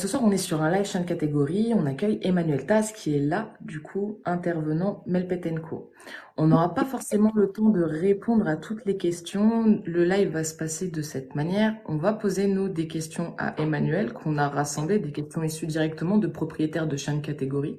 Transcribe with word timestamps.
ce 0.00 0.08
soir, 0.08 0.22
on 0.24 0.30
est 0.30 0.38
sur 0.38 0.62
un 0.62 0.70
live 0.70 0.86
chaîne 0.86 1.04
catégorie. 1.04 1.72
On 1.76 1.84
accueille 1.84 2.18
Emmanuel 2.22 2.64
Tas 2.64 2.90
qui 2.92 3.14
est 3.14 3.20
là, 3.20 3.52
du 3.60 3.82
coup, 3.82 4.18
intervenant 4.24 5.02
Melpetenko. 5.06 5.92
On 6.38 6.46
n'aura 6.46 6.72
pas 6.72 6.86
forcément 6.86 7.30
le 7.36 7.52
temps 7.52 7.68
de 7.68 7.82
répondre 7.82 8.48
à 8.48 8.56
toutes 8.56 8.86
les 8.86 8.96
questions. 8.96 9.82
Le 9.84 10.04
live 10.04 10.30
va 10.30 10.42
se 10.42 10.54
passer 10.54 10.88
de 10.88 11.02
cette 11.02 11.34
manière. 11.34 11.76
On 11.84 11.98
va 11.98 12.14
poser, 12.14 12.46
nous, 12.46 12.70
des 12.70 12.88
questions 12.88 13.34
à 13.36 13.60
Emmanuel 13.60 14.14
qu'on 14.14 14.38
a 14.38 14.48
rassemblées, 14.48 14.98
des 14.98 15.12
questions 15.12 15.42
issues 15.42 15.66
directement 15.66 16.16
de 16.16 16.28
propriétaires 16.28 16.88
de 16.88 16.96
chaînes 16.96 17.20
catégorie 17.20 17.76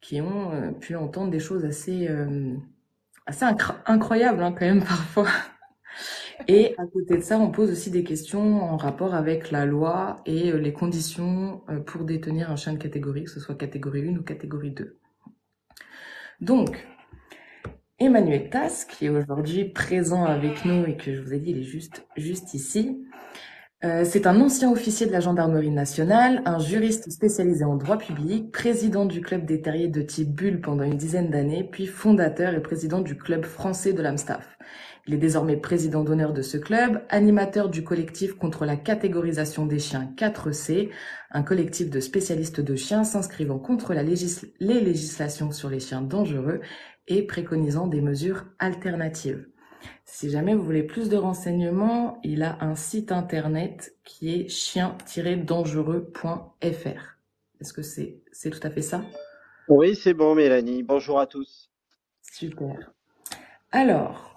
qui 0.00 0.20
ont 0.20 0.52
euh, 0.52 0.70
pu 0.70 0.94
entendre 0.94 1.30
des 1.30 1.40
choses 1.40 1.64
assez, 1.64 2.08
euh, 2.08 2.54
incroyables, 3.86 4.42
hein, 4.42 4.52
quand 4.52 4.66
même, 4.66 4.84
parfois. 4.84 5.26
Et 6.48 6.74
à 6.78 6.86
côté 6.86 7.16
de 7.16 7.22
ça, 7.22 7.38
on 7.38 7.50
pose 7.50 7.70
aussi 7.70 7.90
des 7.90 8.04
questions 8.04 8.62
en 8.62 8.76
rapport 8.76 9.14
avec 9.14 9.50
la 9.50 9.66
loi 9.66 10.16
et 10.26 10.50
euh, 10.50 10.58
les 10.58 10.72
conditions 10.72 11.62
euh, 11.68 11.80
pour 11.80 12.04
détenir 12.04 12.50
un 12.50 12.56
chien 12.56 12.72
de 12.72 12.78
catégorie, 12.78 13.24
que 13.24 13.30
ce 13.30 13.40
soit 13.40 13.54
catégorie 13.54 14.08
1 14.08 14.16
ou 14.18 14.22
catégorie 14.22 14.72
2. 14.72 14.98
Donc, 16.40 16.86
Emmanuel 17.98 18.50
Tass, 18.50 18.84
qui 18.84 19.06
est 19.06 19.10
aujourd'hui 19.10 19.66
présent 19.66 20.24
avec 20.24 20.64
nous 20.64 20.84
et 20.86 20.96
que 20.96 21.14
je 21.14 21.20
vous 21.20 21.32
ai 21.32 21.38
dit, 21.38 21.50
il 21.50 21.58
est 21.58 21.62
juste, 21.62 22.06
juste 22.16 22.54
ici. 22.54 23.06
Euh, 23.84 24.04
c'est 24.04 24.28
un 24.28 24.40
ancien 24.40 24.70
officier 24.70 25.06
de 25.06 25.12
la 25.12 25.18
gendarmerie 25.18 25.70
nationale, 25.70 26.42
un 26.44 26.60
juriste 26.60 27.10
spécialisé 27.10 27.64
en 27.64 27.74
droit 27.74 27.98
public, 27.98 28.52
président 28.52 29.06
du 29.06 29.20
club 29.20 29.44
des 29.44 29.60
terriers 29.60 29.88
de 29.88 30.02
type 30.02 30.32
Bulle 30.32 30.60
pendant 30.60 30.84
une 30.84 30.96
dizaine 30.96 31.30
d'années, 31.30 31.64
puis 31.64 31.86
fondateur 31.86 32.54
et 32.54 32.62
président 32.62 33.00
du 33.00 33.16
club 33.16 33.44
français 33.44 33.92
de 33.92 34.00
l'Amstaff. 34.00 34.56
Il 35.06 35.14
est 35.14 35.18
désormais 35.18 35.56
président 35.56 36.04
d'honneur 36.04 36.32
de 36.32 36.42
ce 36.42 36.56
club, 36.56 37.02
animateur 37.08 37.68
du 37.68 37.82
collectif 37.82 38.34
contre 38.34 38.64
la 38.64 38.76
catégorisation 38.76 39.66
des 39.66 39.80
chiens 39.80 40.08
4C, 40.16 40.90
un 41.32 41.42
collectif 41.42 41.90
de 41.90 41.98
spécialistes 41.98 42.60
de 42.60 42.76
chiens 42.76 43.02
s'inscrivant 43.02 43.58
contre 43.58 43.94
les 43.94 44.04
législations 44.60 45.50
sur 45.50 45.70
les 45.70 45.80
chiens 45.80 46.02
dangereux 46.02 46.60
et 47.08 47.26
préconisant 47.26 47.88
des 47.88 48.00
mesures 48.00 48.44
alternatives. 48.60 49.48
Si 50.04 50.30
jamais 50.30 50.54
vous 50.54 50.62
voulez 50.62 50.84
plus 50.84 51.08
de 51.08 51.16
renseignements, 51.16 52.20
il 52.22 52.44
a 52.44 52.58
un 52.60 52.76
site 52.76 53.10
internet 53.10 53.96
qui 54.04 54.32
est 54.32 54.48
chien-dangereux.fr. 54.48 57.18
Est-ce 57.60 57.72
que 57.72 57.82
c'est 57.82 58.20
c'est 58.30 58.50
tout 58.50 58.60
à 58.62 58.70
fait 58.70 58.82
ça? 58.82 59.02
Oui, 59.68 59.96
c'est 59.96 60.14
bon 60.14 60.36
Mélanie. 60.36 60.84
Bonjour 60.84 61.18
à 61.18 61.26
tous. 61.26 61.72
Super. 62.22 62.92
Alors, 63.72 64.31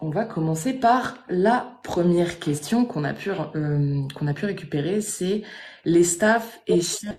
on 0.00 0.10
va 0.10 0.24
commencer 0.24 0.74
par 0.74 1.16
la 1.28 1.78
première 1.82 2.38
question 2.38 2.84
qu'on 2.84 3.04
a 3.04 3.14
pu, 3.14 3.30
euh, 3.30 4.02
qu'on 4.14 4.26
a 4.26 4.34
pu 4.34 4.44
récupérer, 4.46 5.00
c'est 5.00 5.42
les 5.84 6.04
staffs 6.04 6.60
et 6.66 6.80
chiens 6.80 7.18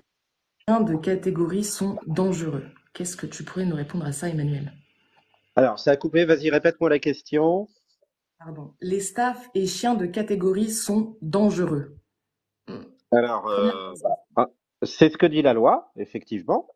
de 0.82 0.96
catégorie 0.96 1.64
sont 1.64 1.98
dangereux. 2.06 2.66
Qu'est-ce 2.94 3.18
que 3.18 3.26
tu 3.26 3.44
pourrais 3.44 3.66
nous 3.66 3.76
répondre 3.76 4.06
à 4.06 4.12
ça, 4.12 4.30
Emmanuel? 4.30 4.74
Alors, 5.56 5.80
ça 5.80 5.92
a 5.92 5.98
coupé, 5.98 6.26
vas-y, 6.26 6.50
répète-moi 6.50 6.90
la 6.90 7.00
question. 7.00 7.68
Pardon. 8.38 8.74
Les 8.82 9.00
staffs 9.00 9.50
et 9.56 9.66
chiens 9.66 9.96
de 9.96 10.06
catégorie 10.06 10.70
sont 10.70 11.18
dangereux. 11.22 11.98
Alors, 13.12 13.48
euh, 13.48 13.94
bah, 14.36 14.50
c'est 14.84 15.10
ce 15.10 15.18
que 15.18 15.26
dit 15.26 15.42
la 15.42 15.54
loi, 15.54 15.92
effectivement. 15.96 16.68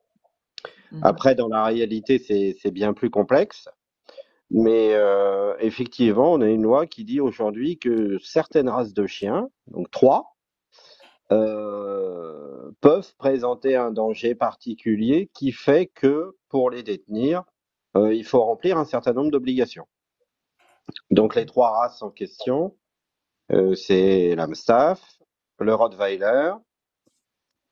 Mhm. 0.91 1.01
Après, 1.03 1.35
dans 1.35 1.47
la 1.47 1.65
réalité, 1.65 2.17
c'est 2.17 2.71
bien 2.71 2.93
plus 2.93 3.09
complexe. 3.09 3.69
Mais 4.53 4.93
euh, 4.95 5.55
effectivement, 5.59 6.33
on 6.33 6.41
a 6.41 6.47
une 6.49 6.63
loi 6.63 6.85
qui 6.85 7.05
dit 7.05 7.21
aujourd'hui 7.21 7.79
que 7.79 8.17
certaines 8.19 8.67
races 8.67 8.93
de 8.93 9.07
chiens, 9.07 9.49
donc 9.67 9.89
trois, 9.91 10.35
euh, 11.31 12.71
peuvent 12.81 13.15
présenter 13.15 13.77
un 13.77 13.91
danger 13.91 14.35
particulier 14.35 15.31
qui 15.33 15.53
fait 15.53 15.87
que 15.87 16.35
pour 16.49 16.69
les 16.69 16.83
détenir, 16.83 17.43
euh, 17.95 18.13
il 18.13 18.25
faut 18.25 18.43
remplir 18.43 18.77
un 18.77 18.83
certain 18.83 19.13
nombre 19.13 19.31
d'obligations. 19.31 19.87
Donc 21.11 21.35
les 21.35 21.45
trois 21.45 21.71
races 21.71 22.01
en 22.01 22.11
question, 22.11 22.75
c'est 23.75 24.33
l'Amstaff, 24.35 25.19
le 25.59 25.73
Rottweiler, 25.73 26.53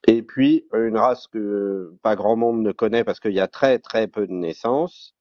et 0.08 0.24
puis 0.24 0.68
une 0.74 0.98
race 0.98 1.28
que 1.28 1.94
pas 2.02 2.16
grand 2.16 2.36
monde 2.36 2.62
ne 2.62 2.72
connaît 2.72 3.04
parce 3.04 3.20
qu'il 3.20 3.34
y 3.34 3.40
a 3.40 3.48
très 3.48 3.80
très 3.80 4.08
peu 4.08 4.28
de 4.28 4.34
naissances, 4.34 5.16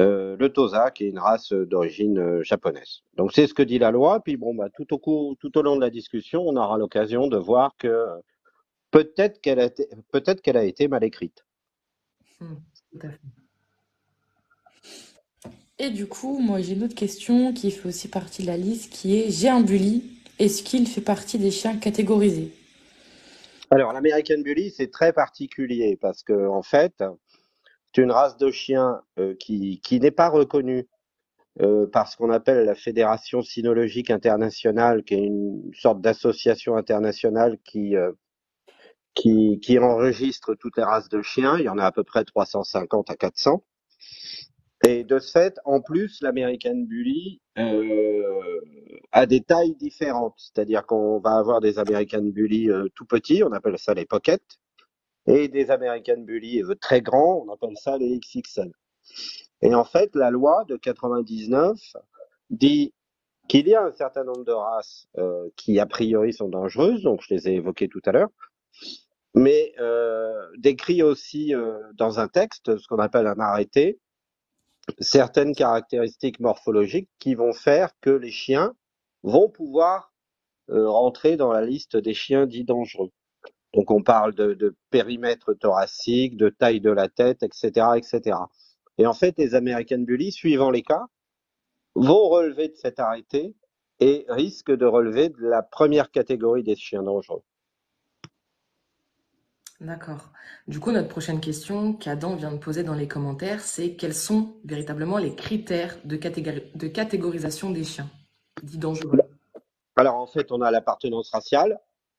euh, 0.00 0.36
le 0.38 0.52
Tosa, 0.52 0.90
qui 0.90 1.04
est 1.04 1.08
une 1.08 1.18
race 1.18 1.52
d'origine 1.52 2.18
euh, 2.18 2.42
japonaise. 2.42 3.02
Donc 3.16 3.32
c'est 3.32 3.46
ce 3.46 3.54
que 3.54 3.62
dit 3.62 3.78
la 3.78 3.90
loi. 3.90 4.20
Puis 4.20 4.36
bon, 4.36 4.54
bah, 4.54 4.68
tout 4.74 4.92
au 4.92 4.98
cours, 4.98 5.36
tout 5.38 5.56
au 5.58 5.62
long 5.62 5.76
de 5.76 5.80
la 5.80 5.90
discussion, 5.90 6.42
on 6.46 6.56
aura 6.56 6.78
l'occasion 6.78 7.26
de 7.26 7.36
voir 7.36 7.74
que 7.78 8.06
peut-être 8.90 9.40
qu'elle 9.40 9.60
a 9.60 9.66
été, 9.66 9.86
qu'elle 10.42 10.56
a 10.56 10.64
été 10.64 10.88
mal 10.88 11.04
écrite. 11.04 11.44
Hmm, 12.40 12.56
Et 15.78 15.90
du 15.90 16.06
coup, 16.06 16.38
moi 16.38 16.60
j'ai 16.60 16.74
une 16.74 16.84
autre 16.84 16.94
question 16.94 17.52
qui 17.52 17.70
fait 17.70 17.88
aussi 17.88 18.08
partie 18.08 18.42
de 18.42 18.48
la 18.48 18.56
liste, 18.56 18.92
qui 18.92 19.18
est 19.18 19.30
j'ai 19.30 19.48
un 19.48 19.60
bully. 19.60 20.04
Est-ce 20.38 20.62
qu'il 20.62 20.86
fait 20.88 21.02
partie 21.02 21.38
des 21.38 21.50
chiens 21.50 21.76
catégorisés? 21.76 22.52
Alors 23.72 23.92
l'American 23.92 24.40
Bully, 24.42 24.70
c'est 24.70 24.90
très 24.90 25.12
particulier 25.12 25.96
parce 26.00 26.24
que 26.24 26.48
en 26.48 26.62
fait, 26.62 27.04
c'est 27.94 28.02
une 28.02 28.12
race 28.12 28.36
de 28.36 28.50
chiens 28.50 29.02
euh, 29.18 29.34
qui, 29.38 29.80
n'est 29.92 30.10
pas 30.10 30.28
reconnue 30.28 30.88
euh, 31.60 31.86
par 31.86 32.08
ce 32.08 32.16
qu'on 32.16 32.30
appelle 32.30 32.64
la 32.64 32.74
Fédération 32.74 33.42
cynologique 33.42 34.10
internationale, 34.10 35.02
qui 35.02 35.14
est 35.14 35.24
une 35.24 35.70
sorte 35.74 36.00
d'association 36.00 36.76
internationale 36.76 37.58
qui, 37.64 37.96
euh, 37.96 38.12
enregistre 39.80 40.54
toutes 40.54 40.76
les 40.76 40.84
races 40.84 41.08
de 41.08 41.20
chiens. 41.20 41.58
Il 41.58 41.64
y 41.64 41.68
en 41.68 41.78
a 41.78 41.84
à 41.84 41.92
peu 41.92 42.04
près 42.04 42.24
350 42.24 43.10
à 43.10 43.16
400. 43.16 43.64
Et 44.86 45.04
de 45.04 45.18
ce 45.18 45.32
fait, 45.32 45.58
en 45.64 45.82
plus, 45.82 46.22
l'American 46.22 46.76
Bully 46.76 47.42
a 49.12 49.26
des 49.26 49.42
tailles 49.42 49.74
différentes. 49.74 50.36
C'est-à-dire 50.38 50.86
qu'on 50.86 51.18
va 51.18 51.36
avoir 51.36 51.60
des 51.60 51.78
American 51.78 52.22
Bully 52.22 52.70
tout 52.94 53.04
petits, 53.04 53.42
on 53.42 53.52
appelle 53.52 53.78
ça 53.78 53.92
les 53.92 54.06
pockets, 54.06 54.58
et 55.30 55.48
des 55.48 55.70
American 55.70 56.18
Bully 56.18 56.62
très 56.80 57.00
grands, 57.00 57.44
on 57.46 57.52
appelle 57.52 57.76
ça 57.76 57.96
les 57.96 58.18
XXL. 58.18 58.72
Et 59.62 59.74
en 59.74 59.84
fait, 59.84 60.14
la 60.14 60.30
loi 60.30 60.64
de 60.68 60.76
99 60.76 61.78
dit 62.50 62.92
qu'il 63.48 63.68
y 63.68 63.74
a 63.74 63.84
un 63.84 63.92
certain 63.92 64.24
nombre 64.24 64.44
de 64.44 64.52
races 64.52 65.06
euh, 65.18 65.48
qui 65.56 65.78
a 65.78 65.86
priori 65.86 66.32
sont 66.32 66.48
dangereuses, 66.48 67.02
donc 67.02 67.20
je 67.22 67.34
les 67.34 67.48
ai 67.48 67.54
évoquées 67.54 67.88
tout 67.88 68.00
à 68.06 68.12
l'heure, 68.12 68.30
mais 69.34 69.72
euh, 69.78 70.34
décrit 70.58 71.02
aussi 71.02 71.54
euh, 71.54 71.78
dans 71.94 72.18
un 72.18 72.28
texte, 72.28 72.76
ce 72.76 72.86
qu'on 72.88 72.98
appelle 72.98 73.26
un 73.26 73.38
arrêté, 73.38 74.00
certaines 74.98 75.54
caractéristiques 75.54 76.40
morphologiques 76.40 77.10
qui 77.18 77.34
vont 77.34 77.52
faire 77.52 77.90
que 78.00 78.10
les 78.10 78.30
chiens 78.30 78.74
vont 79.22 79.48
pouvoir 79.48 80.12
euh, 80.70 80.88
rentrer 80.88 81.36
dans 81.36 81.52
la 81.52 81.64
liste 81.64 81.96
des 81.96 82.14
chiens 82.14 82.46
dits 82.46 82.64
dangereux. 82.64 83.10
Donc 83.74 83.90
on 83.90 84.02
parle 84.02 84.34
de, 84.34 84.76
périmètre 84.90 85.54
thoracique, 85.54 86.36
de 86.36 86.48
taille 86.48 86.80
de 86.80 86.90
la 86.90 87.08
tête, 87.08 87.42
etc., 87.42 87.86
etc. 87.96 88.36
Et 88.98 89.06
en 89.06 89.14
fait, 89.14 89.34
les 89.38 89.54
American 89.54 89.98
Bully, 89.98 90.32
suivant 90.32 90.70
les 90.70 90.82
cas, 90.82 91.06
vont 91.94 92.28
relever 92.28 92.68
de 92.68 92.76
cet 92.76 92.98
arrêté 92.98 93.54
et 94.00 94.26
risquent 94.28 94.74
de 94.74 94.86
relever 94.86 95.28
de 95.28 95.36
la 95.40 95.62
première 95.62 96.10
catégorie 96.10 96.62
des 96.62 96.76
chiens 96.76 97.02
dangereux. 97.02 97.42
D'accord. 99.80 100.30
Du 100.68 100.78
coup, 100.78 100.90
notre 100.92 101.08
prochaine 101.08 101.40
question 101.40 101.94
qu'Adam 101.94 102.36
vient 102.36 102.52
de 102.52 102.58
poser 102.58 102.82
dans 102.82 102.94
les 102.94 103.08
commentaires, 103.08 103.60
c'est 103.60 103.96
quels 103.96 104.14
sont 104.14 104.56
véritablement 104.64 105.16
les 105.16 105.34
critères 105.34 105.96
de, 106.04 106.16
de 106.16 106.86
catégorisation 106.86 107.70
des 107.70 107.84
chiens 107.84 108.10
dits 108.62 108.76
dangereux? 108.76 109.18
Alors 109.96 110.16
en 110.16 110.26
fait, 110.26 110.52
on 110.52 110.60
a 110.60 110.70
l'appartenance 110.70 111.30
raciale, 111.30 111.78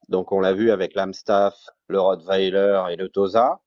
donc 0.10 0.32
on 0.32 0.40
l'a 0.40 0.54
vu 0.54 0.72
avec 0.72 0.96
l'Amstaff, 0.96 1.56
le 1.88 2.00
Rottweiler 2.00 2.84
et 2.92 2.96
le 2.96 3.10
Tosa. 3.10 3.62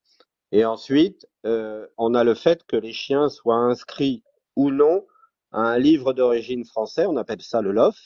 Et 0.53 0.65
ensuite, 0.65 1.27
euh, 1.47 1.87
on 1.99 2.15
a 2.15 2.23
le 2.25 2.35
fait 2.35 2.65
que 2.65 2.77
les 2.77 2.93
chiens 2.93 3.29
soient 3.29 3.57
inscrits 3.57 4.23
ou 4.57 4.71
non 4.71 5.05
à 5.53 5.61
un 5.61 5.79
livre 5.79 6.13
d'origine 6.13 6.65
français, 6.65 7.07
on 7.07 7.17
appelle 7.17 7.43
ça 7.43 7.63
le 7.63 7.73
LOF, 7.73 7.97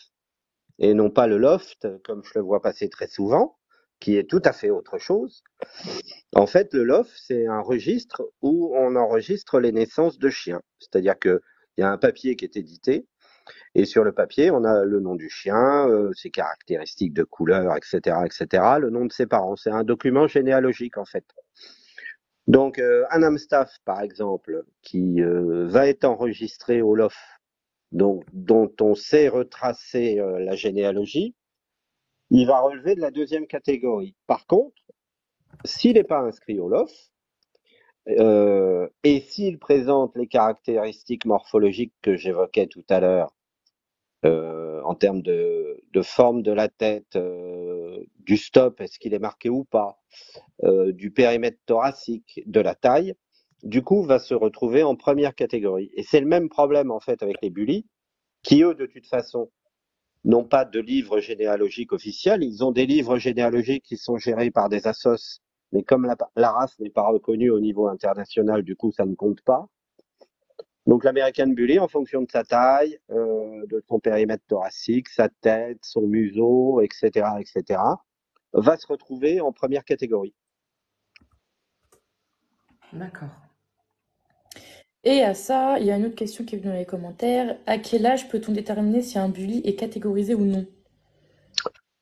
et 0.78 0.94
non 0.94 1.10
pas 1.10 1.26
le 1.26 1.38
loft, 1.38 1.88
comme 2.04 2.22
je 2.24 2.32
le 2.36 2.42
vois 2.42 2.60
passer 2.60 2.88
très 2.88 3.08
souvent, 3.08 3.56
qui 4.00 4.16
est 4.16 4.28
tout 4.28 4.42
à 4.44 4.52
fait 4.52 4.70
autre 4.70 4.98
chose. 4.98 5.42
En 6.34 6.46
fait, 6.46 6.72
le 6.72 6.84
LOF, 6.84 7.08
c'est 7.16 7.46
un 7.46 7.60
registre 7.60 8.30
où 8.42 8.72
on 8.76 8.96
enregistre 8.96 9.60
les 9.60 9.72
naissances 9.72 10.18
de 10.18 10.30
chiens. 10.30 10.62
C'est-à-dire 10.78 11.18
qu'il 11.18 11.40
y 11.78 11.82
a 11.82 11.90
un 11.90 11.98
papier 11.98 12.36
qui 12.36 12.44
est 12.44 12.56
édité, 12.56 13.06
et 13.74 13.84
sur 13.84 14.04
le 14.04 14.12
papier, 14.12 14.50
on 14.50 14.64
a 14.64 14.84
le 14.84 15.00
nom 15.00 15.14
du 15.14 15.28
chien, 15.28 15.88
euh, 15.88 16.12
ses 16.12 16.30
caractéristiques 16.30 17.14
de 17.14 17.24
couleur, 17.24 17.76
etc., 17.76 18.16
etc., 18.24 18.62
le 18.80 18.90
nom 18.90 19.04
de 19.04 19.12
ses 19.12 19.26
parents. 19.26 19.56
C'est 19.56 19.70
un 19.70 19.84
document 19.84 20.26
généalogique 20.26 20.98
en 20.98 21.04
fait. 21.04 21.24
Donc 22.46 22.78
euh, 22.78 23.04
un 23.10 23.22
Amstaff, 23.22 23.78
par 23.84 24.00
exemple, 24.00 24.64
qui 24.82 25.22
euh, 25.22 25.66
va 25.68 25.86
être 25.86 26.04
enregistré 26.04 26.82
au 26.82 26.94
LOF, 26.94 27.16
dont 27.92 28.24
on 28.80 28.94
sait 28.94 29.28
retracer 29.28 30.16
la 30.16 30.54
généalogie, 30.54 31.34
il 32.30 32.46
va 32.46 32.60
relever 32.60 32.94
de 32.94 33.00
la 33.00 33.10
deuxième 33.10 33.46
catégorie. 33.46 34.14
Par 34.26 34.46
contre, 34.46 34.76
s'il 35.64 35.94
n'est 35.94 36.04
pas 36.04 36.20
inscrit 36.20 36.60
au 36.60 36.68
LOF, 36.68 36.92
et 38.06 39.20
s'il 39.20 39.58
présente 39.58 40.16
les 40.16 40.26
caractéristiques 40.26 41.24
morphologiques 41.24 41.94
que 42.02 42.16
j'évoquais 42.16 42.66
tout 42.66 42.84
à 42.90 43.00
l'heure, 43.00 43.32
en 44.24 44.94
termes 44.94 45.22
de, 45.22 45.82
de, 45.92 46.02
forme 46.02 46.42
de 46.42 46.52
la 46.52 46.68
tête, 46.68 47.16
euh, 47.16 47.98
du 48.20 48.36
stop, 48.36 48.80
est-ce 48.80 48.98
qu'il 48.98 49.14
est 49.14 49.18
marqué 49.18 49.48
ou 49.48 49.64
pas, 49.64 49.98
euh, 50.64 50.92
du 50.92 51.10
périmètre 51.10 51.58
thoracique, 51.66 52.40
de 52.46 52.60
la 52.60 52.74
taille, 52.74 53.14
du 53.62 53.82
coup, 53.82 54.02
va 54.02 54.18
se 54.18 54.34
retrouver 54.34 54.82
en 54.82 54.96
première 54.96 55.34
catégorie. 55.34 55.90
Et 55.94 56.02
c'est 56.02 56.20
le 56.20 56.26
même 56.26 56.48
problème 56.48 56.90
en 56.90 57.00
fait 57.00 57.22
avec 57.22 57.36
les 57.42 57.50
bullies, 57.50 57.86
qui 58.42 58.62
eux, 58.62 58.74
de 58.74 58.86
toute 58.86 59.06
façon, 59.06 59.50
n'ont 60.24 60.44
pas 60.44 60.64
de 60.64 60.80
livre 60.80 61.20
généalogique 61.20 61.92
officiel. 61.92 62.42
Ils 62.42 62.64
ont 62.64 62.72
des 62.72 62.86
livres 62.86 63.18
généalogiques 63.18 63.84
qui 63.84 63.96
sont 63.96 64.16
gérés 64.16 64.50
par 64.50 64.68
des 64.68 64.86
assos, 64.86 65.40
mais 65.72 65.82
comme 65.82 66.06
la, 66.06 66.16
la 66.36 66.52
race 66.52 66.78
n'est 66.80 66.90
pas 66.90 67.06
reconnue 67.06 67.50
au 67.50 67.60
niveau 67.60 67.88
international, 67.88 68.62
du 68.62 68.76
coup, 68.76 68.92
ça 68.92 69.06
ne 69.06 69.14
compte 69.14 69.42
pas. 69.42 69.68
Donc 70.88 71.04
l'American 71.04 71.48
Bully, 71.48 71.78
en 71.78 71.86
fonction 71.86 72.22
de 72.22 72.30
sa 72.30 72.44
taille, 72.44 72.98
euh, 73.10 73.66
de 73.66 73.84
son 73.86 74.00
périmètre 74.00 74.44
thoracique, 74.48 75.10
sa 75.10 75.28
tête, 75.28 75.80
son 75.82 76.00
museau, 76.00 76.80
etc., 76.80 77.26
etc., 77.38 77.78
va 78.54 78.78
se 78.78 78.86
retrouver 78.86 79.42
en 79.42 79.52
première 79.52 79.84
catégorie. 79.84 80.34
D'accord. 82.94 83.28
Et 85.04 85.20
à 85.20 85.34
ça, 85.34 85.78
il 85.78 85.84
y 85.84 85.90
a 85.90 85.96
une 85.98 86.06
autre 86.06 86.14
question 86.14 86.46
qui 86.46 86.54
est 86.54 86.58
venue 86.58 86.72
dans 86.72 86.78
les 86.78 86.86
commentaires. 86.86 87.58
À 87.66 87.76
quel 87.76 88.06
âge 88.06 88.30
peut-on 88.30 88.52
déterminer 88.52 89.02
si 89.02 89.18
un 89.18 89.28
bully 89.28 89.60
est 89.66 89.76
catégorisé 89.76 90.34
ou 90.34 90.46
non? 90.46 90.66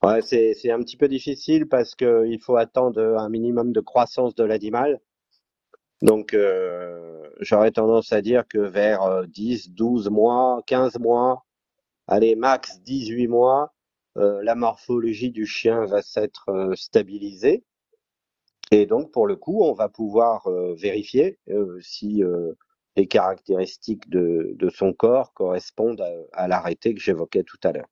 Ouais, 0.01 0.21
c'est, 0.21 0.53
c'est 0.53 0.71
un 0.71 0.79
petit 0.79 0.95
peu 0.95 1.09
difficile 1.09 1.67
parce 1.67 1.93
qu'il 1.93 2.39
faut 2.41 2.55
attendre 2.55 3.01
un 3.17 3.27
minimum 3.27 3.73
de 3.73 3.81
croissance 3.81 4.33
de 4.33 4.45
l'animal. 4.45 5.01
Donc, 6.01 6.33
euh, 6.33 7.27
j'aurais 7.39 7.71
tendance 7.71 8.13
à 8.13 8.21
dire 8.21 8.47
que 8.47 8.59
vers 8.59 9.27
10, 9.27 9.67
euh, 9.67 9.71
12 9.73 10.09
mois, 10.09 10.61
15 10.67 10.99
mois, 10.99 11.45
allez, 12.07 12.35
max 12.35 12.81
18 12.81 13.27
mois, 13.27 13.73
euh, 14.17 14.41
la 14.43 14.55
morphologie 14.55 15.31
du 15.31 15.45
chien 15.45 15.85
va 15.85 16.01
s'être 16.01 16.73
stabilisée. 16.75 17.63
Et 18.71 18.85
donc, 18.85 19.11
pour 19.11 19.27
le 19.27 19.35
coup, 19.35 19.63
on 19.63 19.73
va 19.73 19.89
pouvoir 19.89 20.49
vérifier 20.75 21.39
si 21.79 22.21
les 22.97 23.07
caractéristiques 23.07 24.09
de, 24.09 24.69
son 24.69 24.93
corps 24.93 25.33
correspondent 25.33 26.03
à, 26.33 26.47
l'arrêté 26.49 26.93
que 26.93 26.99
j'évoquais 26.99 27.43
tout 27.43 27.59
à 27.63 27.71
l'heure. 27.71 27.87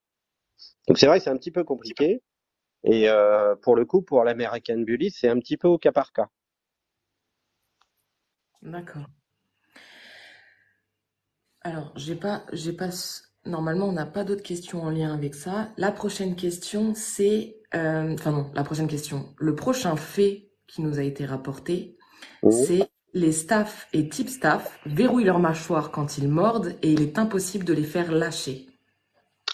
Donc, 0.87 0.97
c'est 0.97 1.07
vrai 1.07 1.21
c'est 1.21 1.29
un 1.29 1.37
petit 1.37 1.51
peu 1.51 1.63
compliqué. 1.63 2.21
Et 2.83 3.07
pour 3.61 3.75
le 3.77 3.85
coup, 3.85 4.01
pour 4.01 4.25
l'American 4.25 4.79
Bully, 4.79 5.11
c'est 5.11 5.29
un 5.29 5.39
petit 5.39 5.57
peu 5.57 5.69
au 5.69 5.77
cas 5.77 5.93
par 5.93 6.11
cas. 6.11 6.29
D'accord. 8.65 9.05
Alors, 11.61 11.93
j'ai 11.95 12.15
pas, 12.15 12.45
j'ai 12.53 12.73
pas, 12.73 12.89
normalement, 13.45 13.87
on 13.87 13.93
n'a 13.93 14.05
pas 14.05 14.23
d'autres 14.23 14.43
questions 14.43 14.83
en 14.83 14.89
lien 14.89 15.13
avec 15.13 15.33
ça. 15.35 15.69
La 15.77 15.91
prochaine 15.91 16.35
question, 16.35 16.93
c'est, 16.95 17.57
euh, 17.73 18.13
enfin 18.13 18.31
non, 18.31 18.51
la 18.53 18.63
prochaine 18.63 18.87
question. 18.87 19.33
Le 19.37 19.55
prochain 19.55 19.95
fait 19.95 20.49
qui 20.67 20.81
nous 20.81 20.99
a 20.99 21.03
été 21.03 21.25
rapporté, 21.25 21.95
Mmh. 22.43 22.51
c'est 22.51 22.89
les 23.13 23.31
staffs 23.31 23.87
et 23.93 24.09
types 24.09 24.29
staff 24.29 24.79
verrouillent 24.85 25.23
leur 25.23 25.39
mâchoire 25.39 25.91
quand 25.91 26.17
ils 26.17 26.27
mordent 26.27 26.75
et 26.81 26.91
il 26.91 27.01
est 27.01 27.17
impossible 27.17 27.65
de 27.65 27.73
les 27.73 27.83
faire 27.83 28.11
lâcher. 28.11 28.67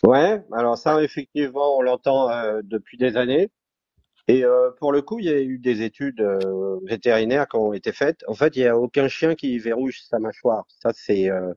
Ouais, 0.04 0.44
alors 0.52 0.78
ça, 0.78 1.02
effectivement, 1.04 1.78
on 1.78 1.82
l'entend 1.82 2.30
euh, 2.32 2.62
depuis 2.64 2.98
des 2.98 3.18
années. 3.18 3.50
Et 4.32 4.46
euh, 4.46 4.72
pour 4.80 4.94
le 4.94 5.02
coup, 5.02 5.20
il 5.20 5.26
y 5.26 5.30
a 5.30 5.42
eu 5.42 5.60
des 5.60 5.82
études 5.82 6.22
euh, 6.22 6.80
vétérinaires 6.86 7.50
qui 7.50 7.58
ont 7.58 7.74
été 7.74 7.92
faites. 7.92 8.24
En 8.28 8.34
fait, 8.34 8.56
il 8.56 8.62
n'y 8.62 8.68
a 8.70 8.78
aucun 8.78 9.10
chien 9.10 9.36
qui 9.36 9.60
verrouille 9.60 9.92
sa 9.92 10.20
mâchoire. 10.20 10.64
Ça, 10.70 10.92
c'est 10.96 11.30
euh, 11.30 11.54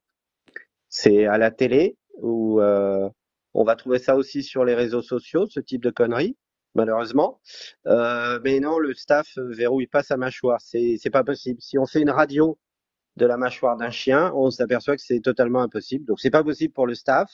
à 1.30 1.38
la 1.38 1.52
télé 1.52 1.96
ou 2.20 2.60
on 2.60 3.64
va 3.64 3.76
trouver 3.76 4.00
ça 4.00 4.16
aussi 4.16 4.42
sur 4.42 4.64
les 4.64 4.74
réseaux 4.74 5.02
sociaux, 5.02 5.46
ce 5.46 5.60
type 5.60 5.84
de 5.84 5.90
conneries, 5.90 6.36
malheureusement. 6.74 7.40
Mais 7.86 8.58
non, 8.58 8.78
le 8.80 8.92
staff 8.94 9.28
verrouille 9.36 9.86
pas 9.86 10.02
sa 10.02 10.16
mâchoire. 10.16 10.60
C'est 10.60 10.96
c'est 11.00 11.10
pas 11.10 11.22
possible. 11.22 11.60
Si 11.60 11.78
on 11.78 11.86
fait 11.86 12.00
une 12.00 12.10
radio 12.10 12.58
de 13.16 13.26
la 13.26 13.36
mâchoire 13.36 13.76
d'un 13.76 13.90
chien, 13.90 14.32
on 14.34 14.50
s'aperçoit 14.50 14.96
que 14.96 15.02
c'est 15.02 15.20
totalement 15.20 15.62
impossible. 15.62 16.04
Donc 16.06 16.18
c'est 16.18 16.30
pas 16.30 16.42
possible 16.42 16.72
pour 16.72 16.88
le 16.88 16.96
staff, 16.96 17.30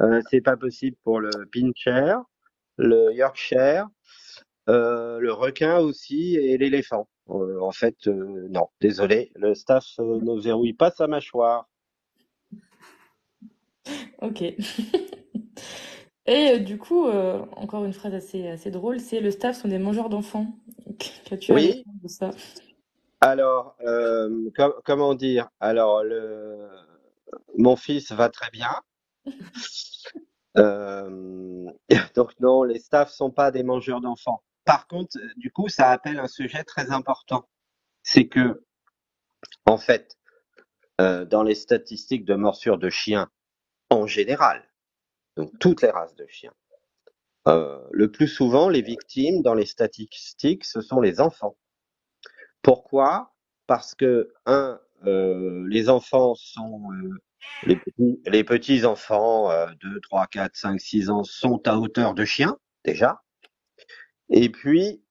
euh, 0.00 0.20
c'est 0.30 0.40
pas 0.40 0.56
possible 0.56 0.96
pour 1.02 1.20
le 1.20 1.30
pincher, 1.52 2.16
le 2.76 3.12
Yorkshire, 3.12 3.88
euh, 4.68 5.18
le 5.20 5.32
requin 5.32 5.78
aussi 5.78 6.36
et 6.36 6.58
l'éléphant. 6.58 7.08
Euh, 7.30 7.60
en 7.60 7.72
fait, 7.72 8.06
euh, 8.06 8.46
non, 8.50 8.68
désolé, 8.80 9.32
le 9.36 9.54
staff 9.54 9.86
ne 9.98 10.40
verrouille 10.40 10.74
pas 10.74 10.90
sa 10.90 11.06
mâchoire. 11.06 11.68
Ok. 14.20 14.42
Et 16.26 16.58
du 16.58 16.78
coup, 16.78 17.06
encore 17.06 17.84
une 17.84 17.92
phrase 17.92 18.14
assez, 18.14 18.48
assez 18.48 18.70
drôle, 18.70 18.98
c'est 18.98 19.20
le 19.20 19.30
staff 19.30 19.60
sont 19.60 19.68
des 19.68 19.78
mangeurs 19.78 20.08
d'enfants. 20.08 20.58
Qu'as-tu 21.26 21.52
Oui, 21.52 21.84
de 22.02 22.08
ça? 22.08 22.30
alors, 23.20 23.76
com- 24.56 24.74
comment 24.84 25.14
dire? 25.14 25.48
Alors, 25.60 26.02
le, 26.04 26.68
mon 27.58 27.76
fils 27.76 28.12
va 28.12 28.28
très 28.28 28.50
bien. 28.50 28.70
Euh, 30.56 31.68
donc 32.14 32.38
non, 32.40 32.62
les 32.62 32.78
staffs 32.78 33.10
sont 33.10 33.30
pas 33.30 33.50
des 33.50 33.64
mangeurs 33.64 34.00
d'enfants. 34.00 34.42
Par 34.64 34.86
contre, 34.86 35.18
euh, 35.18 35.28
du 35.36 35.50
coup, 35.50 35.68
ça 35.68 35.90
appelle 35.90 36.18
un 36.18 36.28
sujet 36.28 36.64
très 36.64 36.90
important. 36.90 37.48
C'est 38.02 38.28
que, 38.28 38.64
en 39.66 39.78
fait, 39.78 40.16
euh, 41.00 41.24
dans 41.24 41.42
les 41.42 41.54
statistiques 41.54 42.24
de 42.24 42.34
morsure 42.34 42.78
de 42.78 42.90
chiens 42.90 43.30
en 43.90 44.06
général, 44.06 44.68
donc 45.36 45.50
toutes 45.58 45.82
les 45.82 45.90
races 45.90 46.14
de 46.14 46.26
chiens, 46.28 46.54
euh, 47.46 47.78
le 47.92 48.10
plus 48.10 48.28
souvent, 48.28 48.68
les 48.68 48.82
victimes 48.82 49.42
dans 49.42 49.54
les 49.54 49.66
statistiques, 49.66 50.64
ce 50.64 50.80
sont 50.80 51.00
les 51.00 51.20
enfants. 51.20 51.56
Pourquoi? 52.62 53.34
Parce 53.66 53.94
que, 53.94 54.32
un, 54.46 54.80
les 55.04 55.90
enfants 55.90 56.34
sont, 56.34 56.88
les 58.26 58.44
petits, 58.44 58.84
enfants, 58.84 59.50
euh, 59.50 59.66
2, 59.80 60.00
3, 60.00 60.26
4, 60.26 60.56
5, 60.56 60.80
6 60.80 61.10
ans, 61.10 61.24
sont 61.24 61.66
à 61.66 61.76
hauteur 61.76 62.14
de 62.14 62.24
chien, 62.24 62.58
déjà. 62.84 63.22
Et 64.30 64.48
puis, 64.50 65.02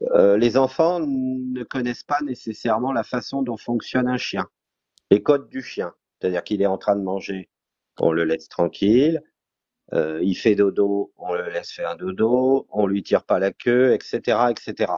les 0.00 0.56
enfants 0.56 1.00
ne 1.00 1.62
connaissent 1.64 2.04
pas 2.04 2.20
nécessairement 2.22 2.92
la 2.92 3.04
façon 3.04 3.42
dont 3.42 3.56
fonctionne 3.56 4.08
un 4.08 4.18
chien, 4.18 4.48
les 5.10 5.22
codes 5.22 5.48
du 5.48 5.62
chien. 5.62 5.94
C'est-à-dire 6.20 6.42
qu'il 6.44 6.62
est 6.62 6.66
en 6.66 6.78
train 6.78 6.96
de 6.96 7.02
manger, 7.02 7.48
on 7.98 8.12
le 8.12 8.24
laisse 8.24 8.48
tranquille. 8.48 9.22
Il 9.92 10.34
fait 10.34 10.54
dodo, 10.54 11.12
on 11.16 11.32
le 11.32 11.48
laisse 11.48 11.72
faire 11.72 11.96
dodo, 11.96 12.66
on 12.70 12.86
lui 12.86 13.02
tire 13.02 13.24
pas 13.24 13.38
la 13.38 13.52
queue, 13.52 13.94
etc., 13.94 14.50
etc. 14.50 14.92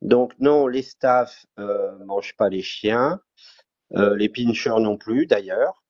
Donc 0.00 0.32
non, 0.38 0.68
les 0.68 0.82
staffs 0.82 1.46
euh, 1.58 1.98
mangent 2.04 2.36
pas 2.36 2.48
les 2.48 2.62
chiens, 2.62 3.20
les 3.90 4.28
pinchers 4.28 4.78
non 4.80 4.96
plus 4.96 5.26
d'ailleurs. 5.26 5.82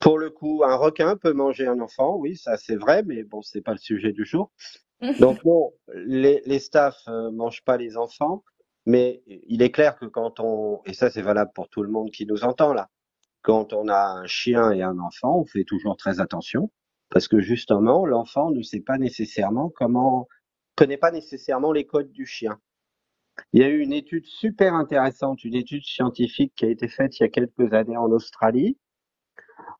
Pour 0.00 0.18
le 0.18 0.30
coup, 0.30 0.62
un 0.64 0.76
requin 0.76 1.16
peut 1.16 1.32
manger 1.32 1.66
un 1.66 1.78
enfant, 1.80 2.16
oui, 2.16 2.36
ça 2.36 2.56
c'est 2.56 2.76
vrai, 2.76 3.02
mais 3.04 3.22
bon, 3.22 3.42
c'est 3.42 3.60
pas 3.60 3.72
le 3.72 3.78
sujet 3.78 4.12
du 4.12 4.24
jour. 4.24 4.50
Donc 5.20 5.44
non, 5.44 5.72
les, 5.94 6.42
les 6.46 6.58
staffs 6.58 7.06
euh, 7.08 7.30
mangent 7.30 7.62
pas 7.64 7.76
les 7.76 7.96
enfants, 7.96 8.42
mais 8.86 9.22
il 9.26 9.62
est 9.62 9.70
clair 9.70 9.98
que 9.98 10.06
quand 10.06 10.40
on, 10.40 10.80
et 10.86 10.94
ça 10.94 11.10
c'est 11.10 11.22
valable 11.22 11.52
pour 11.54 11.68
tout 11.68 11.82
le 11.82 11.90
monde 11.90 12.10
qui 12.10 12.26
nous 12.26 12.44
entend 12.44 12.72
là, 12.72 12.88
quand 13.42 13.72
on 13.72 13.88
a 13.88 14.02
un 14.02 14.26
chien 14.26 14.72
et 14.72 14.82
un 14.82 14.98
enfant, 14.98 15.38
on 15.38 15.46
fait 15.46 15.64
toujours 15.64 15.96
très 15.96 16.20
attention, 16.20 16.70
parce 17.10 17.28
que 17.28 17.40
justement, 17.40 18.06
l'enfant 18.06 18.50
ne 18.50 18.62
sait 18.62 18.80
pas 18.80 18.98
nécessairement 18.98 19.70
comment, 19.70 20.28
connaît 20.76 20.98
pas 20.98 21.10
nécessairement 21.10 21.72
les 21.72 21.86
codes 21.86 22.12
du 22.12 22.26
chien. 22.26 22.58
Il 23.52 23.60
y 23.60 23.64
a 23.64 23.68
eu 23.68 23.80
une 23.80 23.92
étude 23.92 24.26
super 24.26 24.74
intéressante, 24.74 25.44
une 25.44 25.54
étude 25.54 25.84
scientifique 25.84 26.52
qui 26.56 26.66
a 26.66 26.68
été 26.68 26.88
faite 26.88 27.18
il 27.18 27.22
y 27.22 27.26
a 27.26 27.28
quelques 27.28 27.72
années 27.72 27.96
en 27.96 28.10
Australie, 28.10 28.76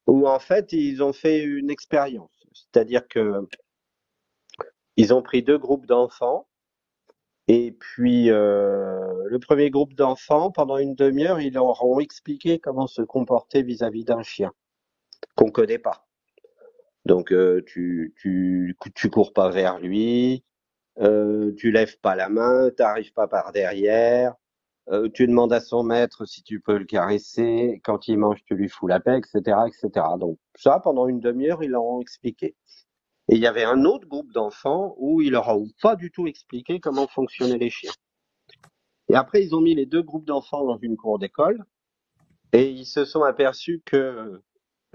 où 0.07 0.29
en 0.29 0.39
fait 0.39 0.73
ils 0.73 1.03
ont 1.03 1.13
fait 1.13 1.43
une 1.43 1.71
expérience, 1.71 2.47
c'est-à-dire 2.53 3.07
que 3.09 3.47
ils 4.97 5.15
ont 5.15 5.23
pris 5.23 5.43
deux 5.43 5.59
groupes 5.59 5.87
d'enfants 5.87 6.47
et 7.53 7.73
puis 7.73 8.31
euh, 8.31 9.25
le 9.27 9.39
premier 9.41 9.71
groupe 9.71 9.95
d'enfants, 9.95 10.53
pendant 10.53 10.79
une 10.79 10.95
demi-heure, 10.95 11.41
ils 11.41 11.55
leur 11.55 11.85
ont 11.85 11.99
expliqué 11.99 12.61
comment 12.61 12.87
se 12.87 13.03
comporter 13.03 13.65
vis-à-vis 13.65 14.05
d'un 14.05 14.23
chien 14.23 14.53
qu'on 15.35 15.51
connaît 15.51 15.79
pas. 15.79 16.07
Donc 17.07 17.33
euh, 17.33 17.63
tu 17.67 18.15
tu 18.21 18.77
tu 18.95 19.11
cours 19.11 19.33
pas 19.33 19.51
vers 19.51 19.81
lui, 19.81 20.45
euh, 21.01 21.53
tu 21.57 21.73
lèves 21.73 21.99
pas 21.99 22.15
la 22.15 22.29
main, 22.29 22.71
t'arrives 22.71 23.13
pas 23.13 23.27
par 23.27 23.51
derrière, 23.53 24.37
euh, 24.91 25.09
tu 25.09 25.29
demandes 25.29 25.53
à 25.53 25.61
son 25.61 25.85
maître 25.85 26.25
si 26.25 26.43
tu 26.43 26.61
peux 26.61 26.77
le 26.77 26.85
caresser, 26.85 27.81
quand 27.85 28.09
il 28.09 28.19
mange 28.19 28.43
tu 28.45 28.55
lui 28.57 28.69
fous 28.69 28.89
la 28.89 28.99
paix, 28.99 29.19
etc., 29.19 29.59
etc. 29.69 30.07
Donc 30.19 30.39
ça 30.57 30.81
pendant 30.81 31.07
une 31.07 31.21
demi-heure 31.21 31.63
ils 31.63 31.77
ont 31.77 32.01
expliqué. 32.01 32.57
Et 33.29 33.37
il 33.37 33.39
y 33.39 33.47
avait 33.47 33.65
un 33.65 33.85
autre 33.85 34.09
groupe 34.09 34.33
d'enfants 34.33 34.97
où 34.99 35.23
ils 35.23 35.31
leur 35.31 35.49
ont 35.49 35.69
pas 35.81 35.95
du 35.95 36.11
tout 36.11 36.27
expliqué 36.27 36.81
comment 36.81 37.07
fonctionnaient 37.07 37.59
les 37.59 37.71
chiens. 37.71 37.93
Et 39.09 39.15
après, 39.15 39.43
ils 39.45 39.55
ont 39.55 39.61
mis 39.61 39.75
les 39.75 39.87
deux 39.87 40.03
groupes 40.03 40.25
d'enfants 40.25 40.65
dans 40.65 40.79
une 40.79 40.97
cour 40.97 41.19
d'école 41.21 41.65
et 42.53 42.69
ils 42.69 42.87
se 42.87 43.05
sont 43.05 43.23
aperçus 43.23 43.83
que 43.85 44.43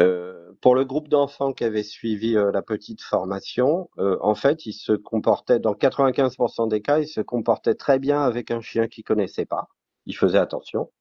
euh, 0.02 0.52
pour 0.62 0.76
le 0.76 0.84
groupe 0.84 1.08
d'enfants 1.08 1.54
qui 1.54 1.64
avait 1.64 1.84
suivi 1.84 2.36
euh, 2.36 2.52
la 2.52 2.62
petite 2.62 3.02
formation, 3.02 3.90
en 3.98 4.36
fait, 4.36 4.66
ils 4.66 4.74
se 4.74 4.92
comportaient, 4.92 5.60
dans 5.60 5.74
95% 5.74 6.68
des 6.68 6.82
cas, 6.82 7.00
ils 7.00 7.08
se 7.08 7.22
comportaient 7.22 7.76
très 7.76 8.00
bien 8.00 8.22
avec 8.22 8.52
un 8.52 8.60
chien 8.60 8.90
qu'ils 8.90 9.06
connaissaient 9.06 9.46
pas. 9.46 9.70
Ils 10.06 10.16
faisaient 10.16 10.40
attention. 10.40 10.92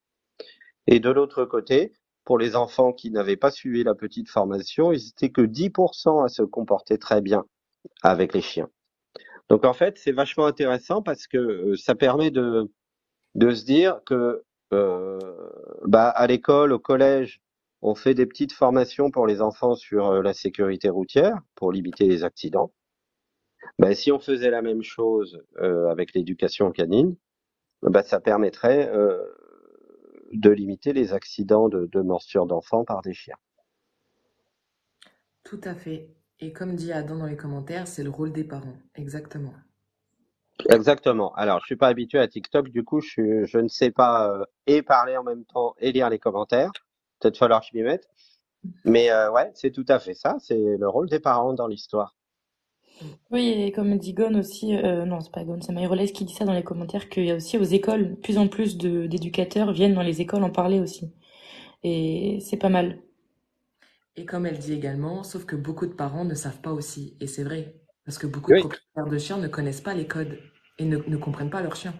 Et 0.86 1.00
de 1.00 1.10
l'autre 1.10 1.44
côté, 1.44 1.92
pour 2.24 2.38
les 2.38 2.56
enfants 2.56 2.92
qui 2.92 3.10
n'avaient 3.10 3.36
pas 3.36 3.50
suivi 3.50 3.84
la 3.84 3.94
petite 3.94 4.28
formation, 4.28 4.92
ils 4.92 5.08
étaient 5.08 5.30
que 5.30 5.42
10% 5.42 6.24
à 6.24 6.28
se 6.28 6.42
comporter 6.42 6.98
très 6.98 7.20
bien 7.20 7.44
avec 8.02 8.34
les 8.34 8.40
chiens. 8.40 8.68
Donc 9.48 9.64
en 9.64 9.74
fait, 9.74 9.98
c'est 9.98 10.12
vachement 10.12 10.46
intéressant 10.46 11.02
parce 11.02 11.26
que 11.26 11.74
ça 11.76 11.94
permet 11.94 12.30
de, 12.30 12.70
de 13.34 13.50
se 13.52 13.64
dire 13.64 14.00
que 14.06 14.42
bah, 15.84 16.08
à 16.08 16.26
l'école, 16.26 16.72
au 16.72 16.78
collège, 16.78 17.40
on 17.82 17.94
fait 17.94 18.14
des 18.14 18.26
petites 18.26 18.52
formations 18.52 19.10
pour 19.10 19.26
les 19.26 19.42
enfants 19.42 19.74
sur 19.74 20.06
euh, 20.06 20.22
la 20.22 20.32
sécurité 20.32 20.88
routière 20.88 21.38
pour 21.54 21.70
limiter 21.70 22.08
les 22.08 22.24
accidents. 22.24 22.72
Ben, 23.78 23.94
si 23.94 24.10
on 24.10 24.18
faisait 24.18 24.50
la 24.50 24.62
même 24.62 24.82
chose 24.82 25.42
euh, 25.58 25.90
avec 25.90 26.14
l'éducation 26.14 26.70
canine, 26.70 27.14
ben, 27.90 28.02
ça 28.02 28.20
permettrait 28.20 28.88
euh, 28.88 29.22
de 30.32 30.50
limiter 30.50 30.92
les 30.92 31.12
accidents 31.12 31.68
de, 31.68 31.86
de 31.86 32.00
morsure 32.00 32.46
d'enfants 32.46 32.84
par 32.84 33.02
des 33.02 33.14
chiens. 33.14 33.36
Tout 35.42 35.60
à 35.64 35.74
fait. 35.74 36.08
Et 36.40 36.52
comme 36.52 36.74
dit 36.74 36.92
Adam 36.92 37.16
dans 37.16 37.26
les 37.26 37.36
commentaires, 37.36 37.86
c'est 37.86 38.02
le 38.02 38.10
rôle 38.10 38.32
des 38.32 38.44
parents. 38.44 38.76
Exactement. 38.94 39.54
Exactement. 40.70 41.34
Alors, 41.34 41.60
je 41.60 41.66
suis 41.66 41.76
pas 41.76 41.88
habitué 41.88 42.18
à 42.18 42.28
TikTok, 42.28 42.68
du 42.68 42.84
coup, 42.84 43.00
je, 43.00 43.44
je 43.44 43.58
ne 43.58 43.68
sais 43.68 43.90
pas 43.90 44.46
et 44.66 44.82
parler 44.82 45.16
en 45.16 45.22
même 45.22 45.44
temps 45.44 45.74
et 45.78 45.92
lire 45.92 46.08
les 46.08 46.18
commentaires 46.18 46.70
peut-être 47.24 47.38
falloir 47.38 47.60
que 47.60 47.68
je 47.72 47.76
m'y 47.76 47.82
mette. 47.82 48.08
Mais 48.84 49.10
euh, 49.10 49.30
ouais, 49.30 49.50
c'est 49.54 49.70
tout 49.70 49.84
à 49.88 49.98
fait 49.98 50.14
ça. 50.14 50.36
C'est 50.40 50.76
le 50.78 50.88
rôle 50.88 51.08
des 51.08 51.20
parents 51.20 51.52
dans 51.52 51.66
l'histoire. 51.66 52.16
Oui, 53.30 53.48
et 53.48 53.72
comme 53.72 53.96
dit 53.98 54.14
Gon 54.14 54.38
aussi, 54.38 54.76
euh, 54.76 55.04
non, 55.04 55.20
c'est 55.20 55.32
pas 55.32 55.44
Gon, 55.44 55.60
c'est 55.60 55.72
Maïrolès 55.72 56.12
qui 56.12 56.24
dit 56.24 56.34
ça 56.34 56.44
dans 56.44 56.52
les 56.52 56.62
commentaires, 56.62 57.08
qu'il 57.08 57.24
y 57.24 57.30
a 57.30 57.36
aussi 57.36 57.58
aux 57.58 57.64
écoles, 57.64 58.16
plus 58.16 58.38
en 58.38 58.48
plus 58.48 58.76
d'éducateurs 58.76 59.72
viennent 59.72 59.94
dans 59.94 60.02
les 60.02 60.20
écoles 60.20 60.44
en 60.44 60.50
parler 60.50 60.80
aussi. 60.80 61.12
Et 61.82 62.38
c'est 62.40 62.56
pas 62.56 62.68
mal. 62.68 62.98
Et 64.16 64.24
comme 64.26 64.46
elle 64.46 64.58
dit 64.58 64.72
également, 64.72 65.24
sauf 65.24 65.44
que 65.44 65.56
beaucoup 65.56 65.86
de 65.86 65.92
parents 65.92 66.24
ne 66.24 66.34
savent 66.34 66.60
pas 66.60 66.72
aussi. 66.72 67.16
Et 67.20 67.26
c'est 67.26 67.42
vrai, 67.42 67.74
parce 68.04 68.18
que 68.18 68.26
beaucoup 68.26 68.52
de 68.52 68.60
propriétaires 68.60 69.06
de 69.06 69.18
chiens 69.18 69.38
ne 69.38 69.48
connaissent 69.48 69.80
pas 69.80 69.94
les 69.94 70.06
codes 70.06 70.38
et 70.78 70.84
ne, 70.84 70.98
ne 70.98 71.16
comprennent 71.16 71.50
pas 71.50 71.62
leurs 71.62 71.76
chiens. 71.76 71.94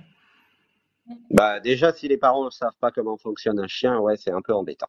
Bah 1.31 1.61
déjà, 1.61 1.93
si 1.93 2.09
les 2.09 2.17
parents 2.17 2.45
ne 2.45 2.51
savent 2.51 2.77
pas 2.81 2.91
comment 2.91 3.17
fonctionne 3.17 3.59
un 3.59 3.67
chien, 3.67 3.99
ouais, 3.99 4.17
c'est 4.17 4.31
un 4.31 4.41
peu 4.41 4.55
embêtant. 4.55 4.89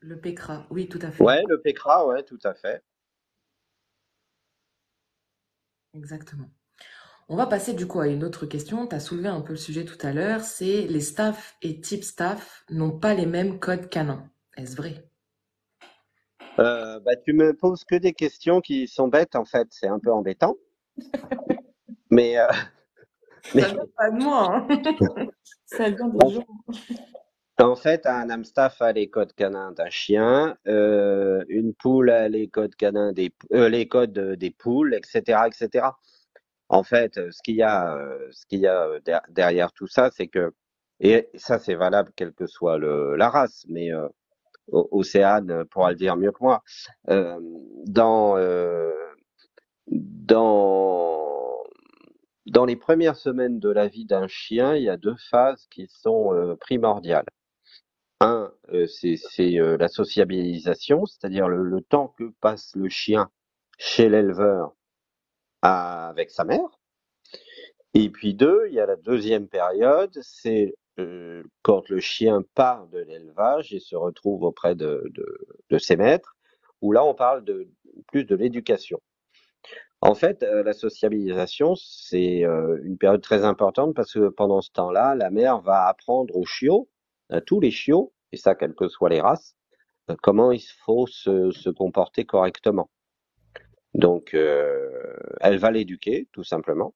Le 0.00 0.18
PECRA, 0.18 0.66
oui, 0.70 0.88
tout 0.88 0.98
à 1.02 1.10
fait. 1.10 1.22
Ouais, 1.22 1.42
le 1.48 1.60
PECRA, 1.60 2.06
ouais, 2.06 2.22
tout 2.22 2.38
à 2.44 2.54
fait. 2.54 2.82
Exactement. 5.94 6.50
On 7.28 7.36
va 7.36 7.46
passer 7.46 7.72
du 7.72 7.86
coup 7.86 8.00
à 8.00 8.08
une 8.08 8.22
autre 8.22 8.44
question. 8.44 8.86
Tu 8.86 8.94
as 8.94 9.00
soulevé 9.00 9.28
un 9.28 9.40
peu 9.40 9.52
le 9.52 9.58
sujet 9.58 9.84
tout 9.84 9.98
à 10.06 10.12
l'heure. 10.12 10.40
C'est 10.40 10.82
les 10.82 11.00
staffs 11.00 11.56
et 11.62 11.80
types 11.80 12.04
staff 12.04 12.64
n'ont 12.70 12.90
pas 12.90 13.14
les 13.14 13.26
mêmes 13.26 13.58
codes 13.58 13.88
canins. 13.88 14.28
Est-ce 14.56 14.76
vrai? 14.76 15.08
Euh, 16.58 17.00
bah, 17.00 17.16
Tu 17.24 17.32
me 17.32 17.54
poses 17.54 17.84
que 17.84 17.94
des 17.94 18.12
questions 18.12 18.60
qui 18.60 18.86
sont 18.86 19.08
bêtes 19.08 19.36
en 19.36 19.44
fait. 19.44 19.68
C'est 19.70 19.88
un 19.88 19.98
peu 19.98 20.12
embêtant. 20.12 20.56
Mais. 22.10 22.38
Euh... 22.38 22.48
Ça 23.44 23.68
vient 23.68 23.86
pas 23.96 24.10
de 24.10 24.22
moi. 24.22 24.56
Hein. 24.56 24.68
Ça 25.66 25.90
vient 25.90 26.08
des 26.08 26.34
gens. 26.34 26.46
En 27.58 27.76
fait, 27.76 28.04
un 28.06 28.30
hamstaff 28.30 28.82
a 28.82 28.92
les 28.92 29.08
codes 29.08 29.32
canins 29.32 29.70
d'un 29.72 29.88
chien, 29.88 30.56
euh, 30.66 31.44
une 31.48 31.72
poule 31.72 32.10
a 32.10 32.28
les 32.28 32.48
codes 32.48 32.74
canins 32.74 33.12
des 33.12 33.32
euh, 33.52 33.68
les 33.68 33.86
codes 33.86 34.18
des 34.36 34.50
poules, 34.50 34.92
etc., 34.94 35.42
etc. 35.46 35.86
En 36.68 36.82
fait, 36.82 37.14
ce 37.30 37.42
qu'il 37.42 37.56
y 37.56 37.62
a, 37.62 37.96
euh, 37.96 38.28
ce 38.32 38.46
qu'il 38.46 38.60
y 38.60 38.66
a 38.66 38.88
derrière 39.28 39.72
tout 39.72 39.86
ça, 39.86 40.10
c'est 40.10 40.26
que 40.28 40.52
et 41.00 41.28
ça 41.36 41.58
c'est 41.60 41.76
valable 41.76 42.12
quelle 42.16 42.32
que 42.32 42.46
soit 42.46 42.78
la 42.78 43.30
race, 43.30 43.64
mais 43.68 43.90
Océane 44.68 45.64
pourra 45.66 45.90
le 45.90 45.96
dire 45.96 46.16
mieux 46.16 46.32
que 46.32 46.42
moi. 46.42 46.62
dans 47.86 48.36
dans 52.46 52.64
les 52.64 52.76
premières 52.76 53.16
semaines 53.16 53.60
de 53.60 53.70
la 53.70 53.86
vie 53.88 54.06
d'un 54.06 54.26
chien, 54.28 54.74
il 54.76 54.82
y 54.84 54.88
a 54.90 54.96
deux 54.96 55.16
phases 55.30 55.66
qui 55.70 55.86
sont 55.88 56.56
primordiales. 56.60 57.26
Un, 58.20 58.52
euh, 58.72 58.86
c'est 58.86 59.58
euh, 59.58 59.76
la 59.76 59.88
sociabilisation, 59.88 61.04
c'est-à-dire 61.06 61.48
le, 61.48 61.80
temps 61.82 62.14
que 62.16 62.32
passe 62.40 62.74
le 62.76 62.88
chien 62.88 63.30
chez 63.78 64.08
l'éleveur 64.08 64.74
avec 65.62 66.30
sa 66.30 66.44
mère. 66.44 66.80
Et 67.94 68.10
puis 68.10 68.34
deux, 68.34 68.66
il 68.68 68.74
y 68.74 68.80
a 68.80 68.86
la 68.86 68.96
deuxième 68.96 69.48
période, 69.48 70.16
c'est 70.22 70.74
euh, 70.98 71.42
quand 71.62 71.88
le 71.88 72.00
chien 72.00 72.42
part 72.54 72.86
de 72.88 72.98
l'élevage 72.98 73.72
et 73.72 73.80
se 73.80 73.96
retrouve 73.96 74.42
auprès 74.42 74.74
de, 74.74 75.12
ses 75.78 75.96
maîtres, 75.96 76.36
où 76.82 76.92
là 76.92 77.04
on 77.04 77.14
parle 77.14 77.44
de 77.44 77.68
plus 78.08 78.24
de 78.24 78.36
l'éducation. 78.36 79.00
En 80.00 80.14
fait, 80.14 80.42
la 80.42 80.74
sociabilisation, 80.74 81.74
c'est 81.76 82.42
une 82.42 82.98
période 82.98 83.22
très 83.22 83.44
importante 83.44 83.94
parce 83.94 84.12
que 84.12 84.28
pendant 84.28 84.60
ce 84.60 84.70
temps-là, 84.72 85.14
la 85.14 85.30
mère 85.30 85.60
va 85.62 85.86
apprendre 85.86 86.36
aux 86.36 86.44
chiots 86.44 86.88
tous 87.46 87.60
les 87.60 87.70
chiots, 87.70 88.12
et 88.32 88.36
ça 88.36 88.54
quelles 88.54 88.74
que 88.74 88.88
soient 88.88 89.08
les 89.08 89.20
races, 89.20 89.56
euh, 90.10 90.16
comment 90.22 90.52
il 90.52 90.62
faut 90.84 91.06
se, 91.06 91.70
comporter 91.70 92.24
correctement. 92.24 92.90
Donc, 93.94 94.34
euh, 94.34 95.16
elle 95.40 95.58
va 95.58 95.70
l'éduquer, 95.70 96.28
tout 96.32 96.44
simplement. 96.44 96.94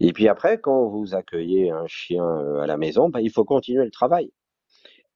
Et 0.00 0.12
puis 0.12 0.28
après, 0.28 0.60
quand 0.60 0.88
vous 0.88 1.14
accueillez 1.14 1.70
un 1.70 1.86
chien 1.86 2.24
euh, 2.24 2.60
à 2.60 2.66
la 2.66 2.76
maison, 2.76 3.08
ben, 3.08 3.20
il 3.20 3.30
faut 3.30 3.44
continuer 3.44 3.84
le 3.84 3.90
travail 3.90 4.32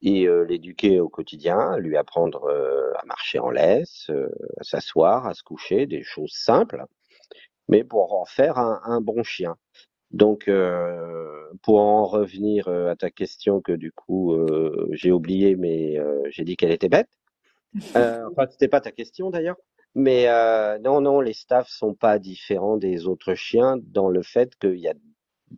et 0.02 0.26
l'éduquer 0.46 1.00
au 1.00 1.08
quotidien, 1.08 1.78
lui 1.78 1.96
apprendre 1.96 2.50
à 2.94 3.06
marcher 3.06 3.38
en 3.38 3.48
laisse, 3.48 4.10
à 4.60 4.62
s'asseoir, 4.62 5.26
à 5.26 5.32
se 5.32 5.42
coucher, 5.42 5.86
des 5.86 6.02
choses 6.02 6.32
simples, 6.34 6.84
mais 7.68 7.84
pour 7.84 8.12
en 8.12 8.26
faire 8.26 8.58
un 8.58 9.00
bon 9.00 9.22
chien. 9.22 9.56
Donc, 10.14 10.47
euh, 10.47 11.50
pour 11.62 11.80
en 11.80 12.04
revenir 12.04 12.68
euh, 12.68 12.92
à 12.92 12.94
ta 12.94 13.11
question 13.11 13.61
que 13.61 13.73
du 13.73 13.90
coup 13.90 14.33
euh, 14.33 14.88
j'ai 14.92 15.11
oublié, 15.11 15.56
mais 15.56 15.99
j'ai 16.28 16.44
dit 16.44 16.56
qu'elle 16.56 16.71
était 16.71 16.88
bête. 16.88 17.09
enfin, 17.97 18.47
c'était 18.49 18.68
pas 18.68 18.80
ta 18.80 18.92
question 18.92 19.30
d'ailleurs. 19.30 19.56
Mais 19.97 20.26
non, 20.80 21.00
non, 21.00 21.21
les 21.21 21.33
staffs 21.33 21.68
sont 21.68 21.94
pas 21.94 22.21
différents 22.21 22.76
des 22.76 23.09
autres 23.09 23.35
chiens 23.35 23.76
dans 23.83 24.09
le 24.09 24.23
fait 24.23 24.54
qu'il 24.56 24.78
y 24.78 24.88
a 24.88 24.94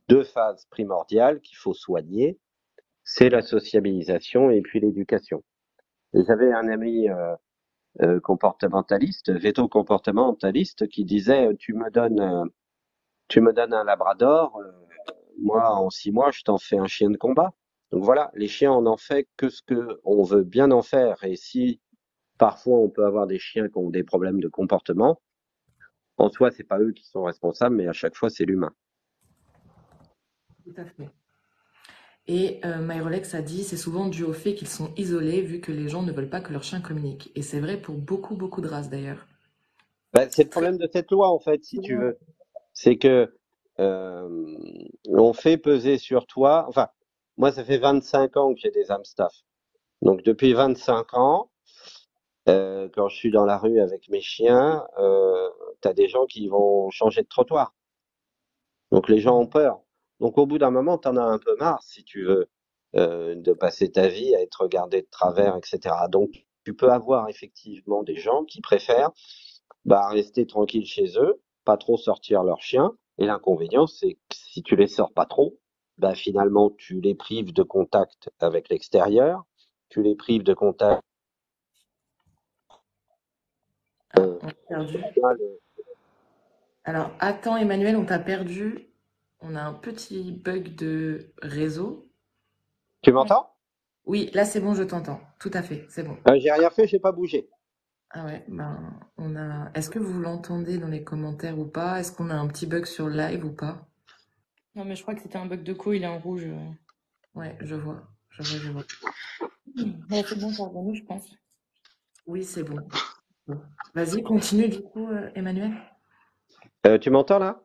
deux 0.09 0.25
phases 0.25 0.67
primordiales 0.71 1.41
qu'il 1.41 1.57
faut 1.59 1.75
soigner. 1.75 2.39
C'est 3.05 3.29
la 3.29 3.43
sociabilisation 3.43 4.51
et 4.51 4.63
puis 4.63 4.81
l'éducation. 4.81 5.43
J'avais 6.15 6.53
un 6.53 6.69
ami 6.69 7.09
comportementaliste, 8.23 9.33
veto 9.33 9.69
comportementaliste, 9.69 10.89
qui 10.89 11.05
disait 11.05 11.55
tu 11.59 11.75
me 11.75 11.91
donnes 11.91 12.51
tu 13.28 13.40
me 13.40 13.52
donnes 13.52 13.75
un 13.75 13.85
labrador, 13.85 14.59
euh, 14.59 14.71
moi 15.38 15.71
en 15.75 15.90
six 15.90 16.12
mois 16.12 16.30
je 16.30 16.42
t'en 16.42 16.59
fais 16.59 16.78
un 16.78 16.87
chien 16.87 17.11
de 17.11 17.16
combat. 17.16 17.52
Donc 17.90 18.04
voilà, 18.04 18.30
les 18.35 18.49
chiens 18.49 18.73
on 18.73 18.87
en 18.87 18.97
fait 18.97 19.28
que 19.37 19.49
ce 19.49 19.62
que 19.62 20.00
on 20.04 20.23
veut 20.23 20.45
bien 20.45 20.71
en 20.71 20.83
faire. 20.83 21.23
Et 21.25 21.37
si 21.37 21.80
parfois 22.38 22.78
on 22.78 22.88
peut 22.88 23.04
avoir 23.04 23.26
des 23.26 23.38
chiens 23.38 23.68
qui 23.68 23.78
ont 23.78 23.90
des 23.90 24.04
problèmes 24.04 24.40
de 24.40 24.49
comportement, 24.49 25.21
en 26.18 26.30
soi 26.30 26.50
c'est 26.50 26.64
pas 26.64 26.78
eux 26.80 26.92
qui 26.92 27.04
sont 27.04 27.25
responsables, 27.25 27.76
mais 27.76 27.88
à 27.88 27.92
chaque 27.92 28.16
fois 28.16 28.30
c'est 28.30 28.45
l'humain. 28.45 28.75
Tout 30.64 30.75
à 30.76 30.85
fait. 30.85 31.11
Et 32.28 32.61
euh, 32.64 32.78
Myrolex 32.80 33.35
a 33.37 33.42
dit, 33.42 33.62
c'est 33.62 33.76
souvent 33.76 34.09
dû 34.09 34.25
au 34.25 34.33
fait 34.33 34.54
qu'ils 34.54 34.66
sont 34.66 34.92
isolés 34.97 35.42
vu 35.42 35.61
que 35.61 35.71
les 35.71 35.88
gens 35.88 36.02
ne 36.02 36.11
veulent 36.11 36.28
pas 36.28 36.40
que 36.40 36.52
leur 36.52 36.64
chien 36.64 36.80
communique. 36.80 37.30
Et 37.37 37.42
c'est 37.42 37.61
vrai 37.61 37.76
pour 37.76 37.95
beaucoup, 37.95 38.35
beaucoup 38.35 38.61
de 38.61 38.66
races 38.66 38.90
d'ailleurs. 38.90 39.28
Ben, 40.12 40.28
c'est 40.30 40.42
le 40.42 40.50
problème 40.50 40.76
de 40.76 40.88
cette 40.92 41.11
loi 41.12 41.28
en 41.28 41.38
fait, 41.38 41.62
si 41.62 41.78
tu 41.78 41.97
veux 41.97 42.18
c'est 42.76 42.99
que 42.99 43.35
euh, 43.80 44.59
on 45.09 45.33
fait 45.33 45.56
peser 45.56 45.99
sur 45.99 46.26
toi. 46.26 46.66
Enfin, 46.68 46.88
moi, 47.38 47.50
ça 47.50 47.64
fait 47.64 47.78
25 47.78 48.37
ans 48.37 48.54
que 48.54 48.61
j'ai 48.61 48.71
des 48.71 48.90
Amstaff. 48.92 49.35
Donc 50.02 50.23
depuis 50.23 50.52
25 50.52 51.14
ans, 51.14 51.50
euh, 52.49 52.88
quand 52.95 53.09
je 53.09 53.16
suis 53.16 53.30
dans 53.30 53.47
la 53.47 53.56
rue 53.59 53.80
avec 53.80 54.09
mes 54.11 54.21
chiens, 54.21 54.87
euh, 54.99 55.49
tu 55.83 55.92
des 55.95 56.09
gens 56.09 56.26
qui 56.26 56.49
vont 56.49 56.90
changer 56.90 57.23
de 57.23 57.28
trottoir. 57.28 57.75
Donc 58.92 59.09
les 59.09 59.21
gens 59.21 59.38
ont 59.38 59.47
peur. 59.47 59.80
Donc 60.21 60.38
au 60.38 60.47
bout 60.47 60.59
d'un 60.59 60.71
moment, 60.71 60.99
tu 60.99 61.09
en 61.09 61.16
as 61.16 61.25
un 61.25 61.38
peu 61.38 61.56
marre, 61.56 61.83
si 61.83 62.04
tu 62.04 62.25
veux, 62.25 62.49
euh, 62.95 63.35
de 63.37 63.52
passer 63.54 63.90
ta 63.90 64.09
vie 64.09 64.35
à 64.37 64.42
être 64.42 64.61
regardé 64.62 65.00
de 65.02 65.09
travers, 65.11 65.56
etc. 65.56 65.95
Donc 66.11 66.47
tu 66.64 66.75
peux 66.75 66.90
avoir 66.90 67.28
effectivement 67.30 68.02
des 68.02 68.16
gens 68.16 68.45
qui 68.45 68.61
préfèrent 68.61 69.12
bah, 69.87 70.09
rester 70.09 70.47
tranquille 70.47 70.87
chez 70.87 71.18
eux, 71.18 71.40
pas 71.66 71.76
trop 71.76 71.99
sortir 71.99 72.42
leurs 72.42 72.62
chiens. 72.62 72.96
Et 73.18 73.26
l'inconvénient, 73.26 73.87
c'est 73.87 74.14
que 74.14 74.35
si 74.35 74.62
tu 74.62 74.76
les 74.76 74.87
sors 74.87 75.12
pas 75.12 75.26
trop, 75.26 75.58
bah, 75.99 76.14
finalement, 76.14 76.70
tu 76.70 77.00
les 77.00 77.14
prives 77.14 77.52
de 77.52 77.62
contact 77.62 78.30
avec 78.40 78.70
l'extérieur, 78.70 79.44
tu 79.88 80.02
les 80.02 80.14
prives 80.14 80.42
de 80.42 80.54
contact. 80.54 81.02
Euh, 84.18 84.38
perdu. 84.68 84.99
Alors, 86.85 87.11
attends, 87.18 87.56
Emmanuel, 87.56 87.96
on 87.96 88.04
t'a 88.04 88.18
perdu. 88.18 88.88
On 89.40 89.54
a 89.56 89.62
un 89.62 89.75
petit 89.75 90.32
bug 90.32 90.75
de 90.75 91.32
réseau. 91.42 92.08
Tu 93.02 93.12
m'entends? 93.12 93.50
Oui, 94.06 94.30
là 94.35 94.44
c'est 94.44 94.61
bon, 94.61 94.75
je 94.75 94.85
t'entends. 94.85 95.20
Tout 95.40 95.50
à 95.52 95.62
fait, 95.62 95.85
c'est 95.88 96.04
bon. 96.04 96.16
Euh, 96.28 96.38
j'ai 96.38 96.52
rien 96.52 96.70
fait, 96.70 96.87
j'ai 96.87 97.00
pas 97.00 97.12
bougé. 97.12 97.49
Ah 98.18 98.25
ouais, 98.25 98.42
ben 98.49 98.99
on 99.18 99.37
a. 99.37 99.70
Est-ce 99.75 99.90
que 99.90 99.99
vous 99.99 100.18
l'entendez 100.18 100.78
dans 100.78 100.88
les 100.88 101.04
commentaires 101.04 101.58
ou 101.58 101.66
pas? 101.66 102.00
Est-ce 102.00 102.12
qu'on 102.12 102.30
a 102.30 102.35
un 102.35 102.49
petit 102.49 102.64
bug 102.66 102.87
sur 102.87 103.08
le 103.08 103.14
live 103.14 103.44
ou 103.44 103.52
pas? 103.52 103.87
Non, 104.75 104.87
mais 104.87 104.96
je 104.96 105.02
crois 105.02 105.14
que 105.14 105.20
c'était 105.20 105.37
un 105.37 105.44
bug 105.44 105.62
de 105.62 105.75
co, 105.75 105.92
il 105.92 106.02
est 106.02 106.06
en 106.06 106.18
rouge. 106.18 106.46
Ouais, 107.35 107.58
je 107.61 107.75
vois, 107.75 108.08
je 108.30 108.42
vois, 108.42 108.58
je 108.58 108.70
vois. 108.70 108.85
c'est 110.26 110.40
bon, 110.40 110.50
c'est 110.50 110.94
je 110.94 111.04
pense. 111.04 111.30
Oui, 112.26 112.42
c'est 112.42 112.62
bon. 112.62 112.78
Vas-y, 113.94 114.23
continue 114.23 114.70
du 114.70 114.80
coup, 114.80 115.08
euh, 115.08 115.30
Emmanuel. 115.35 115.73
Euh, 116.87 116.96
tu 116.96 117.11
m'entends 117.11 117.38
là? 117.38 117.61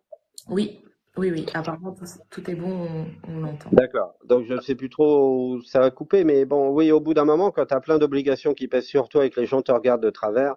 Oui. 0.50 0.84
Oui, 1.18 1.30
oui, 1.30 1.46
apparemment 1.54 1.94
tout, 2.30 2.50
est 2.50 2.56
bon, 2.56 3.06
on, 3.28 3.40
l'entend. 3.42 3.70
D'accord. 3.74 4.14
Donc 4.24 4.46
je 4.46 4.54
ne 4.54 4.62
sais 4.62 4.76
plus 4.76 4.90
trop 4.90 5.56
où 5.56 5.62
ça 5.62 5.82
va 5.82 5.92
couper, 5.92 6.24
mais 6.24 6.46
bon, 6.46 6.70
oui, 6.70 6.92
au 6.92 7.02
bout 7.02 7.14
d'un 7.14 7.26
moment, 7.26 7.52
quand 7.52 7.66
tu 7.66 7.74
as 7.74 7.82
plein 7.82 7.98
d'obligations 7.98 8.54
qui 8.54 8.70
pèsent 8.70 8.86
sur 8.86 9.10
toi 9.10 9.26
et 9.26 9.30
que 9.30 9.40
les 9.40 9.46
gens 9.46 9.62
te 9.62 9.74
regardent 9.74 10.04
de 10.04 10.10
travers, 10.10 10.56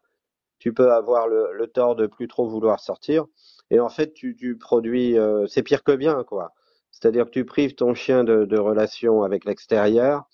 tu 0.61 0.73
peux 0.73 0.93
avoir 0.93 1.27
le, 1.27 1.67
tort 1.67 1.97
de 1.97 2.07
plus 2.07 2.29
trop 2.29 2.49
vouloir 2.49 2.79
sortir. 2.79 3.27
Et 3.71 3.81
en 3.81 3.89
fait, 3.89 4.15
tu, 4.15 4.57
produis, 4.59 5.19
euh, 5.19 5.47
c'est 5.49 5.63
pire 5.63 5.83
que 5.83 5.93
bien, 5.93 6.23
quoi. 6.23 6.53
C'est-à-dire 6.93 7.25
que 7.25 7.31
tu 7.31 7.45
prives 7.45 7.75
ton 7.75 7.95
chien 7.95 8.23
de, 8.23 8.59
relations 8.59 9.25
avec 9.25 9.45
l'extérieur, 9.45 10.25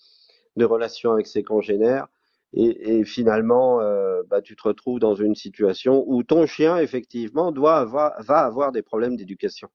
de 0.55 0.65
relations 0.65 1.11
avec 1.11 1.25
ses 1.25 1.41
congénères, 1.43 2.07
et, 2.53 3.03
finalement, 3.05 3.81
euh, 3.81 4.21
bah, 4.29 4.41
tu 4.41 4.55
te 4.55 4.63
retrouves 4.63 4.99
dans 4.99 5.15
une 5.15 5.35
situation 5.35 6.03
où 6.05 6.21
ton 6.21 6.45
chien, 6.45 6.77
effectivement, 6.77 7.51
doit 7.51 7.77
avoir, 7.77 8.21
va 8.21 8.39
avoir 8.39 8.71
des 8.71 8.81
problèmes 8.83 9.15
d'éducation. 9.15 9.69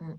Mm. 0.00 0.12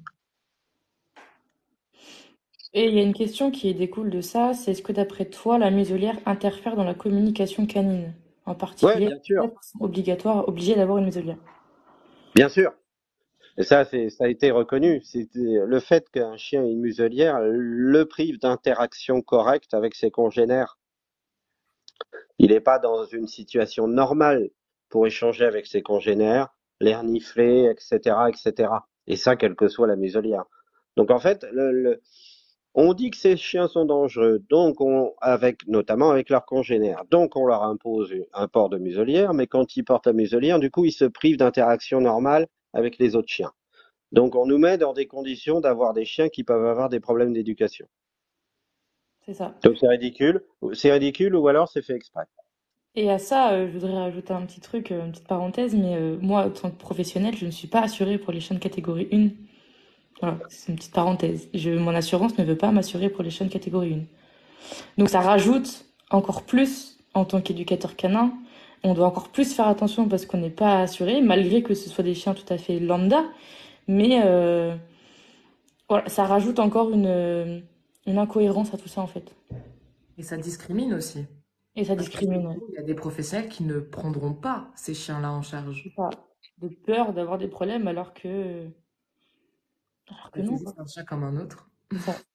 Et 2.74 2.86
il 2.86 2.94
y 2.94 3.00
a 3.00 3.04
une 3.04 3.14
question 3.14 3.50
qui 3.50 3.74
découle 3.74 4.10
de 4.10 4.22
ça, 4.22 4.54
c'est 4.54 4.72
est-ce 4.72 4.82
que 4.82 4.92
d'après 4.92 5.26
toi, 5.26 5.58
la 5.58 5.72
muselière 5.72 6.18
interfère 6.26 6.76
dans 6.76 6.84
la 6.84 6.94
communication 6.94 7.66
canine? 7.66 8.14
En 8.46 8.56
particulier, 8.56 9.08
bien 9.08 9.20
sûr. 9.24 9.52
obligatoire, 9.80 10.48
obligé 10.48 10.76
d'avoir 10.76 11.00
une 11.00 11.06
muselière. 11.06 11.38
Bien 12.36 12.50
sûr. 12.50 12.72
Et 13.58 13.64
ça, 13.64 13.84
c'est, 13.84 14.10
ça 14.10 14.26
a 14.26 14.28
été 14.28 14.52
reconnu. 14.52 15.02
C'est 15.04 15.28
le 15.34 15.80
fait 15.80 16.08
qu'un 16.10 16.38
chien 16.38 16.64
ait 16.64 16.72
une 16.72 16.80
muselière 16.80 17.40
le 17.42 18.06
prive 18.06 18.40
d'interaction 18.40 19.22
correcte 19.22 19.74
avec 19.74 19.96
ses 19.96 20.12
congénères. 20.12 20.78
Il 22.38 22.52
n'est 22.52 22.62
pas 22.62 22.78
dans 22.78 23.06
une 23.06 23.28
situation 23.28 23.88
normale 23.88 24.52
pour 24.90 25.08
échanger 25.08 25.46
avec 25.46 25.66
ses 25.66 25.82
congénères, 25.82 26.56
l'air 26.80 27.04
nifler, 27.04 27.66
etc., 27.66 28.16
etc. 28.30 28.70
Et 29.08 29.16
ça, 29.16 29.36
quelle 29.36 29.56
que 29.56 29.68
soit 29.68 29.88
la 29.88 29.96
muselière. 29.96 30.46
Donc 30.96 31.12
en 31.12 31.20
fait, 31.20 31.46
le, 31.52 32.02
on 32.74 32.94
dit 32.94 33.10
que 33.10 33.18
ces 33.18 33.38
chiens 33.38 33.68
sont 33.68 33.86
dangereux, 33.86 34.44
donc 34.50 34.82
on, 34.82 35.14
avec, 35.20 35.66
notamment 35.68 36.12
avec 36.12 36.30
leurs 36.30 36.46
congénères. 36.46 37.06
Donc 37.10 37.36
on 37.36 37.46
leur 37.46 37.64
impose 37.64 38.14
un 38.34 38.48
port 38.48 38.70
de 38.70 38.78
muselière, 38.78 39.34
mais 39.34 39.48
quand 39.48 39.76
ils 39.76 39.84
portent 39.84 40.08
la 40.08 40.14
muselière, 40.14 40.60
du 40.60 40.70
coup, 40.70 40.86
ils 40.86 40.92
se 40.92 41.06
privent 41.06 41.38
d'interaction 41.38 42.02
normale 42.02 42.48
avec 42.74 42.98
les 43.00 43.16
autres 43.16 43.30
chiens. 43.30 43.52
Donc 44.12 44.36
on 44.36 44.46
nous 44.46 44.58
met 44.58 44.78
dans 44.78 44.94
des 44.94 45.08
conditions 45.08 45.60
d'avoir 45.60 45.94
des 45.94 46.06
chiens 46.06 46.30
qui 46.30 46.44
peuvent 46.44 46.66
avoir 46.66 46.90
des 46.90 47.00
problèmes 47.00 47.34
d'éducation. 47.34 47.88
C'est 49.26 49.34
ça. 49.34 49.56
Donc 49.64 49.78
c'est 49.80 49.88
ridicule. 49.88 50.46
C'est 50.74 50.92
ridicule 50.92 51.36
ou 51.36 51.48
alors 51.48 51.70
c'est 51.70 51.82
fait 51.82 51.96
exprès. 51.96 52.26
Et 52.98 53.12
à 53.12 53.20
ça, 53.20 53.52
euh, 53.52 53.68
je 53.68 53.74
voudrais 53.74 53.94
rajouter 53.94 54.34
un 54.34 54.42
petit 54.42 54.60
truc, 54.60 54.92
euh, 54.92 55.06
une 55.06 55.12
petite 55.12 55.28
parenthèse, 55.28 55.76
mais 55.76 55.96
euh, 55.96 56.18
moi, 56.20 56.46
en 56.46 56.50
tant 56.50 56.72
que 56.72 56.78
professionnel, 56.78 57.36
je 57.38 57.46
ne 57.46 57.52
suis 57.52 57.68
pas 57.68 57.82
assurée 57.82 58.18
pour 58.18 58.34
les 58.34 58.40
chiens 58.40 58.56
de 58.56 58.60
catégorie 58.60 59.08
1. 59.14 59.28
Voilà, 60.20 60.40
c'est 60.50 60.72
une 60.72 60.78
petite 60.78 60.94
parenthèse. 60.94 61.48
Mon 61.54 61.94
assurance 61.94 62.36
ne 62.40 62.44
veut 62.44 62.58
pas 62.58 62.72
m'assurer 62.72 63.10
pour 63.10 63.24
les 63.24 63.30
chiens 63.30 63.46
de 63.46 63.52
catégorie 63.52 63.94
1. 63.94 64.00
Donc 64.98 65.10
ça 65.10 65.22
rajoute 65.22 65.86
encore 66.10 66.42
plus, 66.42 66.98
en 67.14 67.24
tant 67.24 67.40
qu'éducateur 67.40 67.96
canin, 67.96 68.34
on 68.84 68.96
doit 68.96 69.06
encore 69.06 69.30
plus 69.30 69.54
faire 69.54 69.68
attention 69.68 70.08
parce 70.08 70.26
qu'on 70.26 70.40
n'est 70.40 70.50
pas 70.50 70.80
assuré, 70.80 71.22
malgré 71.22 71.62
que 71.62 71.76
ce 71.76 71.92
soit 71.92 72.04
des 72.04 72.16
chiens 72.16 72.34
tout 72.34 72.52
à 72.52 72.58
fait 72.58 72.80
lambda. 72.80 73.24
Mais 73.88 74.22
voilà, 75.88 76.10
ça 76.10 76.26
rajoute 76.26 76.58
encore 76.58 76.90
une 76.92 77.62
incohérence 78.08 78.74
à 78.74 78.78
tout 78.78 78.88
ça, 78.88 79.02
en 79.02 79.08
fait. 79.08 79.36
Et 80.18 80.24
ça 80.24 80.36
discrimine 80.36 80.96
aussi. 80.96 81.28
Et 81.78 81.86
ça 81.86 81.96
discrimine. 81.96 82.60
Il 82.70 82.76
y 82.76 82.80
a 82.80 82.84
des 82.84 82.96
professionnels 82.96 83.48
qui 83.50 83.64
ne 83.64 83.80
prendront 83.80 84.34
pas 84.34 84.72
ces 84.76 84.96
chiens-là 84.96 85.32
en 85.32 85.44
charge. 85.44 85.94
Pas. 85.96 86.10
De 86.58 86.70
peur 86.70 87.14
d'avoir 87.14 87.38
des 87.38 87.48
problèmes 87.48 87.88
alors 87.88 88.16
que. 88.16 88.68
Alors 90.10 90.32
que 90.32 90.40
non. 90.40 90.58
un 90.76 90.88
chien 90.88 91.06
comme 91.06 91.24
un 91.24 91.38
autre. 91.38 91.70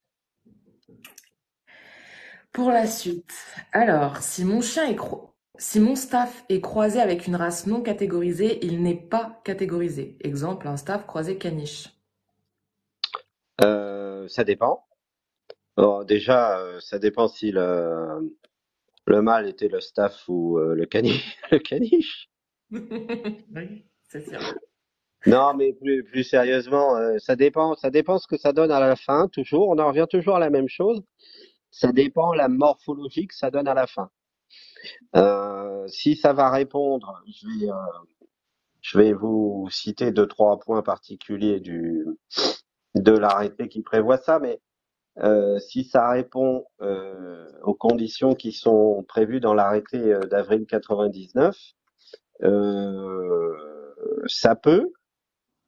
Pour 2.52 2.70
la 2.70 2.86
suite. 2.86 3.34
Alors, 3.72 4.18
si 4.18 4.44
mon 4.44 4.60
chien 4.60 4.88
est 4.88 4.96
Si 5.58 5.80
mon 5.80 5.96
staff 5.96 6.44
est 6.48 6.60
croisé 6.60 7.00
avec 7.00 7.26
une 7.26 7.34
race 7.34 7.66
non 7.66 7.82
catégorisée, 7.82 8.64
il 8.64 8.80
n'est 8.80 8.94
pas 8.94 9.40
catégorisé. 9.42 10.18
Exemple, 10.20 10.68
un 10.68 10.76
staff 10.76 11.04
croisé 11.04 11.36
caniche. 11.36 11.88
Euh, 13.64 14.28
ça 14.28 14.44
dépend. 14.44 14.86
déjà, 16.06 16.60
euh, 16.60 16.78
ça 16.78 17.00
dépend 17.00 17.26
si 17.26 17.50
le, 17.50 18.36
le 19.06 19.22
mâle 19.22 19.48
était 19.48 19.68
le 19.68 19.80
staff 19.80 20.28
ou 20.28 20.58
euh, 20.58 20.74
le, 20.74 20.86
caniche. 20.86 21.38
le 21.50 21.58
caniche. 21.58 22.30
oui, 22.70 23.84
c'est 24.08 24.28
sûr. 24.28 24.40
Non, 25.26 25.54
mais 25.54 25.72
plus, 25.72 26.04
plus 26.04 26.24
sérieusement, 26.24 26.96
euh, 26.96 27.18
ça 27.18 27.36
dépend, 27.36 27.74
ça 27.74 27.90
dépend 27.90 28.18
ce 28.18 28.26
que 28.26 28.36
ça 28.36 28.52
donne 28.52 28.72
à 28.72 28.80
la 28.80 28.96
fin, 28.96 29.28
toujours. 29.28 29.68
On 29.68 29.78
en 29.78 29.88
revient 29.88 30.06
toujours 30.10 30.36
à 30.36 30.40
la 30.40 30.50
même 30.50 30.68
chose. 30.68 31.00
Ça 31.70 31.92
dépend 31.92 32.32
la 32.34 32.48
morphologie 32.48 33.26
que 33.28 33.34
ça 33.34 33.50
donne 33.50 33.68
à 33.68 33.74
la 33.74 33.86
fin. 33.86 34.10
Euh, 35.16 35.86
si 35.86 36.16
ça 36.16 36.32
va 36.32 36.50
répondre, 36.50 37.22
je 37.26 37.46
vais, 37.46 37.70
je 38.80 38.98
vais 38.98 39.12
vous 39.12 39.68
citer 39.70 40.10
deux, 40.10 40.26
trois 40.26 40.58
points 40.58 40.82
particuliers 40.82 41.60
du, 41.60 42.04
de 42.96 43.12
l'arrêté 43.12 43.68
qui 43.68 43.82
prévoit 43.82 44.18
ça, 44.18 44.38
mais 44.38 44.60
euh, 45.18 45.58
si 45.58 45.84
ça 45.84 46.10
répond 46.10 46.64
euh, 46.80 47.46
aux 47.62 47.74
conditions 47.74 48.34
qui 48.34 48.52
sont 48.52 49.04
prévues 49.06 49.40
dans 49.40 49.52
l'arrêté 49.52 49.98
euh, 49.98 50.20
d'avril 50.20 50.64
99, 50.66 51.56
ça 54.26 54.56
peut 54.56 54.92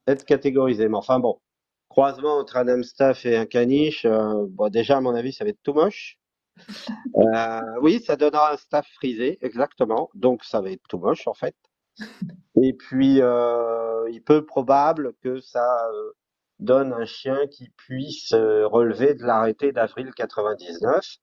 être 0.06 0.24
catégorisé. 0.24 0.88
Mais 0.88 0.96
enfin 0.96 1.18
bon, 1.18 1.40
croisement 1.88 2.38
entre 2.38 2.56
un 2.56 2.68
Amstaff 2.68 3.26
et 3.26 3.36
un 3.36 3.46
caniche, 3.46 4.06
bon, 4.06 4.68
déjà 4.70 4.96
à 4.96 5.00
mon 5.00 5.14
avis, 5.14 5.32
ça 5.32 5.44
va 5.44 5.50
être 5.50 5.62
tout 5.62 5.74
moche. 5.74 6.18
oui, 7.82 8.00
ça 8.00 8.16
donnera 8.16 8.52
un 8.54 8.56
staff 8.56 8.86
frisé, 8.94 9.38
exactement. 9.42 10.10
Donc 10.14 10.44
ça 10.44 10.60
va 10.60 10.70
être 10.70 10.82
tout 10.88 10.98
moche 10.98 11.26
en 11.26 11.34
fait. 11.34 11.54
Et 12.60 12.72
puis, 12.72 13.18
il 13.18 14.22
peut 14.24 14.44
probable 14.46 15.14
que 15.22 15.40
ça 15.40 15.88
donne 16.58 16.92
un 16.92 17.04
chien 17.04 17.46
qui 17.48 17.70
puisse 17.70 18.32
euh, 18.32 18.66
relever 18.66 19.14
de 19.14 19.24
l'arrêté 19.24 19.72
d'avril 19.72 20.12
99. 20.14 21.18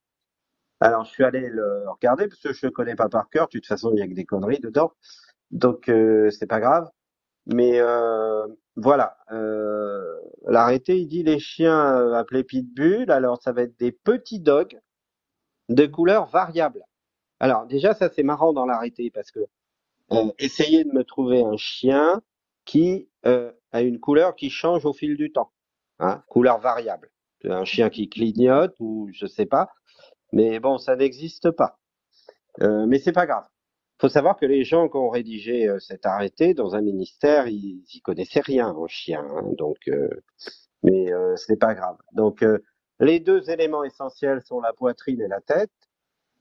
Alors, 0.82 1.04
je 1.04 1.10
suis 1.10 1.22
allé 1.22 1.48
le 1.48 1.88
regarder 1.88 2.26
parce 2.26 2.40
que 2.40 2.52
je 2.52 2.66
ne 2.66 2.70
connais 2.70 2.96
pas 2.96 3.08
par 3.08 3.28
cœur. 3.30 3.46
De 3.46 3.52
toute 3.52 3.66
façon, 3.66 3.92
il 3.94 4.00
y 4.00 4.02
a 4.02 4.08
que 4.08 4.14
des 4.14 4.24
conneries 4.24 4.58
dedans. 4.58 4.92
Donc, 5.52 5.88
euh, 5.88 6.28
c'est 6.30 6.48
pas 6.48 6.58
grave. 6.58 6.90
Mais 7.46 7.78
euh, 7.80 8.48
voilà, 8.74 9.16
euh, 9.30 10.02
l'arrêté, 10.46 10.98
il 10.98 11.06
dit 11.06 11.22
les 11.22 11.38
chiens 11.38 12.12
appelés 12.14 12.42
pitbull. 12.42 13.12
Alors, 13.12 13.40
ça 13.40 13.52
va 13.52 13.62
être 13.62 13.78
des 13.78 13.92
petits 13.92 14.40
dogs 14.40 14.80
de 15.68 15.86
couleur 15.86 16.26
variable. 16.26 16.82
Alors, 17.38 17.66
déjà, 17.66 17.94
ça, 17.94 18.08
c'est 18.08 18.24
marrant 18.24 18.52
dans 18.52 18.66
l'arrêté 18.66 19.12
parce 19.12 19.30
que 19.30 19.40
essayez 20.38 20.82
de 20.82 20.90
me 20.92 21.04
trouver 21.04 21.44
un 21.44 21.56
chien 21.56 22.20
qui 22.64 23.08
a 23.72 23.82
une 23.82 24.00
couleur 24.00 24.36
qui 24.36 24.50
change 24.50 24.84
au 24.86 24.92
fil 24.92 25.16
du 25.16 25.32
temps, 25.32 25.50
hein, 25.98 26.22
couleur 26.28 26.58
variable. 26.58 27.10
Un 27.44 27.64
chien 27.64 27.90
qui 27.90 28.08
clignote 28.08 28.74
ou 28.78 29.08
je 29.12 29.26
sais 29.26 29.46
pas, 29.46 29.70
mais 30.32 30.60
bon, 30.60 30.78
ça 30.78 30.94
n'existe 30.94 31.50
pas. 31.50 31.78
Euh, 32.60 32.86
mais 32.86 32.98
c'est 32.98 33.12
pas 33.12 33.26
grave. 33.26 33.46
Faut 34.02 34.08
savoir 34.08 34.36
que 34.36 34.46
les 34.46 34.64
gens 34.64 34.88
qui 34.88 34.96
ont 34.96 35.08
rédigé 35.08 35.68
euh, 35.68 35.78
cet 35.78 36.06
arrêté 36.06 36.54
dans 36.54 36.74
un 36.74 36.80
ministère, 36.80 37.46
ils, 37.46 37.84
y 37.94 38.00
connaissaient 38.00 38.40
rien 38.40 38.68
en 38.68 38.88
chien, 38.88 39.24
hein, 39.24 39.44
donc 39.56 39.78
euh, 39.86 40.08
mais 40.82 41.12
euh, 41.12 41.36
c'est 41.36 41.56
pas 41.56 41.74
grave. 41.74 41.96
Donc 42.12 42.44
les 42.98 43.20
deux 43.20 43.48
éléments 43.50 43.84
essentiels 43.84 44.42
sont 44.42 44.60
la 44.60 44.72
poitrine 44.72 45.20
et 45.20 45.28
la 45.28 45.40
tête. 45.40 45.70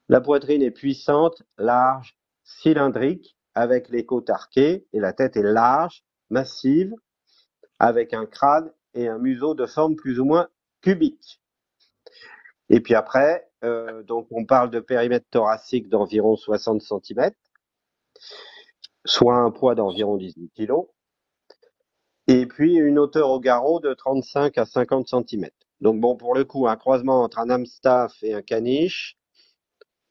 La 0.10 0.22
poitrine 0.22 0.64
est 0.64 0.72
puissante, 0.72 1.44
large, 1.60 2.18
cylindrique, 2.44 3.38
avec 3.54 3.90
les 3.90 4.06
côtes 4.06 4.32
arquées 4.32 4.88
et 4.94 5.00
la 5.00 5.14
tête 5.14 5.38
est 5.38 5.44
large, 5.44 6.04
massive, 6.32 6.96
avec 7.82 8.14
un 8.14 8.28
crâne 8.28 8.72
et 8.94 9.08
un 9.08 9.18
museau 9.18 9.56
de 9.56 9.66
forme 9.66 9.96
plus 9.96 10.20
ou 10.20 10.26
moins 10.26 10.48
cubique. 10.82 11.42
Et 12.70 12.80
puis 12.80 12.94
après, 12.94 13.50
euh, 13.64 14.04
on 14.30 14.46
parle 14.46 14.70
de 14.70 14.80
périmètre 14.80 15.26
thoracique 15.32 15.90
d'environ 15.90 16.36
60 16.36 16.80
cm, 16.80 17.32
soit 19.04 19.36
un 19.36 19.50
poids 19.50 19.74
d'environ 19.74 20.16
18 20.16 20.52
kg, 20.56 20.74
et 22.28 22.46
puis 22.46 22.76
une 22.76 23.00
hauteur 23.00 23.32
au 23.32 23.40
garrot 23.40 23.80
de 23.80 23.96
35 23.96 24.60
à 24.60 24.66
50 24.68 25.08
cm. 25.08 25.50
Donc 25.80 26.00
bon, 26.00 26.16
pour 26.16 26.36
le 26.36 26.46
coup, 26.46 26.68
un 26.68 26.76
croisement 26.76 27.24
entre 27.24 27.40
un 27.40 27.50
Amstaff 27.50 28.14
et 28.22 28.36
un 28.36 28.44
caniche, 28.44 29.18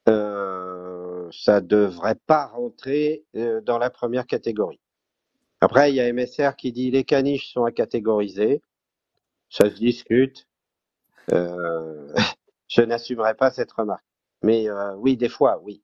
euh, 0.08 1.28
ça 1.30 1.60
devrait 1.60 2.18
pas 2.26 2.46
rentrer 2.46 3.24
euh, 3.36 3.60
dans 3.60 3.78
la 3.78 3.90
première 3.90 4.26
catégorie. 4.26 4.79
Après, 5.60 5.90
il 5.90 5.96
y 5.96 6.00
a 6.00 6.10
MSR 6.12 6.56
qui 6.56 6.72
dit 6.72 6.90
les 6.90 7.04
caniches 7.04 7.52
sont 7.52 7.64
à 7.64 7.72
catégoriser. 7.72 8.62
Ça 9.50 9.68
se 9.68 9.74
discute. 9.74 10.46
Euh, 11.32 12.14
je 12.68 12.82
n'assumerai 12.82 13.34
pas 13.34 13.50
cette 13.50 13.72
remarque. 13.72 14.04
Mais 14.42 14.68
euh, 14.68 14.94
oui, 14.96 15.16
des 15.16 15.28
fois, 15.28 15.60
oui. 15.62 15.82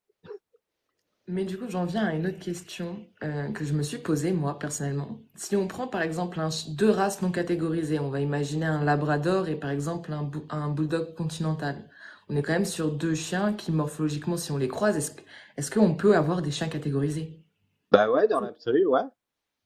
Mais 1.28 1.44
du 1.44 1.58
coup, 1.58 1.66
j'en 1.68 1.84
viens 1.84 2.06
à 2.06 2.14
une 2.14 2.28
autre 2.28 2.38
question 2.38 3.04
euh, 3.24 3.50
que 3.50 3.64
je 3.64 3.74
me 3.74 3.82
suis 3.82 3.98
posée, 3.98 4.32
moi, 4.32 4.58
personnellement. 4.58 5.18
Si 5.34 5.56
on 5.56 5.66
prend, 5.66 5.88
par 5.88 6.02
exemple, 6.02 6.38
un, 6.38 6.50
deux 6.68 6.88
races 6.88 7.20
non 7.20 7.32
catégorisées, 7.32 7.98
on 7.98 8.10
va 8.10 8.20
imaginer 8.20 8.66
un 8.66 8.84
labrador 8.84 9.48
et, 9.48 9.56
par 9.56 9.70
exemple, 9.70 10.12
un, 10.12 10.30
un 10.50 10.68
bulldog 10.68 11.14
continental. 11.16 11.90
On 12.28 12.36
est 12.36 12.42
quand 12.42 12.52
même 12.52 12.64
sur 12.64 12.92
deux 12.92 13.14
chiens 13.14 13.52
qui, 13.52 13.72
morphologiquement, 13.72 14.36
si 14.36 14.52
on 14.52 14.56
les 14.56 14.68
croise, 14.68 14.96
est-ce 14.96 15.12
est 15.56 15.74
qu'on 15.74 15.94
peut 15.94 16.16
avoir 16.16 16.42
des 16.42 16.52
chiens 16.52 16.68
catégorisés? 16.68 17.42
Bah 17.90 18.10
ouais, 18.10 18.28
dans 18.28 18.40
l'absolu, 18.40 18.86
ouais. 18.86 19.02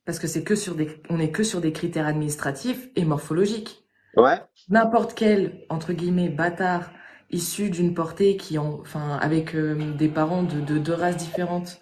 Parce 0.05 0.19
que 0.19 0.27
c'est 0.27 0.45
que 0.45 0.55
sur 0.55 0.75
des, 0.75 0.89
on 1.09 1.21
est 1.21 1.31
que 1.31 1.43
sur 1.43 1.61
des 1.61 1.73
critères 1.73 2.07
administratifs 2.07 2.89
et 2.97 3.05
morphologiques. 3.05 3.85
Ouais. 4.17 4.41
N'importe 4.69 5.15
quel, 5.15 5.65
entre 5.69 5.93
guillemets, 5.93 6.29
bâtard 6.29 6.91
issu 7.31 7.71
d'une 7.71 7.95
portée 7.95 8.37
qui 8.37 8.59
ont, 8.59 8.81
enfin, 8.81 9.19
avec 9.21 9.55
euh, 9.55 9.95
des 9.95 10.09
parents 10.09 10.43
de, 10.43 10.61
de 10.61 10.79
deux 10.79 10.95
races 10.95 11.17
différentes, 11.17 11.81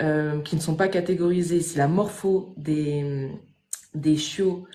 euh, 0.00 0.40
qui 0.40 0.56
ne 0.56 0.60
sont 0.60 0.74
pas 0.74 0.88
catégorisés, 0.88 1.60
si 1.60 1.78
la 1.78 1.86
morpho 1.86 2.54
des, 2.56 3.30
des 3.94 4.16
chiots 4.16 4.66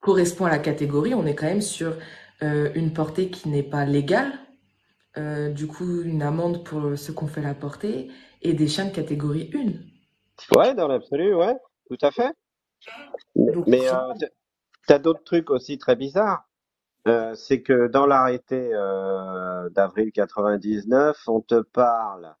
correspond 0.00 0.44
à 0.44 0.50
la 0.50 0.58
catégorie, 0.58 1.14
on 1.14 1.26
est 1.26 1.34
quand 1.34 1.46
même 1.46 1.60
sur 1.60 1.96
euh, 2.42 2.70
une 2.74 2.92
portée 2.92 3.30
qui 3.30 3.48
n'est 3.48 3.64
pas 3.64 3.84
légale, 3.84 4.32
du 5.50 5.66
coup 5.66 6.02
une 6.02 6.22
amende 6.22 6.64
pour 6.64 6.96
ce 6.96 7.10
qu'on 7.10 7.26
fait 7.26 7.42
la 7.42 7.52
portée, 7.52 8.08
et 8.40 8.52
des 8.52 8.68
chiens 8.68 8.84
de 8.84 8.92
catégorie 8.92 9.50
1. 9.52 10.56
Ouais, 10.56 10.74
dans 10.76 10.86
l'absolu, 10.86 11.34
ouais, 11.34 11.56
tout 11.88 11.98
à 12.02 12.10
fait. 12.10 12.32
Donc, 13.36 13.66
Mais 13.66 13.88
euh, 13.88 14.14
tu 14.86 14.92
as 14.92 14.98
d'autres 14.98 15.24
trucs 15.24 15.50
aussi 15.50 15.78
très 15.78 15.96
bizarres. 15.96 16.48
Euh, 17.08 17.34
c'est 17.34 17.62
que 17.62 17.86
dans 17.88 18.06
l'arrêté 18.06 18.70
euh, 18.74 19.70
d'avril 19.70 20.12
99, 20.12 21.16
on 21.28 21.40
te 21.40 21.60
parle, 21.62 22.34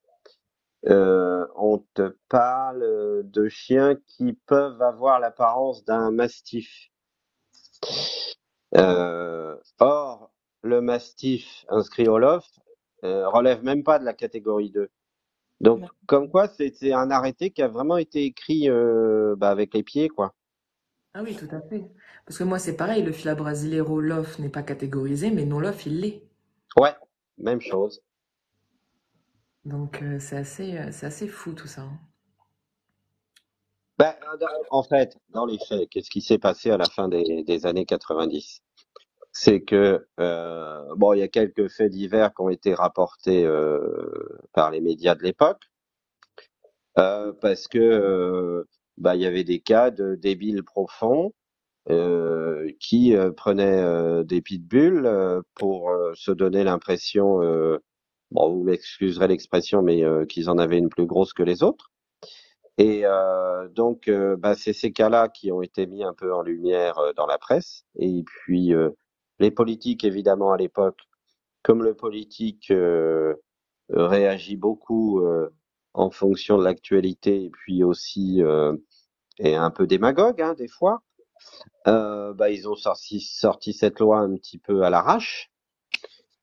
euh, 0.88 1.46
on 1.56 1.78
te 1.94 2.16
parle 2.28 3.22
de 3.24 3.48
chiens 3.48 3.96
qui 4.06 4.34
peuvent 4.46 4.82
avoir 4.82 5.20
l'apparence 5.20 5.84
d'un 5.84 6.10
mastif. 6.10 6.90
Euh, 8.76 9.56
or, 9.80 10.30
le 10.62 10.80
mastif 10.80 11.64
inscrit 11.68 12.08
au 12.08 12.18
LOF 12.18 12.46
euh, 13.04 13.28
relève 13.28 13.62
même 13.64 13.84
pas 13.84 13.98
de 13.98 14.04
la 14.04 14.14
catégorie 14.14 14.70
2. 14.70 14.90
Donc, 15.60 15.84
comme 16.06 16.30
quoi, 16.30 16.48
c'est 16.48 16.74
c'est 16.74 16.92
un 16.92 17.10
arrêté 17.12 17.50
qui 17.52 17.62
a 17.62 17.68
vraiment 17.68 17.96
été 17.96 18.24
écrit 18.24 18.68
euh, 18.68 19.36
bah, 19.36 19.50
avec 19.50 19.72
les 19.74 19.82
pieds, 19.84 20.08
quoi. 20.08 20.34
Ah 21.12 21.22
oui, 21.22 21.36
tout 21.36 21.54
à 21.54 21.60
fait. 21.60 21.84
Parce 22.24 22.38
que 22.38 22.44
moi, 22.44 22.58
c'est 22.58 22.74
pareil, 22.76 23.02
le 23.02 23.12
fila 23.12 23.34
brasileiro 23.34 24.00
LOF 24.00 24.38
n'est 24.38 24.48
pas 24.48 24.62
catégorisé, 24.62 25.30
mais 25.30 25.44
non 25.44 25.60
LOF, 25.60 25.84
il 25.84 26.00
l'est. 26.00 26.22
Ouais, 26.78 26.94
même 27.36 27.60
chose. 27.60 28.00
Donc, 29.64 30.02
euh, 30.02 30.18
c'est 30.18 30.36
assez, 30.36 30.76
euh, 30.76 30.90
c'est 30.90 31.06
assez 31.06 31.28
fou 31.28 31.52
tout 31.52 31.68
ça. 31.68 31.82
hein. 31.82 32.00
Ben, 33.98 34.14
en 34.70 34.82
fait, 34.82 35.18
dans 35.28 35.44
les 35.44 35.58
faits, 35.58 35.88
qu'est-ce 35.90 36.10
qui 36.10 36.20
s'est 36.22 36.38
passé 36.38 36.70
à 36.70 36.78
la 36.78 36.88
fin 36.88 37.08
des, 37.08 37.42
des 37.44 37.66
années 37.66 37.84
90? 37.84 38.62
C'est 39.40 39.60
que, 39.60 40.04
euh, 40.18 40.94
bon, 40.96 41.12
il 41.12 41.20
y 41.20 41.22
a 41.22 41.28
quelques 41.28 41.68
faits 41.68 41.92
divers 41.92 42.34
qui 42.34 42.42
ont 42.42 42.48
été 42.48 42.74
rapportés 42.74 43.44
euh, 43.46 44.40
par 44.52 44.72
les 44.72 44.80
médias 44.80 45.14
de 45.14 45.22
l'époque, 45.22 45.62
euh, 46.98 47.32
parce 47.40 47.68
que 47.68 47.78
euh, 47.78 48.64
bah, 48.96 49.14
il 49.14 49.22
y 49.22 49.26
avait 49.26 49.44
des 49.44 49.60
cas 49.60 49.92
de 49.92 50.16
débiles 50.16 50.64
profonds 50.64 51.34
euh, 51.88 52.68
qui 52.80 53.14
euh, 53.14 53.30
prenaient 53.30 54.24
des 54.24 54.42
pitbulls 54.42 55.08
pour 55.54 55.88
se 56.14 56.32
donner 56.32 56.64
l'impression, 56.64 57.38
bon, 58.32 58.50
vous 58.50 58.64
m'excuserez 58.64 59.28
l'expression, 59.28 59.82
mais 59.82 60.02
qu'ils 60.26 60.50
en 60.50 60.58
avaient 60.58 60.78
une 60.78 60.88
plus 60.88 61.06
grosse 61.06 61.32
que 61.32 61.44
les 61.44 61.62
autres. 61.62 61.92
Et 62.76 63.02
euh, 63.04 63.68
donc, 63.68 64.10
bah, 64.38 64.56
c'est 64.56 64.72
ces 64.72 64.90
cas-là 64.90 65.28
qui 65.28 65.52
ont 65.52 65.62
été 65.62 65.86
mis 65.86 66.02
un 66.02 66.14
peu 66.14 66.34
en 66.34 66.42
lumière 66.42 66.98
euh, 66.98 67.12
dans 67.12 67.26
la 67.26 67.38
presse. 67.38 67.84
Et 68.00 68.24
puis, 68.24 68.74
les 69.38 69.50
politiques, 69.50 70.04
évidemment, 70.04 70.52
à 70.52 70.56
l'époque, 70.56 71.00
comme 71.62 71.82
le 71.82 71.94
politique 71.94 72.70
euh, 72.70 73.34
réagit 73.90 74.56
beaucoup 74.56 75.20
euh, 75.20 75.50
en 75.94 76.10
fonction 76.10 76.58
de 76.58 76.64
l'actualité 76.64 77.44
et 77.44 77.50
puis 77.50 77.82
aussi 77.84 78.42
euh, 78.42 78.76
est 79.38 79.54
un 79.54 79.70
peu 79.70 79.86
démagogue, 79.86 80.40
hein, 80.40 80.54
des 80.54 80.68
fois, 80.68 81.02
euh, 81.86 82.32
bah, 82.34 82.50
ils 82.50 82.68
ont 82.68 82.76
sorti, 82.76 83.20
sorti 83.20 83.72
cette 83.72 84.00
loi 84.00 84.18
un 84.18 84.34
petit 84.34 84.58
peu 84.58 84.82
à 84.82 84.90
l'arrache 84.90 85.50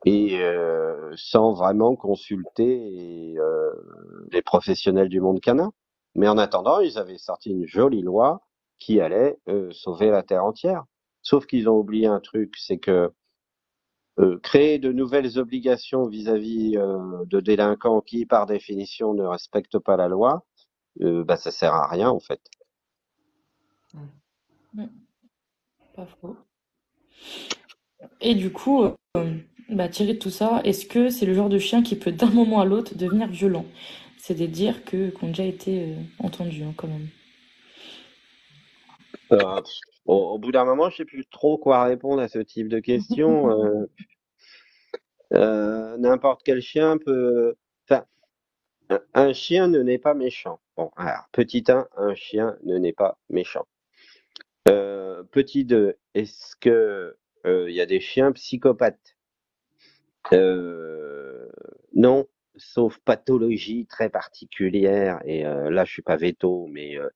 et 0.06 0.40
euh, 0.42 1.12
sans 1.16 1.54
vraiment 1.54 1.96
consulter 1.96 3.36
euh, 3.38 3.72
les 4.32 4.42
professionnels 4.42 5.10
du 5.10 5.20
monde 5.22 5.42
canin. 5.42 5.74
Mais 6.16 6.28
en 6.28 6.38
attendant, 6.38 6.80
ils 6.80 6.98
avaient 6.98 7.18
sorti 7.18 7.52
une 7.52 7.66
jolie 7.68 8.02
loi 8.02 8.42
qui 8.80 9.02
allait 9.02 9.38
sauver 9.72 10.10
la 10.10 10.24
terre 10.24 10.46
entière. 10.46 10.84
Sauf 11.26 11.48
qu'ils 11.48 11.68
ont 11.68 11.78
oublié 11.78 12.06
un 12.06 12.20
truc, 12.20 12.54
c'est 12.56 12.78
que 12.78 13.12
euh, 14.20 14.40
créer 14.44 14.78
de 14.78 14.92
nouvelles 14.92 15.40
obligations 15.40 16.08
vis-à-vis 16.08 16.78
euh, 16.78 17.26
de 17.26 17.40
délinquants 17.40 18.00
qui, 18.00 18.28
par 18.28 18.46
définition, 18.46 19.16
ne 19.16 19.24
respectent 19.24 19.80
pas 19.80 19.98
la 19.98 20.08
loi, 20.08 20.46
euh, 21.02 21.24
bah, 21.24 21.36
ça 21.36 21.50
sert 21.50 21.74
à 21.74 21.88
rien 21.88 22.10
en 22.10 22.20
fait. 22.20 22.40
Pas 25.96 26.06
faux. 26.22 26.38
Et 28.22 28.36
du 28.36 28.52
coup, 28.52 28.84
euh, 28.84 28.94
bah, 29.70 29.90
tiré 29.90 30.14
de 30.14 30.20
tout 30.20 30.30
ça, 30.30 30.62
est-ce 30.64 30.86
que 30.86 31.10
c'est 31.10 31.26
le 31.26 31.34
genre 31.34 31.50
de 31.50 31.58
chien 31.58 31.82
qui 31.82 31.96
peut 31.96 32.12
d'un 32.12 32.30
moment 32.30 32.62
à 32.62 32.66
l'autre 32.66 32.96
devenir 32.96 33.28
violent? 33.28 33.66
C'est 34.20 34.36
des 34.36 34.48
dires 34.48 34.86
que, 34.86 35.10
qui 35.10 35.24
ont 35.24 35.30
déjà 35.30 35.46
été 35.46 35.96
entendus 36.20 36.64
hein, 36.64 36.74
quand 36.78 36.88
même. 36.88 37.08
Euh, 40.08 40.14
au, 40.14 40.40
bout 40.40 40.52
d'un 40.52 40.66
moment, 40.66 40.90
je 40.90 40.98
sais 40.98 41.06
plus 41.06 41.26
trop 41.26 41.58
quoi 41.58 41.84
répondre 41.84 42.22
à 42.22 42.28
ce 42.28 42.40
type 42.40 42.68
de 42.68 42.80
questions. 42.80 43.50
Euh, 45.34 45.34
euh, 45.34 45.98
n'importe 45.98 46.42
quel 46.46 46.62
chien 46.62 46.98
peut. 47.00 47.56
Enfin, 47.90 48.06
un, 48.90 49.02
un 49.16 49.34
chien 49.34 49.68
ne 49.68 49.82
naît 49.82 49.98
pas 49.98 50.14
méchant. 50.14 50.60
Bon, 50.78 50.92
alors 50.98 51.28
petit 51.32 51.64
1, 51.68 51.88
un 51.98 52.14
chien 52.14 52.58
ne 52.64 52.78
naît 52.78 52.94
pas 52.94 53.18
méchant. 53.30 53.66
Euh, 54.70 55.24
petit 55.24 55.66
2, 55.66 55.98
est-ce 56.14 56.56
que 56.58 57.18
euh, 57.46 57.70
il 57.70 57.76
y 57.76 57.82
a 57.82 57.86
des 57.86 58.00
chiens 58.00 58.32
psychopathes? 58.32 59.16
Euh, 60.34 61.48
non, 61.94 62.28
sauf 62.56 62.98
pathologie 63.00 63.86
très 63.86 64.10
particulière. 64.10 65.22
Et 65.26 65.46
euh, 65.46 65.70
là, 65.70 65.86
je 65.86 65.92
suis 65.92 66.02
pas 66.02 66.18
veto, 66.18 66.68
mais 66.72 66.98
euh, 66.98 67.10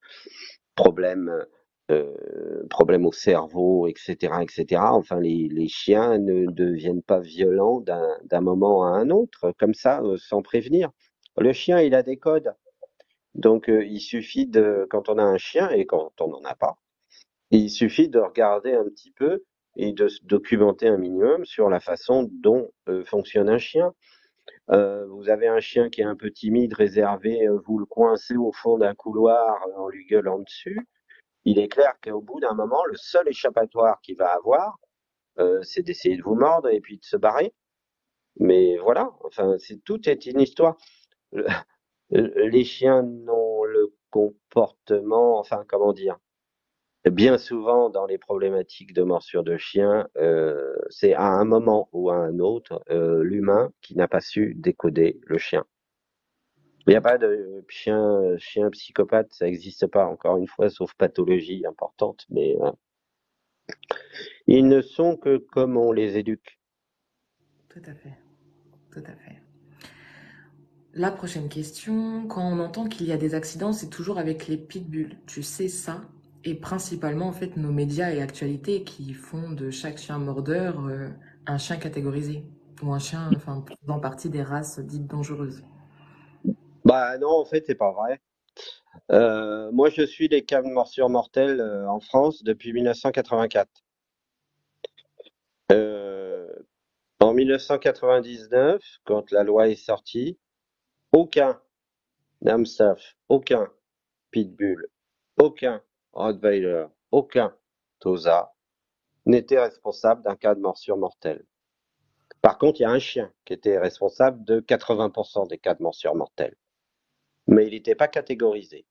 problème, 0.76 1.46
euh, 1.92 2.68
problème 2.70 3.08
au 3.08 3.12
cerveau, 3.12 3.88
etc., 3.88 4.34
etc. 4.42 4.82
Enfin, 4.92 5.20
les, 5.20 5.68
chiens 5.68 6.20
ne 6.20 6.46
deviennent 6.46 7.02
pas 7.02 7.20
violents 7.20 7.82
d'un 7.82 8.42
moment 8.42 8.86
à 8.86 8.90
un 8.90 9.10
autre, 9.10 9.54
comme 9.58 9.74
ça, 9.74 10.02
euh, 10.04 10.16
sans 10.18 10.44
prévenir. 10.44 10.92
Le 11.38 11.52
chien, 11.52 11.82
il 11.82 11.96
a 11.96 12.04
des 12.04 12.18
codes. 12.18 12.54
Donc, 13.34 13.70
euh, 13.70 13.84
il 13.86 14.00
suffit 14.02 14.46
de, 14.46 14.86
quand 14.92 15.10
on 15.10 15.18
a 15.18 15.24
un 15.24 15.40
chien 15.40 15.72
et 15.72 15.88
quand 15.88 16.12
on 16.22 16.28
n'en 16.28 16.44
a 16.44 16.54
pas, 16.54 16.78
il 17.50 17.72
suffit 17.72 18.08
de 18.08 18.20
regarder 18.20 18.74
un 18.74 18.86
petit 18.86 19.12
peu 19.12 19.44
et 19.76 19.92
de 19.92 20.10
se 20.10 20.24
documenter 20.24 20.88
un 20.88 20.98
minimum 20.98 21.44
sur 21.46 21.70
la 21.70 21.80
façon 21.80 22.30
dont 22.32 22.72
fonctionne 23.06 23.50
un 23.50 23.58
chien. 23.58 23.94
Vous 24.68 25.30
avez 25.30 25.48
un 25.48 25.60
chien 25.60 25.90
qui 25.90 26.02
est 26.02 26.06
un 26.06 26.16
peu 26.16 26.32
timide, 26.32 26.74
réservé, 26.74 27.48
vous 27.66 27.80
le 27.80 27.86
coincez 27.86 28.36
au 28.36 28.52
fond 28.52 28.78
d'un 28.78 28.94
couloir 28.94 29.66
en 29.78 29.88
lui 29.88 30.06
gueulant 30.06 30.40
dessus. 30.40 30.86
Il 31.46 31.60
est 31.60 31.68
clair 31.70 31.94
qu'au 32.04 32.22
bout 32.22 32.40
d'un 32.40 32.54
moment, 32.54 32.84
le 32.86 32.96
seul 32.98 33.28
échappatoire 33.28 34.02
qu'il 34.02 34.18
va 34.18 34.30
avoir, 34.34 34.80
euh, 35.40 35.62
c'est 35.64 35.84
d'essayer 35.84 36.18
de 36.18 36.24
vous 36.24 36.36
mordre 36.36 36.70
et 36.70 36.82
puis 36.82 36.98
de 37.00 37.06
se 37.06 37.18
barrer. 37.18 37.54
Mais 38.40 38.78
voilà, 38.78 39.12
enfin, 39.26 39.58
c'est 39.60 39.84
tout 39.84 40.10
est 40.10 40.26
une 40.28 40.42
histoire. 40.42 40.78
Le- 42.12 42.48
Les 42.50 42.64
chiens 42.66 43.02
n'ont 43.04 43.64
le 43.64 43.94
comportement, 44.12 45.40
enfin, 45.40 45.66
comment 45.68 45.94
dire, 45.94 46.18
bien 47.10 47.38
souvent 47.38 47.90
dans 47.90 48.06
les 48.06 48.18
problématiques 48.18 48.94
de 48.94 49.04
morsure 49.04 49.44
de 49.44 49.58
chien, 49.58 50.08
euh, 50.18 50.76
c'est 50.90 51.14
à 51.14 51.26
un 51.28 51.46
moment 51.46 51.90
ou 51.94 52.10
à 52.10 52.16
un 52.16 52.40
autre 52.40 52.84
euh, 52.90 53.24
l'humain 53.24 53.72
qui 53.82 53.96
n'a 53.98 54.08
pas 54.08 54.22
su 54.22 54.54
décoder 54.56 55.20
le 55.26 55.38
chien. 55.38 55.66
Il 56.88 56.92
n'y 56.92 56.96
a 56.96 57.02
pas 57.02 57.18
de 57.18 57.64
chien, 57.68 58.38
chien 58.38 58.70
psychopathe, 58.72 59.32
ça 59.34 59.46
n'existe 59.46 59.88
pas 59.88 60.06
encore 60.06 60.38
une 60.38 60.48
fois, 60.48 60.70
sauf 60.70 60.94
pathologie 60.96 61.66
importante, 61.66 62.26
mais 62.30 62.56
euh, 62.62 62.72
ils 64.48 64.68
ne 64.68 64.82
sont 64.82 65.16
que 65.16 65.38
comme 65.38 65.78
on 65.78 65.92
les 65.92 66.18
éduque. 66.18 66.60
Tout 67.70 67.82
à 67.86 67.94
fait. 67.94 68.18
Tout 68.92 69.04
à 69.06 69.16
fait. 69.16 69.42
La 70.94 71.12
prochaine 71.12 71.50
question, 71.50 72.28
quand 72.28 72.42
on 72.42 72.60
entend 72.60 72.88
qu'il 72.88 73.06
y 73.06 73.12
a 73.12 73.18
des 73.18 73.36
accidents, 73.36 73.74
c'est 73.74 73.90
toujours 73.90 74.18
avec 74.18 74.48
les 74.48 74.58
pitbulls. 74.58 75.20
Tu 75.28 75.44
sais 75.44 75.68
ça? 75.68 76.02
Et 76.44 76.56
principalement, 76.56 77.28
en 77.28 77.32
fait, 77.32 77.58
nos 77.58 77.72
médias 77.72 78.12
et 78.12 78.22
actualités 78.22 78.84
qui 78.84 79.14
font 79.14 79.52
de 79.52 79.70
chaque 79.70 80.00
chien 80.00 80.18
mordeur 80.18 80.84
euh, 80.88 81.10
un 81.46 81.58
chien 81.58 81.78
catégorisé. 81.78 82.44
Ou 82.82 82.94
un 82.94 83.00
chien, 83.00 83.30
faisant 83.40 84.00
partie 84.00 84.30
des 84.30 84.42
races 84.42 84.80
dites 84.80 85.06
dangereuses. 85.06 85.64
Bah 86.90 87.20
non, 87.20 87.30
en 87.30 87.46
fait, 87.46 87.66
c'est 87.68 87.76
pas 87.76 87.92
vrai. 87.92 88.20
Euh, 89.12 89.72
moi, 89.72 89.92
je 89.92 90.02
suis 90.02 90.28
les 90.28 90.44
cas 90.44 90.64
de 90.64 90.70
morsure 90.70 91.08
mortelle 91.08 91.62
euh, 91.62 91.88
en 91.88 92.00
France 92.00 92.44
depuis 92.44 92.74
1984. 92.74 93.70
en 97.20 97.34
1999, 97.34 98.82
quand 99.04 99.30
la 99.32 99.44
loi 99.44 99.68
est 99.68 99.76
sortie, 99.76 100.40
aucun 101.12 101.62
Namstaff, 102.42 103.18
aucun 103.28 103.70
Pitbull, 104.32 104.88
aucun 105.38 105.84
Rottweiler, 106.14 106.88
aucun 107.12 107.56
Tosa 108.00 108.56
n'était 109.28 109.60
responsable 109.60 110.24
d'un 110.24 110.36
cas 110.36 110.56
de 110.56 110.62
morsure 110.62 110.98
mortelle. 110.98 111.46
Par 112.42 112.58
contre, 112.58 112.80
il 112.80 112.84
y 112.84 112.86
a 112.88 112.92
un 112.92 113.00
chien 113.00 113.32
qui 113.46 113.54
était 113.54 113.78
responsable 113.78 114.44
de 114.44 114.60
80% 114.60 115.48
des 115.48 115.60
cas 115.60 115.76
de 115.76 115.84
morsure 115.84 116.16
mortelle. 116.16 116.56
Mais 117.50 117.68
il 117.68 117.72
n'était 117.72 117.96
pas 117.96 118.08
catégorisé. 118.08 118.86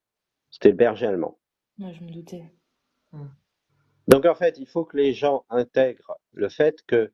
C'était 0.51 0.71
le 0.71 0.77
berger 0.77 1.07
allemand. 1.07 1.39
Moi, 1.79 1.93
je 1.93 2.03
me 2.03 2.11
doutais. 2.11 2.45
Hmm. 3.13 3.29
Donc 4.09 4.25
en 4.25 4.35
fait, 4.35 4.59
il 4.59 4.67
faut 4.67 4.85
que 4.85 4.97
les 4.97 5.13
gens 5.13 5.45
intègrent 5.51 6.19
le 6.33 6.49
fait 6.49 6.83
que 6.87 7.13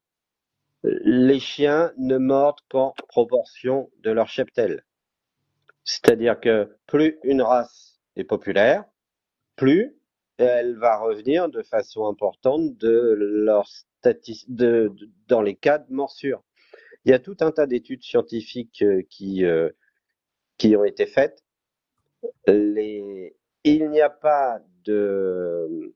les 0.83 1.41
chiens 1.41 1.93
ne 1.97 2.19
mordent 2.19 2.61
qu'en 2.69 2.95
proportion 3.09 3.91
de 4.03 4.11
leur 4.11 4.29
cheptel. 4.29 4.85
C'est-à-dire 5.85 6.41
que 6.41 6.77
plus 6.87 7.19
une 7.25 7.43
race 7.43 8.01
est 8.17 8.25
populaire, 8.25 8.85
plus 9.57 9.97
elle 10.37 10.77
va 10.77 10.99
revenir 10.99 11.49
de 11.49 11.63
façon 11.63 12.07
importante 12.07 12.77
de 12.77 13.15
leur 13.19 13.69
de, 14.49 14.93
dans 15.29 15.43
les 15.43 15.57
cas 15.57 15.79
de 15.79 15.93
morsure. 15.93 16.43
Il 17.05 17.11
y 17.11 17.15
a 17.15 17.19
tout 17.19 17.37
un 17.41 17.51
tas 17.51 17.67
d'études 17.67 18.03
scientifiques 18.03 18.83
euh, 18.83 19.03
qui, 19.09 19.45
euh, 19.45 19.71
qui 20.59 20.77
ont 20.77 20.85
été 20.85 21.07
faites. 21.07 21.43
Il 22.47 23.33
n'y 23.65 24.01
a 24.01 24.11
pas 24.11 24.61
de, 24.85 25.95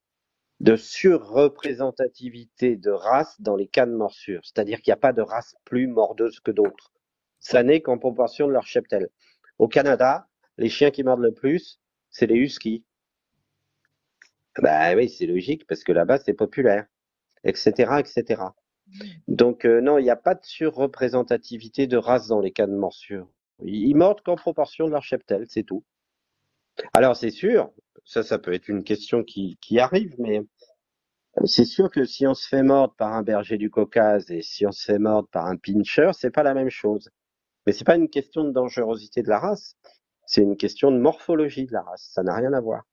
de 0.60 0.76
surreprésentativité 0.76 2.76
de 2.76 2.90
race 2.90 3.40
dans 3.40 3.56
les 3.56 3.68
cas 3.68 3.86
de 3.86 3.92
morsure. 3.92 4.40
C'est-à-dire 4.44 4.80
qu'il 4.80 4.90
n'y 4.90 4.98
a 4.98 5.00
pas 5.00 5.12
de 5.12 5.22
race 5.22 5.54
plus 5.64 5.86
mordeuse 5.86 6.40
que 6.40 6.50
d'autres. 6.50 6.92
Ça 7.40 7.62
n'est 7.62 7.80
qu'en 7.80 7.98
proportion 7.98 8.46
de 8.48 8.52
leur 8.52 8.66
cheptel. 8.66 9.08
Au 9.58 9.68
Canada, 9.68 10.28
les 10.56 10.68
chiens 10.68 10.90
qui 10.90 11.04
mordent 11.04 11.22
le 11.22 11.32
plus, 11.32 11.80
c'est 12.10 12.26
les 12.26 12.36
huskies. 12.36 12.84
Bah 14.60 14.94
oui, 14.96 15.08
c'est 15.08 15.26
logique 15.26 15.66
parce 15.68 15.84
que 15.84 15.92
là-bas 15.92 16.18
c'est 16.18 16.34
populaire, 16.34 16.86
etc., 17.44 18.00
etc. 18.00 18.42
Donc 19.28 19.64
euh, 19.64 19.80
non, 19.80 19.98
il 19.98 20.02
n'y 20.04 20.10
a 20.10 20.16
pas 20.16 20.34
de 20.34 20.44
surreprésentativité 20.44 21.86
de 21.86 21.96
race 21.96 22.26
dans 22.26 22.40
les 22.40 22.50
cas 22.50 22.66
de 22.66 22.74
morsure. 22.74 23.28
Ils 23.64 23.94
mordent 23.94 24.20
qu'en 24.22 24.36
proportion 24.36 24.86
de 24.86 24.92
leur 24.92 25.02
cheptel, 25.02 25.44
c'est 25.48 25.64
tout. 25.64 25.84
Alors 26.94 27.16
c'est 27.16 27.30
sûr, 27.30 27.72
ça, 28.04 28.22
ça 28.22 28.38
peut 28.38 28.52
être 28.52 28.68
une 28.68 28.84
question 28.84 29.24
qui, 29.24 29.58
qui 29.60 29.80
arrive, 29.80 30.14
mais 30.18 30.42
c'est 31.44 31.64
sûr 31.64 31.90
que 31.90 32.04
si 32.04 32.26
on 32.26 32.34
se 32.34 32.48
fait 32.48 32.62
mordre 32.62 32.94
par 32.94 33.12
un 33.14 33.22
berger 33.22 33.58
du 33.58 33.70
Caucase 33.70 34.30
et 34.30 34.42
si 34.42 34.66
on 34.66 34.72
se 34.72 34.84
fait 34.84 34.98
mordre 34.98 35.28
par 35.28 35.46
un 35.46 35.56
pincher, 35.56 36.10
c'est 36.12 36.30
pas 36.30 36.42
la 36.42 36.54
même 36.54 36.70
chose. 36.70 37.10
Mais 37.66 37.72
c'est 37.72 37.84
pas 37.84 37.96
une 37.96 38.08
question 38.08 38.44
de 38.44 38.50
dangerosité 38.50 39.22
de 39.22 39.28
la 39.28 39.38
race, 39.38 39.76
c'est 40.26 40.42
une 40.42 40.56
question 40.56 40.90
de 40.90 40.98
morphologie 40.98 41.66
de 41.66 41.72
la 41.72 41.82
race. 41.82 42.10
Ça 42.12 42.22
n'a 42.22 42.34
rien 42.34 42.52
à 42.52 42.60
voir. 42.60 42.84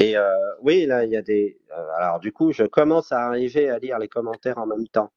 Et 0.00 0.16
euh, 0.16 0.30
oui, 0.60 0.84
là, 0.86 1.04
il 1.04 1.10
y 1.10 1.16
a 1.16 1.22
des. 1.22 1.58
Euh, 1.70 1.88
alors, 1.96 2.20
du 2.20 2.30
coup, 2.30 2.52
je 2.52 2.64
commence 2.64 3.10
à 3.10 3.26
arriver 3.26 3.70
à 3.70 3.78
lire 3.78 3.98
les 3.98 4.08
commentaires 4.08 4.58
en 4.58 4.66
même 4.66 4.86
temps. 4.88 5.10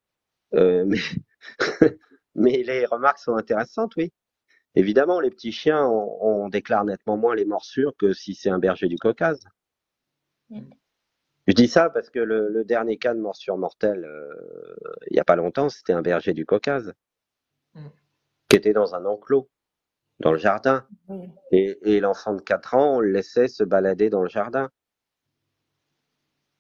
Euh, 0.54 0.86
mais... 1.82 1.98
mais 2.36 2.64
les 2.64 2.86
remarques 2.86 3.20
sont 3.20 3.36
intéressantes, 3.36 3.96
oui. 3.98 4.12
Évidemment, 4.76 5.20
les 5.20 5.32
petits 5.32 5.52
chiens, 5.52 5.86
on, 5.86 6.48
déclare 6.48 6.86
nettement 6.86 7.18
moins 7.18 7.36
les 7.36 7.46
morsures 7.46 7.94
que 7.98 8.14
si 8.14 8.36
c'est 8.36 8.50
un 8.50 8.60
berger 8.60 8.88
du 8.88 8.98
Caucase. 8.98 9.44
Je 10.50 11.54
dis 11.54 11.68
ça 11.68 11.90
parce 11.90 12.10
que 12.10 12.20
le, 12.20 12.64
dernier 12.64 12.98
cas 12.98 13.14
de 13.14 13.20
morsure 13.20 13.58
mortelle, 13.58 14.06
euh, 14.06 14.76
il 15.10 15.14
n'y 15.14 15.20
a 15.20 15.26
pas 15.26 15.36
longtemps, 15.36 15.70
c'était 15.70 15.94
un 15.94 16.02
berger 16.02 16.34
du 16.34 16.46
Caucase 16.46 16.94
mm. 17.74 17.88
qui 18.48 18.56
était 18.56 18.74
dans 18.74 18.96
un 18.96 19.06
enclos, 19.06 19.50
dans 20.20 20.32
le 20.32 20.38
jardin. 20.38 20.88
Et, 21.52 22.00
l'enfant 22.00 22.34
de 22.34 22.42
4 22.42 22.76
ans, 22.76 22.96
on 22.96 23.00
le 23.02 23.12
laissait 23.12 23.50
se 23.50 23.64
balader 23.64 24.10
dans 24.10 24.24
le 24.24 24.30
jardin. 24.30 24.70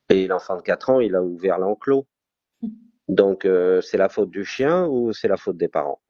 Et 0.10 0.28
l'enfant 0.28 0.58
de 0.58 0.62
4 0.62 0.90
ans, 0.90 1.00
il 1.00 1.16
a 1.16 1.24
ouvert 1.24 1.60
l'enclos. 1.60 2.08
Donc, 3.12 3.44
euh, 3.44 3.82
c'est 3.82 3.98
la 3.98 4.08
faute 4.08 4.32
du 4.32 4.46
chien 4.46 4.88
ou 4.88 5.12
c'est 5.12 5.28
la 5.28 5.36
faute 5.36 5.58
des 5.58 5.68
parents? 5.68 6.02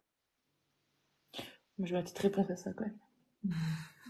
Je 1.80 1.92
vais 1.92 1.98
une 1.98 2.04
petite 2.04 2.20
réponse 2.20 2.52
à 2.52 2.56
ça 2.56 2.72
quand 2.74 2.86
même. 2.86 3.58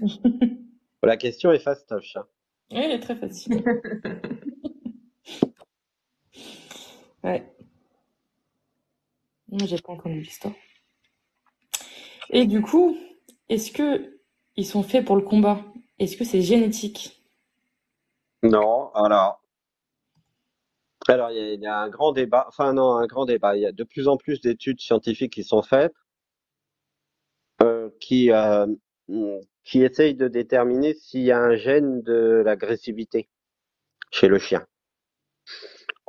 la 1.02 1.16
question 1.16 1.54
est 1.54 1.60
fastoche. 1.60 2.18
Hein. 2.18 2.28
Oui, 2.72 2.80
elle 2.80 2.92
est 2.92 3.00
très 3.00 3.16
facile. 3.16 3.64
Ouais. 7.24 7.54
Moi, 9.48 9.68
j'ai 9.68 9.78
pas 9.78 9.94
entendu 9.94 10.22
l'histoire. 10.22 10.56
Et 12.32 12.48
du 12.48 12.64
coup, 12.64 12.98
est-ce 13.48 13.72
que 13.72 14.20
ils 14.56 14.66
sont 14.66 14.82
faits 14.82 15.06
pour 15.06 15.16
le 15.16 15.22
combat? 15.22 15.64
Est-ce 16.00 16.18
que 16.18 16.26
c'est 16.26 16.42
génétique? 16.42 17.24
Non, 18.42 18.92
alors, 18.96 19.41
alors 21.12 21.32
il 21.32 21.62
y, 21.62 21.68
a, 21.68 21.78
un 21.78 21.90
grand 21.90 22.12
débat, 22.12 22.46
enfin 22.48 22.74
non, 22.74 22.96
un 22.96 23.08
grand 23.08 23.26
débat. 23.26 23.56
Il 23.56 23.62
y 23.62 23.66
a 23.66 23.72
de 23.72 23.84
plus 23.84 24.08
en 24.08 24.18
plus 24.18 24.42
d'études 24.42 24.80
scientifiques 24.80 25.34
qui 25.34 25.44
sont 25.44 25.62
faites, 25.62 25.94
euh, 27.62 27.90
qui 28.00 28.32
euh, 28.32 28.66
qui 29.64 29.84
essayent 29.84 30.16
de 30.16 30.28
déterminer 30.28 30.94
s'il 30.94 31.22
y 31.22 31.32
a 31.32 31.40
un 31.40 31.56
gène 31.56 32.02
de 32.02 32.42
l'agressivité 32.46 33.30
chez 34.12 34.28
le 34.28 34.40
chien. 34.40 34.66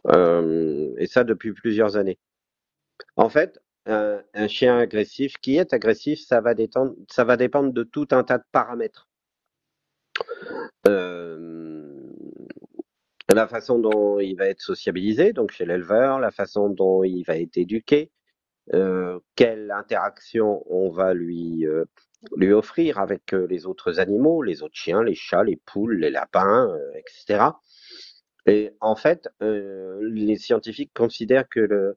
Euh, 0.09 0.95
et 0.99 1.07
ça 1.07 1.25
depuis 1.25 1.53
plusieurs 1.53 1.97
années. 1.97 2.19
En 3.17 3.29
fait, 3.29 3.61
un, 3.87 4.23
chien 4.49 4.79
agressif, 4.79 5.35
qui 5.39 5.57
est 5.57 5.73
agressif, 5.73 6.21
ça 6.21 6.41
va, 6.41 6.55
ça 7.11 7.25
va 7.25 7.37
dépendre 7.37 7.73
de 7.73 7.83
tout 7.83 8.09
un 8.13 8.25
tas 8.25 8.39
de 8.39 8.45
paramètres. 8.53 9.09
Euh, 10.87 11.72
la 13.29 13.47
façon 13.47 13.79
dont 13.79 14.19
il 14.19 14.35
va 14.37 14.47
être 14.47 14.61
sociabilisé, 14.61 15.33
donc 15.33 15.53
chez 15.53 15.65
l'éleveur, 15.65 16.19
la 16.19 16.31
façon 16.31 16.69
dont 16.69 17.05
il 17.05 17.23
va 17.25 17.37
être 17.37 17.57
éduqué, 17.57 18.11
euh, 18.75 19.19
quelle 19.35 19.71
interaction 19.71 20.63
on 20.73 20.91
va 20.91 21.15
lui 21.15 21.67
euh, 21.67 21.85
offrir 22.55 22.99
avec 22.99 23.35
euh, 23.35 23.47
les 23.49 23.67
autres 23.67 23.99
animaux, 24.01 24.43
les 24.43 24.63
autres 24.63 24.77
chiens, 24.77 25.03
les 25.03 25.15
chats, 25.15 25.45
les 25.45 25.57
poules, 25.57 25.99
les 25.99 26.11
lapins, 26.11 26.73
etc. 26.95 27.45
Et 28.47 28.73
en 28.81 28.97
fait, 28.97 29.29
les 29.41 30.37
scientifiques 30.37 30.93
considèrent 30.95 31.49
que 31.49 31.95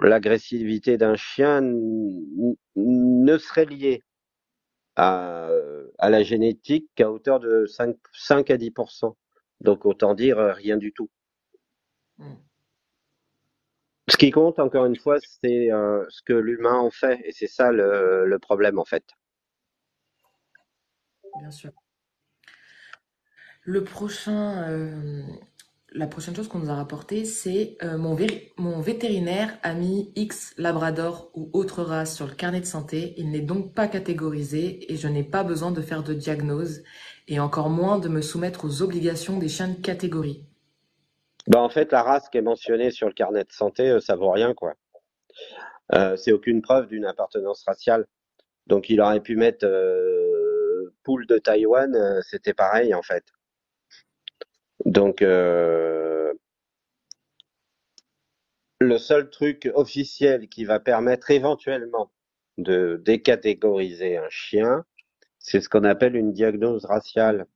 l'agressivité 0.00 0.96
d'un 0.96 1.16
chien 1.16 1.60
ne 1.62 3.38
serait 3.38 3.64
liée 3.64 4.02
à, 4.96 5.50
la 6.00 6.22
génétique 6.22 6.88
qu'à 6.94 7.10
hauteur 7.10 7.40
de 7.40 7.66
5, 7.66 7.96
5 8.12 8.50
à 8.50 8.56
10 8.56 8.72
Donc 9.64 9.86
autant 9.86 10.14
dire 10.14 10.38
euh, 10.38 10.52
rien 10.52 10.76
du 10.76 10.92
tout. 10.92 11.10
Hmm. 12.18 12.34
Ce 14.08 14.18
qui 14.18 14.30
compte, 14.30 14.58
encore 14.58 14.84
une 14.84 14.96
fois, 14.96 15.16
c'est 15.20 15.72
euh, 15.72 16.04
ce 16.10 16.22
que 16.22 16.34
l'humain 16.34 16.78
en 16.78 16.90
fait, 16.90 17.18
et 17.24 17.32
c'est 17.32 17.46
ça 17.46 17.72
le, 17.72 18.26
le 18.26 18.38
problème 18.38 18.78
en 18.78 18.84
fait. 18.84 19.04
Bien 21.40 21.50
sûr. 21.50 21.72
Le 23.62 23.82
prochain, 23.82 24.68
euh, 24.68 25.22
la 25.94 26.08
prochaine 26.08 26.34
chose 26.34 26.48
qu'on 26.48 26.58
nous 26.58 26.70
a 26.70 26.74
rapporté, 26.74 27.24
c'est 27.24 27.76
euh, 27.82 27.96
mon, 27.96 28.80
vétérinaire 28.80 29.56
a 29.62 29.74
mis 29.74 30.12
X 30.16 30.54
labrador 30.58 31.30
ou 31.34 31.50
autre 31.52 31.82
race 31.82 32.16
sur 32.16 32.26
le 32.26 32.34
carnet 32.34 32.60
de 32.60 32.66
santé. 32.66 33.14
Il 33.16 33.30
n'est 33.30 33.40
donc 33.40 33.74
pas 33.74 33.86
catégorisé 33.86 34.92
et 34.92 34.96
je 34.96 35.06
n'ai 35.06 35.22
pas 35.22 35.44
besoin 35.44 35.70
de 35.70 35.80
faire 35.80 36.02
de 36.02 36.12
diagnose 36.12 36.82
et 37.28 37.38
encore 37.38 37.70
moins 37.70 37.98
de 37.98 38.08
me 38.08 38.22
soumettre 38.22 38.64
aux 38.64 38.82
obligations 38.82 39.38
des 39.38 39.48
chiens 39.48 39.68
de 39.68 39.80
catégorie. 39.80 40.44
Bah, 41.46 41.60
en 41.60 41.68
fait, 41.68 41.92
la 41.92 42.02
race 42.02 42.28
qui 42.28 42.38
est 42.38 42.42
mentionnée 42.42 42.90
sur 42.90 43.06
le 43.06 43.14
carnet 43.14 43.44
de 43.44 43.52
santé, 43.52 43.88
euh, 43.88 44.00
ça 44.00 44.16
vaut 44.16 44.30
rien, 44.30 44.52
quoi. 44.52 44.74
Euh, 45.92 46.16
c'est 46.16 46.32
aucune 46.32 46.60
preuve 46.60 46.88
d'une 46.88 47.04
appartenance 47.04 47.62
raciale. 47.64 48.06
Donc, 48.66 48.90
il 48.90 49.00
aurait 49.00 49.20
pu 49.20 49.36
mettre 49.36 49.66
poule 51.02 51.26
de 51.26 51.36
Taïwan, 51.36 51.94
c'était 52.22 52.54
pareil, 52.54 52.94
en 52.94 53.02
fait. 53.02 53.24
Donc, 54.84 55.22
euh, 55.22 56.32
le 58.80 58.98
seul 58.98 59.30
truc 59.30 59.70
officiel 59.74 60.48
qui 60.48 60.64
va 60.64 60.80
permettre 60.80 61.30
éventuellement 61.30 62.12
de 62.58 63.00
décatégoriser 63.04 64.16
un 64.16 64.28
chien, 64.28 64.84
c'est 65.38 65.60
ce 65.60 65.68
qu'on 65.68 65.84
appelle 65.84 66.16
une 66.16 66.32
diagnose 66.32 66.84
raciale. 66.84 67.46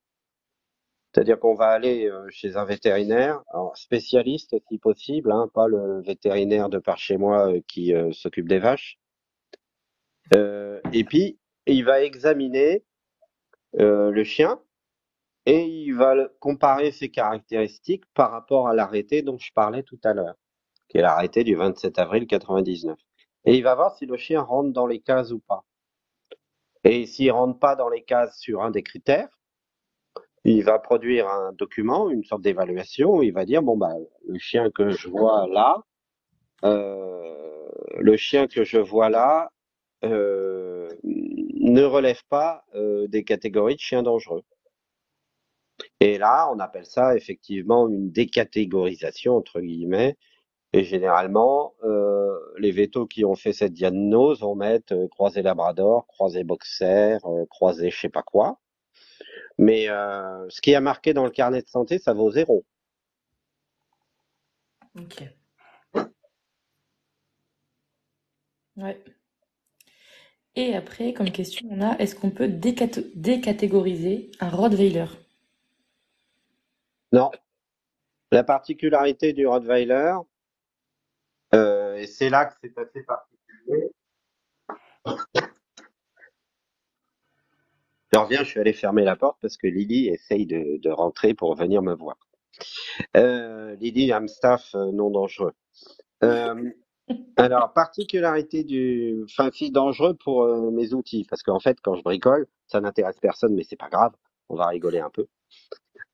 C'est-à-dire 1.12 1.38
qu'on 1.38 1.54
va 1.54 1.68
aller 1.68 2.06
euh, 2.06 2.26
chez 2.30 2.56
un 2.56 2.64
vétérinaire, 2.64 3.42
spécialiste 3.74 4.56
si 4.68 4.78
possible, 4.78 5.32
hein, 5.32 5.50
pas 5.52 5.66
le 5.66 6.02
vétérinaire 6.02 6.68
de 6.68 6.78
par 6.78 6.98
chez 6.98 7.16
moi 7.16 7.50
euh, 7.50 7.60
qui 7.66 7.94
euh, 7.94 8.12
s'occupe 8.12 8.48
des 8.48 8.58
vaches. 8.58 8.98
et 10.32 11.04
puis, 11.04 11.38
il 11.66 11.84
va 11.84 12.02
examiner 12.02 12.84
le 13.74 14.24
chien 14.24 14.60
et 15.48 15.64
il 15.64 15.94
va 15.94 16.14
comparer 16.40 16.92
ses 16.92 17.08
caractéristiques 17.08 18.04
par 18.12 18.30
rapport 18.30 18.68
à 18.68 18.74
l'arrêté 18.74 19.22
dont 19.22 19.38
je 19.38 19.50
parlais 19.54 19.82
tout 19.82 19.98
à 20.04 20.12
l'heure, 20.12 20.34
qui 20.88 20.98
est 20.98 21.00
l'arrêté 21.00 21.42
du 21.42 21.54
27 21.56 21.98
avril 21.98 22.26
99. 22.26 22.98
Et 23.46 23.56
il 23.56 23.62
va 23.62 23.74
voir 23.74 23.96
si 23.96 24.04
le 24.04 24.18
chien 24.18 24.42
rentre 24.42 24.74
dans 24.74 24.86
les 24.86 25.00
cases 25.00 25.32
ou 25.32 25.38
pas. 25.38 25.64
Et 26.84 27.06
s'il 27.06 27.32
rentre 27.32 27.58
pas 27.58 27.76
dans 27.76 27.88
les 27.88 28.02
cases 28.02 28.38
sur 28.38 28.62
un 28.62 28.70
des 28.70 28.82
critères, 28.82 29.30
il 30.44 30.62
va 30.64 30.78
produire 30.78 31.26
un 31.28 31.54
document, 31.54 32.10
une 32.10 32.24
sorte 32.24 32.42
d'évaluation. 32.42 33.22
Il 33.22 33.32
va 33.32 33.46
dire 33.46 33.62
bon 33.62 33.78
bah 33.78 33.94
le 34.26 34.38
chien 34.38 34.70
que 34.70 34.90
je 34.90 35.08
vois 35.08 35.46
là, 35.48 35.82
euh, 36.64 37.70
le 37.98 38.16
chien 38.18 38.48
que 38.48 38.64
je 38.64 38.78
vois 38.78 39.08
là 39.08 39.50
euh, 40.04 40.90
ne 41.04 41.82
relève 41.84 42.22
pas 42.28 42.66
euh, 42.74 43.08
des 43.08 43.24
catégories 43.24 43.76
de 43.76 43.80
chiens 43.80 44.02
dangereux. 44.02 44.44
Et 46.00 46.18
là, 46.18 46.50
on 46.52 46.58
appelle 46.60 46.86
ça 46.86 47.16
effectivement 47.16 47.88
une 47.88 48.10
décatégorisation 48.10 49.36
entre 49.36 49.60
guillemets. 49.60 50.16
Et 50.72 50.84
généralement, 50.84 51.74
euh, 51.84 52.38
les 52.58 52.72
vétos 52.72 53.06
qui 53.06 53.24
ont 53.24 53.34
fait 53.36 53.52
cette 53.54 53.72
diagnose 53.72 54.40
vont 54.40 54.54
mettre 54.54 54.94
euh, 54.94 55.08
croisé 55.08 55.42
labrador, 55.42 56.06
croisé 56.06 56.44
boxer, 56.44 57.18
euh, 57.24 57.46
croisé 57.46 57.90
je 57.90 57.98
sais 57.98 58.08
pas 58.10 58.22
quoi. 58.22 58.58
Mais 59.58 59.86
ce 59.86 60.60
qui 60.60 60.74
a 60.74 60.80
marqué 60.80 61.14
dans 61.14 61.24
le 61.24 61.30
carnet 61.30 61.62
de 61.62 61.68
santé, 61.68 61.98
ça 61.98 62.12
vaut 62.14 62.30
zéro. 62.30 62.64
Ok. 64.94 65.22
Ouais. 68.76 69.02
Et 70.56 70.74
après, 70.76 71.14
comme 71.14 71.30
question, 71.30 71.66
on 71.70 71.80
a 71.80 71.96
est-ce 71.98 72.14
qu'on 72.14 72.30
peut 72.30 72.48
décat- 72.48 73.02
décatégoriser 73.14 74.30
un 74.40 74.50
Rottweiler? 74.50 75.06
Non. 77.12 77.30
La 78.30 78.44
particularité 78.44 79.32
du 79.32 79.46
Rottweiler, 79.46 80.14
euh, 81.54 81.96
et 81.96 82.06
c'est 82.06 82.28
là 82.28 82.44
que 82.44 82.54
c'est 82.62 82.76
assez 82.78 83.02
particulier. 83.02 83.90
Je 88.12 88.18
reviens, 88.18 88.38
je 88.38 88.48
suis 88.48 88.60
allé 88.60 88.72
fermer 88.72 89.04
la 89.04 89.16
porte 89.16 89.38
parce 89.40 89.56
que 89.56 89.66
Lily 89.66 90.08
essaye 90.08 90.46
de, 90.46 90.90
rentrer 90.90 91.34
pour 91.34 91.54
venir 91.54 91.82
me 91.82 91.94
voir. 91.94 92.16
Euh, 93.16 93.76
Lily 93.76 94.12
Amstaff, 94.12 94.74
euh, 94.74 94.90
non 94.92 95.10
dangereux. 95.10 95.52
Euh, 96.24 96.70
alors, 97.36 97.72
particularité 97.74 98.64
du, 98.64 99.24
enfin, 99.24 99.50
si 99.52 99.70
dangereux 99.70 100.14
pour 100.14 100.46
mes 100.72 100.94
outils, 100.94 101.24
parce 101.28 101.42
qu'en 101.42 101.60
fait, 101.60 101.78
quand 101.82 101.94
je 101.94 102.02
bricole, 102.02 102.46
ça 102.66 102.80
n'intéresse 102.80 103.18
personne, 103.20 103.54
mais 103.54 103.62
c'est 103.62 103.76
pas 103.76 103.88
grave, 103.88 104.12
on 104.48 104.56
va 104.56 104.66
rigoler 104.66 105.00
un 105.00 105.10
peu. 105.10 105.26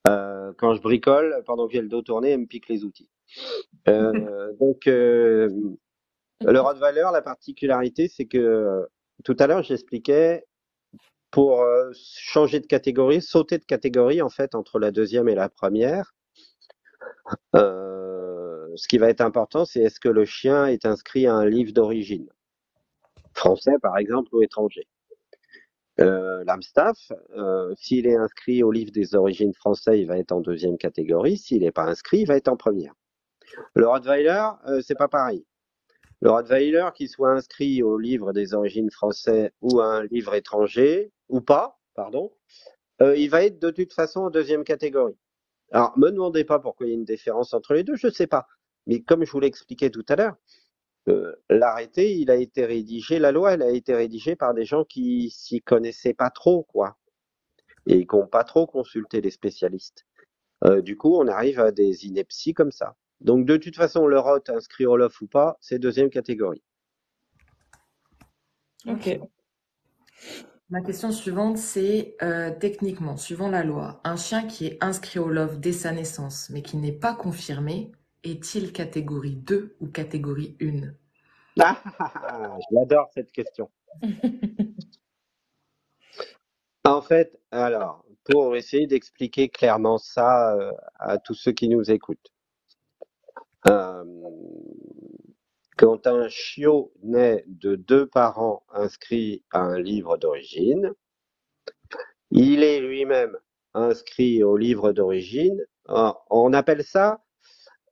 Euh, 0.06 0.52
quand 0.58 0.74
je 0.74 0.82
bricole, 0.82 1.42
pendant 1.46 1.66
que 1.66 1.72
j'ai 1.72 1.80
le 1.80 1.88
dos 1.88 2.02
tourné, 2.02 2.30
elle 2.30 2.40
me 2.40 2.46
pique 2.46 2.68
les 2.68 2.84
outils. 2.84 3.08
Euh, 3.88 4.52
donc, 4.60 4.86
euh, 4.86 5.48
le 6.40 6.60
Rottweiler, 6.60 7.08
la 7.12 7.22
particularité, 7.22 8.08
c'est 8.08 8.26
que 8.26 8.86
tout 9.24 9.36
à 9.38 9.46
l'heure, 9.46 9.62
j'expliquais 9.62 10.44
pour 11.30 11.62
euh, 11.62 11.90
changer 11.94 12.60
de 12.60 12.66
catégorie, 12.66 13.20
sauter 13.20 13.58
de 13.58 13.64
catégorie 13.64 14.22
en 14.22 14.28
fait 14.28 14.54
entre 14.54 14.78
la 14.78 14.92
deuxième 14.92 15.28
et 15.28 15.34
la 15.34 15.48
première. 15.48 16.14
Euh, 17.56 18.68
ce 18.76 18.86
qui 18.86 18.98
va 18.98 19.08
être 19.08 19.20
important, 19.20 19.64
c'est 19.64 19.80
est-ce 19.80 19.98
que 19.98 20.08
le 20.08 20.24
chien 20.24 20.66
est 20.66 20.86
inscrit 20.86 21.26
à 21.26 21.34
un 21.34 21.46
livre 21.46 21.72
d'origine, 21.72 22.28
français 23.32 23.78
par 23.82 23.98
exemple 23.98 24.28
ou 24.32 24.42
étranger? 24.42 24.86
Euh, 26.00 26.42
L'Amstaff, 26.44 27.12
euh, 27.36 27.72
s'il 27.76 28.06
est 28.06 28.16
inscrit 28.16 28.62
au 28.62 28.72
livre 28.72 28.90
des 28.90 29.14
origines 29.14 29.54
français, 29.54 30.00
il 30.00 30.06
va 30.06 30.18
être 30.18 30.32
en 30.32 30.40
deuxième 30.40 30.76
catégorie. 30.76 31.38
S'il 31.38 31.62
n'est 31.62 31.72
pas 31.72 31.84
inscrit, 31.84 32.20
il 32.20 32.26
va 32.26 32.36
être 32.36 32.48
en 32.48 32.56
première. 32.56 32.94
Le 33.74 33.86
Rottweiler, 33.86 34.48
euh, 34.66 34.80
c'est 34.82 34.96
pas 34.96 35.08
pareil. 35.08 35.46
Le 36.20 36.30
Rottweiler, 36.30 36.88
qu'il 36.94 37.08
soit 37.08 37.30
inscrit 37.30 37.82
au 37.82 37.98
livre 37.98 38.32
des 38.32 38.54
origines 38.54 38.90
français 38.90 39.52
ou 39.60 39.80
à 39.80 39.86
un 39.86 40.04
livre 40.04 40.34
étranger, 40.34 41.12
ou 41.28 41.40
pas, 41.40 41.78
pardon, 41.94 42.32
euh, 43.02 43.16
il 43.16 43.28
va 43.28 43.44
être 43.44 43.60
de 43.60 43.70
toute 43.70 43.92
façon 43.92 44.20
en 44.20 44.30
deuxième 44.30 44.64
catégorie. 44.64 45.16
Alors, 45.70 45.96
me 45.98 46.10
demandez 46.10 46.44
pas 46.44 46.58
pourquoi 46.58 46.86
il 46.86 46.90
y 46.90 46.92
a 46.92 46.96
une 46.96 47.04
différence 47.04 47.54
entre 47.54 47.74
les 47.74 47.84
deux, 47.84 47.96
je 47.96 48.08
sais 48.08 48.26
pas. 48.26 48.46
Mais 48.86 49.00
comme 49.02 49.24
je 49.24 49.30
vous 49.32 49.40
l'ai 49.40 49.46
expliqué 49.46 49.90
tout 49.90 50.04
à 50.08 50.16
l'heure, 50.16 50.36
euh, 51.08 51.34
l'arrêté, 51.50 52.16
il 52.16 52.30
a 52.30 52.36
été 52.36 52.64
rédigé, 52.64 53.18
la 53.18 53.32
loi, 53.32 53.54
elle 53.54 53.62
a 53.62 53.70
été 53.70 53.94
rédigée 53.94 54.36
par 54.36 54.54
des 54.54 54.64
gens 54.64 54.84
qui 54.84 55.30
s'y 55.30 55.60
connaissaient 55.60 56.14
pas 56.14 56.30
trop, 56.30 56.62
quoi, 56.64 56.96
et 57.86 58.06
qui 58.06 58.16
n'ont 58.16 58.26
pas 58.26 58.44
trop 58.44 58.66
consulté 58.66 59.20
les 59.20 59.30
spécialistes. 59.30 60.06
Euh, 60.64 60.80
du 60.80 60.96
coup, 60.96 61.14
on 61.16 61.28
arrive 61.28 61.60
à 61.60 61.72
des 61.72 62.06
inepties 62.06 62.54
comme 62.54 62.72
ça. 62.72 62.96
Donc, 63.20 63.44
de 63.46 63.56
toute 63.56 63.76
façon, 63.76 64.06
le 64.06 64.18
ROT, 64.18 64.48
inscrit 64.48 64.86
au 64.86 64.96
LOF 64.96 65.20
ou 65.20 65.26
pas, 65.26 65.58
c'est 65.60 65.78
deuxième 65.78 66.10
catégorie. 66.10 66.62
Ok. 68.86 69.18
Ma 70.70 70.80
question 70.80 71.12
suivante, 71.12 71.58
c'est 71.58 72.16
euh, 72.22 72.50
techniquement, 72.58 73.16
suivant 73.16 73.48
la 73.48 73.62
loi, 73.62 74.00
un 74.04 74.16
chien 74.16 74.46
qui 74.46 74.66
est 74.66 74.78
inscrit 74.82 75.18
au 75.18 75.28
LOF 75.28 75.58
dès 75.58 75.72
sa 75.72 75.92
naissance, 75.92 76.48
mais 76.50 76.62
qui 76.62 76.78
n'est 76.78 76.92
pas 76.92 77.14
confirmé, 77.14 77.92
est-il 78.24 78.72
catégorie 78.72 79.36
2 79.36 79.76
ou 79.80 79.86
catégorie 79.88 80.56
1? 80.60 80.92
Ah, 81.60 81.80
je 82.58 82.74
l'adore 82.74 83.10
cette 83.14 83.30
question. 83.32 83.70
En 86.86 87.00
fait, 87.00 87.40
alors, 87.50 88.04
pour 88.24 88.56
essayer 88.56 88.86
d'expliquer 88.86 89.48
clairement 89.48 89.96
ça 89.96 90.54
euh, 90.54 90.70
à 90.98 91.16
tous 91.16 91.32
ceux 91.32 91.52
qui 91.52 91.68
nous 91.68 91.90
écoutent. 91.90 92.30
Euh, 93.68 94.04
quand 95.78 96.06
un 96.06 96.28
chiot 96.28 96.92
naît 97.02 97.42
de 97.46 97.76
deux 97.76 98.06
parents 98.06 98.64
inscrits 98.70 99.42
à 99.50 99.60
un 99.60 99.80
livre 99.80 100.18
d'origine, 100.18 100.92
il 102.30 102.62
est 102.62 102.80
lui-même 102.80 103.38
inscrit 103.72 104.44
au 104.44 104.58
livre 104.58 104.92
d'origine. 104.92 105.64
On 105.86 106.52
appelle 106.52 106.84
ça 106.84 107.23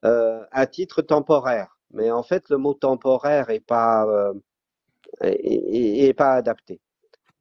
euh, 0.04 0.44
à 0.50 0.66
titre 0.66 1.02
temporaire, 1.02 1.78
mais 1.92 2.10
en 2.10 2.22
fait 2.22 2.48
le 2.48 2.58
mot 2.58 2.74
temporaire 2.74 3.50
est 3.50 3.60
pas 3.60 4.06
euh, 4.06 4.34
pas 6.14 6.32
adapté. 6.34 6.80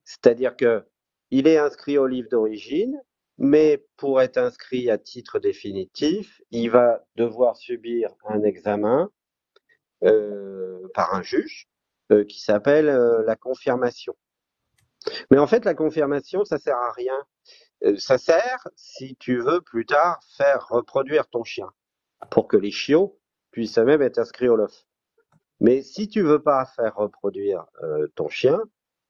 C'est-à-dire 0.03 0.55
que 0.55 0.83
il 1.31 1.47
est 1.47 1.57
inscrit 1.57 1.97
au 1.97 2.07
livre 2.07 2.29
d'origine, 2.29 3.01
mais 3.38 3.86
pour 3.97 4.21
être 4.21 4.38
inscrit 4.38 4.89
à 4.89 4.97
titre 4.97 5.39
définitif, 5.39 6.41
il 6.51 6.69
va 6.69 7.03
devoir 7.15 7.55
subir 7.55 8.13
un 8.25 8.43
examen 8.43 9.09
euh, 10.03 10.88
par 10.93 11.15
un 11.15 11.21
juge 11.21 11.67
euh, 12.11 12.25
qui 12.25 12.41
s'appelle 12.41 12.89
euh, 12.89 13.23
la 13.25 13.36
confirmation. 13.36 14.15
Mais 15.31 15.38
en 15.38 15.47
fait, 15.47 15.65
la 15.65 15.73
confirmation, 15.73 16.43
ça 16.45 16.59
sert 16.59 16.77
à 16.77 16.91
rien. 16.91 17.15
Euh, 17.86 17.95
ça 17.97 18.17
sert 18.17 18.67
si 18.75 19.15
tu 19.15 19.39
veux 19.39 19.61
plus 19.61 19.86
tard 19.86 20.19
faire 20.38 20.67
reproduire 20.67 21.27
ton 21.27 21.43
chien 21.43 21.71
pour 22.30 22.47
que 22.47 22.57
les 22.57 22.72
chiots 22.72 23.19
puissent 23.51 23.78
même 23.78 24.01
être 24.01 24.19
inscrits 24.19 24.49
au 24.49 24.55
LOF. 24.55 24.86
Mais 25.59 25.82
si 25.82 26.07
tu 26.07 26.22
veux 26.22 26.41
pas 26.41 26.65
faire 26.65 26.95
reproduire 26.95 27.65
euh, 27.84 28.07
ton 28.15 28.30
chien, 28.30 28.59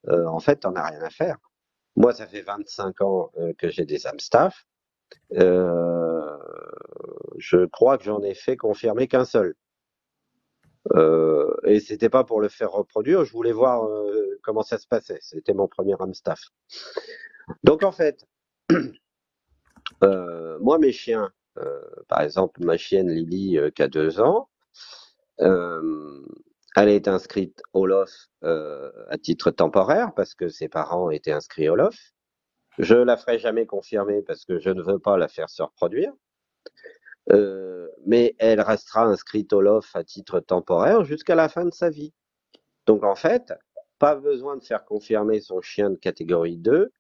euh, 0.09 0.25
en 0.25 0.39
fait, 0.39 0.57
t'en 0.57 0.75
as 0.75 0.85
rien 0.89 1.01
à 1.01 1.09
faire. 1.09 1.37
Moi, 1.95 2.13
ça 2.13 2.27
fait 2.27 2.41
25 2.41 3.01
ans 3.01 3.31
euh, 3.37 3.53
que 3.57 3.69
j'ai 3.69 3.85
des 3.85 4.07
Amstaff. 4.07 4.65
Je 7.37 7.65
crois 7.65 7.97
que 7.97 8.03
j'en 8.03 8.21
ai 8.21 8.33
fait 8.33 8.57
confirmer 8.57 9.07
qu'un 9.07 9.25
seul. 9.25 9.55
Euh, 10.95 11.55
et 11.63 11.79
c'était 11.79 12.09
pas 12.09 12.23
pour 12.23 12.41
le 12.41 12.49
faire 12.49 12.71
reproduire, 12.71 13.23
je 13.23 13.31
voulais 13.33 13.51
voir 13.51 13.87
comment 14.41 14.63
ça 14.63 14.77
se 14.77 14.87
passait. 14.87 15.19
C'était 15.21 15.53
mon 15.53 15.67
premier 15.67 15.95
Amstaff. 15.99 16.41
Donc 17.63 17.83
en 17.83 17.91
fait, 17.91 18.25
moi 20.01 20.79
mes 20.79 20.91
chiens, 20.91 21.31
par 22.07 22.21
exemple 22.21 22.63
ma 22.63 22.77
chienne 22.77 23.09
Lily 23.09 23.57
euh, 23.57 23.69
qui 23.71 23.81
a 23.83 23.87
deux 23.87 24.19
ans, 24.19 24.49
euh, 25.39 26.25
elle 26.75 26.89
est 26.89 27.07
inscrite 27.07 27.61
au 27.73 27.85
LOF 27.85 28.29
à 28.41 29.17
titre 29.21 29.51
temporaire 29.51 30.13
parce 30.15 30.35
que 30.35 30.47
ses 30.47 30.69
parents 30.69 31.09
étaient 31.09 31.31
inscrits 31.31 31.69
au 31.69 31.75
LOF. 31.75 31.95
Je 32.77 32.95
la 32.95 33.17
ferai 33.17 33.39
jamais 33.39 33.65
confirmer 33.65 34.21
parce 34.21 34.45
que 34.45 34.59
je 34.59 34.69
ne 34.69 34.81
veux 34.81 34.99
pas 34.99 35.17
la 35.17 35.27
faire 35.27 35.49
se 35.49 35.61
reproduire. 35.61 36.13
Euh, 37.31 37.87
mais 38.05 38.35
elle 38.39 38.61
restera 38.61 39.03
inscrite 39.03 39.53
au 39.53 39.61
LOF 39.61 39.95
à 39.95 40.03
titre 40.03 40.39
temporaire 40.39 41.03
jusqu'à 41.03 41.35
la 41.35 41.49
fin 41.49 41.65
de 41.65 41.73
sa 41.73 41.89
vie. 41.89 42.13
Donc 42.87 43.03
en 43.03 43.15
fait, 43.15 43.53
pas 43.99 44.15
besoin 44.15 44.57
de 44.57 44.63
faire 44.63 44.85
confirmer 44.85 45.39
son 45.39 45.61
chien 45.61 45.89
de 45.89 45.95
catégorie 45.95 46.57
2 46.57 46.91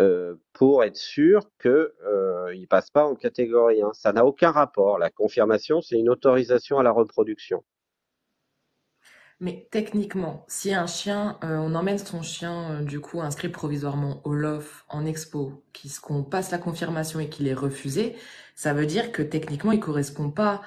euh, 0.00 0.36
pour 0.52 0.82
être 0.84 0.96
sûr 0.96 1.48
que 1.58 1.94
euh, 2.04 2.54
il 2.54 2.66
passe 2.66 2.90
pas 2.90 3.04
en 3.06 3.14
catégorie 3.14 3.82
1. 3.82 3.92
Ça 3.92 4.12
n'a 4.12 4.24
aucun 4.26 4.50
rapport. 4.50 4.98
La 4.98 5.10
confirmation, 5.10 5.80
c'est 5.82 5.98
une 5.98 6.08
autorisation 6.08 6.78
à 6.78 6.82
la 6.82 6.90
reproduction. 6.90 7.64
Mais 9.40 9.68
techniquement, 9.70 10.44
si 10.48 10.72
un 10.74 10.86
chien, 10.86 11.38
euh, 11.44 11.56
on 11.58 11.74
emmène 11.74 11.98
son 11.98 12.22
chien, 12.22 12.80
euh, 12.80 12.82
du 12.84 13.00
coup, 13.00 13.20
inscrit 13.20 13.48
provisoirement 13.48 14.20
au 14.24 14.32
LOF, 14.32 14.84
en 14.88 15.04
expo, 15.04 15.64
qu'on 16.02 16.22
passe 16.22 16.50
la 16.50 16.58
confirmation 16.58 17.20
et 17.20 17.28
qu'il 17.28 17.48
est 17.48 17.54
refusé, 17.54 18.16
ça 18.54 18.72
veut 18.72 18.86
dire 18.86 19.12
que 19.12 19.22
techniquement, 19.22 19.72
il 19.72 19.80
correspond 19.80 20.30
pas, 20.30 20.62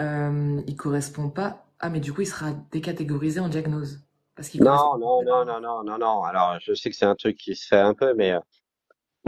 il 0.00 0.76
correspond 0.76 1.28
pas. 1.30 1.66
Ah, 1.80 1.90
mais 1.90 2.00
du 2.00 2.12
coup, 2.12 2.22
il 2.22 2.26
sera 2.26 2.52
décatégorisé 2.72 3.40
en 3.40 3.48
diagnose. 3.48 4.00
Parce 4.34 4.48
qu'il 4.48 4.62
Non, 4.62 4.96
non, 4.98 5.22
non, 5.22 5.44
non, 5.44 5.60
non, 5.60 5.84
non, 5.84 5.98
non. 5.98 6.22
Alors, 6.22 6.58
je 6.60 6.72
sais 6.72 6.90
que 6.90 6.96
c'est 6.96 7.04
un 7.04 7.16
truc 7.16 7.36
qui 7.36 7.54
se 7.56 7.66
fait 7.66 7.76
un 7.76 7.94
peu, 7.94 8.14
mais 8.14 8.34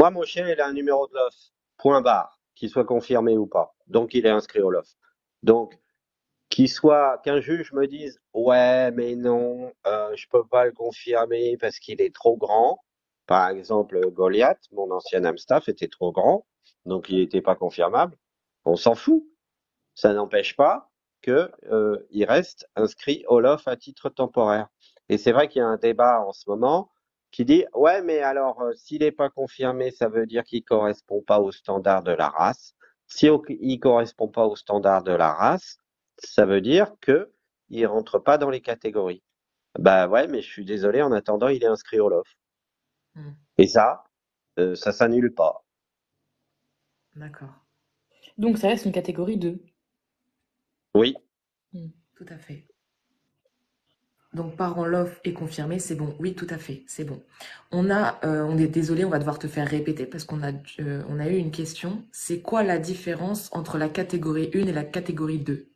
moi, 0.00 0.10
mon 0.10 0.22
chien, 0.22 0.48
il 0.48 0.58
a 0.62 0.66
un 0.66 0.72
numéro 0.72 1.06
de 1.08 1.12
LOF, 1.12 1.34
point 1.76 2.00
barre, 2.00 2.40
qu'il 2.54 2.70
soit 2.70 2.86
confirmé 2.86 3.36
ou 3.36 3.46
pas. 3.46 3.74
Donc, 3.86 4.14
il 4.14 4.24
est 4.24 4.30
inscrit 4.30 4.62
au 4.62 4.70
LOF. 4.70 4.88
Donc, 5.42 5.78
qu'il 6.48 6.70
soit, 6.70 7.18
qu'un 7.22 7.42
juge 7.42 7.74
me 7.74 7.86
dise, 7.86 8.18
ouais, 8.32 8.92
mais 8.92 9.14
non, 9.14 9.70
euh, 9.86 10.16
je 10.16 10.26
peux 10.30 10.46
pas 10.46 10.64
le 10.64 10.72
confirmer 10.72 11.58
parce 11.58 11.78
qu'il 11.78 12.00
est 12.00 12.14
trop 12.14 12.38
grand. 12.38 12.82
Par 13.26 13.50
exemple, 13.50 14.10
Goliath, 14.10 14.62
mon 14.72 14.90
ancien 14.90 15.22
Amstaff, 15.24 15.68
était 15.68 15.88
trop 15.88 16.12
grand, 16.12 16.46
donc 16.86 17.10
il 17.10 17.18
n'était 17.18 17.42
pas 17.42 17.54
confirmable. 17.54 18.16
On 18.64 18.76
s'en 18.76 18.94
fout. 18.94 19.22
Ça 19.94 20.14
n'empêche 20.14 20.56
pas 20.56 20.88
que 21.20 21.50
euh, 21.70 21.98
reste 22.26 22.66
inscrit 22.74 23.22
au 23.28 23.38
LOF 23.38 23.68
à 23.68 23.76
titre 23.76 24.08
temporaire. 24.08 24.68
Et 25.10 25.18
c'est 25.18 25.32
vrai 25.32 25.48
qu'il 25.48 25.58
y 25.58 25.62
a 25.62 25.68
un 25.68 25.76
débat 25.76 26.22
en 26.22 26.32
ce 26.32 26.48
moment 26.48 26.90
qui 27.30 27.44
dit, 27.44 27.64
ouais, 27.74 28.02
mais 28.02 28.20
alors, 28.20 28.60
euh, 28.62 28.72
s'il 28.74 29.00
n'est 29.02 29.12
pas 29.12 29.30
confirmé, 29.30 29.90
ça 29.90 30.08
veut 30.08 30.26
dire 30.26 30.44
qu'il 30.44 30.64
correspond 30.64 31.22
pas 31.22 31.40
aux 31.40 31.52
standards 31.52 32.02
de 32.02 32.12
la 32.12 32.28
race. 32.28 32.74
Si 33.06 33.28
au- 33.28 33.44
il 33.48 33.78
correspond 33.80 34.28
pas 34.28 34.46
aux 34.46 34.56
standards 34.56 35.02
de 35.04 35.12
la 35.12 35.32
race, 35.32 35.78
ça 36.18 36.46
veut 36.46 36.60
dire 36.60 36.94
que 37.00 37.32
il 37.70 37.86
rentre 37.86 38.18
pas 38.18 38.38
dans 38.38 38.50
les 38.50 38.60
catégories. 38.60 39.22
Bah 39.78 40.08
ouais, 40.08 40.28
mais 40.28 40.42
je 40.42 40.50
suis 40.50 40.64
désolé, 40.66 41.02
en 41.02 41.12
attendant, 41.12 41.48
il 41.48 41.62
est 41.64 41.66
inscrit 41.68 42.00
au 42.00 42.08
LOF. 42.08 42.28
Hmm, 43.14 43.34
Et 43.58 43.68
ça, 43.68 44.02
euh, 44.58 44.74
ça 44.74 44.90
s'annule 44.92 45.34
pas. 45.34 45.64
d'accord. 47.14 47.54
Donc 48.38 48.58
ça 48.58 48.68
reste 48.68 48.86
une 48.86 48.92
catégorie 48.92 49.38
2. 49.38 49.62
Oui. 50.94 51.14
Hmm. 51.72 51.88
Tout 52.14 52.26
à 52.28 52.38
fait. 52.38 52.64
Donc, 54.32 54.56
parent 54.56 54.86
LOF 54.86 55.20
est 55.24 55.32
confirmé, 55.32 55.80
c'est 55.80 55.96
bon. 55.96 56.14
Oui, 56.20 56.34
tout 56.34 56.46
à 56.50 56.58
fait, 56.58 56.84
c'est 56.86 57.04
bon. 57.04 57.20
On 57.72 57.90
a, 57.90 58.20
euh, 58.24 58.44
on 58.44 58.58
est 58.58 58.68
désolé, 58.68 59.04
on 59.04 59.10
va 59.10 59.18
devoir 59.18 59.40
te 59.40 59.48
faire 59.48 59.66
répéter 59.66 60.06
parce 60.06 60.24
qu'on 60.24 60.42
a, 60.42 60.52
euh, 60.78 61.30
eu 61.30 61.36
une 61.36 61.50
question. 61.50 62.04
C'est 62.12 62.40
quoi 62.40 62.62
la 62.62 62.78
différence 62.78 63.48
entre 63.52 63.76
la 63.76 63.88
catégorie 63.88 64.50
1 64.54 64.68
et 64.68 64.72
la 64.72 64.84
catégorie 64.84 65.40
2? 65.40 65.66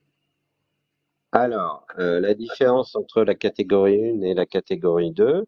Alors, 1.32 1.84
euh, 1.98 2.20
la 2.20 2.34
différence 2.34 2.94
entre 2.94 3.24
la 3.24 3.34
catégorie 3.34 4.00
1 4.00 4.22
et 4.22 4.34
la 4.34 4.46
catégorie 4.46 5.11
2. 5.11 5.44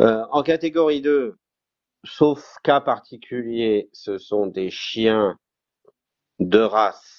Euh, 0.00 0.24
en 0.30 0.42
catégorie 0.44 1.00
2, 1.00 1.36
sauf 2.04 2.56
cas 2.62 2.80
particulier, 2.80 3.88
ce 3.92 4.18
sont 4.18 4.46
des 4.46 4.70
chiens 4.70 5.36
de 6.38 6.60
race 6.60 7.13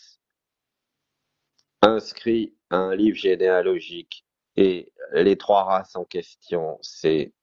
inscrits 1.85 2.55
à 2.69 2.77
un 2.77 2.95
livre 2.95 3.17
généalogique 3.17 4.25
et 4.55 4.91
les 5.13 5.37
trois 5.37 5.63
races 5.63 5.95
en 5.95 6.05
question, 6.05 6.77
c'est 6.81 7.33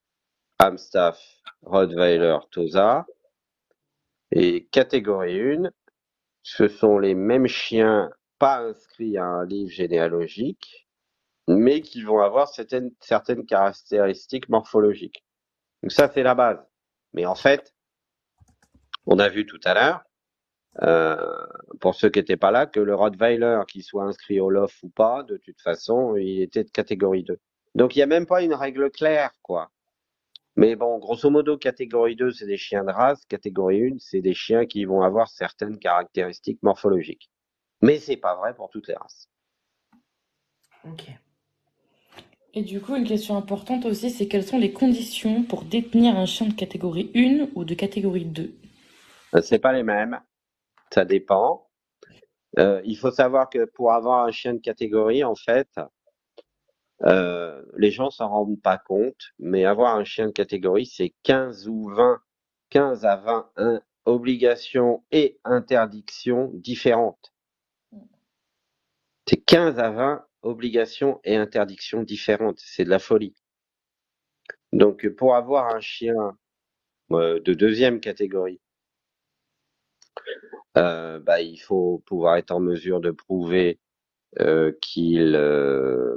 Amstaff, 0.59 1.21
Rottweiler, 1.63 2.39
Tosa. 2.51 3.07
Et 4.31 4.67
catégorie 4.67 5.57
1, 5.57 5.71
ce 6.43 6.69
sont 6.69 6.99
les 6.99 7.15
mêmes 7.15 7.47
chiens 7.47 8.11
pas 8.39 8.61
inscrits 8.61 9.19
à 9.19 9.25
un 9.25 9.45
livre 9.45 9.71
généalogique, 9.71 10.89
mais 11.47 11.81
qui 11.81 12.03
vont 12.03 12.21
avoir 12.21 12.49
certaines, 12.49 12.91
certaines 13.01 13.47
caractéristiques 13.47 14.49
morphologiques. 14.49 15.25
Donc 15.83 15.93
ça, 15.93 16.11
c'est 16.13 16.23
la 16.23 16.35
base. 16.35 16.59
Mais 17.13 17.27
en 17.27 17.35
fait, 17.35 17.75
on 19.07 19.19
a 19.19 19.29
vu 19.29 19.47
tout 19.47 19.61
à 19.65 19.75
l'heure, 19.75 20.03
euh, 20.81 21.47
pour 21.81 21.95
ceux 21.95 22.09
qui 22.09 22.19
n'étaient 22.19 22.37
pas 22.37 22.51
là, 22.51 22.67
que 22.67 22.81
le 22.81 22.95
Rottweiler, 22.95 23.61
qu'il 23.69 23.83
soit 23.83 24.05
inscrit 24.05 24.41
au 24.41 24.49
LOF 24.49 24.83
ou 24.83 24.89
pas, 24.89 25.23
de 25.23 25.37
toute 25.37 25.61
façon, 25.61 26.17
il 26.17 26.41
était 26.41 26.65
de 26.65 26.71
catégorie 26.71 27.25
2. 27.25 27.39
Donc 27.75 27.95
il 27.95 27.99
n'y 27.99 28.03
a 28.05 28.07
même 28.07 28.27
pas 28.27 28.43
une 28.43 28.55
règle 28.55 28.91
claire, 28.91 29.33
quoi. 29.43 29.71
Mais 30.57 30.77
bon, 30.77 30.99
grosso 30.99 31.31
modo, 31.31 31.57
catégorie 31.57 32.17
2, 32.17 32.31
c'est 32.33 32.47
des 32.47 32.59
chiens 32.59 32.85
de 32.85 32.91
race. 32.91 33.25
Catégorie 33.27 33.93
1, 33.95 33.97
c'est 33.99 34.21
des 34.21 34.35
chiens 34.35 34.67
qui 34.67 34.85
vont 34.85 35.03
avoir 35.03 35.29
certaines 35.29 35.79
caractéristiques 35.79 36.63
morphologiques. 36.63 37.31
Mais 37.81 37.99
c'est 37.99 38.19
pas 38.19 38.37
vrai 38.37 38.55
pour 38.55 38.69
toutes 38.69 38.89
les 38.89 38.95
races. 38.95 39.29
Ok. 40.85 41.05
Et 42.55 42.63
du 42.63 42.81
coup, 42.81 42.95
une 42.97 43.07
question 43.07 43.37
importante 43.37 43.87
aussi, 43.87 44.11
c'est 44.11 44.29
quelles 44.29 44.45
sont 44.45 44.59
les 44.59 44.73
conditions 44.73 45.43
pour 45.43 45.65
détenir 45.65 46.17
un 46.17 46.27
chien 46.27 46.47
de 46.47 46.53
catégorie 46.53 47.11
1 47.15 47.49
ou 47.55 47.65
de 47.65 47.75
catégorie 47.75 48.27
2? 48.27 48.55
Euh, 49.35 49.41
C'est 49.41 49.59
pas 49.59 49.73
les 49.73 49.83
mêmes. 49.83 50.21
Ça 50.93 51.05
dépend. 51.05 51.71
Euh, 52.59 52.83
il 52.85 52.97
faut 52.99 53.11
savoir 53.11 53.49
que 53.49 53.65
pour 53.65 53.93
avoir 53.93 54.27
un 54.27 54.31
chien 54.31 54.53
de 54.55 54.61
catégorie, 54.61 55.25
en 55.25 55.35
fait, 55.35 55.69
euh, 57.05 57.63
les 57.77 57.91
gens 57.91 58.11
s'en 58.11 58.29
rendent 58.29 58.61
pas 58.61 58.79
compte, 58.79 59.33
mais 59.39 59.65
avoir 59.65 59.97
un 59.97 60.05
chien 60.05 60.27
de 60.27 60.33
catégorie, 60.33 60.87
c'est 60.87 61.15
15 61.23 61.67
ou 61.69 61.89
20, 61.89 62.21
15 62.71 63.07
à 63.07 63.17
20 63.17 63.51
hein, 63.57 63.81
obligations 64.05 65.03
et 65.11 65.41
interdictions 65.45 66.51
différentes. 66.55 67.33
C'est 69.27 69.43
15 69.45 69.79
à 69.79 69.91
20 69.91 70.27
obligations 70.43 71.21
et 71.25 71.37
interdictions 71.37 72.03
différentes. 72.03 72.61
C'est 72.61 72.85
de 72.85 72.91
la 72.91 72.99
folie. 72.99 73.35
Donc, 74.73 75.09
pour 75.17 75.37
avoir 75.37 75.75
un 75.75 75.81
chien 75.81 76.37
euh, 77.13 77.41
de 77.41 77.55
deuxième 77.55 78.01
catégorie, 78.01 78.61
euh, 80.79 81.19
bah, 81.21 81.41
il 81.41 81.59
faut 81.59 82.03
pouvoir 82.07 82.37
être 82.37 82.51
en 82.53 82.61
mesure 82.61 83.01
de 83.01 83.11
prouver 83.11 83.79
euh, 84.41 84.73
qu'il 84.81 85.37
euh, 85.37 86.17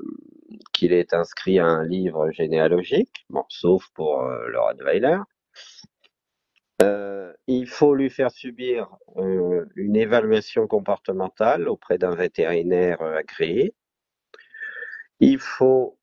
qu'il 0.74 0.94
est 0.94 1.14
inscrit 1.14 1.60
à 1.60 1.66
un 1.66 1.86
livre 1.86 2.32
généalogique, 2.32 3.26
sauf 3.50 3.90
pour 3.94 4.24
le 4.24 4.60
Rottweiler. 4.60 5.20
Il 7.48 7.68
faut 7.68 7.94
lui 7.94 8.10
faire 8.10 8.32
subir 8.32 8.90
une 9.76 9.96
évaluation 9.96 10.68
comportementale 10.68 11.68
auprès 11.70 11.98
d'un 11.98 12.16
vétérinaire 12.16 13.02
agréé. 13.02 13.74
Il 15.20 15.40
faut 15.40 15.98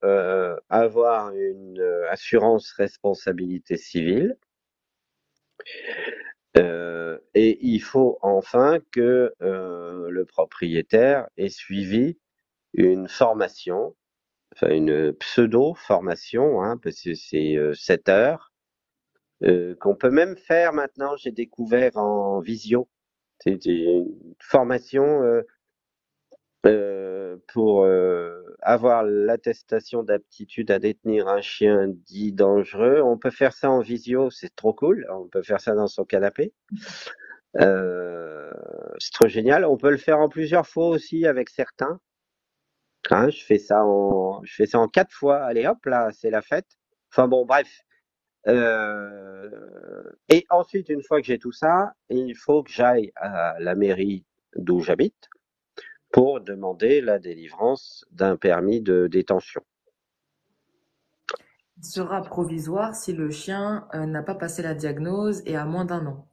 avoir 0.69 1.31
une 1.35 1.81
assurance 2.09 2.71
responsabilité 2.73 3.77
civile. 3.77 4.37
Euh, 6.57 7.17
et 7.33 7.57
il 7.65 7.79
faut 7.79 8.19
enfin 8.21 8.79
que 8.91 9.33
euh, 9.41 10.09
le 10.09 10.25
propriétaire 10.25 11.27
ait 11.37 11.49
suivi 11.49 12.17
une 12.73 13.07
formation, 13.07 13.95
enfin 14.55 14.69
une 14.71 15.13
pseudo-formation, 15.13 16.61
hein, 16.63 16.77
parce 16.77 17.01
que 17.01 17.15
c'est 17.15 17.55
euh, 17.57 17.73
7 17.73 18.09
heures, 18.09 18.53
euh, 19.43 19.75
qu'on 19.79 19.95
peut 19.95 20.11
même 20.11 20.37
faire 20.37 20.73
maintenant, 20.73 21.15
j'ai 21.17 21.31
découvert 21.31 21.97
en 21.97 22.39
visio. 22.39 22.89
C'est 23.39 23.65
une 23.65 24.07
formation 24.39 25.21
euh, 26.65 27.37
pour 27.47 27.83
euh, 27.83 28.55
avoir 28.61 29.03
l'attestation 29.03 30.01
d'aptitude 30.03 30.71
à 30.71 30.79
détenir 30.79 31.27
un 31.27 31.41
chien 31.41 31.87
dit 31.87 32.31
dangereux. 32.31 33.01
On 33.01 33.17
peut 33.17 33.31
faire 33.31 33.53
ça 33.53 33.69
en 33.69 33.81
visio, 33.81 34.29
c'est 34.29 34.55
trop 34.55 34.73
cool. 34.73 35.05
On 35.11 35.27
peut 35.27 35.43
faire 35.43 35.59
ça 35.59 35.75
dans 35.75 35.87
son 35.87 36.05
canapé. 36.05 36.53
Euh, 37.59 38.51
c'est 38.97 39.11
trop 39.11 39.27
génial. 39.27 39.65
On 39.65 39.77
peut 39.77 39.91
le 39.91 39.97
faire 39.97 40.19
en 40.19 40.29
plusieurs 40.29 40.67
fois 40.67 40.87
aussi 40.87 41.25
avec 41.25 41.49
certains. 41.49 41.99
Hein, 43.09 43.29
je 43.29 43.43
fais 43.43 43.57
ça 43.57 43.83
en, 43.83 44.41
je 44.43 44.53
fais 44.55 44.65
ça 44.65 44.79
en 44.79 44.87
quatre 44.87 45.11
fois. 45.11 45.43
Allez 45.43 45.67
hop, 45.67 45.85
là, 45.85 46.09
c'est 46.13 46.29
la 46.29 46.41
fête. 46.41 46.77
Enfin 47.11 47.27
bon, 47.27 47.45
bref. 47.45 47.81
Euh, 48.47 50.03
et 50.29 50.45
ensuite, 50.49 50.89
une 50.89 51.03
fois 51.03 51.19
que 51.19 51.27
j'ai 51.27 51.39
tout 51.39 51.51
ça, 51.51 51.93
il 52.09 52.35
faut 52.35 52.63
que 52.63 52.71
j'aille 52.71 53.11
à 53.15 53.55
la 53.59 53.75
mairie 53.75 54.25
d'où 54.55 54.81
j'habite 54.81 55.29
pour 56.13 56.39
demander 56.41 57.01
la 57.01 57.17
délivrance 57.17 58.05
d'un 58.11 58.37
permis 58.37 58.81
de 58.81 59.07
détention. 59.07 59.63
Il 61.77 61.85
sera 61.85 62.21
provisoire 62.21 62.95
si 62.95 63.13
le 63.13 63.31
chien 63.31 63.87
euh, 63.95 64.05
n'a 64.05 64.21
pas 64.21 64.35
passé 64.35 64.61
la 64.61 64.75
diagnose 64.75 65.41
et 65.47 65.57
a 65.57 65.65
moins 65.65 65.85
d'un 65.85 66.05
an. 66.05 66.27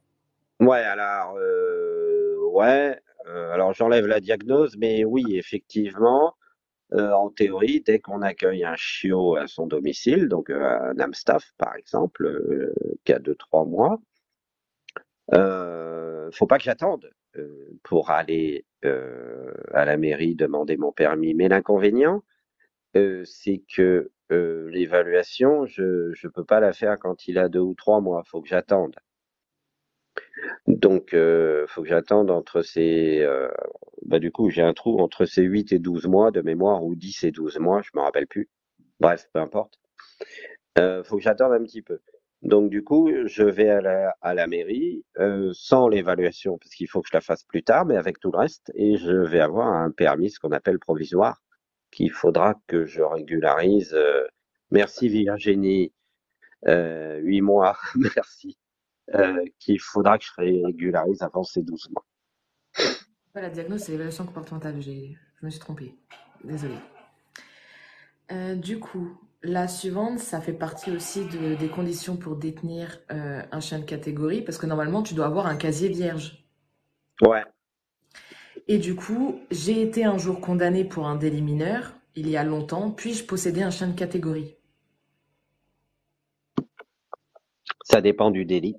Ouais, 0.59 0.83
alors, 0.83 1.35
euh, 1.35 2.37
ouais, 2.51 3.01
euh, 3.25 3.51
alors 3.51 3.73
j'enlève 3.73 4.05
la 4.05 4.19
diagnose, 4.19 4.77
mais 4.77 5.03
oui, 5.03 5.25
effectivement, 5.31 6.35
en 6.93 7.29
théorie, 7.29 7.81
dès 7.81 7.99
qu'on 7.99 8.21
accueille 8.21 8.65
un 8.65 8.75
chiot 8.75 9.37
à 9.37 9.47
son 9.47 9.65
domicile, 9.65 10.27
donc 10.27 10.49
un 10.49 10.99
Amstaff 10.99 11.53
par 11.57 11.75
exemple, 11.77 12.73
qui 13.05 13.13
a 13.13 13.19
deux 13.19 13.35
trois 13.35 13.63
mois, 13.63 13.97
faut 15.31 16.47
pas 16.47 16.57
que 16.57 16.65
j'attende 16.65 17.09
pour 17.83 18.09
aller 18.11 18.65
à 19.73 19.85
la 19.85 19.97
mairie 19.97 20.35
demander 20.35 20.77
mon 20.77 20.91
permis. 20.91 21.33
Mais 21.33 21.47
l'inconvénient, 21.49 22.23
c'est 22.93 23.63
que 23.75 24.11
l'évaluation, 24.29 25.65
je 25.65 26.11
je 26.13 26.27
peux 26.27 26.45
pas 26.45 26.59
la 26.59 26.73
faire 26.73 26.99
quand 26.99 27.27
il 27.27 27.37
a 27.37 27.49
deux 27.49 27.59
ou 27.59 27.73
trois 27.73 28.01
mois, 28.01 28.23
faut 28.25 28.41
que 28.41 28.49
j'attende. 28.49 28.95
Donc, 30.67 31.13
euh, 31.13 31.65
faut 31.67 31.83
que 31.83 31.89
j'attende 31.89 32.31
entre 32.31 32.61
ces, 32.61 33.19
euh, 33.21 33.49
bah, 34.05 34.19
du 34.19 34.31
coup, 34.31 34.49
j'ai 34.49 34.61
un 34.61 34.73
trou 34.73 34.99
entre 34.99 35.25
ces 35.25 35.43
8 35.43 35.71
et 35.73 35.79
12 35.79 36.07
mois 36.07 36.31
de 36.31 36.41
mémoire 36.41 36.83
ou 36.83 36.95
10 36.95 37.23
et 37.23 37.31
12 37.31 37.59
mois, 37.59 37.81
je 37.81 37.91
me 37.95 38.01
rappelle 38.01 38.27
plus. 38.27 38.49
Bref, 38.99 39.27
peu 39.33 39.39
importe. 39.39 39.79
Euh, 40.79 41.03
faut 41.03 41.17
que 41.17 41.23
j'attende 41.23 41.53
un 41.53 41.63
petit 41.63 41.81
peu. 41.81 41.99
Donc, 42.41 42.71
du 42.71 42.83
coup, 42.83 43.11
je 43.25 43.43
vais 43.43 43.69
à 43.69 44.33
la, 44.33 44.47
mairie, 44.47 45.05
euh, 45.19 45.51
sans 45.53 45.87
l'évaluation, 45.87 46.57
parce 46.57 46.73
qu'il 46.73 46.87
faut 46.87 47.01
que 47.01 47.07
je 47.07 47.15
la 47.15 47.21
fasse 47.21 47.43
plus 47.43 47.63
tard, 47.63 47.85
mais 47.85 47.97
avec 47.97 48.19
tout 48.19 48.31
le 48.31 48.39
reste, 48.39 48.71
et 48.73 48.97
je 48.97 49.11
vais 49.11 49.39
avoir 49.39 49.67
un 49.67 49.91
permis, 49.91 50.31
ce 50.31 50.39
qu'on 50.39 50.51
appelle 50.51 50.79
provisoire, 50.79 51.41
qu'il 51.91 52.11
faudra 52.11 52.55
que 52.67 52.85
je 52.85 53.01
régularise. 53.01 53.93
Euh, 53.93 54.25
merci 54.71 55.09
Virginie. 55.09 55.93
Euh, 56.67 57.19
8 57.19 57.41
mois, 57.41 57.77
merci. 58.15 58.57
Euh, 59.13 59.43
qu'il 59.59 59.79
faudra 59.79 60.17
que 60.17 60.25
je 60.25 60.31
régularise 60.37 61.21
avant 61.21 61.43
ces 61.43 61.61
12 61.61 61.89
mois. 61.91 62.05
La 63.35 63.49
diagnose, 63.49 63.81
c'est 63.81 63.91
l'évaluation 63.91 64.25
comportementale. 64.25 64.81
Je 64.81 65.45
me 65.45 65.49
suis 65.49 65.59
trompée. 65.59 65.95
Désolée. 66.43 66.77
Du 68.55 68.79
coup, 68.79 69.19
la 69.43 69.67
suivante, 69.67 70.19
ça 70.19 70.39
fait 70.39 70.53
partie 70.53 70.91
aussi 70.91 71.25
de, 71.25 71.55
des 71.55 71.67
conditions 71.67 72.15
pour 72.15 72.35
détenir 72.35 72.99
euh, 73.11 73.41
un 73.51 73.59
chien 73.59 73.79
de 73.79 73.85
catégorie, 73.85 74.41
parce 74.41 74.57
que 74.57 74.65
normalement, 74.65 75.01
tu 75.01 75.13
dois 75.13 75.25
avoir 75.25 75.47
un 75.47 75.55
casier 75.55 75.89
vierge. 75.89 76.45
Ouais. 77.21 77.43
Et 78.67 78.77
du 78.77 78.95
coup, 78.95 79.39
j'ai 79.49 79.81
été 79.81 80.05
un 80.05 80.17
jour 80.17 80.39
condamnée 80.39 80.85
pour 80.85 81.07
un 81.07 81.15
délit 81.15 81.41
mineur, 81.41 81.93
il 82.15 82.29
y 82.29 82.37
a 82.37 82.43
longtemps, 82.43 82.91
puis-je 82.91 83.25
posséder 83.25 83.63
un 83.63 83.71
chien 83.71 83.87
de 83.87 83.97
catégorie? 83.97 84.55
Ça 87.83 88.01
dépend 88.01 88.31
du 88.31 88.45
délit. 88.45 88.75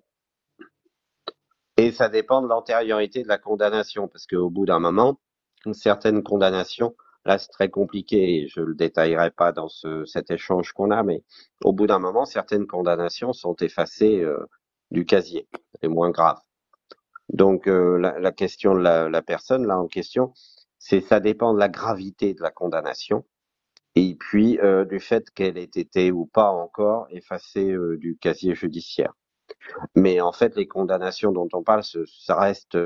Et 1.77 1.91
ça 1.91 2.09
dépend 2.09 2.43
de 2.43 2.47
l'antériorité 2.47 3.23
de 3.23 3.29
la 3.29 3.39
condamnation, 3.39 4.07
parce 4.07 4.27
qu'au 4.27 4.51
bout 4.51 4.67
d'un 4.67 4.79
moment, 4.79 5.19
une 5.67 5.75
certaine 5.75 6.23
condamnation, 6.23 6.95
là 7.25 7.39
c'est 7.39 7.49
très 7.49 7.69
compliqué, 7.71 8.47
je 8.49 8.61
le 8.61 8.75
détaillerai 8.75 9.31
pas 9.31 9.53
dans 9.53 9.69
ce, 9.69 10.05
cet 10.05 10.31
échange 10.31 10.73
qu'on 10.73 10.91
a, 10.91 11.03
mais 11.03 11.23
au 11.65 11.73
bout 11.73 11.87
d'un 11.87 11.99
moment, 11.99 12.25
certaines 12.25 12.67
condamnations 12.67 13.33
sont 13.33 13.57
effacées 13.57 14.21
euh, 14.21 14.47
du 14.91 15.05
casier, 15.05 15.49
c'est 15.81 15.89
moins 15.89 16.11
grave. 16.11 16.39
Donc 17.29 17.67
euh, 17.69 17.99
la, 17.99 18.33
question 18.33 18.75
de 18.75 18.81
la, 18.81 19.23
personne 19.23 19.67
là 19.67 19.79
en 19.79 19.87
question, 19.87 20.33
c'est 20.79 21.01
ça 21.01 21.21
dépend 21.21 21.55
de 21.55 21.59
la 21.59 21.69
gravité 21.69 22.35
de 22.35 22.43
la 22.43 22.51
condamnation 22.51 23.25
et 23.95 24.15
puis 24.17 24.59
euh, 24.61 24.85
du 24.85 25.01
fait 25.01 25.31
qu'elle 25.31 25.57
ait 25.59 25.65
été 25.65 26.13
ou 26.13 26.27
pas 26.27 26.51
encore 26.51 27.07
effacée 27.11 27.75
du 27.99 28.19
casier 28.19 28.55
judiciaire. 28.55 29.15
Mais 29.95 30.21
en 30.21 30.33
fait, 30.33 30.57
les 30.57 30.67
condamnations 30.67 31.33
dont 31.33 31.49
on 31.53 31.63
parle, 31.63 31.83
ça 31.85 32.37
reste 32.39 32.77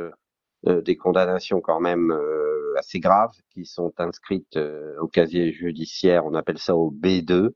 des 0.67 0.97
condamnations 0.97 1.61
quand 1.61 1.81
même 1.81 2.11
euh, 2.11 2.75
assez 2.77 2.99
graves 2.99 3.37
qui 3.51 3.65
sont 3.65 3.93
inscrites 3.99 4.57
euh, 4.57 4.97
au 5.01 5.07
casier 5.07 5.53
judiciaire. 5.53 6.25
On 6.27 6.35
appelle 6.35 6.59
ça 6.59 6.77
au 6.77 6.91
B2. 6.91 7.51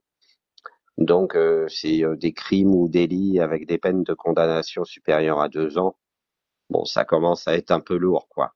Donc, 0.97 1.35
euh, 1.35 1.67
c'est 1.67 2.03
des 2.17 2.33
crimes 2.33 2.73
ou 2.73 2.87
délits 2.87 3.39
avec 3.39 3.65
des 3.65 3.77
peines 3.77 4.03
de 4.03 4.13
condamnation 4.13 4.83
supérieures 4.83 5.41
à 5.41 5.49
deux 5.49 5.77
ans. 5.77 5.95
Bon, 6.69 6.85
ça 6.85 7.05
commence 7.05 7.47
à 7.47 7.55
être 7.55 7.71
un 7.71 7.79
peu 7.79 7.97
lourd, 7.97 8.27
quoi. 8.29 8.53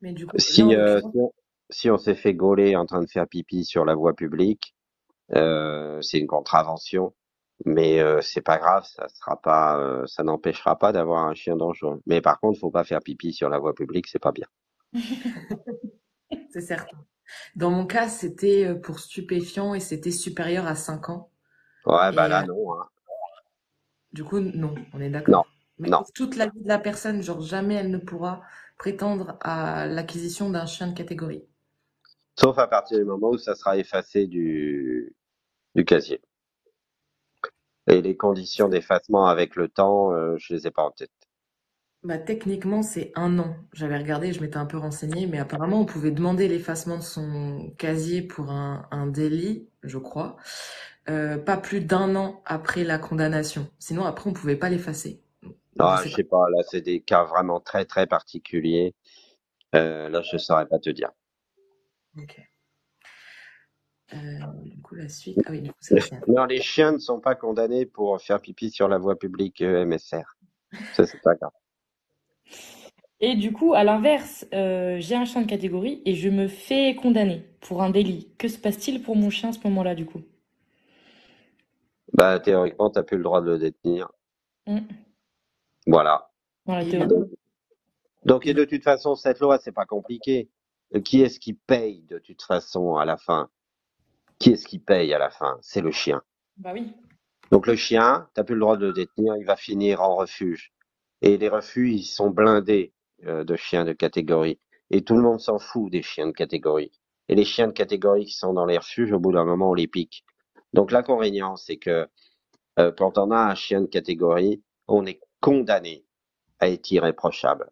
Mais 0.00 0.12
du 0.12 0.26
coup, 0.26 0.36
si, 0.38 0.62
là, 0.62 1.00
si 1.00 1.06
on, 1.14 1.32
si 1.70 1.90
on 1.90 1.96
s'est 1.96 2.14
fait 2.14 2.34
gauler 2.34 2.76
en 2.76 2.84
train 2.84 3.00
de 3.00 3.08
faire 3.08 3.26
pipi 3.26 3.64
sur 3.64 3.84
la 3.84 3.94
voie 3.94 4.14
publique, 4.14 4.74
c'est 5.30 6.18
une 6.18 6.26
contravention 6.26 7.14
mais 7.64 8.00
euh, 8.00 8.20
c'est 8.22 8.42
pas 8.42 8.58
grave, 8.58 8.84
ça 8.84 9.08
sera 9.08 9.40
pas, 9.40 9.78
euh, 9.78 10.06
ça 10.06 10.22
n'empêchera 10.22 10.78
pas 10.78 10.92
d'avoir 10.92 11.26
un 11.26 11.34
chien 11.34 11.56
dangereux. 11.56 12.00
Mais 12.06 12.20
par 12.20 12.38
contre, 12.40 12.58
faut 12.60 12.70
pas 12.70 12.84
faire 12.84 13.00
pipi 13.02 13.32
sur 13.32 13.48
la 13.48 13.58
voie 13.58 13.74
publique, 13.74 14.06
c'est 14.08 14.18
pas 14.18 14.32
bien. 14.32 14.46
c'est 16.50 16.60
certain. 16.60 16.98
Dans 17.56 17.70
mon 17.70 17.86
cas, 17.86 18.08
c'était 18.08 18.66
euh, 18.66 18.74
pour 18.76 19.00
stupéfiant 19.00 19.74
et 19.74 19.80
c'était 19.80 20.10
supérieur 20.12 20.66
à 20.66 20.74
5 20.74 21.08
ans. 21.10 21.30
Ouais, 21.86 22.12
Et 22.12 22.12
bah 22.12 22.28
là 22.28 22.44
non. 22.44 22.74
Hein. 22.74 22.88
du 24.12 24.24
coup, 24.24 24.40
non, 24.40 24.74
on 24.92 25.00
est 25.00 25.08
Non, 25.28 25.44
d'accord. 25.44 25.46
Mais 25.78 25.88
non. 25.88 26.04
toute 26.14 26.36
la 26.36 26.46
vie 26.48 26.62
de 26.62 26.68
la 26.68 26.78
personne, 26.78 27.22
genre 27.22 27.40
jamais 27.40 27.74
elle 27.74 27.90
ne 27.90 27.98
pourra 27.98 28.42
prétendre 28.78 29.38
à 29.40 29.86
l'acquisition 29.86 30.50
d'un 30.50 30.66
chien 30.66 30.88
de 30.88 30.94
catégorie. 30.94 31.44
Sauf 32.38 32.58
à 32.58 32.66
partir 32.68 32.98
du 32.98 33.04
moment 33.04 33.30
où 33.30 33.38
ça 33.38 33.54
sera 33.54 33.76
effacé 33.78 34.26
du 34.26 35.14
du 35.74 35.84
casier. 35.84 36.22
Et 37.88 38.00
les 38.00 38.16
conditions 38.16 38.68
d'effacement 38.68 39.26
avec 39.26 39.56
le 39.56 39.66
temps, 39.68 40.12
euh, 40.12 40.36
je 40.38 40.54
les 40.54 40.68
ai 40.68 40.70
pas 40.70 40.84
en 40.84 40.92
tête. 40.92 41.10
Bah, 42.02 42.18
techniquement, 42.18 42.82
c'est 42.82 43.10
un 43.16 43.38
an. 43.40 43.56
J'avais 43.72 43.96
regardé, 43.98 44.32
je 44.32 44.40
m'étais 44.40 44.58
un 44.58 44.66
peu 44.66 44.76
renseignée, 44.78 45.26
mais 45.26 45.38
apparemment, 45.38 45.80
on 45.80 45.84
pouvait 45.86 46.12
demander 46.12 46.46
l'effacement 46.46 46.98
de 46.98 47.02
son 47.02 47.74
casier 47.78 48.22
pour 48.22 48.50
un, 48.50 48.86
un 48.92 49.06
délit, 49.08 49.68
je 49.82 49.98
crois, 49.98 50.36
euh, 51.08 51.36
pas 51.38 51.56
plus 51.56 51.80
d'un 51.80 52.14
an 52.16 52.42
après 52.46 52.84
la 52.84 52.98
condamnation. 52.98 53.68
Sinon, 53.80 54.04
après, 54.04 54.30
on 54.30 54.32
pouvait 54.34 54.56
pas 54.56 54.68
l'effacer. 54.70 55.20
Donc, 55.76 55.96
je 55.96 55.96
Ah, 55.98 56.04
sais 56.08 56.24
pas. 56.24 56.44
là 56.50 56.62
c'est 56.68 56.82
des 56.82 57.00
cas 57.00 57.24
vraiment 57.24 57.60
très 57.60 57.84
très 57.86 58.06
particuliers. 58.06 58.94
Euh, 59.76 60.08
là, 60.10 60.22
je 60.22 60.38
saurais 60.38 60.66
pas 60.68 60.78
te 60.80 60.90
dire. 60.90 61.12
Ok. 62.18 62.40
Euh, 64.14 64.16
du 64.64 64.80
coup, 64.80 64.94
la 64.94 65.08
suite. 65.08 65.38
Ah 65.46 65.50
oui, 65.50 65.60
du 65.60 65.70
coup, 65.70 65.76
ça, 65.80 66.00
c'est. 66.00 66.28
Non, 66.28 66.44
les 66.44 66.60
chiens 66.60 66.92
ne 66.92 66.98
sont 66.98 67.20
pas 67.20 67.34
condamnés 67.34 67.86
pour 67.86 68.20
faire 68.20 68.40
pipi 68.40 68.70
sur 68.70 68.88
la 68.88 68.98
voie 68.98 69.18
publique 69.18 69.62
euh, 69.62 69.84
MSR. 69.84 70.36
Ça, 70.94 71.06
c'est 71.06 71.20
pas 71.22 71.34
grave. 71.34 71.50
Et 73.20 73.34
du 73.34 73.52
coup, 73.52 73.72
à 73.74 73.82
l'inverse, 73.82 74.46
euh, 74.52 74.98
j'ai 75.00 75.14
un 75.16 75.24
chien 75.24 75.40
de 75.42 75.46
catégorie 75.46 76.02
et 76.04 76.14
je 76.14 76.28
me 76.28 76.48
fais 76.48 76.94
condamner 76.94 77.42
pour 77.60 77.82
un 77.82 77.90
délit. 77.90 78.28
Que 78.38 78.46
se 78.46 78.58
passe-t-il 78.58 79.02
pour 79.02 79.16
mon 79.16 79.30
chien 79.30 79.48
à 79.48 79.52
ce 79.52 79.58
moment-là, 79.64 79.94
du 79.94 80.04
coup? 80.04 80.20
Bah, 82.12 82.38
théoriquement, 82.38 82.90
t'as 82.90 83.02
plus 83.02 83.16
le 83.16 83.22
droit 83.24 83.40
de 83.40 83.50
le 83.50 83.58
détenir. 83.58 84.10
Mm. 84.66 84.78
Voilà. 85.86 86.30
Dans 86.66 86.74
la 86.74 86.82
Et 86.82 86.90
théorie. 86.90 87.08
le- 87.08 87.30
Donc, 88.24 88.46
et 88.46 88.54
de 88.54 88.64
toute 88.64 88.82
façon, 88.82 89.14
cette 89.14 89.40
loi, 89.40 89.58
c'est 89.58 89.72
pas 89.72 89.86
compliqué. 89.86 90.48
Qui 91.04 91.22
est-ce 91.22 91.40
qui 91.40 91.54
paye 91.54 92.02
de 92.02 92.18
toute 92.18 92.42
façon 92.42 92.96
à 92.96 93.04
la 93.04 93.16
fin? 93.16 93.48
Qui 94.38 94.50
est-ce 94.50 94.66
qui 94.66 94.78
paye 94.78 95.12
à 95.14 95.18
la 95.18 95.30
fin? 95.30 95.58
C'est 95.62 95.80
le 95.80 95.90
chien. 95.90 96.22
Bah 96.56 96.70
oui. 96.74 96.92
Donc, 97.50 97.66
le 97.66 97.76
chien, 97.76 98.28
t'as 98.34 98.44
plus 98.44 98.54
le 98.54 98.60
droit 98.60 98.76
de 98.76 98.86
le 98.86 98.92
détenir, 98.92 99.36
il 99.36 99.44
va 99.44 99.56
finir 99.56 100.02
en 100.02 100.16
refuge. 100.16 100.72
Et 101.22 101.38
les 101.38 101.48
refuges, 101.48 102.00
ils 102.00 102.04
sont 102.04 102.30
blindés 102.30 102.92
euh, 103.24 103.44
de 103.44 103.56
chiens 103.56 103.84
de 103.84 103.92
catégorie. 103.92 104.58
Et 104.90 105.02
tout 105.02 105.16
le 105.16 105.22
monde 105.22 105.40
s'en 105.40 105.58
fout 105.58 105.90
des 105.90 106.02
chiens 106.02 106.26
de 106.26 106.32
catégorie. 106.32 106.92
Et 107.28 107.34
les 107.34 107.44
chiens 107.44 107.68
de 107.68 107.72
catégorie 107.72 108.26
qui 108.26 108.34
sont 108.34 108.52
dans 108.52 108.66
les 108.66 108.78
refuges, 108.78 109.12
au 109.12 109.18
bout 109.18 109.32
d'un 109.32 109.44
moment, 109.44 109.70
on 109.70 109.74
les 109.74 109.88
pique. 109.88 110.24
Donc, 110.72 110.90
l'inconvénient, 110.90 111.56
c'est 111.56 111.76
que 111.76 112.08
euh, 112.78 112.92
quand 112.92 113.18
on 113.18 113.30
a 113.30 113.38
un 113.38 113.54
chien 113.54 113.80
de 113.80 113.86
catégorie, 113.86 114.62
on 114.88 115.06
est 115.06 115.20
condamné 115.40 116.04
à 116.58 116.68
être 116.68 116.90
irréprochable. 116.90 117.70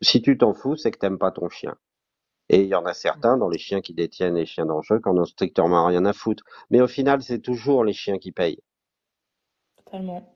Si 0.00 0.22
tu 0.22 0.38
t'en 0.38 0.54
fous, 0.54 0.76
c'est 0.76 0.90
que 0.90 0.98
t'aimes 0.98 1.18
pas 1.18 1.32
ton 1.32 1.48
chien. 1.48 1.76
Et 2.48 2.62
il 2.62 2.68
y 2.68 2.74
en 2.74 2.86
a 2.86 2.94
certains 2.94 3.36
dans 3.36 3.48
les 3.48 3.58
chiens 3.58 3.80
qui 3.80 3.94
détiennent 3.94 4.36
les 4.36 4.46
chiens 4.46 4.66
dangereux 4.66 5.00
qui 5.00 5.08
en 5.08 5.18
ont 5.18 5.24
strictement 5.24 5.86
rien 5.86 6.04
à 6.06 6.12
foutre. 6.12 6.44
Mais 6.70 6.80
au 6.80 6.86
final, 6.86 7.22
c'est 7.22 7.40
toujours 7.40 7.84
les 7.84 7.92
chiens 7.92 8.18
qui 8.18 8.32
payent. 8.32 8.62
Totalement. 9.76 10.34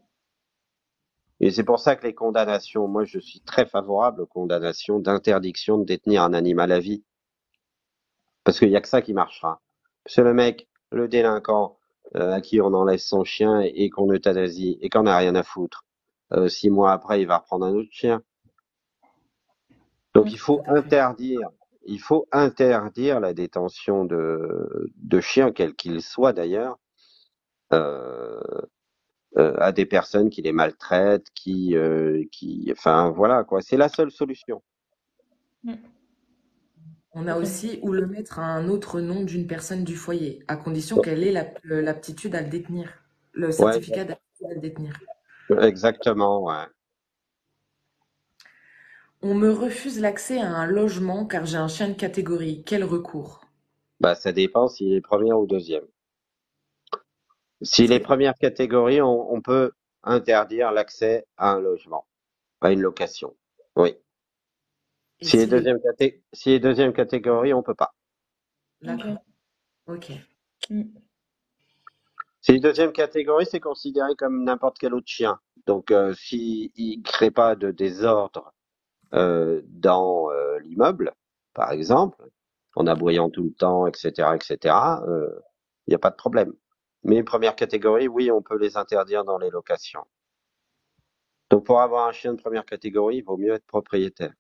Et 1.41 1.51
c'est 1.51 1.65
pour 1.65 1.81
ça 1.81 1.97
que 1.97 2.07
les 2.07 2.15
condamnations, 2.15 2.87
moi 2.87 3.05
je 3.05 3.19
suis 3.19 3.41
très 3.41 3.67
favorable 3.67 4.21
aux 4.23 4.27
condamnations 4.27 5.01
d'interdiction 5.01 5.77
de 5.77 5.85
détenir 5.85 6.23
un 6.23 6.35
animal 6.35 6.71
à 6.71 6.79
vie. 6.79 7.03
Parce 8.45 8.59
qu'il 8.59 8.69
n'y 8.69 8.77
a 8.77 8.81
que 8.81 8.89
ça 8.89 9.03
qui 9.03 9.13
marchera. 9.13 9.61
Parce 10.05 10.17
que 10.17 10.21
le 10.21 10.35
mec, 10.35 10.69
le 10.91 11.09
délinquant, 11.09 11.79
euh, 12.15 12.33
à 12.33 12.41
qui 12.41 12.61
on 12.61 12.75
en 12.75 12.85
laisse 12.85 13.07
son 13.07 13.25
chien 13.25 13.61
et, 13.61 13.91
qu'on 13.91 14.13
euthanasie 14.13 14.79
et 14.83 14.89
qu'on 14.89 15.05
n'a 15.05 15.17
rien 15.17 15.35
à 15.35 15.43
foutre, 15.43 15.85
euh, 16.33 16.49
six 16.49 16.71
mois 16.71 16.93
après, 16.93 17.21
il 17.21 17.27
va 17.27 17.39
reprendre 17.39 17.67
un 17.67 17.75
autre 17.75 17.91
chien. 17.91 18.23
Donc 20.15 20.31
il 20.31 20.39
faut 20.39 20.63
interdire, 20.67 21.51
il 21.87 22.01
faut 22.01 22.27
interdire 22.33 23.21
la 23.21 23.35
détention 23.35 24.05
de, 24.05 24.93
de 24.97 25.21
chiens, 25.21 25.53
quels 25.53 25.75
qu'ils 25.75 26.03
soient 26.03 26.33
d'ailleurs, 26.33 26.79
euh, 27.73 28.41
euh, 29.39 29.55
à 29.59 29.73
des 29.73 29.87
personnes 29.87 30.29
qui 30.29 30.43
les 30.43 30.53
maltraitent, 30.53 31.29
qui, 31.35 31.75
euh, 31.77 32.25
qui, 32.31 32.69
enfin 32.71 33.11
voilà 33.11 33.45
quoi. 33.45 33.63
C'est 33.63 33.79
la 33.79 33.89
seule 33.89 34.11
solution. 34.11 34.63
Mm. 35.65 35.75
On 37.15 37.27
a 37.27 37.37
aussi 37.37 37.79
ou 37.83 37.93
le 37.93 38.07
mettre 38.07 38.39
à 38.39 38.45
un 38.45 38.69
autre 38.69 39.01
nom 39.01 39.23
d'une 39.23 39.47
personne 39.47 39.85
du 39.85 39.97
foyer, 39.97 40.43
à 40.49 40.57
condition 40.57 40.99
qu'elle 41.01 41.23
ait 41.23 41.33
l'aptitude 41.65 42.35
à 42.35 42.41
le 42.41 42.49
détenir, 42.49 42.91
le 43.33 43.53
certificat 43.53 44.05
d'aptitude 44.05 44.47
à 44.51 44.55
le 44.55 44.61
détenir. 44.61 44.99
Exactement, 45.61 46.43
ouais. 46.43 46.65
On 49.25 49.35
me 49.35 49.53
refuse 49.53 50.01
l'accès 50.01 50.41
à 50.41 50.49
un 50.49 50.67
logement 50.67 51.27
car 51.27 51.47
j'ai 51.47 51.57
un 51.57 51.69
chien 51.69 51.89
de 51.89 51.95
catégorie. 51.95 52.65
Quel 52.65 52.83
recours? 52.83 53.45
Bah, 54.01 54.17
ça 54.17 54.33
dépend 54.33 54.67
s'il 54.67 54.93
est 54.95 55.01
premier 55.01 55.33
ou 55.33 55.47
deuxième. 55.47 55.87
Si 57.63 57.87
les 57.87 58.01
premières 58.01 58.35
catégories, 58.35 59.01
on, 59.01 59.41
peut 59.41 59.71
interdire 60.03 60.73
l'accès 60.73 61.25
à 61.37 61.53
un 61.53 61.61
logement, 61.61 62.05
à 62.61 62.73
une 62.73 62.81
location. 62.81 63.37
Oui. 63.77 63.97
Si, 65.21 65.37
les 65.37 65.47
deuxièmes 65.47 65.79
si 66.33 66.59
deuxième 66.59 66.93
catégories, 66.93 67.55
on 67.55 67.63
peut 67.63 67.77
pas. 67.77 67.95
D'accord. 68.81 69.19
Ok. 69.87 70.11
Mm. 70.69 70.83
Si 72.41 72.53
les 72.53 72.59
deuxième 72.59 72.91
catégorie, 72.91 73.47
c'est 73.47 73.61
considéré 73.61 74.17
comme 74.19 74.43
n'importe 74.43 74.79
quel 74.81 74.95
autre 74.95 75.07
chien. 75.07 75.39
Donc, 75.67 75.93
euh, 75.93 76.13
s'il 76.15 76.73
ne 76.77 77.03
crée 77.05 77.31
pas 77.31 77.55
de 77.55 77.71
désordre 77.71 78.53
dans 79.13 80.31
euh, 80.31 80.59
l'immeuble, 80.61 81.13
par 81.55 81.73
exemple, 81.73 82.23
en 82.75 82.87
aboyant 82.87 83.31
tout 83.31 83.45
le 83.45 83.53
temps, 83.53 83.87
etc., 83.87 84.31
etc., 84.35 84.75
il 85.87 85.91
n'y 85.91 85.95
a 85.95 85.99
pas 85.99 86.11
de 86.11 86.17
problème. 86.17 86.53
Mais 87.05 87.23
première 87.23 87.57
catégorie, 87.57 88.09
oui, 88.09 88.31
on 88.31 88.43
peut 88.43 88.57
les 88.57 88.77
interdire 88.77 89.25
dans 89.25 89.39
les 89.39 89.51
locations. 89.51 90.05
Donc 91.51 91.67
pour 91.67 91.81
avoir 91.81 92.07
un 92.07 92.13
chien 92.13 92.33
de 92.33 92.41
première 92.41 92.65
catégorie, 92.65 93.19
il 93.19 93.25
vaut 93.25 93.37
mieux 93.37 93.53
être 93.53 93.67
propriétaire. 93.67 94.33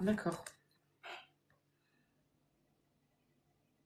D'accord. 0.00 0.44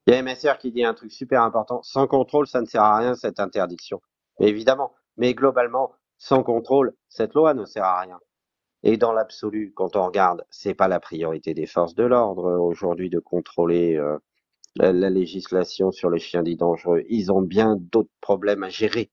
Il 0.06 0.14
y 0.14 0.16
a 0.16 0.22
MSR 0.22 0.58
qui 0.58 0.72
dit 0.72 0.84
un 0.84 0.94
truc 0.94 1.12
super 1.12 1.42
important. 1.42 1.82
Sans 1.82 2.06
contrôle, 2.06 2.46
ça 2.46 2.60
ne 2.60 2.66
sert 2.66 2.82
à 2.82 2.98
rien 2.98 3.14
cette 3.14 3.40
interdiction. 3.40 4.02
Mais 4.40 4.48
évidemment, 4.48 4.92
mais 5.16 5.32
globalement, 5.32 5.94
sans 6.22 6.44
contrôle, 6.44 6.94
cette 7.08 7.34
loi 7.34 7.52
ne 7.52 7.64
sert 7.64 7.84
à 7.84 8.00
rien. 8.00 8.20
Et 8.84 8.96
dans 8.96 9.12
l'absolu, 9.12 9.72
quand 9.74 9.96
on 9.96 10.06
regarde, 10.06 10.46
c'est 10.50 10.72
pas 10.72 10.86
la 10.86 11.00
priorité 11.00 11.52
des 11.52 11.66
forces 11.66 11.96
de 11.96 12.04
l'ordre 12.04 12.46
euh, 12.46 12.58
aujourd'hui 12.58 13.10
de 13.10 13.18
contrôler 13.18 13.96
euh, 13.96 14.18
la, 14.76 15.10
législation 15.10 15.90
sur 15.90 16.10
les 16.10 16.20
chiens 16.20 16.44
dits 16.44 16.56
dangereux. 16.56 17.02
Ils 17.08 17.32
ont 17.32 17.42
bien 17.42 17.76
d'autres 17.76 18.12
problèmes 18.20 18.62
à 18.62 18.68
gérer. 18.68 19.10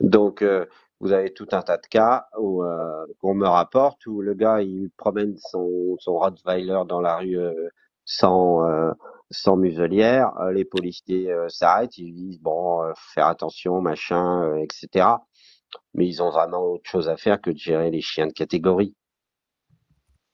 Donc, 0.00 0.42
euh, 0.42 0.66
vous 1.00 1.12
avez 1.12 1.32
tout 1.32 1.48
un 1.52 1.62
tas 1.62 1.78
de 1.78 1.86
cas 1.86 2.26
où 2.38 2.62
euh, 2.62 3.06
qu'on 3.18 3.32
me 3.34 3.48
rapporte 3.48 4.04
où 4.04 4.20
le 4.20 4.34
gars 4.34 4.60
il 4.60 4.90
promène 4.98 5.38
son, 5.38 5.96
Rottweiler 6.06 6.82
dans 6.86 7.00
la 7.00 7.16
rue 7.16 7.38
sans 8.04 8.60
sans 9.30 9.56
muselière, 9.56 10.32
les 10.52 10.64
policiers 10.64 11.32
s'arrêtent, 11.48 11.96
ils 11.96 12.12
disent 12.12 12.40
bon 12.40 12.92
faire 13.14 13.28
attention 13.28 13.80
machin, 13.80 14.56
etc. 14.56 15.06
Mais 15.94 16.06
ils 16.06 16.22
ont 16.22 16.30
vraiment 16.30 16.64
autre 16.64 16.88
chose 16.88 17.08
à 17.08 17.16
faire 17.16 17.40
que 17.40 17.50
de 17.50 17.58
gérer 17.58 17.90
les 17.90 18.00
chiens 18.00 18.26
de 18.26 18.32
catégorie. 18.32 18.94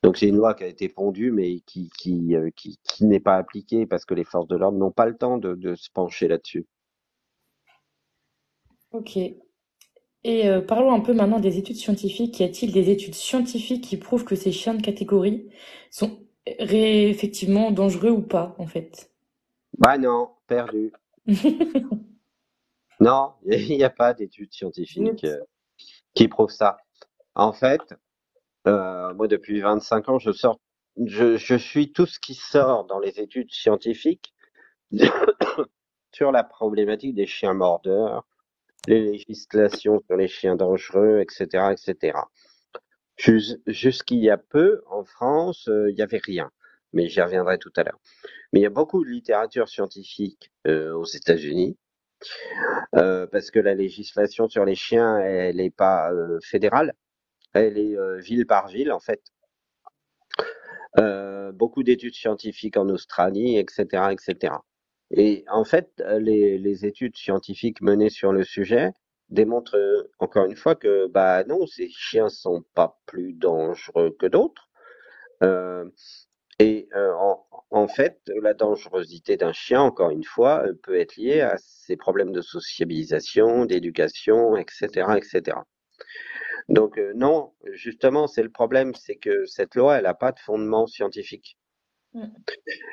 Donc 0.03 0.19
c'est 0.19 0.29
une 0.29 0.37
loi 0.37 0.55
qui 0.55 0.65
a 0.65 0.69
été 0.69 0.89
pondue, 0.89 1.33
mais 1.33 1.61
qui, 1.67 1.91
qui, 1.99 2.37
euh, 2.37 2.51
qui, 2.55 3.05
n'est 3.05 3.21
pas 3.21 3.37
appliquée 3.37 3.87
parce 3.87 4.05
que 4.05 4.15
les 4.15 4.25
forces 4.25 4.47
de 4.47 4.57
l'ordre 4.57 4.79
n'ont 4.79 4.93
pas 4.93 5.07
le 5.07 5.17
temps 5.17 5.39
de, 5.39 5.75
se 5.75 5.91
pencher 5.91 6.29
là-dessus. 6.29 6.67
Ok. 8.93 9.17
Et 9.17 10.49
euh, 10.49 10.61
parlons 10.61 10.93
un 10.93 11.01
peu 11.01 11.13
maintenant 11.13 11.41
des 11.41 11.59
études 11.59 11.77
scientifiques. 11.77 12.39
Y 12.41 12.45
a-t-il 12.45 12.73
des 12.73 12.91
études 12.91 13.15
scientifiques 13.15 13.85
qui 13.85 13.97
prouvent 13.97 14.25
que 14.25 14.37
ces 14.37 14.53
chiens 14.53 14.75
de 14.75 14.83
catégorie 14.83 15.49
sont 15.91 16.21
effectivement 16.47 17.71
dangereux 17.73 18.11
ou 18.11 18.23
pas, 18.23 18.55
en 18.59 18.67
fait? 18.67 19.11
Bah 19.79 19.99
non, 19.99 20.31
perdu. 20.47 20.93
non, 23.01 23.33
il 23.47 23.77
n'y 23.77 23.85
a 23.85 23.91
pas 23.91 24.15
d'études 24.15 24.53
scientifiques 24.53 25.25
euh, 25.25 25.41
qui 26.15 26.29
prouvent 26.29 26.51
ça. 26.51 26.79
En 27.35 27.53
fait, 27.53 27.83
euh, 28.67 29.15
moi, 29.15 29.29
depuis 29.29 29.61
25 29.61 30.09
ans, 30.09 30.19
je 30.19 30.33
sors, 30.33 30.59
je, 31.05 31.37
je 31.37 31.55
suis 31.55 31.93
tout 31.93 32.07
ce 32.07 32.19
qui 32.19 32.35
sort 32.35 32.85
dans 32.87 32.99
les 32.99 33.21
études 33.21 33.53
scientifiques 33.53 34.35
sur 36.13 36.33
la 36.33 36.45
problématique 36.45 37.15
des 37.15 37.27
chiens 37.27 37.53
mordeurs, 37.53 38.27
les 38.87 39.01
législations 39.01 40.01
sur 40.07 40.17
les 40.17 40.29
chiens 40.29 40.57
dangereux, 40.57 41.21
etc., 41.21 41.73
etc. 41.73 42.19
Jusqu'il 43.67 44.19
y 44.19 44.31
a 44.31 44.37
peu, 44.37 44.83
en 44.87 45.05
France, 45.05 45.69
euh, 45.69 45.91
il 45.91 45.95
n'y 45.95 46.03
avait 46.03 46.21
rien. 46.23 46.51
Mais 46.93 47.09
j'y 47.09 47.21
reviendrai 47.21 47.59
tout 47.59 47.73
à 47.77 47.83
l'heure. 47.83 47.99
Mais 48.53 48.61
il 48.61 48.63
y 48.63 48.67
a 48.67 48.71
beaucoup 48.71 49.05
de 49.05 49.11
littérature 49.11 49.69
scientifique 49.69 50.51
euh, 50.67 50.95
aux 50.95 51.05
États-Unis, 51.05 51.77
euh, 52.97 53.27
parce 53.27 53.51
que 53.51 53.59
la 53.59 53.75
législation 53.75 54.49
sur 54.49 54.65
les 54.65 54.75
chiens, 54.75 55.19
elle 55.19 55.57
n'est 55.57 55.71
pas 55.71 56.13
euh, 56.13 56.39
fédérale 56.43 56.93
elle 57.53 57.79
est 57.79 57.97
euh, 57.97 58.19
ville 58.19 58.47
par 58.47 58.69
ville 58.69 58.93
en 58.93 59.01
fait. 59.01 59.23
Beaucoup 61.55 61.83
d'études 61.83 62.15
scientifiques 62.15 62.77
en 62.77 62.89
Australie, 62.91 63.57
etc., 63.57 64.09
etc. 64.11 64.55
Et 65.11 65.45
en 65.49 65.65
fait, 65.65 66.03
les, 66.19 66.85
études 66.85 67.17
scientifiques 67.17 67.81
menées 67.81 68.11
sur 68.11 68.33
le 68.33 68.45
sujet 68.45 68.91
démontrent 69.31 69.79
encore 70.19 70.45
une 70.47 70.57
fois 70.57 70.75
que 70.75 71.07
bah 71.07 71.45
non, 71.45 71.67
ces 71.67 71.89
chiens 71.89 72.29
sont 72.29 72.63
pas 72.75 73.01
plus 73.07 73.33
dangereux 73.33 74.15
que 74.19 74.27
d'autres. 74.27 74.69
Euh, 76.63 76.65
et 76.65 76.89
en, 76.95 77.45
en, 77.71 77.89
fait, 77.89 78.21
la 78.43 78.55
dangerosité 78.55 79.37
d'un 79.37 79.53
chien, 79.53 79.83
encore 79.83 80.11
une 80.11 80.25
fois, 80.25 80.65
peut 80.83 80.99
être 80.99 81.17
liée 81.17 81.41
à 81.41 81.57
ses 81.59 81.97
problèmes 81.97 82.33
de 82.33 82.41
sociabilisation, 82.41 83.67
d'éducation, 83.67 84.57
etc., 84.57 85.17
etc. 85.17 85.59
Donc 86.69 86.99
euh, 86.99 87.13
non, 87.15 87.53
justement, 87.73 88.27
c'est 88.27 88.43
le 88.43 88.51
problème, 88.51 88.95
c'est 88.95 89.17
que 89.17 89.45
cette 89.47 89.75
loi, 89.77 89.99
elle 89.99 90.05
n'a 90.05 90.15
pas 90.15 90.33
de 90.33 90.41
fondement 90.41 90.87
scientifique. 90.87 91.57
Mm. 92.15 92.27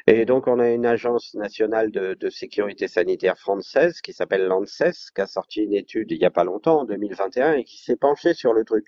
Et 0.08 0.26
donc 0.26 0.48
on 0.48 0.60
a 0.60 0.70
une 0.70 0.86
agence 0.86 1.34
nationale 1.34 1.92
de, 1.92 2.30
sécurité 2.30 2.88
sanitaire 2.88 3.38
française 3.38 4.02
qui 4.02 4.14
s'appelle 4.14 4.46
l'ANSES, 4.46 5.12
qui 5.16 5.22
a 5.22 5.28
sorti 5.28 5.62
une 5.62 5.74
étude 5.74 6.12
il 6.12 6.20
n'y 6.20 6.26
a 6.26 6.32
pas 6.32 6.44
longtemps, 6.44 6.82
en 6.82 6.86
2021, 6.86 7.54
et 7.54 7.64
qui 7.64 7.78
s'est 7.78 7.96
penchée 7.96 8.34
sur 8.34 8.54
le 8.54 8.64
truc. 8.64 8.86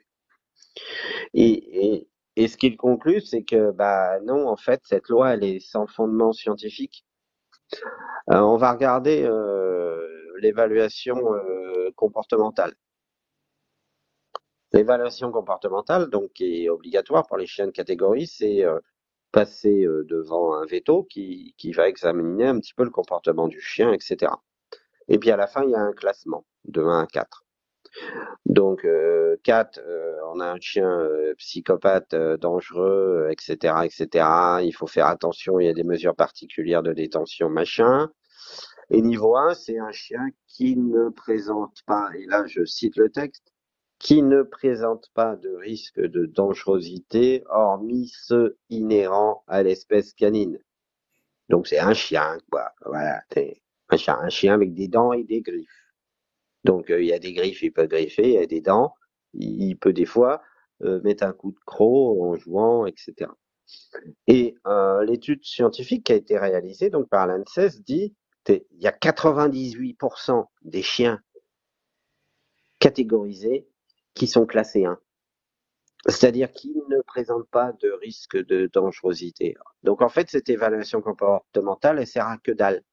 Et, 1.34 1.86
et, 1.96 2.08
ce 2.48 2.58
qu'il 2.58 2.78
conclut, 2.78 3.22
c'est 3.22 3.44
que 3.44 3.72
bah 3.72 4.20
non, 4.22 4.48
en 4.48 4.58
fait, 4.58 4.82
cette 4.84 5.10
loi, 5.10 5.34
elle 5.34 5.44
est 5.44 5.60
sans 5.60 5.88
fondement 5.88 6.34
scientifique. 6.34 7.06
Euh, 8.30 8.40
on 8.40 8.58
va 8.58 8.72
regarder 8.74 9.24
euh, 9.24 10.08
l'évaluation 10.42 11.18
comportementale. 11.96 12.74
L'évaluation 14.76 15.32
comportementale, 15.32 16.10
donc, 16.10 16.34
qui 16.34 16.66
est 16.66 16.70
obligatoire 16.70 17.26
pour 17.28 17.38
les 17.38 17.48
chiens 17.48 17.66
de 17.68 17.72
catégorie, 17.72 18.28
c'est 18.28 18.66
euh, 18.66 18.78
passer 19.32 19.86
euh, 19.86 20.04
devant 20.04 20.54
un 20.54 20.66
veto 20.66 21.04
qui, 21.06 21.56
qui 21.58 21.72
va 21.72 21.88
examiner 21.88 22.48
un 22.48 22.60
petit 22.60 22.74
peu 22.74 22.84
le 22.84 22.90
comportement 22.90 23.48
du 23.48 23.62
chien, 23.62 23.94
etc. 23.94 24.34
Et 25.08 25.18
puis 25.18 25.32
à 25.32 25.38
la 25.38 25.48
fin, 25.48 25.64
il 25.64 25.70
y 25.70 25.76
a 25.76 25.80
un 25.80 25.94
classement 25.94 26.46
de 26.66 26.82
1 26.82 27.04
à 27.04 27.08
4. 27.08 27.45
Donc 28.46 28.86
euh, 28.86 29.38
4, 29.43 29.80
euh, 29.80 30.16
on 30.34 30.39
a 30.39 30.48
un 30.48 30.60
chien 30.60 31.08
psychopathe 31.38 32.16
dangereux, 32.16 33.28
etc., 33.32 33.74
etc. 33.84 34.26
Il 34.64 34.74
faut 34.74 34.88
faire 34.88 35.08
attention, 35.08 35.60
il 35.60 35.66
y 35.66 35.70
a 35.70 35.74
des 35.74 35.84
mesures 35.84 36.16
particulières 36.16 36.84
de 36.84 36.93
détention, 36.93 37.50
machin. 37.50 38.10
Et 38.91 39.02
niveau 39.02 39.36
1, 39.36 39.56
c'est 39.56 39.80
un 39.80 39.91
chien 39.91 40.28
qui 40.48 40.78
ne 40.78 41.10
présente 41.10 41.80
pas, 41.88 42.10
et 42.18 42.26
là 42.28 42.46
je 42.46 42.64
cite 42.66 42.98
le 42.98 43.10
texte, 43.10 43.52
qui 44.00 44.22
ne 44.22 44.43
présente 44.43 45.10
pas 45.14 45.36
de 45.36 45.50
risque 45.50 46.00
de 46.00 46.26
dangerosité 46.26 47.43
hormis 47.50 48.12
ceux 48.14 48.58
inhérents 48.70 49.43
à 49.48 49.64
l'espèce 49.64 50.14
canine. 50.14 50.60
Donc 51.50 51.68
c'est 51.68 51.80
un 51.80 51.93
chien, 51.93 52.38
quoi. 52.52 52.72
Voilà, 52.86 53.22
un 53.89 53.98
chien, 53.98 54.18
un 54.20 54.30
chien 54.30 54.54
avec 54.54 54.74
des 54.74 54.88
dents 54.88 55.14
et 55.14 55.24
des 55.24 55.41
griffes. 55.41 55.85
Donc 56.66 56.88
il 56.89 57.05
y 57.05 57.13
a 57.13 57.20
des 57.20 57.34
griffes, 57.34 57.61
il 57.61 57.72
peut 57.72 57.88
griffer, 57.88 58.28
il 58.28 58.34
y 58.34 58.38
a 58.38 58.45
des 58.45 58.61
dents, 58.61 58.95
il, 59.34 59.76
peut 59.78 59.93
des 59.93 60.05
fois 60.05 60.41
mettre 60.82 61.24
un 61.24 61.32
coup 61.32 61.51
de 61.51 61.59
croc 61.66 62.22
en 62.22 62.36
jouant, 62.36 62.86
etc. 62.86 63.32
Et 64.28 64.55
l'étude 65.03 65.43
scientifique 65.43 66.05
qui 66.05 66.13
a 66.13 66.16
été 66.16 66.38
réalisée 66.38 66.89
donc 66.89 67.07
par 67.07 67.28
l'ANSES 67.28 67.82
dit 67.86 68.16
il 68.49 68.63
y 68.80 68.88
a 68.88 68.91
98% 68.91 70.45
des 70.63 70.82
chiens 70.82 71.22
catégorisés 72.80 73.68
qui 74.13 74.28
sont 74.28 74.45
classés 74.45 74.86
1. 74.86 74.99
C'est-à-dire 76.07 76.51
qu'ils 76.51 76.84
ne 76.89 77.01
présentent 77.01 77.49
pas 77.49 77.72
de 77.74 77.89
risque 77.89 78.38
de 78.38 78.70
dangerosité. 78.72 79.55
Donc 79.82 80.01
en 80.01 80.09
fait, 80.09 80.30
cette 80.30 80.49
évaluation 80.49 81.01
comportementale, 81.01 81.99
elle 81.99 82.07
sert 82.07 82.28
à 82.28 82.38
que 82.38 82.51
dalle. 82.51 82.84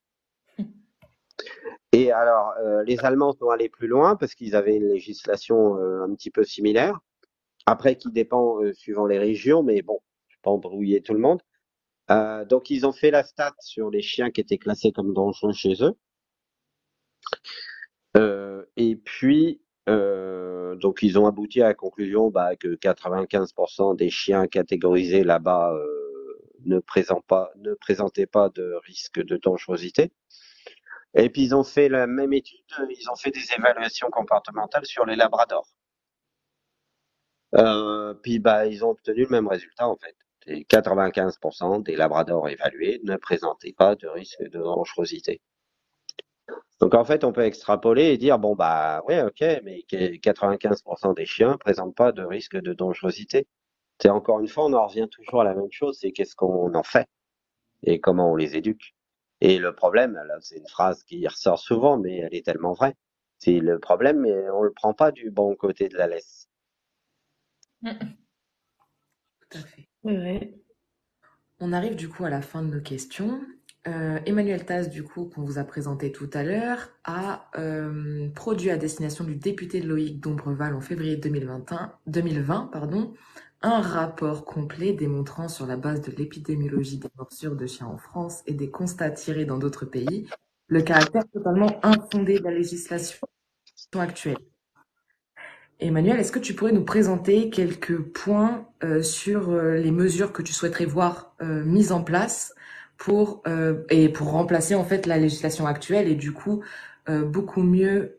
Et 1.93 2.11
alors, 2.11 2.55
euh, 2.59 2.83
les 2.85 2.99
Allemands 3.05 3.35
sont 3.35 3.51
allés 3.51 3.68
plus 3.68 3.87
loin 3.87 4.16
parce 4.16 4.35
qu'ils 4.35 4.57
avaient 4.57 4.76
une 4.76 4.89
législation 4.89 5.76
euh, 5.76 6.03
un 6.03 6.14
petit 6.14 6.30
peu 6.30 6.45
similaire. 6.45 6.99
Après, 7.66 7.97
qui 7.97 8.11
dépend 8.11 8.62
euh, 8.62 8.72
suivant 8.72 9.07
les 9.07 9.18
régions, 9.18 9.62
mais 9.62 9.83
bon, 9.83 10.01
je 10.28 10.37
vais 10.37 10.41
pas 10.43 10.51
embrouiller 10.51 11.03
tout 11.03 11.14
le 11.14 11.20
monde. 11.20 11.43
donc, 12.49 12.70
ils 12.70 12.87
ont 12.87 12.93
fait 12.93 13.11
la 13.11 13.24
stat 13.24 13.55
sur 13.61 13.91
les 13.91 14.03
chiens 14.03 14.30
qui 14.30 14.41
étaient 14.41 14.59
classés 14.59 14.93
comme 14.93 15.14
dangereux 15.14 15.53
chez 15.53 15.74
eux. 15.83 15.95
et 18.76 18.97
puis, 18.97 19.61
donc, 19.87 21.03
ils 21.03 21.18
ont 21.18 21.26
abouti 21.26 21.62
à 21.62 21.68
la 21.68 21.74
conclusion 21.74 22.30
bah, 22.30 22.57
que 22.57 22.74
95% 22.76 23.97
des 23.97 24.11
chiens 24.11 24.47
catégorisés 24.47 25.24
là-bas 25.24 25.74
ne 26.64 26.80
présentaient 26.80 28.26
pas 28.26 28.49
de 28.51 28.74
risque 28.85 29.22
de 29.22 29.37
dangerosité. 29.37 30.12
Et 31.14 31.28
puis 31.30 31.42
ils 31.42 31.54
ont 31.54 31.64
fait 31.64 31.88
la 31.88 32.06
même 32.06 32.32
étude, 32.32 32.64
ils 32.90 33.10
ont 33.10 33.16
fait 33.16 33.30
des 33.30 33.44
évaluations 33.56 34.08
comportementales 34.10 34.86
sur 34.86 35.04
les 35.06 35.16
labradors. 35.16 35.68
Euh, 37.54 38.14
puis 38.14 38.38
bah 38.38 38.66
ils 38.66 38.84
ont 38.84 38.90
obtenu 38.90 39.24
le 39.24 39.28
même 39.28 39.48
résultat 39.48 39.88
en 39.88 39.96
fait. 39.96 40.16
95% 40.46 41.82
des 41.82 41.94
labradors 41.96 42.48
évalués 42.48 43.00
ne 43.04 43.16
présentaient 43.16 43.74
pas 43.74 43.94
de 43.94 44.08
risque 44.08 44.42
de 44.42 44.58
dangerosité. 44.58 45.40
Donc 46.80 46.94
en 46.94 47.04
fait, 47.04 47.24
on 47.24 47.32
peut 47.32 47.44
extrapoler 47.44 48.06
et 48.12 48.18
dire 48.18 48.38
bon 48.38 48.56
bah 48.56 49.02
ouais 49.06 49.22
ok, 49.22 49.40
mais 49.62 49.84
95% 49.88 51.14
des 51.14 51.26
chiens 51.26 51.56
présentent 51.58 51.94
pas 51.94 52.12
de 52.12 52.24
risque 52.24 52.56
de 52.56 52.72
dangerosité. 52.72 53.46
C'est 54.00 54.08
encore 54.10 54.40
une 54.40 54.48
fois, 54.48 54.64
on 54.66 54.72
en 54.72 54.86
revient 54.86 55.08
toujours 55.10 55.42
à 55.42 55.44
la 55.44 55.54
même 55.54 55.70
chose, 55.70 55.98
c'est 56.00 56.12
qu'est-ce 56.12 56.34
qu'on 56.34 56.74
en 56.74 56.82
fait 56.82 57.08
et 57.84 58.00
comment 58.00 58.32
on 58.32 58.36
les 58.36 58.56
éduque. 58.56 58.94
Et 59.45 59.59
le 59.59 59.74
problème, 59.74 60.12
là, 60.12 60.36
c'est 60.40 60.59
une 60.59 60.68
phrase 60.68 61.03
qui 61.03 61.26
ressort 61.26 61.59
souvent, 61.59 61.99
mais 61.99 62.18
elle 62.18 62.32
est 62.32 62.47
tellement 62.47 62.74
vraie. 62.74 62.95
C'est 63.38 63.59
le 63.59 63.80
problème, 63.80 64.20
mais 64.20 64.49
on 64.51 64.62
le 64.62 64.70
prend 64.70 64.95
pas 64.95 65.11
du 65.11 65.32
bon 65.32 65.57
côté 65.57 65.88
de 65.88 65.97
la 65.97 66.07
laisse. 66.07 66.49
Tout 67.82 67.88
à 69.51 69.59
fait. 69.59 69.88
On 71.59 71.72
arrive 71.72 71.97
du 71.97 72.09
coup 72.09 72.24
à 72.24 72.30
la 72.30 72.40
fin 72.40 72.62
de 72.62 72.72
nos 72.72 72.80
questions. 72.80 73.40
Euh, 73.88 74.20
Emmanuel 74.26 74.64
Taz, 74.64 74.88
du 74.88 75.03
coup, 75.03 75.24
qu'on 75.24 75.43
vous 75.43 75.59
a 75.59 75.64
présenté 75.64 76.12
tout 76.12 76.30
à 76.34 76.45
l'heure, 76.45 76.90
a 77.03 77.51
euh, 77.59 78.28
produit 78.36 78.70
à 78.70 78.76
destination 78.76 79.24
du 79.24 79.34
député 79.34 79.80
de 79.80 79.88
Loïc 79.88 80.20
Dombreval 80.20 80.72
en 80.72 80.80
février 80.80 81.16
2021, 81.16 81.93
2020 82.07 82.70
pardon, 82.72 83.12
un 83.62 83.80
rapport 83.80 84.44
complet 84.44 84.92
démontrant 84.92 85.48
sur 85.48 85.66
la 85.66 85.76
base 85.76 86.00
de 86.00 86.12
l'épidémiologie 86.12 86.98
des 86.98 87.08
morsures 87.16 87.56
de 87.56 87.66
chiens 87.66 87.86
en 87.86 87.98
France 87.98 88.42
et 88.46 88.54
des 88.54 88.70
constats 88.70 89.10
tirés 89.10 89.44
dans 89.44 89.58
d'autres 89.58 89.84
pays 89.84 90.28
le 90.68 90.80
caractère 90.80 91.24
totalement 91.30 91.78
infondé 91.82 92.38
de 92.38 92.44
la 92.44 92.50
législation 92.50 93.18
actuelle. 93.94 94.38
Emmanuel, 95.80 96.18
est-ce 96.18 96.32
que 96.32 96.38
tu 96.38 96.54
pourrais 96.54 96.72
nous 96.72 96.84
présenter 96.84 97.50
quelques 97.50 97.98
points 97.98 98.68
euh, 98.84 99.02
sur 99.02 99.50
euh, 99.50 99.74
les 99.74 99.90
mesures 99.90 100.32
que 100.32 100.40
tu 100.40 100.52
souhaiterais 100.52 100.86
voir 100.86 101.34
euh, 101.42 101.64
mises 101.64 101.92
en 101.92 102.02
place 102.02 102.54
pour 102.96 103.42
et 103.90 104.08
pour 104.10 104.30
remplacer 104.30 104.76
en 104.76 104.84
fait 104.84 105.06
la 105.06 105.18
législation 105.18 105.66
actuelle 105.66 106.06
et 106.06 106.14
du 106.14 106.30
coup 106.30 106.62
beaucoup 107.08 107.64
mieux 107.64 108.16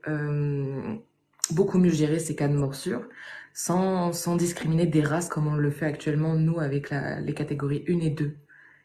beaucoup 1.52 1.78
mieux 1.78 1.92
gérer 1.92 2.20
ces 2.20 2.36
cas 2.36 2.50
de 2.50 2.56
morsure? 2.56 3.08
Sans, 3.54 4.14
sans 4.14 4.36
discriminer 4.36 4.86
des 4.88 5.04
races 5.04 5.30
comme 5.30 5.48
on 5.48 5.56
le 5.56 5.72
fait 5.72 5.86
actuellement, 5.86 6.36
nous, 6.36 6.60
avec 6.60 6.90
la, 6.90 7.20
les 7.22 7.34
catégories 7.34 7.86
1 7.88 8.00
et 8.02 8.10
2 8.10 8.38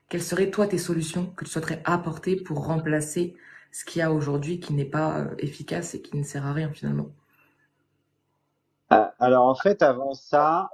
Quelles 0.08 0.22
seraient, 0.22 0.50
toi, 0.50 0.66
tes 0.68 0.78
solutions 0.78 1.26
que 1.26 1.44
tu 1.44 1.50
souhaiterais 1.50 1.82
apporter 1.84 2.36
pour 2.36 2.66
remplacer 2.66 3.36
ce 3.72 3.84
qu'il 3.84 4.00
y 4.00 4.02
a 4.02 4.12
aujourd'hui 4.12 4.60
qui 4.60 4.74
n'est 4.74 4.84
pas 4.84 5.20
euh, 5.20 5.34
efficace 5.38 5.94
et 5.94 6.02
qui 6.02 6.16
ne 6.16 6.22
sert 6.24 6.46
à 6.46 6.52
rien 6.52 6.70
finalement? 6.72 7.10
Ah, 8.90 9.14
Alors, 9.18 9.46
en 9.46 9.54
fait, 9.54 9.82
avant 9.82 10.12
ça, 10.14 10.70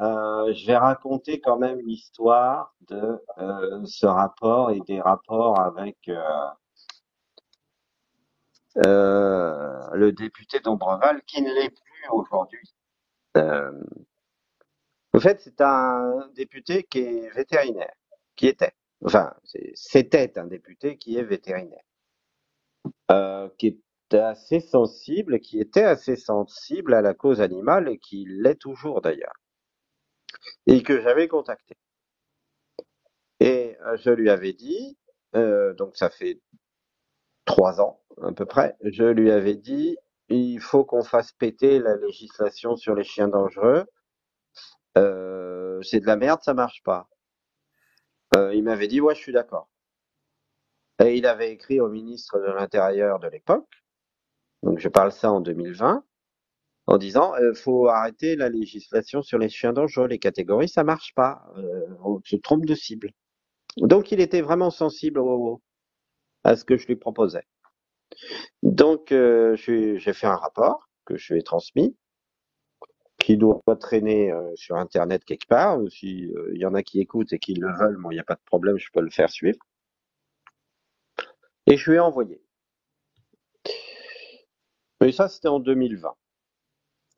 euh, 0.00 0.52
je 0.54 0.66
vais 0.66 0.76
raconter 0.76 1.40
quand 1.40 1.58
même 1.58 1.80
l'histoire 1.80 2.74
de 2.88 3.20
euh, 3.38 3.84
ce 3.86 4.06
rapport 4.06 4.70
et 4.70 4.80
des 4.80 5.00
rapports 5.00 5.58
avec 5.60 5.96
le 8.76 10.10
député 10.12 10.60
d'Ombreval 10.60 11.22
qui 11.26 11.42
ne 11.42 11.52
l'est 11.52 11.70
plus 11.70 12.08
aujourd'hui. 12.10 12.74
Euh, 13.38 13.72
en 15.14 15.20
fait, 15.20 15.40
c'est 15.40 15.60
un 15.60 16.28
député 16.34 16.84
qui 16.84 17.00
est 17.00 17.30
vétérinaire, 17.30 17.94
qui 18.36 18.46
était, 18.48 18.72
enfin, 19.04 19.34
c'était 19.74 20.38
un 20.38 20.46
député 20.46 20.98
qui 20.98 21.16
est 21.16 21.24
vétérinaire, 21.24 21.82
euh, 23.10 23.48
qui 23.58 23.68
est 23.68 24.14
assez 24.14 24.60
sensible, 24.60 25.40
qui 25.40 25.60
était 25.60 25.82
assez 25.84 26.16
sensible 26.16 26.94
à 26.94 27.02
la 27.02 27.14
cause 27.14 27.40
animale 27.40 27.88
et 27.88 27.98
qui 27.98 28.26
l'est 28.28 28.56
toujours 28.56 29.00
d'ailleurs, 29.00 29.34
et 30.66 30.82
que 30.82 31.00
j'avais 31.00 31.28
contacté. 31.28 31.76
Et 33.40 33.76
euh, 33.86 33.96
je 33.96 34.10
lui 34.10 34.30
avais 34.30 34.52
dit, 34.52 34.96
donc 35.32 35.96
ça 35.96 36.10
fait 36.10 36.40
trois 37.44 37.80
ans 37.80 38.00
à 38.22 38.32
peu 38.32 38.46
près, 38.46 38.76
je 38.82 39.04
lui 39.04 39.30
avais 39.30 39.54
dit, 39.54 39.96
il 40.28 40.60
faut 40.60 40.84
qu'on 40.84 41.02
fasse 41.02 41.32
péter 41.32 41.78
la 41.78 41.96
législation 41.96 42.76
sur 42.76 42.94
les 42.94 43.04
chiens 43.04 43.28
dangereux. 43.28 43.84
Euh, 44.96 45.80
c'est 45.82 46.00
de 46.00 46.06
la 46.06 46.16
merde, 46.16 46.40
ça 46.42 46.54
marche 46.54 46.82
pas. 46.82 47.08
Euh, 48.36 48.54
il 48.54 48.62
m'avait 48.64 48.88
dit 48.88 49.00
ouais, 49.00 49.14
je 49.14 49.20
suis 49.20 49.32
d'accord. 49.32 49.68
Et 51.04 51.16
il 51.16 51.26
avait 51.26 51.52
écrit 51.52 51.80
au 51.80 51.88
ministre 51.88 52.38
de 52.40 52.52
l'Intérieur 52.52 53.20
de 53.20 53.28
l'époque, 53.28 53.68
donc 54.64 54.80
je 54.80 54.88
parle 54.88 55.12
ça 55.12 55.30
en 55.30 55.40
2020, 55.40 56.04
en 56.88 56.98
disant 56.98 57.34
euh, 57.36 57.54
faut 57.54 57.86
arrêter 57.86 58.34
la 58.34 58.48
législation 58.48 59.22
sur 59.22 59.38
les 59.38 59.48
chiens 59.48 59.72
dangereux, 59.72 60.08
les 60.08 60.18
catégories, 60.18 60.68
ça 60.68 60.82
marche 60.82 61.14
pas, 61.14 61.44
on 62.04 62.20
se 62.24 62.36
trompe 62.36 62.66
de 62.66 62.74
cible. 62.74 63.12
Donc 63.76 64.10
il 64.10 64.20
était 64.20 64.42
vraiment 64.42 64.70
sensible 64.70 65.20
à 66.42 66.56
ce 66.56 66.64
que 66.64 66.76
je 66.76 66.86
lui 66.88 66.96
proposais. 66.96 67.46
Donc, 68.62 69.12
euh, 69.12 69.56
j'ai 69.56 69.98
fait 70.12 70.26
un 70.26 70.36
rapport 70.36 70.88
que 71.04 71.16
je 71.16 71.32
lui 71.32 71.40
ai 71.40 71.42
transmis, 71.42 71.96
qui 73.18 73.36
doit 73.36 73.60
traîner 73.80 74.30
euh, 74.32 74.54
sur 74.56 74.76
Internet 74.76 75.24
quelque 75.24 75.46
part. 75.46 75.78
Euh, 75.78 75.88
il 76.02 76.58
y 76.58 76.66
en 76.66 76.74
a 76.74 76.82
qui 76.82 77.00
écoutent 77.00 77.32
et 77.32 77.38
qui 77.38 77.54
le 77.54 77.68
veulent, 77.78 77.98
moi, 77.98 78.12
il 78.12 78.16
n'y 78.16 78.20
a 78.20 78.24
pas 78.24 78.34
de 78.34 78.44
problème, 78.44 78.78
je 78.78 78.88
peux 78.92 79.00
le 79.00 79.10
faire 79.10 79.30
suivre. 79.30 79.58
Et 81.66 81.76
je 81.76 81.90
lui 81.90 81.96
ai 81.96 82.00
envoyé. 82.00 82.40
Mais 85.00 85.12
ça, 85.12 85.28
c'était 85.28 85.48
en 85.48 85.60
2020. 85.60 86.14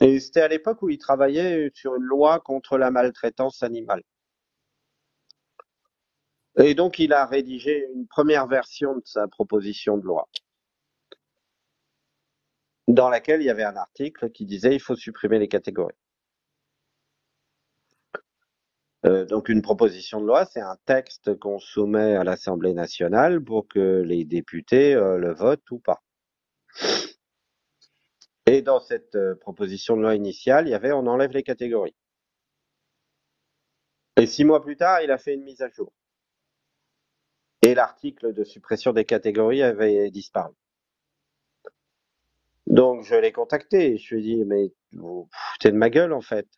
Et 0.00 0.20
c'était 0.20 0.40
à 0.40 0.48
l'époque 0.48 0.82
où 0.82 0.88
il 0.88 0.98
travaillait 0.98 1.70
sur 1.74 1.94
une 1.94 2.02
loi 2.02 2.40
contre 2.40 2.78
la 2.78 2.90
maltraitance 2.90 3.62
animale. 3.62 4.02
Et 6.58 6.74
donc, 6.74 6.98
il 6.98 7.12
a 7.12 7.26
rédigé 7.26 7.86
une 7.94 8.06
première 8.06 8.46
version 8.46 8.96
de 8.96 9.02
sa 9.04 9.28
proposition 9.28 9.96
de 9.96 10.04
loi 10.04 10.28
dans 12.94 13.08
laquelle 13.08 13.40
il 13.40 13.46
y 13.46 13.50
avait 13.50 13.64
un 13.64 13.76
article 13.76 14.30
qui 14.30 14.44
disait 14.46 14.74
il 14.74 14.80
faut 14.80 14.96
supprimer 14.96 15.38
les 15.38 15.48
catégories. 15.48 15.94
Euh, 19.06 19.24
donc 19.24 19.48
une 19.48 19.62
proposition 19.62 20.20
de 20.20 20.26
loi, 20.26 20.44
c'est 20.44 20.60
un 20.60 20.76
texte 20.84 21.38
qu'on 21.38 21.58
soumet 21.58 22.16
à 22.16 22.24
l'Assemblée 22.24 22.74
nationale 22.74 23.42
pour 23.42 23.66
que 23.66 24.02
les 24.02 24.24
députés 24.24 24.94
euh, 24.94 25.16
le 25.16 25.32
votent 25.32 25.70
ou 25.70 25.78
pas. 25.78 26.02
Et 28.46 28.60
dans 28.60 28.80
cette 28.80 29.14
euh, 29.14 29.34
proposition 29.36 29.96
de 29.96 30.02
loi 30.02 30.14
initiale, 30.16 30.66
il 30.66 30.70
y 30.70 30.74
avait 30.74 30.92
on 30.92 31.06
enlève 31.06 31.32
les 31.32 31.42
catégories. 31.42 31.94
Et 34.16 34.26
six 34.26 34.44
mois 34.44 34.60
plus 34.62 34.76
tard, 34.76 35.00
il 35.02 35.10
a 35.10 35.18
fait 35.18 35.34
une 35.34 35.44
mise 35.44 35.62
à 35.62 35.68
jour. 35.70 35.92
Et 37.62 37.74
l'article 37.74 38.34
de 38.34 38.44
suppression 38.44 38.92
des 38.92 39.04
catégories 39.04 39.62
avait 39.62 40.10
disparu. 40.10 40.54
Donc 42.70 43.04
je 43.04 43.16
l'ai 43.16 43.32
contacté, 43.32 43.98
je 43.98 44.14
lui 44.14 44.22
ai 44.22 44.36
dit 44.36 44.44
mais 44.46 44.72
vous 44.92 45.28
foutez 45.32 45.72
de 45.72 45.76
ma 45.76 45.90
gueule 45.90 46.12
en 46.14 46.22
fait. 46.22 46.48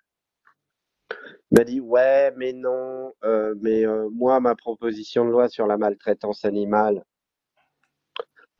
Il 1.50 1.58
m'a 1.58 1.64
dit 1.64 1.80
ouais 1.80 2.32
mais 2.36 2.52
non, 2.52 3.12
euh, 3.24 3.54
mais 3.62 3.86
euh, 3.86 4.08
moi 4.10 4.38
ma 4.40 4.54
proposition 4.54 5.24
de 5.24 5.30
loi 5.30 5.48
sur 5.48 5.66
la 5.66 5.78
maltraitance 5.78 6.44
animale, 6.44 7.02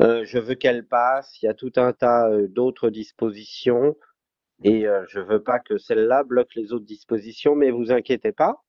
Euh, 0.01 0.25
je 0.25 0.39
veux 0.39 0.55
qu'elle 0.57 0.87
passe. 0.87 1.41
Il 1.43 1.47
y 1.47 1.49
a 1.49 1.55
tout 1.55 1.73
un 1.77 1.93
tas 1.93 2.29
d'autres 2.49 2.91
dispositions 2.91 3.97
et 4.65 4.85
je 5.09 5.21
veux 5.21 5.43
pas 5.43 5.61
que 5.61 5.79
celle-là 5.79 6.25
bloque 6.25 6.55
les 6.57 6.73
autres 6.73 6.87
dispositions. 6.87 7.55
Mais 7.57 7.71
vous 7.71 7.93
inquiétez 7.93 8.33
pas. 8.33 8.63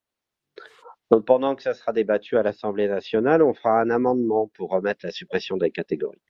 Pendant 1.25 1.55
que 1.55 1.63
ça 1.63 1.73
sera 1.73 1.93
débattu 1.93 2.37
à 2.37 2.43
l'Assemblée 2.43 2.87
nationale, 2.87 3.41
on 3.43 3.53
fera 3.53 3.79
un 3.81 3.89
amendement 3.89 4.49
pour 4.55 4.71
remettre 4.71 5.05
la 5.05 5.11
suppression 5.11 5.57
des 5.57 5.71
catégories. 5.71 6.21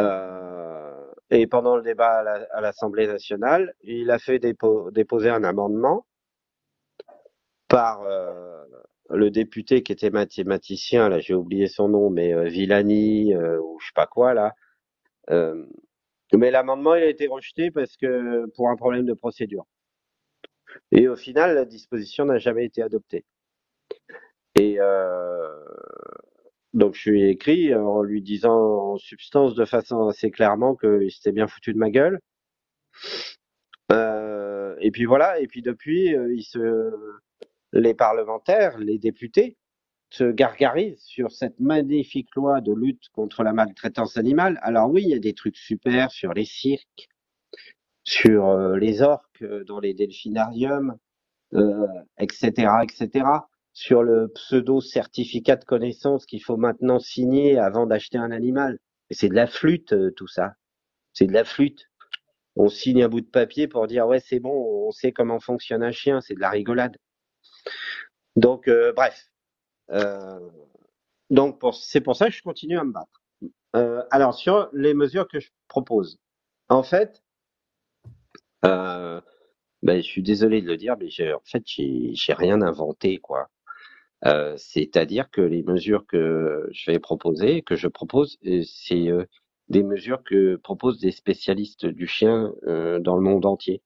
Euh, 0.00 1.12
et 1.30 1.46
pendant 1.46 1.76
le 1.76 1.82
débat 1.82 2.18
à 2.20 2.22
la- 2.22 2.46
à 2.52 2.60
l'Assemblée 2.60 3.06
nationale, 3.06 3.74
il 3.82 4.10
a 4.10 4.18
fait 4.18 4.38
dépo- 4.38 4.90
déposer 4.90 5.30
un 5.30 5.44
amendement 5.44 6.06
par 7.68 8.02
euh, 8.02 8.64
le 9.10 9.30
député 9.30 9.82
qui 9.82 9.92
était 9.92 10.10
mathématicien, 10.10 11.08
là 11.08 11.20
j'ai 11.20 11.34
oublié 11.34 11.68
son 11.68 11.88
nom, 11.88 12.10
mais 12.10 12.34
euh, 12.34 12.44
Villani 12.48 13.34
euh, 13.34 13.58
ou 13.60 13.78
je 13.80 13.86
sais 13.86 13.92
pas 13.94 14.06
quoi 14.06 14.34
là. 14.34 14.54
Mais 16.32 16.50
l'amendement 16.50 16.94
il 16.94 17.02
a 17.02 17.06
été 17.08 17.26
rejeté 17.26 17.70
parce 17.70 17.96
que 17.96 18.46
pour 18.56 18.68
un 18.68 18.76
problème 18.76 19.04
de 19.04 19.14
procédure. 19.14 19.66
Et 20.92 21.08
au 21.08 21.16
final, 21.16 21.54
la 21.54 21.64
disposition 21.64 22.24
n'a 22.24 22.38
jamais 22.38 22.64
été 22.64 22.82
adoptée. 22.82 23.24
Et 24.56 24.78
donc 26.74 26.94
je 26.94 27.10
lui 27.10 27.22
ai 27.22 27.30
écrit 27.30 27.74
en 27.74 28.02
lui 28.02 28.22
disant 28.22 28.92
en 28.92 28.96
substance 28.96 29.54
de 29.54 29.64
façon 29.64 30.06
assez 30.08 30.30
clairement 30.30 30.76
qu'il 30.76 31.10
s'était 31.10 31.32
bien 31.32 31.48
foutu 31.48 31.72
de 31.72 31.78
ma 31.78 31.90
gueule. 31.90 32.20
Euh, 33.92 34.76
et 34.80 34.90
puis 34.90 35.04
voilà, 35.04 35.40
et 35.40 35.46
puis 35.46 35.62
depuis, 35.62 36.14
euh, 36.14 36.90
les 37.72 37.94
parlementaires, 37.94 38.78
les 38.78 38.98
députés, 38.98 39.56
se 40.10 40.24
gargarisent 40.24 41.02
sur 41.02 41.30
cette 41.30 41.60
magnifique 41.60 42.34
loi 42.34 42.60
de 42.60 42.72
lutte 42.72 43.08
contre 43.12 43.44
la 43.44 43.52
maltraitance 43.52 44.16
animale. 44.16 44.58
Alors 44.62 44.90
oui, 44.90 45.02
il 45.02 45.10
y 45.10 45.14
a 45.14 45.20
des 45.20 45.34
trucs 45.34 45.56
super 45.56 46.10
sur 46.10 46.32
les 46.34 46.44
cirques, 46.44 47.08
sur 48.04 48.48
euh, 48.48 48.76
les 48.76 49.02
orques 49.02 49.44
dans 49.66 49.80
les 49.80 49.94
delphinariums, 49.94 50.96
etc., 52.18 52.50
etc. 52.82 53.24
Sur 53.80 54.02
le 54.02 54.28
pseudo 54.28 54.82
certificat 54.82 55.56
de 55.56 55.64
connaissance 55.64 56.26
qu'il 56.26 56.42
faut 56.44 56.58
maintenant 56.58 56.98
signer 56.98 57.58
avant 57.58 57.86
d'acheter 57.86 58.18
un 58.18 58.30
animal. 58.30 58.78
Et 59.08 59.14
c'est 59.14 59.30
de 59.30 59.34
la 59.34 59.46
flûte, 59.46 59.94
euh, 59.94 60.10
tout 60.10 60.26
ça. 60.26 60.52
C'est 61.14 61.26
de 61.26 61.32
la 61.32 61.44
flûte. 61.46 61.86
On 62.56 62.68
signe 62.68 63.02
un 63.02 63.08
bout 63.08 63.22
de 63.22 63.26
papier 63.26 63.68
pour 63.68 63.86
dire 63.86 64.06
ouais 64.06 64.20
c'est 64.20 64.38
bon, 64.38 64.52
on 64.86 64.90
sait 64.90 65.12
comment 65.12 65.40
fonctionne 65.40 65.82
un 65.82 65.92
chien, 65.92 66.20
c'est 66.20 66.34
de 66.34 66.40
la 66.40 66.50
rigolade. 66.50 66.98
Donc 68.36 68.68
euh, 68.68 68.92
bref. 68.92 69.30
Euh, 69.92 70.50
donc 71.30 71.58
c'est 71.72 72.02
pour 72.02 72.16
ça 72.16 72.26
que 72.26 72.34
je 72.34 72.42
continue 72.42 72.78
à 72.78 72.84
me 72.84 72.92
battre. 72.92 73.22
Euh, 73.76 74.02
alors 74.10 74.34
sur 74.34 74.68
les 74.74 74.92
mesures 74.92 75.26
que 75.26 75.40
je 75.40 75.48
propose, 75.68 76.18
en 76.68 76.82
fait, 76.82 77.22
ben, 78.62 79.22
je 79.82 80.02
suis 80.02 80.22
désolé 80.22 80.60
de 80.60 80.66
le 80.66 80.76
dire, 80.76 80.98
mais 80.98 81.08
en 81.32 81.40
fait 81.46 81.62
j'ai 81.66 82.34
rien 82.34 82.60
inventé 82.60 83.16
quoi. 83.16 83.48
Euh, 84.26 84.54
c'est-à-dire 84.58 85.30
que 85.30 85.40
les 85.40 85.62
mesures 85.62 86.06
que 86.06 86.68
je 86.72 86.90
vais 86.90 86.98
proposer, 86.98 87.62
que 87.62 87.76
je 87.76 87.88
propose, 87.88 88.38
euh, 88.46 88.62
c'est 88.64 89.08
euh, 89.08 89.24
des 89.68 89.82
mesures 89.82 90.22
que 90.22 90.56
proposent 90.56 91.00
des 91.00 91.12
spécialistes 91.12 91.86
du 91.86 92.06
chien 92.06 92.52
euh, 92.66 92.98
dans 93.00 93.16
le 93.16 93.22
monde 93.22 93.46
entier, 93.46 93.82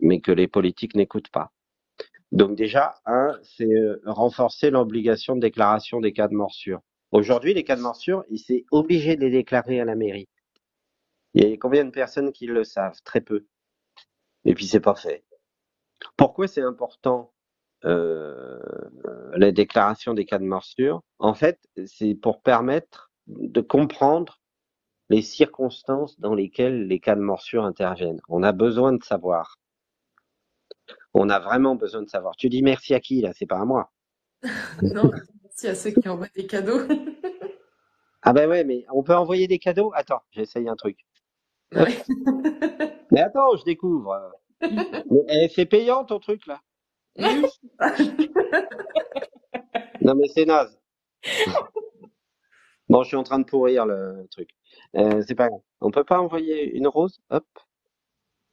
mais 0.00 0.20
que 0.20 0.32
les 0.32 0.48
politiques 0.48 0.94
n'écoutent 0.94 1.30
pas. 1.30 1.52
Donc 2.32 2.56
déjà, 2.56 2.94
un, 3.06 3.38
c'est 3.42 3.68
renforcer 4.04 4.70
l'obligation 4.70 5.36
de 5.36 5.40
déclaration 5.40 6.00
des 6.00 6.12
cas 6.12 6.28
de 6.28 6.34
morsure. 6.34 6.80
Aujourd'hui, 7.12 7.54
les 7.54 7.64
cas 7.64 7.76
de 7.76 7.80
morsure, 7.80 8.24
il 8.28 8.38
s'est 8.38 8.64
obligé 8.72 9.14
de 9.14 9.20
les 9.20 9.30
déclarer 9.30 9.80
à 9.80 9.84
la 9.84 9.94
mairie. 9.94 10.28
Il 11.34 11.48
y 11.48 11.52
a 11.52 11.56
combien 11.56 11.84
de 11.84 11.90
personnes 11.90 12.32
qui 12.32 12.46
le 12.46 12.64
savent? 12.64 13.00
Très 13.04 13.20
peu. 13.20 13.46
Et 14.44 14.54
puis 14.54 14.66
c'est 14.66 14.80
pas 14.80 14.94
fait. 14.94 15.24
Pourquoi 16.16 16.48
c'est 16.48 16.62
important 16.62 17.32
euh, 17.84 18.58
la 19.34 19.52
déclaration 19.52 20.14
des 20.14 20.24
cas 20.24 20.38
de 20.38 20.44
morsure? 20.44 21.02
En 21.18 21.34
fait, 21.34 21.60
c'est 21.86 22.14
pour 22.14 22.42
permettre 22.42 23.10
de 23.26 23.60
comprendre 23.60 24.40
les 25.10 25.22
circonstances 25.22 26.18
dans 26.18 26.34
lesquelles 26.34 26.86
les 26.86 27.00
cas 27.00 27.14
de 27.14 27.20
morsure 27.20 27.64
interviennent. 27.64 28.20
On 28.28 28.42
a 28.42 28.52
besoin 28.52 28.92
de 28.92 29.02
savoir. 29.02 29.58
On 31.12 31.28
a 31.28 31.38
vraiment 31.38 31.76
besoin 31.76 32.02
de 32.02 32.08
savoir. 32.08 32.36
Tu 32.36 32.48
dis 32.48 32.62
merci 32.62 32.94
à 32.94 33.00
qui 33.00 33.20
là? 33.20 33.32
C'est 33.34 33.46
pas 33.46 33.60
à 33.60 33.64
moi. 33.64 33.90
Non, 34.82 35.10
merci 35.42 35.68
à 35.68 35.74
ceux 35.74 35.90
qui 35.90 36.08
envoient 36.08 36.28
des 36.34 36.46
cadeaux. 36.46 36.80
Ah 38.22 38.32
ben 38.32 38.48
ouais, 38.48 38.64
mais 38.64 38.84
on 38.92 39.02
peut 39.02 39.14
envoyer 39.14 39.46
des 39.46 39.58
cadeaux? 39.58 39.92
Attends, 39.94 40.22
j'essaye 40.30 40.68
un 40.68 40.76
truc. 40.76 40.98
Ouais. 41.74 42.02
Mais 43.10 43.20
attends, 43.20 43.56
je 43.56 43.64
découvre. 43.64 44.32
C'est 45.54 45.66
payant 45.66 46.04
ton 46.04 46.18
truc 46.18 46.46
là. 46.46 46.60
Non 50.00 50.14
mais 50.14 50.28
c'est 50.28 50.44
naze. 50.44 50.78
Bon, 52.88 53.02
je 53.02 53.08
suis 53.08 53.16
en 53.16 53.22
train 53.22 53.38
de 53.38 53.44
pourrir 53.44 53.86
le 53.86 54.26
truc. 54.30 54.50
Euh, 54.96 55.22
c'est 55.26 55.34
pas 55.34 55.48
grave. 55.48 55.60
On 55.80 55.90
peut 55.90 56.04
pas 56.04 56.20
envoyer 56.20 56.76
une 56.76 56.86
rose? 56.86 57.20
Hop. 57.30 57.46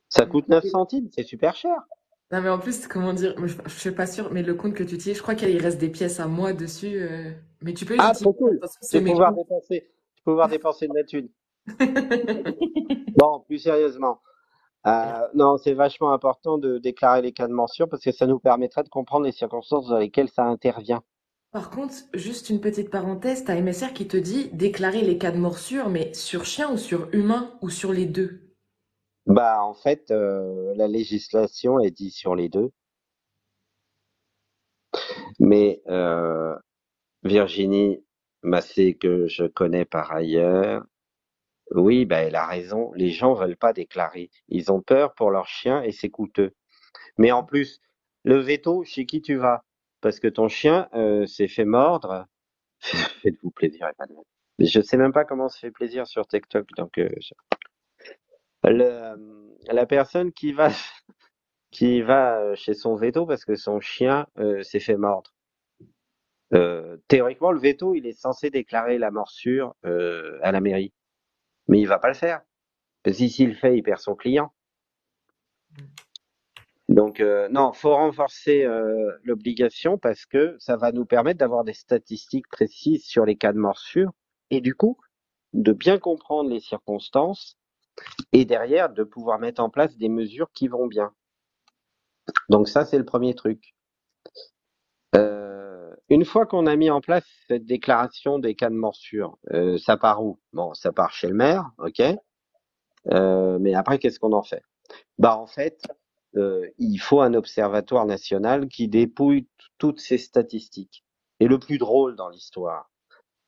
Ça 0.07 0.25
coûte 0.25 0.47
9 0.47 0.63
centimes, 0.65 1.09
c'est 1.11 1.23
super 1.23 1.55
cher. 1.55 1.75
Non, 2.31 2.41
mais 2.41 2.49
en 2.49 2.59
plus, 2.59 2.87
comment 2.87 3.13
dire, 3.13 3.35
je, 3.45 3.55
je 3.65 3.69
suis 3.79 3.91
pas 3.91 4.07
sûre, 4.07 4.31
mais 4.31 4.41
le 4.41 4.53
compte 4.55 4.73
que 4.73 4.83
tu 4.83 4.95
utilises, 4.95 5.17
je 5.17 5.21
crois 5.21 5.35
qu'il 5.35 5.57
reste 5.61 5.79
des 5.79 5.89
pièces 5.89 6.21
à 6.21 6.27
moi 6.27 6.53
dessus. 6.53 7.01
euh, 7.01 7.31
mais 7.61 7.73
tu 7.73 7.83
peux 7.85 7.95
les 7.95 7.99
Ah, 8.01 8.11
utiliser. 8.13 8.37
cool. 8.37 8.59
Mes 8.93 9.01
pouvoir 9.11 9.33
dépenser, 9.33 9.91
pouvoir 10.23 10.47
dépenser 10.47 10.87
de 10.87 10.93
la 10.95 11.03
thune. 11.03 11.29
Bon, 13.17 13.41
plus 13.41 13.59
sérieusement. 13.59 14.21
Euh, 14.87 15.27
non, 15.35 15.57
c'est 15.57 15.73
vachement 15.73 16.11
important 16.11 16.57
de 16.57 16.79
déclarer 16.79 17.21
les 17.21 17.33
cas 17.33 17.47
de 17.47 17.53
morsure 17.53 17.87
parce 17.87 18.03
que 18.03 18.11
ça 18.11 18.25
nous 18.25 18.39
permettrait 18.39 18.83
de 18.83 18.89
comprendre 18.89 19.25
les 19.25 19.31
circonstances 19.31 19.87
dans 19.87 19.99
lesquelles 19.99 20.29
ça 20.29 20.43
intervient. 20.43 21.03
Par 21.51 21.69
contre, 21.69 21.95
juste 22.13 22.49
une 22.49 22.61
petite 22.61 22.89
parenthèse, 22.89 23.43
t'as 23.43 23.59
MSR 23.61 23.93
qui 23.93 24.07
te 24.07 24.17
dit 24.17 24.49
déclarer 24.53 25.01
les 25.01 25.17
cas 25.17 25.31
de 25.31 25.37
morsure, 25.37 25.89
mais 25.89 26.13
sur 26.13 26.45
chien 26.45 26.71
ou 26.71 26.77
sur 26.77 27.09
humain 27.13 27.51
ou 27.61 27.69
sur 27.69 27.91
les 27.91 28.05
deux? 28.05 28.55
Bah, 29.27 29.61
en 29.63 29.73
fait, 29.73 30.09
euh, 30.11 30.73
la 30.75 30.87
législation 30.87 31.79
est 31.79 31.91
dit 31.91 32.09
sur 32.09 32.35
les 32.35 32.49
deux. 32.49 32.71
Mais 35.39 35.81
euh, 35.87 36.55
Virginie 37.23 38.03
Massé, 38.43 38.95
que 38.95 39.27
je 39.27 39.45
connais 39.45 39.85
par 39.85 40.11
ailleurs, 40.11 40.85
oui, 41.71 42.05
bah, 42.05 42.19
elle 42.19 42.35
a 42.35 42.45
raison. 42.45 42.91
Les 42.95 43.09
gens 43.09 43.33
veulent 43.33 43.57
pas 43.57 43.73
déclarer. 43.73 44.29
Ils 44.49 44.71
ont 44.71 44.81
peur 44.81 45.13
pour 45.13 45.31
leur 45.31 45.47
chien 45.47 45.81
et 45.83 45.91
c'est 45.91 46.09
coûteux. 46.09 46.53
Mais 47.17 47.31
en 47.31 47.43
plus, 47.43 47.81
le 48.23 48.37
veto, 48.39 48.83
chez 48.83 49.05
qui 49.05 49.21
tu 49.21 49.35
vas? 49.35 49.63
Parce 50.01 50.19
que 50.19 50.27
ton 50.27 50.47
chien 50.47 50.89
euh, 50.93 51.25
s'est 51.27 51.47
fait 51.47 51.65
mordre. 51.65 52.25
Faites-vous 52.81 53.51
plaisir, 53.51 53.87
Emmanuel. 53.97 54.23
Je 54.59 54.81
sais 54.81 54.97
même 54.97 55.13
pas 55.13 55.25
comment 55.25 55.45
on 55.45 55.49
se 55.49 55.59
fait 55.59 55.71
plaisir 55.71 56.07
sur 56.07 56.27
TikTok. 56.27 56.67
Donc, 56.77 56.97
euh, 56.97 57.09
le, 58.63 59.15
la 59.71 59.85
personne 59.85 60.31
qui 60.31 60.51
va 60.53 60.69
qui 61.71 62.01
va 62.01 62.39
euh, 62.39 62.55
chez 62.55 62.73
son 62.73 62.95
veto 62.95 63.25
parce 63.25 63.45
que 63.45 63.55
son 63.55 63.79
chien 63.79 64.27
euh, 64.39 64.61
s'est 64.63 64.79
fait 64.79 64.97
mordre. 64.97 65.31
Euh, 66.53 66.97
théoriquement, 67.07 67.51
le 67.51 67.59
veto, 67.59 67.95
il 67.95 68.05
est 68.05 68.19
censé 68.19 68.49
déclarer 68.49 68.97
la 68.97 69.11
morsure 69.11 69.75
euh, 69.85 70.37
à 70.41 70.51
la 70.51 70.59
mairie, 70.59 70.91
mais 71.71 71.79
il 71.79 71.87
va 71.87 71.97
pas 71.97 72.09
le 72.09 72.13
faire. 72.13 72.41
Que 73.03 73.11
s'il 73.11 73.49
le 73.49 73.55
fait, 73.55 73.75
il 73.75 73.81
perd 73.81 73.99
son 73.99 74.13
client. 74.13 74.53
Donc 76.89 77.21
euh, 77.21 77.47
non, 77.49 77.71
faut 77.71 77.95
renforcer 77.95 78.65
euh, 78.65 79.17
l'obligation 79.23 79.97
parce 79.97 80.25
que 80.25 80.57
ça 80.59 80.75
va 80.75 80.91
nous 80.91 81.05
permettre 81.05 81.39
d'avoir 81.39 81.63
des 81.63 81.73
statistiques 81.73 82.49
précises 82.49 83.05
sur 83.05 83.25
les 83.25 83.37
cas 83.37 83.53
de 83.53 83.57
morsure 83.57 84.11
et 84.49 84.59
du 84.59 84.75
coup 84.75 84.97
de 85.53 85.71
bien 85.71 85.97
comprendre 85.97 86.49
les 86.49 86.59
circonstances 86.59 87.57
et 88.33 88.43
derrière 88.43 88.89
de 88.89 89.03
pouvoir 89.03 89.39
mettre 89.39 89.61
en 89.61 89.69
place 89.69 89.97
des 89.97 90.09
mesures 90.09 90.51
qui 90.51 90.67
vont 90.67 90.87
bien. 90.87 91.13
Donc 92.49 92.67
ça, 92.67 92.85
c'est 92.85 92.97
le 92.97 93.05
premier 93.05 93.35
truc. 93.35 93.73
Euh, 95.15 95.70
une 96.11 96.25
fois 96.25 96.45
qu'on 96.45 96.65
a 96.65 96.75
mis 96.75 96.89
en 96.89 96.99
place 96.99 97.23
cette 97.47 97.65
déclaration 97.65 98.37
des 98.37 98.53
cas 98.53 98.69
de 98.69 98.75
morsure, 98.75 99.37
euh, 99.53 99.77
ça 99.77 99.95
part 99.95 100.21
où? 100.21 100.39
Bon, 100.51 100.73
ça 100.73 100.91
part 100.91 101.13
chez 101.13 101.29
le 101.29 101.33
maire, 101.33 101.71
ok. 101.77 102.01
Euh, 103.11 103.57
mais 103.59 103.73
après, 103.73 103.97
qu'est-ce 103.97 104.19
qu'on 104.19 104.33
en 104.33 104.43
fait? 104.43 104.61
Bah 105.19 105.37
en 105.37 105.47
fait, 105.47 105.81
euh, 106.35 106.67
il 106.77 106.97
faut 106.97 107.21
un 107.21 107.33
observatoire 107.33 108.05
national 108.05 108.67
qui 108.67 108.89
dépouille 108.89 109.47
toutes 109.77 110.01
ces 110.01 110.17
statistiques. 110.17 111.05
Et 111.39 111.47
le 111.47 111.59
plus 111.59 111.77
drôle 111.77 112.17
dans 112.17 112.27
l'histoire, 112.27 112.91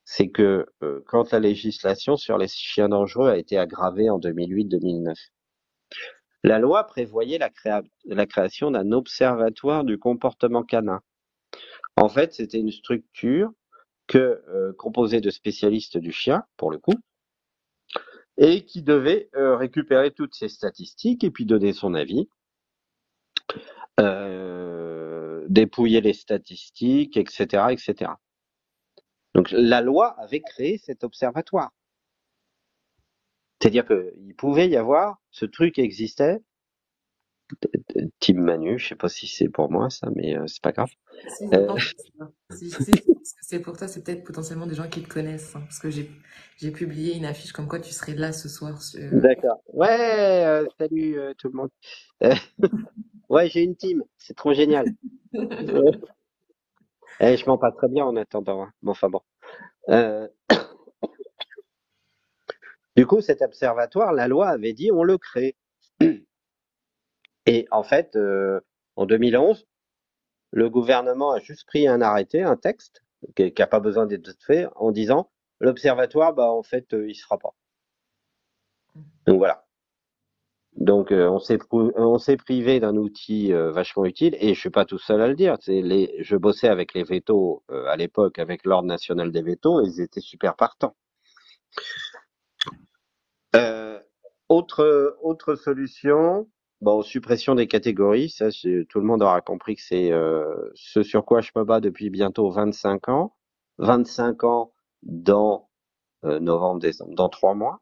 c'est 0.05 0.29
que 0.29 0.65
quand 1.05 1.31
la 1.31 1.39
législation 1.39 2.15
sur 2.15 2.37
les 2.37 2.47
chiens 2.47 2.89
dangereux 2.89 3.29
a 3.29 3.37
été 3.37 3.57
aggravée 3.57 4.09
en 4.09 4.19
2008-2009, 4.19 5.15
la 6.43 6.59
loi 6.59 6.85
prévoyait 6.85 7.39
la 8.05 8.25
création 8.25 8.71
d'un 8.71 8.91
observatoire 8.93 9.83
du 9.83 9.99
comportement 9.99 10.63
canin. 10.63 11.01
En 11.95 12.09
fait, 12.09 12.33
c'était 12.33 12.59
une 12.59 12.71
structure 12.71 13.51
que 14.07 14.43
euh, 14.49 14.73
composé 14.73 15.21
de 15.21 15.29
spécialistes 15.29 15.97
du 15.97 16.11
chien, 16.11 16.43
pour 16.57 16.71
le 16.71 16.77
coup, 16.77 16.95
et 18.37 18.65
qui 18.65 18.81
devait 18.81 19.29
euh, 19.35 19.55
récupérer 19.55 20.11
toutes 20.11 20.35
ces 20.35 20.49
statistiques 20.49 21.23
et 21.23 21.31
puis 21.31 21.45
donner 21.45 21.71
son 21.71 21.93
avis, 21.93 22.27
euh, 23.99 25.45
dépouiller 25.49 26.01
les 26.01 26.13
statistiques, 26.13 27.15
etc., 27.17 27.67
etc. 27.69 28.11
Donc 29.35 29.51
la 29.51 29.81
loi 29.81 30.15
avait 30.19 30.41
créé 30.41 30.77
cet 30.77 31.03
observatoire. 31.03 31.71
C'est-à-dire 33.61 33.85
qu'il 33.85 34.35
pouvait 34.35 34.67
y 34.67 34.75
avoir, 34.75 35.21
ce 35.31 35.45
truc 35.45 35.79
existait, 35.79 36.39
Team 38.19 38.41
Manu, 38.41 38.79
je 38.79 38.89
sais 38.89 38.95
pas 38.95 39.09
si 39.09 39.27
c'est 39.27 39.49
pour 39.49 39.71
moi 39.71 39.89
ça, 39.89 40.07
mais 40.15 40.35
euh, 40.37 40.45
c'est 40.47 40.61
pas 40.61 40.71
grave. 40.71 40.89
Si, 42.51 42.69
que 42.69 42.83
c'est. 42.83 42.91
Si, 43.23 43.35
si, 43.41 43.59
pour 43.59 43.77
toi, 43.77 43.87
c'est 43.87 44.03
peut-être 44.03 44.23
potentiellement 44.23 44.65
des 44.67 44.75
gens 44.75 44.89
qui 44.89 45.01
te 45.01 45.07
connaissent. 45.07 45.55
hein, 45.55 45.61
parce 45.61 45.79
que 45.79 45.89
j'ai 45.89 46.71
publié 46.71 47.15
une 47.15 47.25
affiche 47.25 47.51
comme 47.51 47.67
quoi 47.67 47.79
tu 47.79 47.91
serais 47.93 48.15
là 48.15 48.33
ce 48.33 48.49
soir. 48.49 48.81
sur- 48.81 48.99
D'accord. 49.11 49.61
Ouais, 49.71 50.45
euh, 50.45 50.65
salut 50.79 51.17
euh, 51.19 51.33
tout 51.37 51.49
le 51.49 51.53
monde. 51.55 51.69
Euh, 52.23 52.33
ouais, 53.29 53.49
j'ai 53.49 53.63
une 53.63 53.75
team, 53.75 54.03
c'est 54.17 54.35
trop 54.35 54.53
génial. 54.53 54.85
Euh, 55.35 55.91
eh, 57.19 57.37
je 57.37 57.45
m'en 57.47 57.57
passe 57.57 57.75
très 57.75 57.87
bien 57.87 58.05
en 58.05 58.15
attendant. 58.15 58.61
hein. 58.63 58.71
Bon, 58.83 58.91
enfin 58.91 59.09
bon. 59.09 59.21
Euh, 59.89 60.27
du 62.95 63.07
coup, 63.07 63.21
cet 63.21 63.41
observatoire, 63.41 64.13
la 64.13 64.27
loi 64.27 64.49
avait 64.49 64.73
dit 64.73 64.91
on 64.91 65.03
le 65.03 65.17
crée. 65.17 65.55
Et 67.45 67.67
en 67.71 67.83
fait, 67.83 68.15
euh, 68.15 68.61
en 68.95 69.05
2011, 69.05 69.67
le 70.51 70.69
gouvernement 70.69 71.31
a 71.31 71.39
juste 71.39 71.65
pris 71.65 71.87
un 71.87 72.01
arrêté, 72.01 72.41
un 72.43 72.55
texte, 72.55 73.03
qui 73.35 73.53
n'a 73.57 73.67
pas 73.67 73.79
besoin 73.79 74.05
d'être 74.05 74.35
fait, 74.45 74.67
en 74.75 74.91
disant 74.91 75.31
l'observatoire, 75.59 76.33
bah 76.33 76.51
en 76.51 76.63
fait, 76.63 76.93
euh, 76.93 77.09
il 77.09 77.15
se 77.15 77.23
fera 77.23 77.37
pas. 77.37 77.53
Donc 79.25 79.37
voilà. 79.37 79.65
Donc 80.75 81.11
euh, 81.11 81.29
on 81.29 81.39
s'est 81.39 81.59
on 81.71 82.17
s'est 82.17 82.37
privé 82.37 82.79
d'un 82.79 82.95
outil 82.95 83.53
euh, 83.53 83.71
vachement 83.71 84.05
utile 84.05 84.35
et 84.39 84.55
je 84.55 84.59
suis 84.59 84.71
pas 84.71 84.85
tout 84.85 84.97
seul 84.97 85.21
à 85.21 85.27
le 85.27 85.35
dire. 85.35 85.57
Les, 85.67 86.15
je 86.19 86.35
bossais 86.35 86.67
avec 86.67 86.93
les 86.95 87.03
vétos 87.03 87.63
euh, 87.69 87.85
à 87.87 87.95
l'époque 87.95 88.39
avec 88.39 88.65
l'ordre 88.65 88.87
national 88.87 89.31
des 89.31 89.43
vétos 89.43 89.81
et 89.81 89.87
ils 89.87 90.01
étaient 90.01 90.19
super 90.19 90.55
partants. 90.55 90.95
Euh, 93.55 93.99
autre 94.49 95.15
autre 95.21 95.53
solution, 95.55 96.49
bon 96.83 97.01
suppression 97.01 97.55
des 97.55 97.67
catégories. 97.67 98.29
Ça, 98.29 98.49
tout 98.51 98.99
le 98.99 99.05
monde 99.05 99.23
aura 99.23 99.41
compris 99.41 99.75
que 99.75 99.81
c'est 99.81 100.11
euh, 100.11 100.69
ce 100.75 101.01
sur 101.01 101.25
quoi 101.25 101.41
je 101.41 101.51
me 101.55 101.63
bats 101.63 101.79
depuis 101.79 102.09
bientôt 102.09 102.49
25 102.51 103.09
ans. 103.09 103.35
25 103.79 104.43
ans 104.43 104.73
dans 105.01 105.69
euh, 106.25 106.39
novembre 106.39 106.79
décembre, 106.79 107.15
dans 107.15 107.29
trois 107.29 107.55
mois. 107.55 107.79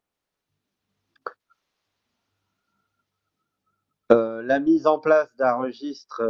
Euh, 4.11 4.41
la 4.43 4.59
mise 4.59 4.87
en 4.87 4.99
place 4.99 5.29
d'un 5.37 5.55
registre 5.55 6.21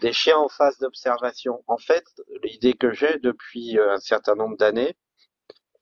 des 0.00 0.12
chiens 0.12 0.38
en 0.38 0.48
phase 0.48 0.78
d'observation. 0.78 1.62
En 1.66 1.78
fait, 1.78 2.04
l'idée 2.42 2.74
que 2.74 2.92
j'ai 2.92 3.18
depuis 3.18 3.78
un 3.78 3.98
certain 3.98 4.34
nombre 4.34 4.56
d'années, 4.56 4.96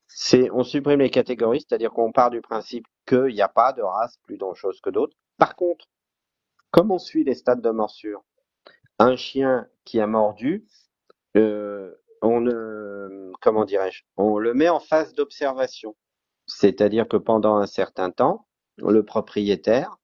c'est 0.09 0.51
on 0.51 0.62
supprime 0.64 1.01
les 1.01 1.11
catégories, 1.11 1.61
c'est-à-dire 1.61 1.91
qu'on 1.91 2.12
part 2.12 2.31
du 2.31 2.41
principe 2.43 2.87
qu'il 3.07 3.35
n'y 3.35 3.41
a 3.41 3.49
pas 3.49 3.73
de 3.73 3.83
race 3.83 4.18
plus 4.25 4.37
dangereuse 4.37 4.81
que 4.81 4.91
d'autres. 4.91 5.16
Par 5.39 5.57
contre, 5.57 5.89
comme 6.70 6.91
on 6.91 6.99
suit 6.99 7.24
les 7.24 7.35
stades 7.35 7.61
de 7.61 7.70
morsure, 7.70 8.24
un 8.99 9.16
chien 9.16 9.66
qui 9.85 10.01
a 10.01 10.07
mordu, 10.07 10.66
euh, 11.37 11.95
on 12.22 12.39
le 12.39 13.33
met 14.55 14.68
en 14.68 14.80
phase 14.80 15.12
d'observation. 15.14 15.97
C'est-à-dire 16.47 17.09
que 17.09 17.16
pendant 17.16 17.57
un 17.57 17.66
certain 17.66 18.11
temps, 18.11 18.47
le 18.78 19.05
propriétaire 19.05 19.99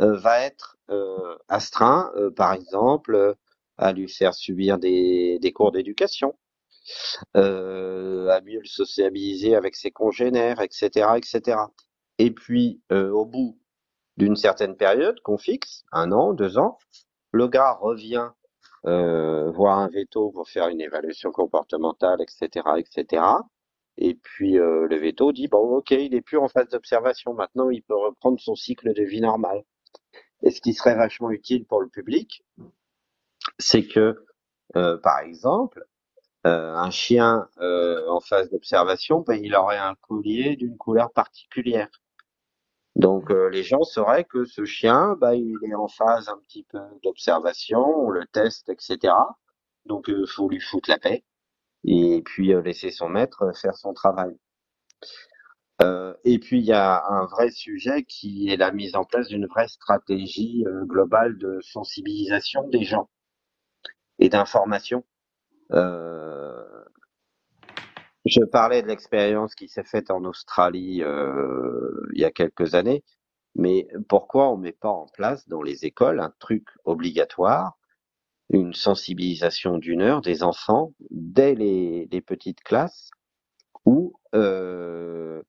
euh, 0.00 0.16
va 0.16 0.40
être 0.40 0.76
euh, 0.90 1.36
astreint, 1.48 2.12
par 2.36 2.52
exemple, 2.52 3.34
à 3.76 3.92
lui 3.92 4.08
faire 4.08 4.34
subir 4.34 4.78
des, 4.78 5.52
cours 5.54 5.72
d'éducation, 5.72 6.36
à 7.34 8.40
mieux 8.42 8.60
le 8.60 8.66
sociabiliser 8.66 9.54
avec 9.54 9.74
ses 9.74 9.90
congénères, 9.90 10.60
etc., 10.60 11.08
etc. 11.16 11.58
Et 12.18 12.30
puis, 12.30 12.82
au 12.90 13.24
bout 13.24 13.58
d'une 14.16 14.36
certaine 14.36 14.76
période 14.76 15.20
qu'on 15.20 15.38
fixe, 15.38 15.84
un 15.92 16.12
an, 16.12 16.32
deux 16.32 16.58
ans, 16.58 16.78
le 17.32 17.48
gars 17.48 17.72
revient 17.72 18.30
euh, 18.86 19.50
voir 19.50 19.78
un 19.78 19.88
veto 19.88 20.30
pour 20.30 20.48
faire 20.48 20.68
une 20.68 20.80
évaluation 20.80 21.32
comportementale, 21.32 22.20
etc., 22.20 22.66
etc. 22.76 23.24
Et 23.96 24.14
puis 24.14 24.58
euh, 24.58 24.86
le 24.88 24.96
veto 24.96 25.32
dit 25.32 25.48
bon, 25.48 25.76
ok, 25.76 25.92
il 25.92 26.14
est 26.14 26.20
plus 26.20 26.36
en 26.36 26.48
phase 26.48 26.68
d'observation. 26.68 27.32
Maintenant, 27.32 27.70
il 27.70 27.82
peut 27.82 27.96
reprendre 27.96 28.38
son 28.40 28.54
cycle 28.54 28.92
de 28.92 29.02
vie 29.02 29.22
normal. 29.22 29.64
Et 30.42 30.50
ce 30.50 30.60
qui 30.60 30.74
serait 30.74 30.96
vachement 30.96 31.30
utile 31.30 31.64
pour 31.64 31.80
le 31.80 31.88
public, 31.88 32.44
c'est 33.58 33.86
que, 33.86 34.26
euh, 34.76 34.98
par 34.98 35.20
exemple, 35.20 35.84
un 36.46 36.90
chien 36.90 37.48
en 37.58 38.20
phase 38.20 38.50
d'observation, 38.50 39.20
ben, 39.20 39.42
il 39.42 39.54
aurait 39.54 39.78
un 39.78 39.94
collier 39.94 40.56
d'une 40.56 40.76
couleur 40.76 41.10
particulière. 41.10 41.88
Donc 42.96 43.30
euh, 43.30 43.48
les 43.50 43.62
gens 43.62 43.82
sauraient 43.82 44.24
que 44.24 44.44
ce 44.44 44.64
chien, 44.64 45.16
bah, 45.20 45.34
il 45.34 45.56
est 45.64 45.74
en 45.74 45.88
phase 45.88 46.28
un 46.28 46.38
petit 46.38 46.64
peu 46.64 46.78
d'observation, 47.02 47.80
on 47.80 48.10
le 48.10 48.26
teste, 48.26 48.68
etc. 48.68 49.14
Donc 49.86 50.06
il 50.08 50.26
faut 50.28 50.48
lui 50.48 50.60
foutre 50.60 50.90
la 50.90 50.98
paix 50.98 51.24
et 51.84 52.22
puis 52.24 52.52
euh, 52.54 52.62
laisser 52.62 52.90
son 52.90 53.08
maître 53.08 53.52
faire 53.60 53.74
son 53.76 53.92
travail. 53.94 54.36
Euh, 55.82 56.14
et 56.24 56.38
puis 56.38 56.60
il 56.60 56.64
y 56.64 56.72
a 56.72 57.04
un 57.08 57.26
vrai 57.26 57.50
sujet 57.50 58.04
qui 58.04 58.48
est 58.48 58.56
la 58.56 58.70
mise 58.70 58.94
en 58.94 59.04
place 59.04 59.28
d'une 59.28 59.46
vraie 59.46 59.68
stratégie 59.68 60.64
euh, 60.66 60.84
globale 60.84 61.36
de 61.38 61.58
sensibilisation 61.62 62.68
des 62.68 62.84
gens 62.84 63.08
et 64.18 64.28
d'information. 64.28 65.04
Euh, 65.72 66.43
je 68.24 68.40
parlais 68.44 68.82
de 68.82 68.88
l'expérience 68.88 69.54
qui 69.54 69.68
s'est 69.68 69.84
faite 69.84 70.10
en 70.10 70.24
Australie 70.24 71.02
euh, 71.02 72.06
il 72.14 72.20
y 72.20 72.24
a 72.24 72.30
quelques 72.30 72.74
années, 72.74 73.04
mais 73.54 73.88
pourquoi 74.08 74.50
on 74.50 74.56
met 74.56 74.72
pas 74.72 74.90
en 74.90 75.06
place 75.06 75.48
dans 75.48 75.62
les 75.62 75.84
écoles 75.84 76.20
un 76.20 76.32
truc 76.38 76.66
obligatoire, 76.84 77.78
une 78.50 78.74
sensibilisation 78.74 79.78
d'une 79.78 80.02
heure 80.02 80.20
des 80.22 80.42
enfants 80.42 80.92
dès 81.10 81.54
les, 81.54 82.08
les 82.10 82.20
petites 82.20 82.62
classes 82.62 83.10
où 83.84 84.14
euh, 84.34 85.42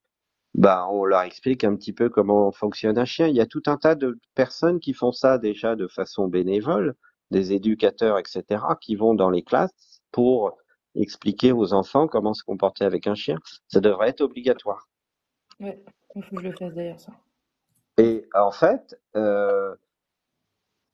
bah 0.53 0.87
on 0.89 1.05
leur 1.05 1.21
explique 1.21 1.63
un 1.63 1.75
petit 1.75 1.93
peu 1.93 2.09
comment 2.09 2.51
fonctionne 2.51 2.97
un 2.97 3.05
chien. 3.05 3.27
Il 3.27 3.35
y 3.35 3.41
a 3.41 3.45
tout 3.45 3.63
un 3.67 3.77
tas 3.77 3.95
de 3.95 4.17
personnes 4.35 4.79
qui 4.79 4.93
font 4.93 5.11
ça 5.11 5.37
déjà 5.37 5.75
de 5.75 5.87
façon 5.87 6.27
bénévole, 6.27 6.95
des 7.31 7.53
éducateurs, 7.53 8.19
etc., 8.19 8.63
qui 8.81 8.95
vont 8.95 9.13
dans 9.13 9.29
les 9.29 9.43
classes 9.43 10.01
pour 10.11 10.57
expliquer 10.95 11.51
aux 11.51 11.73
enfants 11.73 12.07
comment 12.07 12.33
se 12.33 12.43
comporter 12.43 12.85
avec 12.85 13.07
un 13.07 13.15
chien. 13.15 13.37
Ça 13.67 13.79
devrait 13.79 14.09
être 14.09 14.21
obligatoire. 14.21 14.89
Ouais, 15.59 15.81
il 16.15 16.23
faut 16.23 16.35
que 16.35 16.41
je 16.41 16.47
le 16.47 16.55
fasse 16.55 16.73
d'ailleurs, 16.73 16.99
ça. 16.99 17.11
Et 17.97 18.27
en 18.33 18.51
fait, 18.51 18.99
euh, 19.15 19.75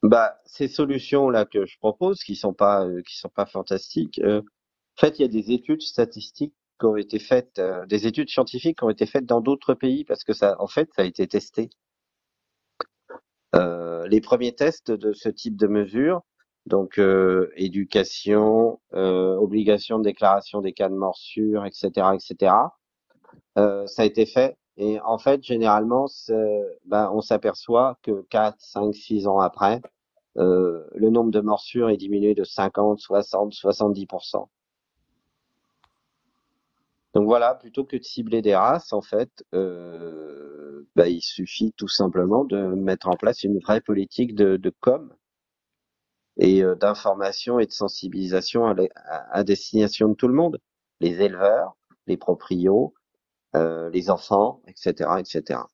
bah 0.03 0.39
ces 0.45 0.67
solutions 0.67 1.29
là 1.29 1.45
que 1.45 1.65
je 1.65 1.77
propose, 1.79 2.23
qui 2.23 2.35
sont 2.35 2.53
pas 2.53 2.85
euh, 2.85 3.01
qui 3.01 3.17
sont 3.17 3.29
pas 3.29 3.45
fantastiques, 3.45 4.19
euh, 4.19 4.41
en 4.41 4.99
fait 4.99 5.19
il 5.19 5.23
y 5.23 5.25
a 5.25 5.27
des 5.27 5.51
études 5.51 5.81
statistiques 5.81 6.53
qui 6.79 6.85
ont 6.85 6.95
été 6.97 7.19
faites, 7.19 7.61
des 7.87 8.07
études 8.07 8.29
scientifiques 8.29 8.79
qui 8.79 8.83
ont 8.83 8.89
été 8.89 9.05
faites 9.05 9.25
dans 9.25 9.41
d'autres 9.41 9.75
pays 9.75 10.03
parce 10.03 10.23
que 10.23 10.33
ça, 10.33 10.55
en 10.59 10.67
fait, 10.67 10.89
ça 10.95 11.03
a 11.03 11.05
été 11.05 11.27
testé. 11.27 11.69
Les 13.53 14.19
premiers 14.19 14.53
tests 14.55 14.91
de 14.91 15.13
ce 15.13 15.29
type 15.29 15.55
de 15.55 15.67
mesures, 15.67 16.23
donc 16.65 16.99
euh, 16.99 17.51
éducation, 17.55 18.79
euh, 18.93 19.35
obligation 19.35 19.99
de 19.99 20.03
déclaration 20.03 20.61
des 20.61 20.73
cas 20.73 20.89
de 20.89 20.95
morsure, 20.95 21.65
etc., 21.65 21.89
etc. 22.13 22.53
euh, 23.57 23.87
ça 23.87 24.03
a 24.03 24.05
été 24.05 24.25
fait 24.25 24.57
et 24.77 24.99
en 25.01 25.17
fait 25.17 25.43
généralement 25.43 26.07
ben, 26.85 27.11
on 27.13 27.21
s'aperçoit 27.21 27.97
que 28.03 28.21
4, 28.29 28.55
5, 28.59 28.95
6 28.95 29.27
ans 29.27 29.39
après, 29.39 29.81
euh, 30.37 30.85
le 30.95 31.09
nombre 31.09 31.31
de 31.31 31.41
morsures 31.41 31.89
est 31.89 31.97
diminué 31.97 32.35
de 32.35 32.43
50, 32.43 32.99
60, 32.99 33.53
70%. 33.53 34.47
Donc 37.13 37.25
voilà, 37.25 37.55
plutôt 37.55 37.83
que 37.83 37.97
de 37.97 38.03
cibler 38.03 38.41
des 38.41 38.55
races, 38.55 38.93
en 38.93 39.01
fait, 39.01 39.43
euh, 39.53 40.87
ben, 40.95 41.07
il 41.07 41.21
suffit 41.21 41.73
tout 41.73 41.89
simplement 41.89 42.45
de 42.45 42.57
mettre 42.57 43.09
en 43.09 43.17
place 43.17 43.43
une 43.43 43.59
vraie 43.59 43.81
politique 43.81 44.33
de, 44.35 44.55
de 44.57 44.73
com 44.79 45.13
et 46.37 46.63
euh, 46.63 46.75
d'information 46.75 47.59
et 47.59 47.65
de 47.67 47.71
sensibilisation 47.71 48.65
à, 48.67 48.73
la- 48.73 48.87
à- 49.05 49.37
à 49.39 49.43
destination 49.43 50.09
de 50.09 50.15
tout 50.15 50.27
le 50.27 50.33
monde, 50.35 50.59
les 51.01 51.21
éleveurs, 51.21 51.77
les 52.07 52.17
proprios, 52.17 52.93
euh, 53.55 53.89
les 53.91 54.09
enfants, 54.11 54.61
etc., 54.67 55.21
etc. 55.21 55.69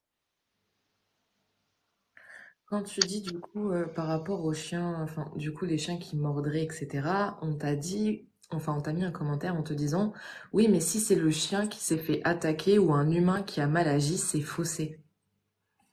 Quand 2.68 2.84
tu 2.84 3.01
dis 3.01 3.22
du 3.22 3.39
coup 3.39 3.72
euh, 3.72 3.86
par 3.88 4.08
rapport 4.08 4.43
aux 4.45 4.53
chiens, 4.53 5.01
enfin 5.01 5.32
du 5.36 5.53
coup 5.53 5.66
les 5.66 5.78
chiens 5.78 5.97
qui 5.97 6.16
mordraient, 6.18 6.64
etc., 6.66 7.38
on 7.41 7.55
t'a 7.55 7.76
dit 7.76 8.28
enfin, 8.51 8.76
on 8.78 8.82
t'a 8.82 8.93
mis 8.93 9.03
un 9.03 9.12
commentaire 9.12 9.55
en 9.55 9.64
te 9.64 9.74
disant, 9.74 10.14
oui, 10.53 10.68
mais 10.70 10.80
si 10.80 10.99
c'est 11.01 11.16
le 11.16 11.32
chien 11.32 11.68
qui 11.68 11.80
s'est 11.82 11.97
fait 11.97 12.22
attaquer 12.24 12.80
ou 12.80 12.93
un 12.93 13.10
humain 13.12 13.43
qui 13.43 13.60
a 13.62 13.68
mal 13.68 13.88
agi, 13.89 14.18
c'est 14.18 14.41
faussé. 14.41 15.01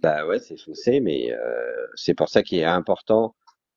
Bah 0.00 0.26
ouais, 0.26 0.38
c'est 0.38 0.56
faussé, 0.56 1.00
mais 1.00 1.32
euh, 1.32 1.86
c'est 1.96 2.14
pour 2.14 2.28
ça 2.28 2.42
qu'il 2.42 2.58
est 2.58 2.64
important. 2.64 3.34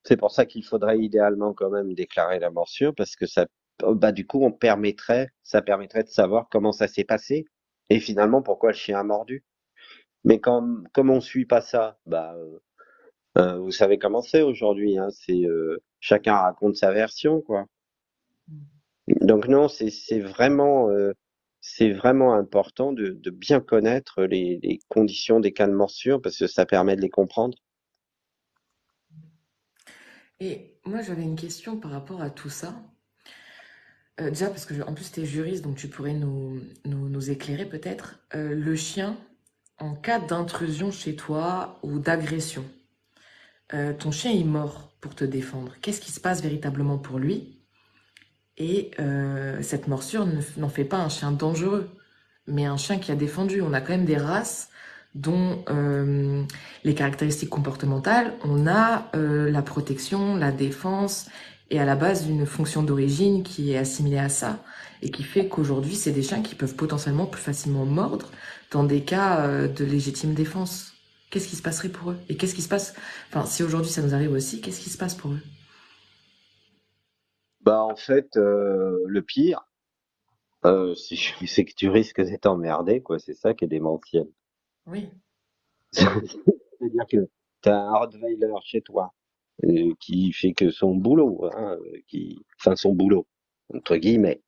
C'est 0.08 0.18
pour 0.18 0.32
ça 0.32 0.46
qu'il 0.48 0.66
faudrait 0.66 1.00
idéalement 1.00 1.54
quand 1.54 1.70
même 1.70 1.94
déclarer 1.94 2.40
la 2.40 2.50
morsure 2.50 2.96
parce 2.96 3.16
que 3.16 3.28
ça, 3.28 3.46
bah 3.84 4.12
du 4.12 4.26
coup, 4.26 4.44
on 4.44 4.52
permettrait, 4.52 5.30
ça 5.44 5.62
permettrait 5.62 6.04
de 6.04 6.10
savoir 6.10 6.48
comment 6.50 6.72
ça 6.72 6.88
s'est 6.88 7.04
passé 7.04 7.46
et 7.90 8.00
finalement 8.00 8.42
pourquoi 8.42 8.72
le 8.72 8.78
chien 8.78 9.00
a 9.00 9.04
mordu. 9.04 9.44
Mais 10.26 10.40
comme 10.40 10.88
comme 10.94 11.10
on 11.12 11.22
suit 11.22 11.46
pas 11.46 11.62
ça, 11.62 12.00
bah 12.06 12.36
euh, 12.38 12.60
euh, 13.40 13.60
vous 13.60 13.72
savez 13.72 14.00
comment 14.00 14.22
c'est 14.22 14.42
aujourd'hui, 14.44 14.98
hein, 15.00 15.10
c'est 15.12 15.46
euh, 15.46 15.80
chacun 16.02 16.36
raconte 16.38 16.76
sa 16.78 16.92
version, 16.94 17.42
quoi. 17.42 17.66
Donc 19.22 19.48
non, 19.50 19.68
c'est 19.68 19.90
c'est 19.90 20.20
vraiment 20.22 20.90
euh, 20.90 21.14
c'est 21.62 21.92
vraiment 21.92 22.34
important 22.34 22.94
de, 22.94 23.10
de 23.10 23.30
bien 23.32 23.60
connaître 23.60 24.24
les, 24.24 24.60
les 24.64 24.80
conditions 24.90 25.40
des 25.42 25.52
cas 25.54 25.68
de 25.68 25.74
morsure 25.74 26.22
parce 26.22 26.38
que 26.38 26.48
ça 26.48 26.66
permet 26.66 26.96
de 26.96 27.02
les 27.02 27.10
comprendre. 27.10 27.58
Et 30.40 30.80
moi, 30.86 31.02
j'avais 31.02 31.24
une 31.24 31.36
question 31.36 31.78
par 31.78 31.92
rapport 31.92 32.22
à 32.22 32.30
tout 32.30 32.50
ça. 32.50 32.76
Euh, 34.20 34.30
déjà, 34.30 34.48
parce 34.48 34.66
que 34.66 34.82
en 34.84 34.94
plus, 34.94 35.12
tu 35.12 35.22
es 35.22 35.26
juriste, 35.26 35.64
donc 35.64 35.76
tu 35.78 35.88
pourrais 35.88 36.14
nous, 36.14 36.62
nous, 36.86 37.30
éclairer 37.30 37.66
peut-être. 37.66 38.20
Euh, 38.36 38.54
le 38.56 38.76
chien, 38.76 39.18
en 39.80 39.96
cas 39.96 40.20
d'intrusion 40.20 40.92
chez 40.92 41.16
toi 41.16 41.80
ou 41.84 42.00
d'agression, 42.00 42.66
euh, 43.74 43.94
ton 43.94 44.12
chien 44.12 44.32
est 44.32 44.44
mort 44.44 44.92
pour 45.02 45.16
te 45.16 45.24
défendre. 45.24 45.76
Qu'est-ce 45.82 46.02
qui 46.02 46.12
se 46.12 46.20
passe 46.20 46.42
véritablement 46.42 46.98
pour 46.98 47.20
lui? 47.20 47.54
Et 48.60 48.90
cette 49.62 49.88
morsure 49.88 50.26
ne- 50.26 50.42
n'en 50.58 50.70
fait 50.70 50.84
pas 50.84 50.98
un 50.98 51.10
chien 51.10 51.32
dangereux, 51.32 51.92
mais 52.48 52.66
un 52.66 52.78
chien 52.78 52.98
qui 52.98 53.12
a 53.12 53.16
défendu. 53.16 53.62
On 53.62 53.72
a 53.72 53.82
quand 53.82 53.92
même 53.92 54.06
des 54.06 54.18
races 54.18 54.70
dont 55.18 55.64
euh, 55.70 56.44
les 56.84 56.94
caractéristiques 56.94 57.50
comportementales, 57.50 58.34
on 58.44 58.68
a 58.68 59.10
euh, 59.16 59.50
la 59.50 59.62
protection, 59.62 60.36
la 60.36 60.52
défense, 60.52 61.28
et 61.70 61.80
à 61.80 61.86
la 61.86 61.96
base 61.96 62.30
une 62.30 62.46
fonction 62.46 62.84
d'origine 62.84 63.44
qui 63.44 63.74
est 63.74 63.78
assimilée 63.78 64.20
à 64.20 64.30
ça, 64.30 64.64
et 65.02 65.10
qui 65.10 65.24
fait 65.24 65.48
qu'aujourd'hui, 65.48 65.96
c'est 65.96 66.12
des 66.12 66.22
chiens 66.22 66.42
qui 66.42 66.56
peuvent 66.56 66.76
potentiellement 66.76 67.26
plus 67.26 67.42
facilement 67.42 67.86
mordre 67.86 68.30
dans 68.72 68.84
des 68.84 69.02
cas 69.02 69.42
euh, 69.42 69.68
de 69.68 69.84
légitime 69.84 70.34
défense. 70.34 70.94
Qu'est-ce 71.32 71.48
qui 71.48 71.56
se 71.56 71.64
passerait 71.64 71.90
pour 71.90 72.12
eux? 72.12 72.18
Et 72.30 72.38
qu'est-ce 72.38 72.56
qui 72.56 72.62
se 72.62 72.70
passe, 72.70 72.94
enfin, 73.30 73.46
si 73.46 73.64
aujourd'hui 73.64 73.92
ça 73.92 74.02
nous 74.02 74.14
arrive 74.14 74.32
aussi, 74.32 74.62
qu'est-ce 74.62 74.80
qui 74.80 74.90
se 74.90 74.98
passe 74.98 75.16
pour 75.16 75.32
eux? 75.32 75.42
Bah 77.62 77.82
en 77.82 77.98
fait, 77.98 78.30
le 78.36 79.22
pire, 79.22 79.68
c'est 80.64 81.66
que 81.66 81.74
tu 81.76 81.90
risques 81.90 82.22
d'être 82.22 82.46
emmerdé, 82.46 83.02
quoi. 83.02 83.20
C'est 83.20 83.34
ça 83.34 83.54
qui 83.54 83.66
est 83.66 83.68
démentiel. 83.68 84.28
Oui. 84.88 85.10
C'est-à-dire 85.92 87.06
que 87.10 87.30
tu 87.62 87.70
as 87.70 87.78
un 87.78 87.98
Rottweiler 87.98 88.54
chez 88.64 88.82
toi 88.82 89.14
euh, 89.66 89.94
qui 90.00 90.32
fait 90.34 90.54
que 90.54 90.70
son 90.72 90.96
boulot, 90.96 91.46
hein, 91.54 91.78
euh, 91.82 92.00
qui, 92.08 92.40
enfin 92.60 92.76
son 92.76 92.94
boulot, 92.94 93.28
entre 93.74 93.98
guillemets. 93.98 94.42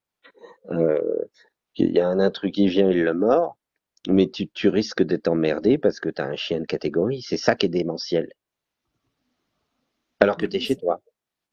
Euh, 0.72 1.24
il 1.76 1.92
y 1.92 2.00
a 2.00 2.08
un 2.08 2.20
intrus 2.20 2.52
qui 2.52 2.68
vient, 2.68 2.92
il 2.92 3.04
le 3.04 3.14
mord, 3.14 3.58
mais 4.10 4.30
tu, 4.30 4.50
tu 4.50 4.70
risques 4.70 5.04
d'être 5.04 5.28
emmerdé 5.30 5.78
parce 5.78 6.00
que 6.00 6.10
tu 6.10 6.22
as 6.22 6.26
un 6.28 6.36
chien 6.36 6.60
de 6.62 6.66
catégorie. 6.66 7.22
C'est 7.22 7.38
ça 7.38 7.56
qui 7.56 7.68
est 7.68 7.70
démentiel. 7.70 8.30
Alors 10.22 10.38
que 10.38 10.46
tu 10.46 10.56
es 10.56 10.60
chez 10.62 10.78
toi. 10.78 11.02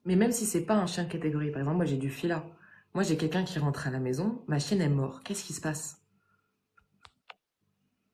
mais 0.06 0.16
même 0.16 0.32
si 0.32 0.46
c'est 0.46 0.64
pas 0.64 0.76
un 0.76 0.86
chien 0.86 1.04
de 1.04 1.10
catégorie, 1.12 1.50
par 1.50 1.60
exemple, 1.60 1.76
moi 1.76 1.84
j'ai 1.84 1.98
du 1.98 2.08
fila. 2.10 2.46
Moi 2.94 3.02
j'ai 3.02 3.18
quelqu'un 3.18 3.44
qui 3.44 3.58
rentre 3.58 3.86
à 3.88 3.90
la 3.90 3.98
maison, 4.00 4.42
ma 4.48 4.58
chienne 4.58 4.80
est 4.80 4.88
morte. 4.88 5.22
Qu'est-ce 5.26 5.44
qui 5.44 5.52
se 5.52 5.60
passe? 5.60 6.00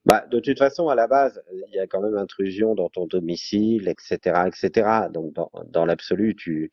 Bah, 0.05 0.25
de 0.29 0.39
toute 0.39 0.57
façon, 0.59 0.89
à 0.89 0.95
la 0.95 1.07
base, 1.07 1.41
il 1.53 1.73
y 1.73 1.79
a 1.79 1.87
quand 1.87 2.01
même 2.01 2.17
intrusion 2.17 2.75
dans 2.75 2.89
ton 2.89 3.05
domicile, 3.07 3.87
etc., 3.87 4.43
etc. 4.47 5.07
Donc, 5.13 5.33
dans, 5.33 5.49
dans 5.67 5.85
l'absolu, 5.85 6.35
tu, 6.35 6.71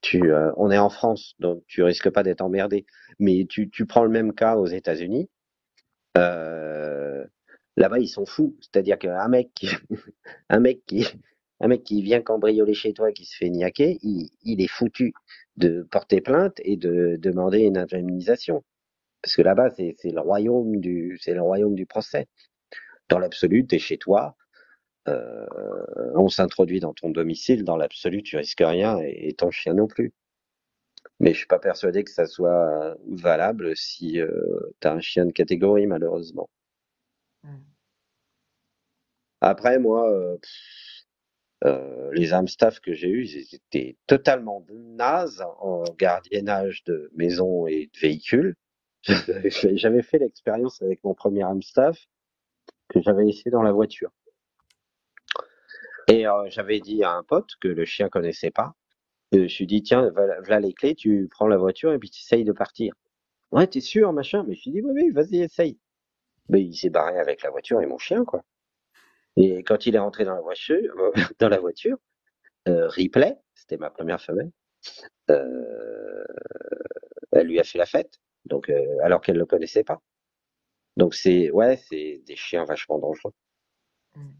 tu, 0.00 0.32
euh, 0.32 0.52
on 0.56 0.70
est 0.70 0.78
en 0.78 0.90
France, 0.90 1.34
donc 1.40 1.64
tu 1.66 1.82
risques 1.82 2.10
pas 2.10 2.22
d'être 2.22 2.40
emmerdé. 2.40 2.86
Mais 3.18 3.46
tu, 3.48 3.68
tu 3.70 3.86
prends 3.86 4.04
le 4.04 4.10
même 4.10 4.32
cas 4.34 4.56
aux 4.56 4.66
États-Unis. 4.66 5.28
Euh, 6.18 7.24
là-bas, 7.76 7.98
ils 7.98 8.08
sont 8.08 8.26
fous. 8.26 8.56
C'est-à-dire 8.60 8.98
qu'un 8.98 9.28
mec 9.28 9.50
qui, 9.54 9.68
un 10.48 10.60
mec 10.60 10.84
qui, 10.86 11.06
un 11.60 11.68
mec 11.68 11.82
qui 11.84 12.02
vient 12.02 12.22
cambrioler 12.22 12.74
chez 12.74 12.92
toi, 12.92 13.12
qui 13.12 13.24
se 13.24 13.36
fait 13.36 13.50
niaquer, 13.50 13.98
il, 14.02 14.30
il 14.42 14.62
est 14.62 14.68
foutu 14.68 15.12
de 15.56 15.82
porter 15.90 16.20
plainte 16.20 16.60
et 16.64 16.76
de 16.76 17.16
demander 17.20 17.60
une 17.60 17.78
indemnisation. 17.78 18.64
Parce 19.22 19.34
que 19.36 19.42
là-bas, 19.42 19.70
c'est, 19.76 19.96
le 20.04 20.20
royaume 20.20 20.80
du, 20.80 21.18
c'est 21.20 21.34
le 21.34 21.42
royaume 21.42 21.74
du 21.74 21.86
procès. 21.86 22.28
Dans 23.08 23.18
l'absolu, 23.18 23.66
t'es 23.66 23.78
chez 23.78 23.98
toi, 23.98 24.36
euh, 25.08 25.46
on 26.14 26.28
s'introduit 26.28 26.80
dans 26.80 26.94
ton 26.94 27.10
domicile, 27.10 27.64
dans 27.64 27.76
l'absolu, 27.76 28.22
tu 28.22 28.36
risques 28.36 28.62
rien 28.64 28.98
et, 29.00 29.28
et 29.28 29.34
ton 29.34 29.50
chien 29.50 29.74
non 29.74 29.86
plus. 29.86 30.12
Mais 31.20 31.32
je 31.32 31.38
suis 31.38 31.46
pas 31.46 31.58
persuadé 31.58 32.04
que 32.04 32.10
ça 32.10 32.26
soit 32.26 32.96
valable 33.08 33.76
si 33.76 34.20
euh, 34.20 34.30
t'as 34.80 34.94
un 34.94 35.00
chien 35.00 35.26
de 35.26 35.32
catégorie, 35.32 35.86
malheureusement. 35.86 36.48
Hmm. 37.42 37.58
Après, 39.40 39.78
moi, 39.78 40.10
euh, 40.10 40.36
euh, 41.64 42.10
les 42.12 42.32
Amstaff 42.32 42.80
que 42.80 42.92
j'ai 42.92 43.08
eus, 43.08 43.28
ils 43.30 43.54
étaient 43.54 43.96
totalement 44.06 44.64
nazes 44.70 45.44
en 45.60 45.84
gardiennage 45.98 46.84
de 46.84 47.10
maison 47.14 47.66
et 47.66 47.90
de 47.92 47.98
véhicules. 47.98 48.54
J'avais 49.02 50.02
fait 50.02 50.18
l'expérience 50.18 50.82
avec 50.82 51.02
mon 51.04 51.14
premier 51.14 51.42
Amstaff 51.42 52.06
que 52.88 53.00
j'avais 53.00 53.24
laissé 53.24 53.50
dans 53.50 53.62
la 53.62 53.72
voiture. 53.72 54.10
Et 56.08 56.26
euh, 56.26 56.48
j'avais 56.48 56.80
dit 56.80 57.04
à 57.04 57.12
un 57.12 57.22
pote 57.22 57.50
que 57.60 57.68
le 57.68 57.84
chien 57.84 58.08
connaissait 58.08 58.50
pas. 58.50 58.74
Je 59.32 59.40
me 59.40 59.48
suis 59.48 59.66
dit, 59.66 59.82
tiens, 59.82 60.10
voilà, 60.10 60.60
les 60.60 60.72
clés, 60.72 60.94
tu 60.94 61.28
prends 61.30 61.46
la 61.48 61.58
voiture 61.58 61.92
et 61.92 61.98
puis 61.98 62.10
tu 62.10 62.20
essayes 62.20 62.44
de 62.44 62.52
partir. 62.52 62.94
Ouais, 63.52 63.66
t'es 63.66 63.80
sûr, 63.80 64.12
machin. 64.12 64.44
Mais 64.46 64.54
je 64.54 64.70
lui 64.70 64.78
ai 64.78 64.80
dit, 64.80 64.86
oui, 64.86 65.02
oui, 65.02 65.10
vas-y, 65.10 65.42
essaye. 65.42 65.78
Mais 66.48 66.62
il 66.62 66.74
s'est 66.74 66.90
barré 66.90 67.18
avec 67.18 67.42
la 67.42 67.50
voiture 67.50 67.80
et 67.82 67.86
mon 67.86 67.98
chien, 67.98 68.24
quoi. 68.24 68.42
Et 69.36 69.62
quand 69.62 69.86
il 69.86 69.94
est 69.94 69.98
rentré 69.98 70.24
dans 70.24 70.34
la 70.34 70.40
voiture, 70.40 70.94
dans 71.38 71.48
la 71.48 71.58
voiture, 71.58 71.98
euh, 72.68 72.88
Ripley, 72.88 73.36
c'était 73.54 73.76
ma 73.76 73.90
première 73.90 74.20
femelle, 74.20 74.50
euh, 75.30 76.24
elle 77.32 77.46
lui 77.46 77.60
a 77.60 77.64
fait 77.64 77.78
la 77.78 77.86
fête. 77.86 78.18
Donc, 78.46 78.70
euh, 78.70 78.98
alors 79.02 79.20
qu'elle 79.20 79.36
le 79.36 79.46
connaissait 79.46 79.84
pas. 79.84 80.00
Donc 80.98 81.14
c'est, 81.14 81.50
ouais, 81.52 81.80
c'est 81.88 82.20
des 82.26 82.34
chiens 82.34 82.64
vachement 82.64 82.98
dangereux. 82.98 83.32
Hmm. 84.16 84.32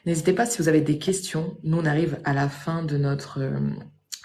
N'hésitez 0.07 0.33
pas 0.33 0.47
si 0.47 0.63
vous 0.63 0.69
avez 0.69 0.81
des 0.81 0.99
questions. 0.99 1.57
Nous, 1.65 1.79
on 1.79 1.85
arrive 1.85 2.21
à 2.25 2.35
la 2.35 2.49
fin 2.49 2.85
de 2.85 2.97
notre 2.97 3.41
euh, 3.41 3.59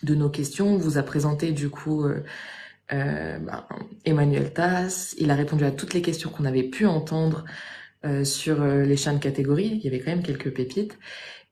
de 0.06 0.16
nos 0.16 0.30
questions. 0.30 0.68
On 0.68 0.78
vous 0.78 0.98
a 0.98 1.04
présenté 1.04 1.52
du 1.52 1.70
coup 1.70 2.06
euh, 2.06 2.24
euh, 2.94 3.40
ben, 3.40 3.66
Emmanuel 4.06 4.54
Tass. 4.54 5.16
Il 5.18 5.32
a 5.32 5.36
répondu 5.36 5.66
à 5.66 5.72
toutes 5.72 5.94
les 5.94 6.02
questions 6.02 6.30
qu'on 6.30 6.46
avait 6.46 6.64
pu 6.64 6.86
entendre 6.86 7.44
euh, 8.06 8.24
sur 8.24 8.64
les 8.64 8.96
chiens 8.96 9.14
de 9.14 9.20
catégorie. 9.20 9.72
Il 9.74 9.84
y 9.84 9.88
avait 9.88 10.00
quand 10.00 10.12
même 10.12 10.24
quelques 10.24 10.54
pépites. 10.54 10.98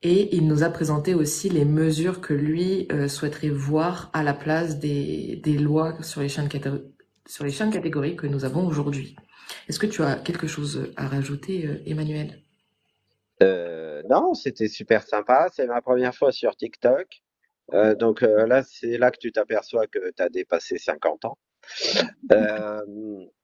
Et 0.03 0.35
il 0.35 0.47
nous 0.47 0.63
a 0.63 0.69
présenté 0.69 1.13
aussi 1.13 1.49
les 1.49 1.63
mesures 1.63 2.19
que 2.19 2.33
lui 2.33 2.89
souhaiterait 3.07 3.47
voir 3.47 4.09
à 4.11 4.21
la 4.21 4.33
place 4.33 4.77
des, 4.77 5.39
des 5.41 5.57
lois 5.57 5.95
sur 6.03 6.19
les 6.19 6.27
chiens 6.27 6.43
de 6.43 6.93
sur 7.25 7.45
les 7.45 7.51
chiens 7.51 7.67
de 7.67 7.73
catégorie 7.73 8.17
que 8.17 8.27
nous 8.27 8.43
avons 8.43 8.67
aujourd'hui. 8.67 9.15
Est-ce 9.69 9.79
que 9.79 9.85
tu 9.85 10.03
as 10.03 10.15
quelque 10.15 10.45
chose 10.45 10.91
à 10.97 11.07
rajouter, 11.07 11.69
Emmanuel? 11.85 12.41
Non, 13.39 14.33
c'était 14.33 14.67
super 14.67 15.07
sympa. 15.07 15.47
C'est 15.53 15.67
ma 15.67 15.81
première 15.81 16.13
fois 16.13 16.33
sur 16.33 16.53
TikTok. 16.57 17.23
Euh, 17.73 17.95
donc 17.95 18.23
euh, 18.23 18.45
là, 18.45 18.63
c'est 18.63 18.97
là 18.97 19.09
que 19.11 19.17
tu 19.17 19.31
t'aperçois 19.31 19.87
que 19.87 20.11
tu 20.11 20.21
as 20.21 20.29
dépassé 20.29 20.77
50 20.77 21.25
ans. 21.25 21.37
Euh, 22.31 22.81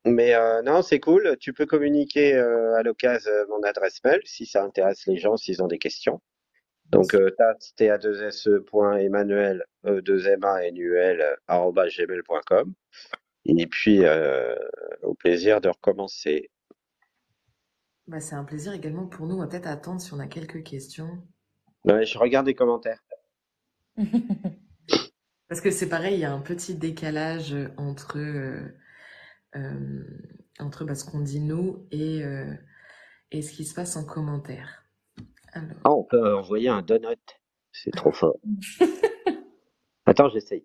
mais 0.04 0.34
non, 0.62 0.82
c'est 0.82 1.00
cool. 1.00 1.36
Tu 1.40 1.52
peux 1.52 1.66
communiquer 1.66 2.34
à 2.34 2.82
l'occasion 2.82 3.32
mon 3.48 3.62
adresse 3.62 3.98
mail 4.04 4.20
si 4.24 4.46
ça 4.46 4.62
intéresse 4.62 5.06
les 5.06 5.16
gens, 5.16 5.36
s'ils 5.36 5.62
ont 5.62 5.68
des 5.68 5.78
questions. 5.78 6.20
Donc, 6.90 7.14
euh, 7.14 7.30
ta2se.emmanuel, 7.78 9.64
e 9.84 10.00
2 10.00 10.26
m 10.26 10.44
a 10.44 10.64
n 10.64 10.76
u 10.76 10.96
l 10.96 11.36
gmail.com. 11.46 12.74
Et 13.44 13.66
puis, 13.66 14.04
euh, 14.04 14.56
au 15.02 15.14
plaisir 15.14 15.60
de 15.60 15.68
recommencer. 15.68 16.50
Bah, 18.08 18.18
c'est 18.20 18.34
un 18.34 18.44
plaisir 18.44 18.72
également 18.72 19.06
pour 19.06 19.26
nous. 19.26 19.36
On 19.36 19.40
va 19.40 19.46
peut-être 19.46 19.68
attendre 19.68 20.00
si 20.00 20.12
on 20.12 20.18
a 20.18 20.26
quelques 20.26 20.64
questions. 20.64 21.22
Ouais, 21.84 22.04
je 22.04 22.18
regarde 22.18 22.46
les 22.46 22.54
commentaires. 22.54 23.00
Parce 25.48 25.60
que 25.60 25.70
c'est 25.70 25.88
pareil, 25.88 26.14
il 26.14 26.20
y 26.20 26.24
a 26.24 26.32
un 26.32 26.40
petit 26.40 26.74
décalage 26.74 27.56
entre, 27.76 28.18
euh, 28.18 28.78
euh, 29.56 30.04
entre 30.58 30.84
bah, 30.84 30.94
ce 30.94 31.04
qu'on 31.04 31.20
dit 31.20 31.40
nous 31.40 31.86
et, 31.90 32.22
euh, 32.22 32.54
et 33.32 33.42
ce 33.42 33.52
qui 33.52 33.64
se 33.64 33.74
passe 33.74 33.96
en 33.96 34.04
commentaire. 34.04 34.84
Alors. 35.52 35.76
Ah, 35.84 35.90
on 35.90 36.04
peut 36.04 36.36
envoyer 36.36 36.68
un 36.68 36.82
donut. 36.82 37.16
C'est 37.72 37.90
trop 37.92 38.12
fort. 38.12 38.36
Attends, 40.06 40.28
j'essaye. 40.28 40.64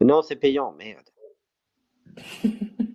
Non, 0.00 0.22
c'est 0.22 0.36
payant, 0.36 0.72
merde. 0.72 1.08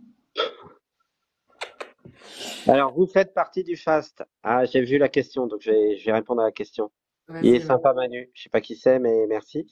Alors, 2.67 2.93
vous 2.93 3.07
faites 3.07 3.33
partie 3.33 3.63
du 3.65 3.75
fast. 3.75 4.23
Ah, 4.41 4.63
j'ai 4.63 4.81
vu 4.81 4.97
la 4.97 5.09
question, 5.09 5.47
donc 5.47 5.59
je 5.61 5.71
vais, 5.71 5.97
je 5.97 6.05
vais 6.05 6.13
répondre 6.13 6.41
à 6.41 6.45
la 6.45 6.51
question. 6.53 6.91
Il 7.41 7.55
est 7.55 7.59
Vas-y, 7.59 7.67
sympa, 7.67 7.93
Manu. 7.93 8.29
Je 8.33 8.43
sais 8.43 8.49
pas 8.49 8.61
qui 8.61 8.75
c'est, 8.75 8.99
mais 8.99 9.27
merci. 9.27 9.67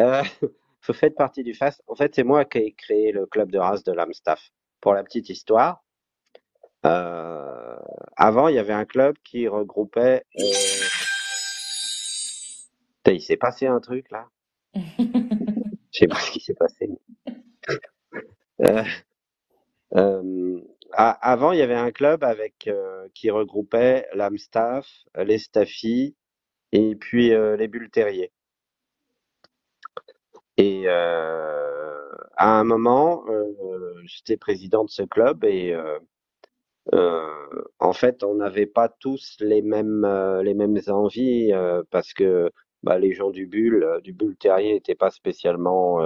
Euh, 0.00 0.22
vous 0.86 0.92
faites 0.94 1.14
partie 1.16 1.42
du 1.44 1.54
fast. 1.54 1.82
En 1.86 1.94
fait, 1.94 2.14
c'est 2.14 2.24
moi 2.24 2.44
qui 2.44 2.58
ai 2.58 2.72
créé 2.72 3.12
le 3.12 3.26
club 3.26 3.50
de 3.50 3.58
race 3.58 3.84
de 3.84 3.92
l'Amstaff. 3.92 4.50
Pour 4.80 4.94
la 4.94 5.04
petite 5.04 5.28
histoire, 5.30 5.84
euh, 6.84 7.76
avant, 8.16 8.48
il 8.48 8.56
y 8.56 8.58
avait 8.58 8.72
un 8.72 8.84
club 8.84 9.16
qui 9.24 9.46
regroupait. 9.48 10.24
euh, 10.40 10.44
Putain, 13.04 13.12
il 13.16 13.22
s'est 13.22 13.36
passé 13.36 13.66
un 13.66 13.80
truc 13.80 14.10
là. 14.10 14.28
Je 14.74 15.98
sais 16.00 16.06
pas 16.08 16.18
ce 16.20 16.30
qui 16.32 16.40
s'est 16.40 16.54
passé. 16.54 16.88
Euh, 18.60 18.84
euh, 19.94 20.60
a- 20.92 21.10
avant, 21.32 21.52
il 21.52 21.58
y 21.58 21.62
avait 21.62 21.74
un 21.74 21.90
club 21.90 22.24
avec 22.24 22.66
euh, 22.68 23.08
qui 23.14 23.30
regroupait 23.30 24.06
l'Amstaff, 24.14 24.88
les 25.16 25.38
Staffy 25.38 26.16
et 26.72 26.96
puis 26.96 27.32
euh, 27.34 27.56
les 27.56 27.68
Bulles 27.68 27.90
Terriers. 27.90 28.32
Et 30.56 30.84
euh, 30.86 32.08
à 32.36 32.58
un 32.60 32.64
moment, 32.64 33.24
euh, 33.28 33.94
j'étais 34.04 34.36
président 34.36 34.84
de 34.84 34.90
ce 34.90 35.02
club 35.02 35.44
et 35.44 35.72
euh, 35.74 35.98
euh, 36.94 37.64
en 37.80 37.92
fait, 37.92 38.24
on 38.24 38.34
n'avait 38.36 38.66
pas 38.66 38.88
tous 38.88 39.36
les 39.40 39.62
mêmes 39.62 40.06
les 40.44 40.54
mêmes 40.54 40.78
envies 40.88 41.52
parce 41.90 42.12
que 42.14 42.50
bah, 42.82 42.98
les 42.98 43.14
gens 43.14 43.30
du 43.30 43.46
Bulle, 43.46 44.00
du 44.04 44.12
Bulle 44.12 44.36
Terrier 44.36 44.74
n'étaient 44.74 44.94
pas 44.96 45.10
spécialement 45.10 46.00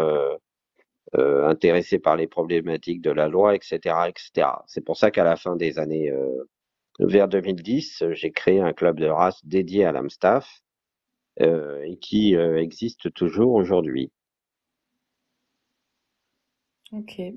euh, 1.17 1.47
intéressés 1.49 1.99
par 1.99 2.17
les 2.17 2.27
problématiques 2.27 3.01
de 3.03 3.11
la 3.11 3.29
loi, 3.29 3.55
etc., 3.55 3.97
etc. 4.09 4.49
C'est 4.67 4.85
pour 4.85 4.97
ça 4.97 5.11
qu'à 5.11 5.25
la 5.25 5.37
fin 5.37 5.57
des 5.57 5.79
années 5.79 6.11
euh, 6.11 6.49
vers 7.01 7.29
2010, 7.29 8.03
euh, 8.03 8.13
j'ai 8.15 8.33
créé 8.33 8.61
un 8.61 8.73
club 8.73 8.99
de 9.01 9.07
race 9.07 9.45
dédié 9.45 9.85
à 9.85 9.93
l'Amstaff 9.93 10.63
euh, 11.43 11.83
et 11.85 11.99
qui 11.99 12.37
euh, 12.37 12.61
existe 12.61 13.13
toujours 13.15 13.55
aujourd'hui. 13.55 14.13
Ok. 16.91 17.21
Et 17.21 17.37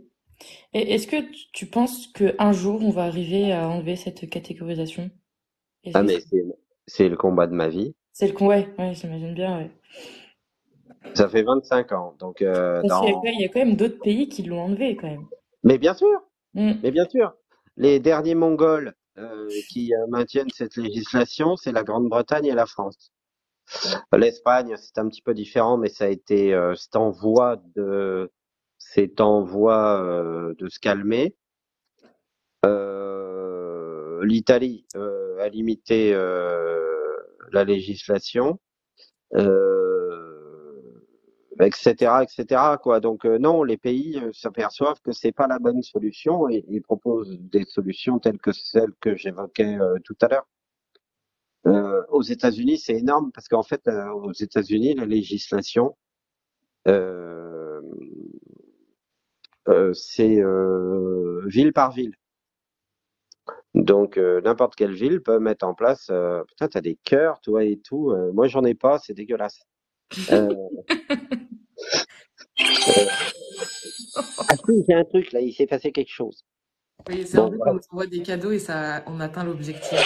est-ce 0.73 1.07
que 1.07 1.18
tu- 1.53 1.68
penses 1.68 2.07
qu'un 2.07 2.52
jour 2.52 2.81
on 2.84 2.91
va 2.91 3.06
arriver 3.06 3.53
à 3.53 3.69
enlever 3.69 3.95
cette 3.95 4.30
catégorisation? 4.30 5.11
Ah 5.94 6.02
mais 6.02 6.26
c'est 6.88 7.10
le 7.10 7.15
combat 7.15 7.45
de 7.45 7.53
ma 7.53 7.68
vie. 7.69 7.94
c'est 8.14 8.27
le 8.27 8.34
con, 8.34 8.45
ouais, 8.48 8.69
ouais, 8.77 8.94
j'imagine 8.94 9.34
bien, 9.34 9.57
ouais. 9.57 9.72
Ça 11.14 11.30
fait 11.30 11.44
25 11.44 11.91
ans, 11.91 12.15
donc 12.18 12.41
euh, 12.41 12.81
Parce 12.81 12.99
dans. 12.99 13.30
il 13.36 13.40
y 13.40 13.45
a 13.45 13.48
quand 13.48 13.60
même 13.60 13.77
d'autres 13.77 14.02
pays 14.02 14.27
qui 14.27 14.44
l'ont 14.44 14.60
enlevé 14.61 14.98
quand 14.98 15.07
même. 15.07 15.27
Mais 15.64 15.77
bien 15.77 15.94
sûr, 15.94 16.22
Mm. 16.53 16.84
mais 16.84 16.91
bien 16.91 17.06
sûr, 17.10 17.36
les 17.77 17.99
derniers 17.99 18.36
Mongols 18.36 18.95
qui 19.69 19.94
euh, 19.94 20.07
maintiennent 20.07 20.49
cette 20.53 20.76
législation, 20.76 21.56
c'est 21.57 21.72
la 21.72 21.84
Grande-Bretagne 21.84 22.45
et 22.45 22.53
la 22.53 22.65
France. 22.65 23.11
L'Espagne, 24.14 24.76
c'est 24.77 24.98
un 24.98 25.07
petit 25.07 25.22
peu 25.22 25.34
différent, 25.34 25.77
mais 25.77 25.90
ça 25.90 26.06
a 26.06 26.07
été, 26.07 26.53
euh, 26.53 26.73
c'est 26.76 26.95
en 26.95 27.11
voie 27.11 27.61
de, 27.76 28.31
c'est 28.77 29.22
en 29.22 29.44
voie 29.44 30.02
euh, 30.02 30.53
de 30.57 30.69
se 30.69 30.80
calmer. 30.80 31.36
Euh, 32.65 34.23
L'Italie 34.23 34.86
euh, 34.95 35.38
a 35.40 35.49
limité 35.49 36.14
euh, 36.14 37.15
la 37.52 37.64
législation, 37.64 38.60
euh, 39.36 39.79
etc., 41.60 42.23
etc. 42.23 42.77
Quoi. 42.81 42.99
Donc 42.99 43.26
euh, 43.26 43.38
non, 43.38 43.64
les 43.64 43.77
pays 43.77 44.18
euh, 44.18 44.31
s'aperçoivent 44.34 45.02
que 45.02 45.11
c'est 45.11 45.31
pas 45.31 45.48
la 45.48 45.60
bonne 45.60 45.81
solution 45.84 46.49
et, 46.49 46.65
et 46.69 46.81
proposent 46.81 47.38
des 47.40 47.65
solutions 47.65 48.19
telles 48.19 48.40
que 48.40 48.52
celles 48.52 48.94
que 49.02 49.15
j'évoquais 49.15 49.77
euh, 49.80 49.98
tout 50.03 50.18
à 50.22 50.27
l'heure. 50.27 50.48
Aux 52.10 52.23
États-Unis, 52.23 52.80
c'est 52.80 52.95
énorme 52.95 53.31
parce 53.31 53.48
qu'en 53.48 53.64
fait, 53.64 53.88
aux 53.88 54.31
États-Unis, 54.34 54.95
la 54.95 55.06
législation, 55.06 55.95
c'est 59.94 60.41
ville 61.45 61.73
par 61.73 61.91
ville. 61.91 62.15
Donc, 63.76 64.18
n'importe 64.18 64.76
quelle 64.76 64.94
ville 64.94 65.22
peut 65.22 65.38
mettre 65.40 65.68
en 65.68 65.76
place. 65.76 66.10
Putain, 66.48 66.69
t'as 66.69 66.81
des 66.81 66.98
cœurs, 67.03 67.40
toi 67.41 67.64
et 67.64 67.77
tout. 67.77 68.15
Moi, 68.34 68.48
j'en 68.48 68.64
ai 68.64 68.73
pas, 68.73 68.98
c'est 68.98 69.14
dégueulasse. 69.14 69.61
Ah 74.50 74.56
si, 74.56 74.84
j'ai 74.88 74.94
un 74.96 75.06
truc 75.06 75.32
là, 75.32 75.42
il 75.42 75.54
s'est 75.54 75.68
passé 75.68 75.92
quelque 75.92 76.12
chose. 76.12 76.44
Oui, 77.08 77.26
c'est 77.26 77.38
un 77.38 77.50
peu 77.50 77.58
comme 77.58 77.80
on 77.92 77.96
voit 77.96 78.08
des 78.08 78.22
cadeaux 78.22 78.52
et 78.52 78.60
ça, 78.60 79.04
on 79.08 79.20
atteint 79.20 79.44
l'objectif. 79.44 80.00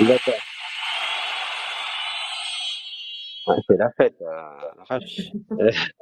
D'accord. 0.00 0.34
Ouais, 3.46 3.56
c'est 3.68 3.76
la 3.76 3.90
fête, 3.92 4.16
euh, 4.22 4.26
la 4.78 4.84
vache. 4.88 5.20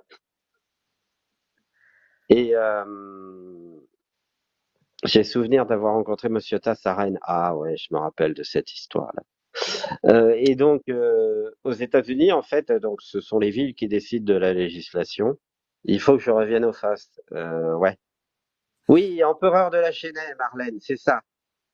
Et 2.28 2.54
euh, 2.54 3.80
j'ai 5.04 5.24
souvenir 5.24 5.66
d'avoir 5.66 5.94
rencontré 5.94 6.28
Monsieur 6.28 6.58
Tass 6.60 6.86
à 6.86 6.94
Rennes. 6.94 7.18
Ah 7.22 7.56
ouais, 7.56 7.76
je 7.76 7.88
me 7.90 7.98
rappelle 7.98 8.32
de 8.32 8.42
cette 8.42 8.72
histoire-là. 8.72 9.22
Euh, 10.06 10.34
et 10.38 10.54
donc, 10.54 10.82
aux 11.64 11.72
États-Unis, 11.72 12.32
en 12.32 12.42
fait, 12.42 12.72
donc 12.72 13.02
ce 13.02 13.20
sont 13.20 13.38
les 13.38 13.50
villes 13.50 13.74
qui 13.74 13.88
décident 13.88 14.24
de 14.24 14.38
la 14.38 14.54
législation. 14.54 15.36
Il 15.84 16.00
faut 16.00 16.16
que 16.16 16.22
je 16.22 16.30
revienne 16.30 16.64
au 16.64 16.72
fast. 16.72 17.22
Euh, 17.32 17.74
ouais. 17.74 17.96
Oui, 18.88 19.22
empereur 19.24 19.70
de 19.70 19.78
la 19.78 19.92
Chênaie, 19.92 20.34
Marlène, 20.38 20.78
c'est 20.80 20.96
ça. 20.96 21.22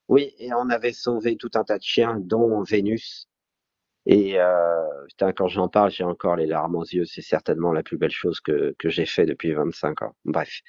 Oui, 0.09 0.35
et 0.39 0.52
on 0.55 0.70
avait 0.70 0.93
sauvé 0.93 1.36
tout 1.36 1.51
un 1.55 1.64
tas 1.64 1.78
de 1.78 1.82
chiens, 1.82 2.18
dont 2.18 2.62
Vénus. 2.62 3.28
Et 4.06 4.40
euh, 4.40 5.05
putain, 5.09 5.32
quand 5.32 5.48
j'en 5.48 5.68
parle, 5.68 5.90
j'ai 5.90 6.05
encore 6.05 6.36
les 6.36 6.47
larmes 6.47 6.76
aux 6.76 6.85
yeux. 6.85 7.05
C'est 7.05 7.22
certainement 7.22 7.72
la 7.72 7.82
plus 7.82 7.98
belle 7.98 8.10
chose 8.10 8.40
que, 8.40 8.74
que 8.78 8.89
j'ai 8.89 9.05
fait 9.05 9.26
depuis 9.26 9.52
25 9.52 10.02
ans. 10.02 10.14
Bref. 10.24 10.60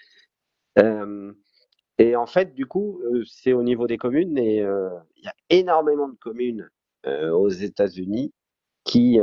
Euh, 0.77 1.31
et 1.97 2.15
en 2.15 2.25
fait, 2.25 2.53
du 2.53 2.65
coup, 2.65 3.01
c'est 3.25 3.53
au 3.53 3.63
niveau 3.63 3.87
des 3.87 3.97
communes 3.97 4.37
et 4.37 4.57
il 4.57 5.23
y 5.23 5.27
a 5.27 5.35
énormément 5.49 6.07
de 6.07 6.15
communes 6.15 6.69
aux 7.05 7.49
États-Unis 7.49 8.33
qui 8.85 9.19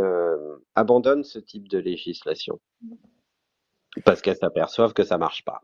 abandonnent 0.74 1.24
ce 1.24 1.38
type 1.38 1.68
de 1.68 1.78
législation 1.78 2.60
parce 4.05 4.20
qu'elles 4.23 4.36
s'aperçoivent 4.36 4.93
que 4.93 5.05
ça 5.05 5.18
marche 5.18 5.44
pas. 5.44 5.62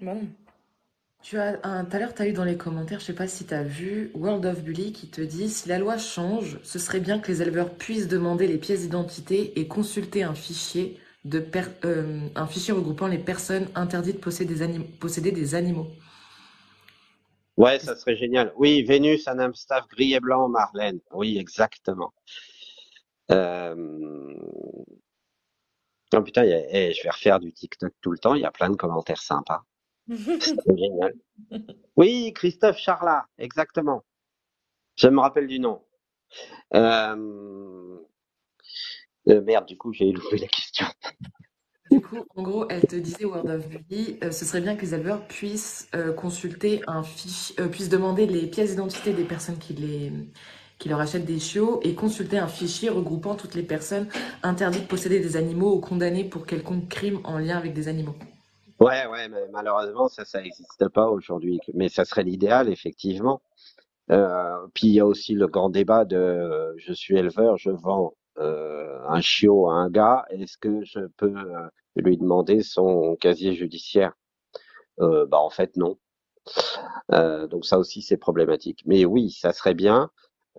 Bon. 0.00 0.20
Tu 1.22 1.38
as 1.38 1.60
un, 1.62 1.84
tout 1.84 1.96
à 1.96 1.98
l'heure, 2.00 2.14
tu 2.14 2.22
as 2.22 2.28
eu 2.28 2.32
dans 2.32 2.44
les 2.44 2.56
commentaires, 2.56 2.98
je 2.98 3.04
sais 3.04 3.14
pas 3.14 3.28
si 3.28 3.46
tu 3.46 3.54
as 3.54 3.62
vu, 3.62 4.10
World 4.14 4.44
of 4.44 4.62
Bully 4.64 4.92
qui 4.92 5.06
te 5.08 5.20
dit 5.20 5.48
si 5.48 5.68
la 5.68 5.78
loi 5.78 5.96
change, 5.96 6.58
ce 6.64 6.80
serait 6.80 6.98
bien 6.98 7.20
que 7.20 7.30
les 7.30 7.42
éleveurs 7.42 7.70
puissent 7.70 8.08
demander 8.08 8.48
les 8.48 8.58
pièces 8.58 8.80
d'identité 8.80 9.58
et 9.60 9.68
consulter 9.68 10.24
un 10.24 10.34
fichier 10.34 10.98
de 11.24 11.38
per- 11.38 11.66
euh, 11.84 12.18
un 12.34 12.46
fichier 12.48 12.74
regroupant 12.74 13.06
les 13.06 13.18
personnes 13.18 13.68
interdites 13.76 14.16
de 14.16 14.20
posséder 14.20 14.54
des, 14.54 14.62
anim- 14.62 14.84
posséder 14.98 15.30
des 15.30 15.54
animaux. 15.54 15.86
Ouais, 17.56 17.78
ça 17.78 17.94
serait 17.94 18.16
génial. 18.16 18.52
Oui, 18.56 18.82
Vénus, 18.82 19.28
un 19.28 19.38
Amstaff 19.38 19.86
gris 19.86 20.14
et 20.14 20.20
blanc, 20.20 20.48
Marlène. 20.48 20.98
Oui, 21.12 21.38
exactement. 21.38 22.12
Euh... 23.30 24.34
Oh 26.14 26.22
putain, 26.22 26.44
il 26.44 26.50
y 26.50 26.54
a- 26.54 26.88
eh, 26.88 26.92
je 26.92 27.02
vais 27.02 27.10
refaire 27.10 27.40
du 27.40 27.52
TikTok 27.52 27.92
tout 28.00 28.10
le 28.10 28.18
temps. 28.18 28.34
Il 28.34 28.42
y 28.42 28.44
a 28.44 28.50
plein 28.50 28.70
de 28.70 28.76
commentaires 28.76 29.20
sympas. 29.20 29.64
C'est 30.08 30.76
génial. 30.76 31.14
Oui, 31.96 32.32
Christophe 32.34 32.78
Charlat, 32.78 33.26
exactement. 33.38 34.04
Je 34.96 35.08
me 35.08 35.20
rappelle 35.20 35.46
du 35.46 35.58
nom. 35.58 35.82
Euh... 36.74 37.98
euh, 39.28 39.40
merde, 39.42 39.66
du 39.66 39.76
coup, 39.76 39.92
j'ai 39.92 40.12
loupé 40.12 40.38
la 40.38 40.48
question. 40.48 40.86
Du 41.90 42.00
coup, 42.00 42.24
en 42.36 42.42
gros, 42.42 42.68
elle 42.70 42.86
te 42.86 42.96
disait, 42.96 43.24
World 43.24 43.50
of 43.50 43.68
Bully, 43.68 44.18
euh, 44.22 44.30
ce 44.32 44.44
serait 44.44 44.62
bien 44.62 44.76
que 44.76 44.82
les 44.82 44.94
éleveurs 44.94 45.26
puissent 45.26 45.88
euh, 45.94 46.12
consulter 46.12 46.82
un 46.86 47.02
fichier, 47.02 47.54
puissent 47.68 47.90
demander 47.90 48.26
les 48.26 48.46
pièces 48.46 48.70
d'identité 48.70 49.12
des 49.12 49.24
personnes 49.24 49.58
qui 49.58 49.74
les, 49.74 50.10
qui 50.82 50.88
leur 50.88 50.98
achètent 50.98 51.24
des 51.24 51.38
chiots 51.38 51.78
et 51.84 51.94
consulter 51.94 52.38
un 52.38 52.48
fichier 52.48 52.88
regroupant 52.88 53.36
toutes 53.36 53.54
les 53.54 53.62
personnes 53.62 54.08
interdites 54.42 54.82
de 54.82 54.88
posséder 54.88 55.20
des 55.20 55.36
animaux 55.36 55.76
ou 55.76 55.80
condamnées 55.80 56.24
pour 56.24 56.44
quelconque 56.44 56.88
crime 56.88 57.20
en 57.22 57.38
lien 57.38 57.56
avec 57.56 57.72
des 57.72 57.86
animaux. 57.86 58.16
Ouais, 58.80 59.06
ouais, 59.06 59.28
mais 59.28 59.46
malheureusement, 59.52 60.08
ça, 60.08 60.24
ça 60.24 60.42
n'existe 60.42 60.88
pas 60.88 61.08
aujourd'hui. 61.08 61.60
Mais 61.72 61.88
ça 61.88 62.04
serait 62.04 62.24
l'idéal, 62.24 62.68
effectivement. 62.68 63.42
Euh, 64.10 64.56
puis 64.74 64.88
il 64.88 64.94
y 64.94 64.98
a 64.98 65.06
aussi 65.06 65.34
le 65.34 65.46
grand 65.46 65.70
débat 65.70 66.04
de 66.04 66.16
euh, 66.16 66.74
je 66.78 66.92
suis 66.92 67.16
éleveur, 67.16 67.58
je 67.58 67.70
vends 67.70 68.14
euh, 68.38 68.98
un 69.06 69.20
chiot 69.20 69.70
à 69.70 69.74
un 69.74 69.88
gars, 69.88 70.24
est-ce 70.30 70.58
que 70.58 70.82
je 70.82 71.06
peux 71.16 71.32
lui 71.94 72.18
demander 72.18 72.64
son 72.64 73.14
casier 73.14 73.54
judiciaire? 73.54 74.14
Bah 74.98 75.38
en 75.38 75.50
fait 75.50 75.76
non. 75.76 75.96
Donc 77.08 77.66
ça 77.66 77.78
aussi 77.78 78.02
c'est 78.02 78.16
problématique. 78.16 78.82
Mais 78.84 79.04
oui, 79.04 79.30
ça 79.30 79.52
serait 79.52 79.74
bien 79.74 80.10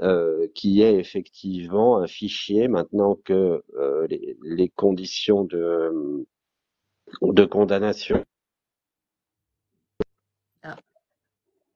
euh, 0.02 0.48
qu'il 0.56 0.72
y 0.72 0.82
ait 0.82 0.96
effectivement 0.96 2.00
un 2.00 2.08
fichier 2.08 2.68
maintenant 2.68 3.16
que 3.16 3.64
euh, 3.76 4.08
les, 4.08 4.38
les 4.42 4.70
conditions 4.70 5.44
de, 5.44 6.26
de 7.22 7.46
condamnation. 7.46 8.26
Ah. 10.64 10.78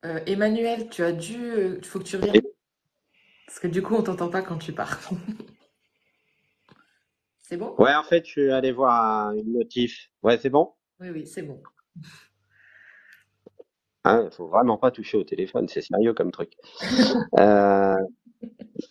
Euh, 0.05 0.19
Emmanuel, 0.25 0.89
tu 0.89 1.03
as 1.03 1.11
dû, 1.11 1.77
il 1.77 1.85
faut 1.85 1.99
que 1.99 2.05
tu 2.05 2.15
reviennes. 2.15 2.41
Parce 3.45 3.59
que 3.59 3.67
du 3.67 3.81
coup, 3.81 3.95
on 3.95 4.03
t'entend 4.03 4.29
pas 4.29 4.41
quand 4.41 4.57
tu 4.57 4.73
pars. 4.73 4.99
c'est 7.43 7.57
bon? 7.57 7.75
Ouais, 7.77 7.93
en 7.93 8.03
fait, 8.03 8.25
je 8.25 8.31
suis 8.31 8.51
allé 8.51 8.71
voir 8.71 9.31
une 9.33 9.53
notif. 9.53 10.09
Ouais, 10.23 10.37
c'est 10.37 10.49
bon? 10.49 10.73
Oui, 10.99 11.09
oui, 11.09 11.27
c'est 11.27 11.43
bon. 11.43 11.61
Hein, 14.07 14.29
faut 14.31 14.47
vraiment 14.47 14.77
pas 14.77 14.89
toucher 14.89 15.17
au 15.17 15.25
téléphone, 15.25 15.67
c'est 15.67 15.81
sérieux 15.81 16.13
comme 16.13 16.31
truc. 16.31 16.53
Euh, 17.37 17.97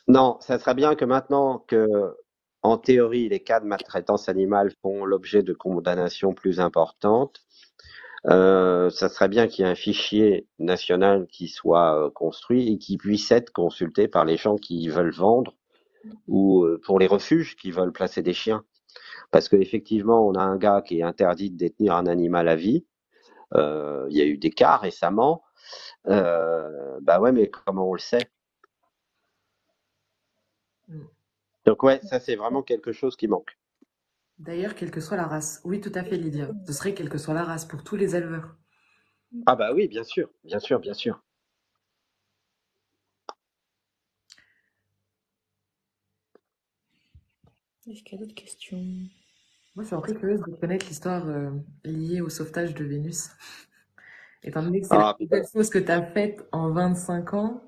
non, 0.09 0.36
ça 0.40 0.59
serait 0.59 0.74
bien 0.74 0.94
que 0.94 1.05
maintenant 1.06 1.64
que, 1.66 2.14
en 2.62 2.76
théorie, 2.76 3.28
les 3.28 3.40
cas 3.40 3.60
de 3.60 3.64
maltraitance 3.64 4.28
animale 4.28 4.72
font 4.82 5.06
l'objet 5.06 5.43
de 5.43 5.55
condamnations 5.55 6.34
plus 6.34 6.60
importantes, 6.60 7.40
euh, 8.26 8.90
ça 8.90 9.09
serait 9.09 9.28
bien 9.28 9.47
qu'il 9.47 9.64
y 9.64 9.68
ait 9.68 9.70
un 9.70 9.74
fichier 9.74 10.47
national 10.59 11.26
qui 11.28 11.48
soit 11.48 12.06
euh, 12.06 12.10
construit 12.10 12.72
et 12.72 12.78
qui 12.78 12.98
puisse 12.98 13.30
être 13.30 13.51
consulté 13.52 14.09
par 14.09 14.26
les 14.26 14.36
gens 14.36 14.56
qui 14.56 14.88
veulent 14.88 15.14
vendre 15.14 15.55
ou 16.28 16.66
pour 16.84 16.98
les 16.98 17.06
refuges 17.06 17.56
qui 17.56 17.70
veulent 17.70 17.93
placer 17.93 18.22
des 18.22 18.34
chiens. 18.34 18.64
Parce 19.30 19.48
qu'effectivement, 19.48 20.26
on 20.26 20.34
a 20.34 20.43
un 20.43 20.56
gars 20.56 20.82
qui 20.82 20.98
est 20.98 21.02
interdit 21.02 21.51
de 21.51 21.56
détenir 21.56 21.94
un 21.94 22.06
animal 22.06 22.48
à 22.48 22.56
vie. 22.56 22.84
Euh, 23.55 24.06
il 24.10 24.16
y 24.16 24.20
a 24.20 24.24
eu 24.24 24.39
des 24.39 24.51
cas 24.51 24.77
récemment. 24.77 25.44
Euh, 26.09 26.98
bah 27.02 27.20
ouais, 27.20 27.32
mais 27.32 27.51
comment 27.51 27.90
on 27.90 27.94
le 27.94 28.01
sait? 28.01 28.31
Mm. 30.89 31.05
Donc 31.64 31.82
ouais, 31.82 32.01
ça 32.02 32.20
c'est 32.20 32.36
vraiment 32.36 32.62
quelque 32.62 32.93
chose 32.93 33.16
qui 33.16 33.28
manque. 33.28 33.59
D'ailleurs, 34.39 34.74
quelle 34.74 34.90
que 34.90 35.01
soit 35.01 35.16
la 35.16 35.27
race. 35.27 35.60
Oui, 35.64 35.81
tout 35.81 35.93
à 35.94 36.05
fait, 36.05 36.16
Lydia. 36.16 36.51
Ce 36.66 36.73
serait 36.73 36.94
quelle 36.94 37.09
que 37.09 37.18
soit 37.18 37.35
la 37.35 37.44
race 37.44 37.64
pour 37.64 37.82
tous 37.82 37.97
les 37.97 38.16
éleveurs. 38.16 38.55
Ah 39.47 39.56
bah 39.56 39.73
oui, 39.73 39.89
bien 39.89 40.05
sûr, 40.05 40.31
bien 40.44 40.59
sûr, 40.59 40.78
bien 40.78 40.94
sûr. 40.94 41.23
Est-ce 47.89 48.02
qu'il 48.02 48.18
y 48.18 48.23
a 48.23 48.24
d'autres 48.24 48.35
questions? 48.35 48.85
Moi, 49.77 49.85
je 49.85 49.89
suis 49.89 49.97
un 49.97 50.01
peu 50.01 50.15
curieuse 50.15 50.40
de 50.43 50.57
connaître 50.57 50.86
l'histoire 50.89 51.28
euh, 51.28 51.51
liée 51.85 52.23
au 52.23 52.31
sauvetage 52.31 52.74
de 52.74 52.85
Vénus. 52.85 53.28
Étant 54.43 54.62
donné 54.62 54.81
que 54.81 54.86
c'est 54.89 54.97
la 54.98 55.05
Ah 55.05 55.16
chose 55.53 55.70
que 55.70 55.78
tu 55.78 55.90
as 55.93 56.03
faite 56.03 56.47
en 56.53 56.70
25 56.73 57.35
ans, 57.35 57.62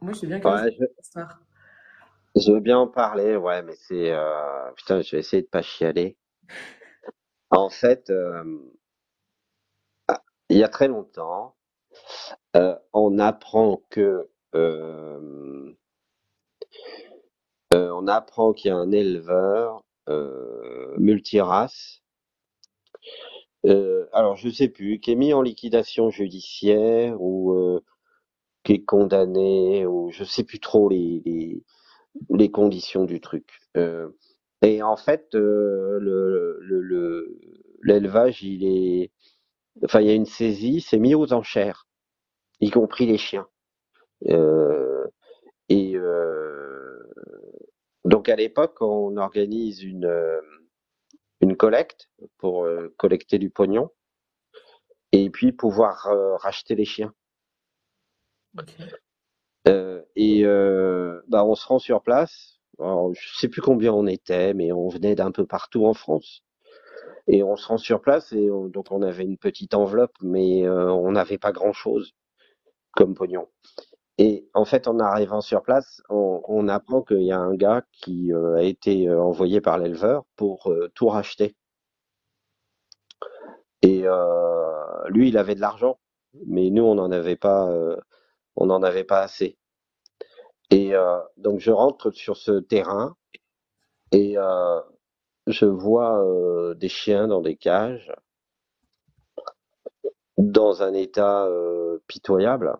moi, 0.00 0.12
je 0.12 0.18
suis 0.18 0.26
bien 0.26 0.40
curieuse 0.40 0.62
Ouais, 0.62 0.70
de 0.70 0.70
je, 0.78 0.84
l'histoire. 0.98 1.40
je 2.36 2.52
veux 2.52 2.60
bien 2.60 2.78
en 2.78 2.86
parler, 2.86 3.36
ouais, 3.36 3.62
mais 3.62 3.74
c'est 3.76 4.12
euh, 4.12 4.70
putain, 4.76 5.02
je 5.02 5.12
vais 5.16 5.20
essayer 5.20 5.42
de 5.42 5.48
pas 5.48 5.62
chialer. 5.62 6.16
En 7.50 7.70
fait, 7.70 8.10
euh, 8.10 8.44
ah, 10.08 10.22
il 10.48 10.56
y 10.56 10.64
a 10.64 10.68
très 10.68 10.88
longtemps, 10.88 11.56
on 12.92 13.18
apprend 13.18 13.82
que 13.90 14.28
on 17.72 18.06
apprend 18.08 18.52
qu'il 18.52 18.68
y 18.68 18.72
a 18.72 18.76
un 18.76 18.90
éleveur 18.92 19.83
multirace. 20.98 22.02
Euh, 23.66 24.06
alors 24.12 24.36
je 24.36 24.48
sais 24.50 24.68
plus, 24.68 25.00
qui 25.00 25.12
est 25.12 25.14
mis 25.16 25.32
en 25.32 25.40
liquidation 25.42 26.10
judiciaire 26.10 27.16
ou 27.20 27.52
euh, 27.52 27.80
qui 28.64 28.74
est 28.74 28.84
condamné 28.84 29.86
ou 29.86 30.10
je 30.12 30.24
sais 30.24 30.44
plus 30.44 30.60
trop 30.60 30.88
les 32.30 32.50
conditions 32.50 33.04
du 33.04 33.20
truc. 33.20 33.60
Euh, 33.76 34.08
et 34.62 34.82
en 34.82 34.96
fait, 34.96 35.34
euh, 35.34 35.98
le 36.00 36.58
le 36.62 36.80
le- 36.80 37.38
l'élevage, 37.82 38.42
il 38.42 38.64
est, 38.64 39.10
y 39.82 40.10
a 40.10 40.14
une 40.14 40.26
saisie, 40.26 40.80
c'est 40.80 40.98
mis 40.98 41.14
aux 41.14 41.32
enchères, 41.32 41.86
y 42.60 42.70
compris 42.70 43.06
les 43.06 43.18
chiens. 43.18 43.48
Euh, 44.28 45.06
et 45.68 45.96
euh, 45.96 46.73
donc 48.14 48.28
à 48.28 48.36
l'époque, 48.36 48.76
on 48.80 49.16
organise 49.16 49.82
une 49.82 50.04
euh, 50.04 50.40
une 51.40 51.56
collecte 51.56 52.10
pour 52.38 52.64
euh, 52.64 52.94
collecter 52.96 53.40
du 53.40 53.50
pognon 53.50 53.90
et 55.12 55.30
puis 55.30 55.50
pouvoir 55.50 56.06
euh, 56.08 56.36
racheter 56.36 56.74
les 56.74 56.84
chiens. 56.84 57.14
Euh, 59.66 60.02
et 60.16 60.44
euh, 60.44 61.20
bah 61.28 61.44
on 61.44 61.54
se 61.54 61.66
rend 61.66 61.78
sur 61.78 62.02
place. 62.02 62.58
Alors, 62.78 63.14
je 63.14 63.36
sais 63.36 63.48
plus 63.48 63.62
combien 63.62 63.92
on 63.92 64.06
était, 64.06 64.52
mais 64.54 64.72
on 64.72 64.88
venait 64.88 65.14
d'un 65.14 65.30
peu 65.30 65.46
partout 65.46 65.86
en 65.86 65.94
France. 65.94 66.42
Et 67.28 67.42
on 67.42 67.56
se 67.56 67.66
rend 67.68 67.78
sur 67.78 68.00
place 68.02 68.32
et 68.32 68.50
on- 68.50 68.68
donc 68.68 68.92
on 68.92 69.02
avait 69.02 69.24
une 69.24 69.38
petite 69.38 69.74
enveloppe, 69.74 70.16
mais 70.22 70.66
euh, 70.66 70.92
on 70.92 71.12
n'avait 71.12 71.38
pas 71.38 71.52
grand-chose 71.52 72.14
comme 72.92 73.14
pognon. 73.14 73.48
Et 74.18 74.48
en 74.54 74.64
fait, 74.64 74.86
en 74.86 75.00
arrivant 75.00 75.40
sur 75.40 75.62
place, 75.62 76.00
on, 76.08 76.68
apprend 76.68 77.02
qu'il 77.02 77.22
y 77.22 77.32
a 77.32 77.38
un 77.38 77.54
gars 77.54 77.82
qui 77.92 78.32
euh, 78.32 78.56
a 78.56 78.62
été 78.62 79.08
euh, 79.08 79.20
envoyé 79.20 79.60
par 79.60 79.78
l'éleveur 79.78 80.24
pour 80.36 80.70
euh, 80.70 80.88
tout 80.94 81.08
racheter. 81.08 81.56
Et 83.82 84.04
lui, 85.08 85.28
il 85.28 85.36
avait 85.36 85.54
de 85.54 85.60
l'argent, 85.60 85.98
mais 86.46 86.70
nous, 86.70 86.84
on 86.84 86.94
n'en 86.94 87.10
avait 87.10 87.36
pas, 87.36 87.70
on 88.56 88.66
n'en 88.66 88.82
avait 88.82 89.04
pas 89.04 89.20
assez. 89.20 89.58
Et 90.70 90.94
donc, 91.36 91.60
je 91.60 91.70
rentre 91.70 92.10
sur 92.10 92.38
ce 92.38 92.60
terrain 92.60 93.14
et 94.10 94.36
je 95.46 95.66
vois 95.66 96.24
des 96.76 96.88
chiens 96.88 97.28
dans 97.28 97.42
des 97.42 97.56
cages, 97.56 98.10
dans 100.38 100.82
un 100.82 100.94
état 100.94 101.46
pitoyable. 102.06 102.78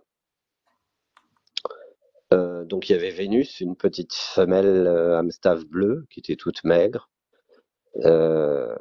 Euh, 2.35 2.65
donc, 2.65 2.89
il 2.89 2.93
y 2.95 2.97
avait 2.97 3.11
Vénus, 3.11 3.61
une 3.61 3.77
petite 3.77 4.15
femelle 4.15 4.87
euh, 4.87 5.19
Amstaff 5.19 5.65
bleue 5.65 6.07
qui 6.11 6.21
était 6.21 6.37
toute 6.37 6.65
maigre. 6.65 7.11
Euh, 8.05 8.75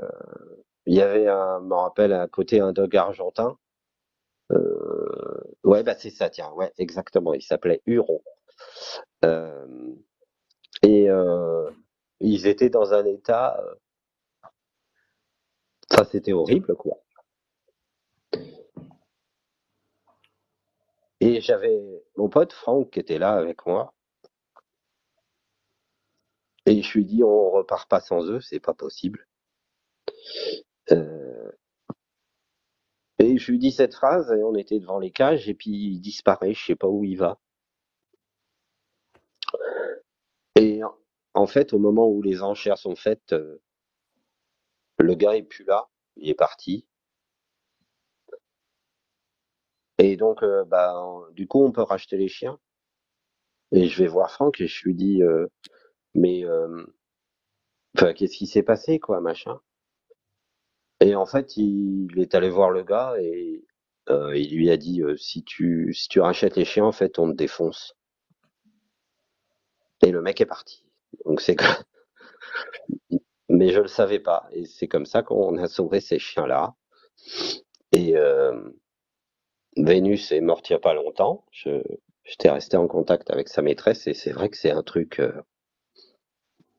il 0.86 0.96
y 0.96 1.02
avait, 1.02 1.28
un, 1.28 1.60
je 1.62 1.66
me 1.66 1.76
rappelle, 1.76 2.14
à 2.14 2.28
côté 2.28 2.60
un 2.60 2.74
dog 2.74 2.96
argentin. 2.96 3.58
Euh, 4.52 5.42
ouais, 5.64 5.84
bah 5.84 5.96
c'est 5.96 6.10
ça, 6.10 6.30
tiens, 6.30 6.52
ouais, 6.54 6.72
exactement. 6.78 7.34
Il 7.34 7.44
s'appelait 7.44 7.82
Huron. 7.86 8.22
Et 10.84 11.08
ils 12.20 12.48
étaient 12.48 12.70
dans 12.70 12.94
un 12.94 13.06
état, 13.06 13.62
enfin, 15.92 16.04
c'était 16.12 16.34
horrible, 16.34 16.76
quoi. 16.76 17.03
Et 21.34 21.42
j'avais 21.42 21.82
mon 22.16 22.30
pote 22.30 22.54
Franck 22.54 22.92
qui 22.92 23.00
était 23.00 23.18
là 23.18 23.34
avec 23.34 23.66
moi. 23.66 23.96
Et 26.68 26.84
je 26.84 26.94
lui 26.94 27.06
dis, 27.06 27.24
on 27.24 27.50
repart 27.50 27.90
pas 27.90 28.02
sans 28.02 28.30
eux, 28.30 28.40
c'est 28.40 28.60
pas 28.60 28.76
possible. 28.76 29.28
Euh, 30.92 31.52
et 33.18 33.40
je 33.40 33.52
lui 33.52 33.58
dis 33.58 33.72
cette 33.72 33.96
phrase, 33.96 34.32
et 34.32 34.44
on 34.44 34.54
était 34.54 34.80
devant 34.80 35.00
les 35.00 35.10
cages, 35.10 35.50
et 35.50 35.56
puis 35.56 35.72
il 35.72 36.00
disparaît, 36.02 36.54
je 36.54 36.64
sais 36.64 36.76
pas 36.76 36.88
où 36.88 37.04
il 37.04 37.18
va. 37.18 37.40
Et 40.56 40.82
en, 41.34 41.48
fait, 41.48 41.74
au 41.74 41.80
moment 41.80 42.08
où 42.08 42.22
les 42.22 42.44
enchères 42.44 42.78
sont 42.78 42.96
faites, 42.96 43.34
euh, 43.34 43.60
le 45.00 45.16
gars 45.16 45.36
est 45.36 45.44
plus 45.44 45.66
là, 45.66 45.90
il 46.16 46.30
est 46.30 46.36
parti. 46.36 46.86
Et 50.00 50.18
donc, 50.18 50.44
euh, 50.44 50.66
bah, 50.66 50.96
du 51.34 51.48
coup, 51.48 51.64
on 51.64 51.72
peut 51.72 51.82
racheter 51.84 52.18
les 52.18 52.28
chiens. 52.28 52.60
Et 53.72 53.88
je 53.88 54.04
vais 54.04 54.08
voir 54.10 54.32
Franck 54.32 54.62
et 54.62 54.68
je 54.68 54.84
lui 54.86 54.96
dis, 54.96 55.24
euh, 55.24 55.48
mais, 56.16 56.46
euh, 56.46 56.86
qu'est-ce 57.96 58.38
qui 58.38 58.48
s'est 58.48 58.64
passé, 58.64 59.00
quoi, 59.00 59.22
machin. 59.22 59.60
Et 61.00 61.16
en 61.16 61.26
fait, 61.26 61.58
il, 61.58 62.08
est 62.18 62.36
allé 62.36 62.50
voir 62.50 62.70
le 62.72 62.84
gars 62.84 63.16
et 63.20 63.66
il 64.10 64.56
lui 64.56 64.70
a 64.70 64.78
dit, 64.78 65.02
si 65.18 65.44
tu, 65.44 65.94
si 65.94 66.08
tu 66.08 66.20
rachètes 66.22 66.56
les 66.56 66.66
chiens, 66.66 66.86
en 66.86 66.92
fait, 66.92 67.20
on 67.20 67.30
te 67.32 67.36
défonce. 67.36 67.96
Et 70.04 70.12
le 70.12 70.22
mec 70.22 70.42
est 70.42 70.46
parti. 70.46 70.86
Donc 71.26 71.42
c'est. 71.42 71.56
Mais 73.50 73.72
je 73.72 73.80
le 73.82 73.88
savais 73.88 74.20
pas. 74.20 74.48
Et 74.52 74.66
c'est 74.66 74.88
comme 74.88 75.06
ça 75.06 75.24
qu'on 75.24 75.58
a 75.58 75.68
sauvé 75.68 76.00
ces 76.02 76.20
chiens-là. 76.20 76.76
Et 77.92 78.18
euh, 78.18 78.70
Vénus 79.78 80.32
est 80.32 80.42
morte 80.42 80.70
il 80.70 80.74
y 80.74 80.76
a 80.76 80.80
pas 80.80 80.94
longtemps. 80.94 81.46
Je, 81.52 81.82
j'étais 82.24 82.50
resté 82.50 82.78
en 82.78 82.88
contact 82.88 83.30
avec 83.30 83.50
sa 83.50 83.62
maîtresse 83.62 84.08
et 84.08 84.14
c'est 84.14 84.32
vrai 84.32 84.50
que 84.50 84.58
c'est 84.58 84.72
un 84.72 84.84
truc, 84.84 85.20
euh, 85.20 85.42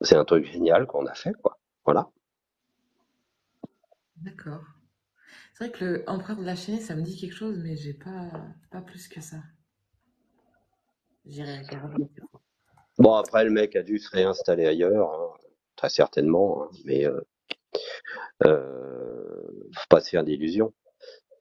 c'est 0.01 0.17
un 0.17 0.25
truc 0.25 0.45
génial 0.45 0.87
qu'on 0.87 1.07
a 1.07 1.15
fait, 1.15 1.33
quoi. 1.43 1.59
Voilà. 1.85 2.11
D'accord. 4.17 4.63
C'est 5.53 5.65
vrai 5.65 5.73
que 5.73 5.85
le 5.85 6.05
Empereur 6.09 6.37
de 6.37 6.45
la 6.45 6.57
Chaînée, 6.57 6.81
ça 6.81 6.97
me 6.97 7.03
dit 7.03 7.17
quelque 7.17 7.35
chose, 7.35 7.61
mais 7.63 7.77
j'ai 7.77 7.95
pas, 7.95 8.31
pas 8.71 8.81
plus 8.81 9.07
que 9.09 9.21
ça. 9.21 9.37
J'irai 11.27 11.59
regarder. 11.59 12.09
Bon, 12.99 13.15
après, 13.15 13.45
le 13.45 13.51
mec 13.51 13.77
a 13.77 13.83
dû 13.83 13.99
se 13.99 14.11
réinstaller 14.11 14.67
ailleurs, 14.67 15.13
hein, 15.13 15.31
très 15.77 15.89
certainement, 15.89 16.63
hein, 16.63 16.69
mais 16.85 17.07
euh, 17.07 17.21
euh, 18.45 19.71
faut 19.75 19.87
pas 19.89 20.01
se 20.01 20.11
faire 20.11 20.25
d'illusions. 20.25 20.73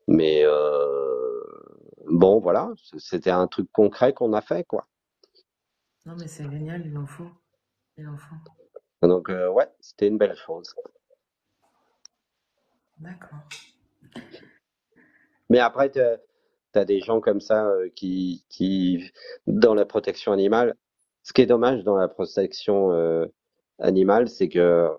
Mais 0.08 0.44
euh, 0.44 1.12
bon, 2.08 2.40
voilà, 2.40 2.72
c'était 2.98 3.32
un 3.32 3.48
truc 3.48 3.72
concret 3.72 4.14
qu'on 4.14 4.34
a 4.34 4.42
fait, 4.42 4.64
quoi. 4.64 4.88
Non, 6.06 6.16
mais 6.20 6.28
c'est 6.28 6.50
génial, 6.50 6.86
il 6.86 6.98
en 6.98 7.06
faut. 7.06 7.30
Il 7.98 8.08
en 8.08 8.18
faut. 8.18 8.36
Donc, 9.08 9.30
euh, 9.30 9.50
ouais, 9.50 9.70
c'était 9.80 10.08
une 10.08 10.18
belle 10.18 10.36
chose. 10.36 10.76
D'accord. 12.98 13.40
Mais 15.50 15.60
après, 15.60 15.92
tu 15.92 16.00
as 16.00 16.86
des 16.86 17.00
gens 17.00 17.22
comme 17.22 17.42
ça 17.42 17.68
euh, 17.68 17.90
qui, 17.96 18.46
qui, 18.50 19.12
dans 19.48 19.74
la 19.74 19.86
protection 19.86 20.32
animale, 20.32 20.76
ce 21.24 21.34
qui 21.34 21.42
est 21.42 21.46
dommage 21.46 21.84
dans 21.84 21.96
la 21.96 22.08
protection 22.08 22.92
euh, 22.92 23.26
animale, 23.80 24.30
c'est 24.30 24.50
que 24.50 24.90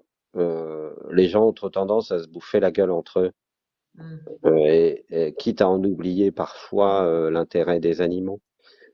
les 1.10 1.28
gens 1.28 1.47
ont 1.47 1.52
trop 1.52 1.70
tendance 1.70 2.10
à 2.10 2.18
se 2.18 2.26
bouffer 2.26 2.59
la 2.59 2.72
gueule 2.72 2.90
entre 2.90 3.20
eux, 3.20 3.32
Mm. 3.98 4.34
euh, 4.46 4.56
et, 4.66 5.04
et 5.10 5.34
quitte 5.34 5.60
à 5.60 5.68
en 5.68 5.82
oublier 5.82 6.30
parfois 6.32 7.04
euh, 7.04 7.30
l'intérêt 7.30 7.80
des 7.80 8.00
animaux. 8.00 8.40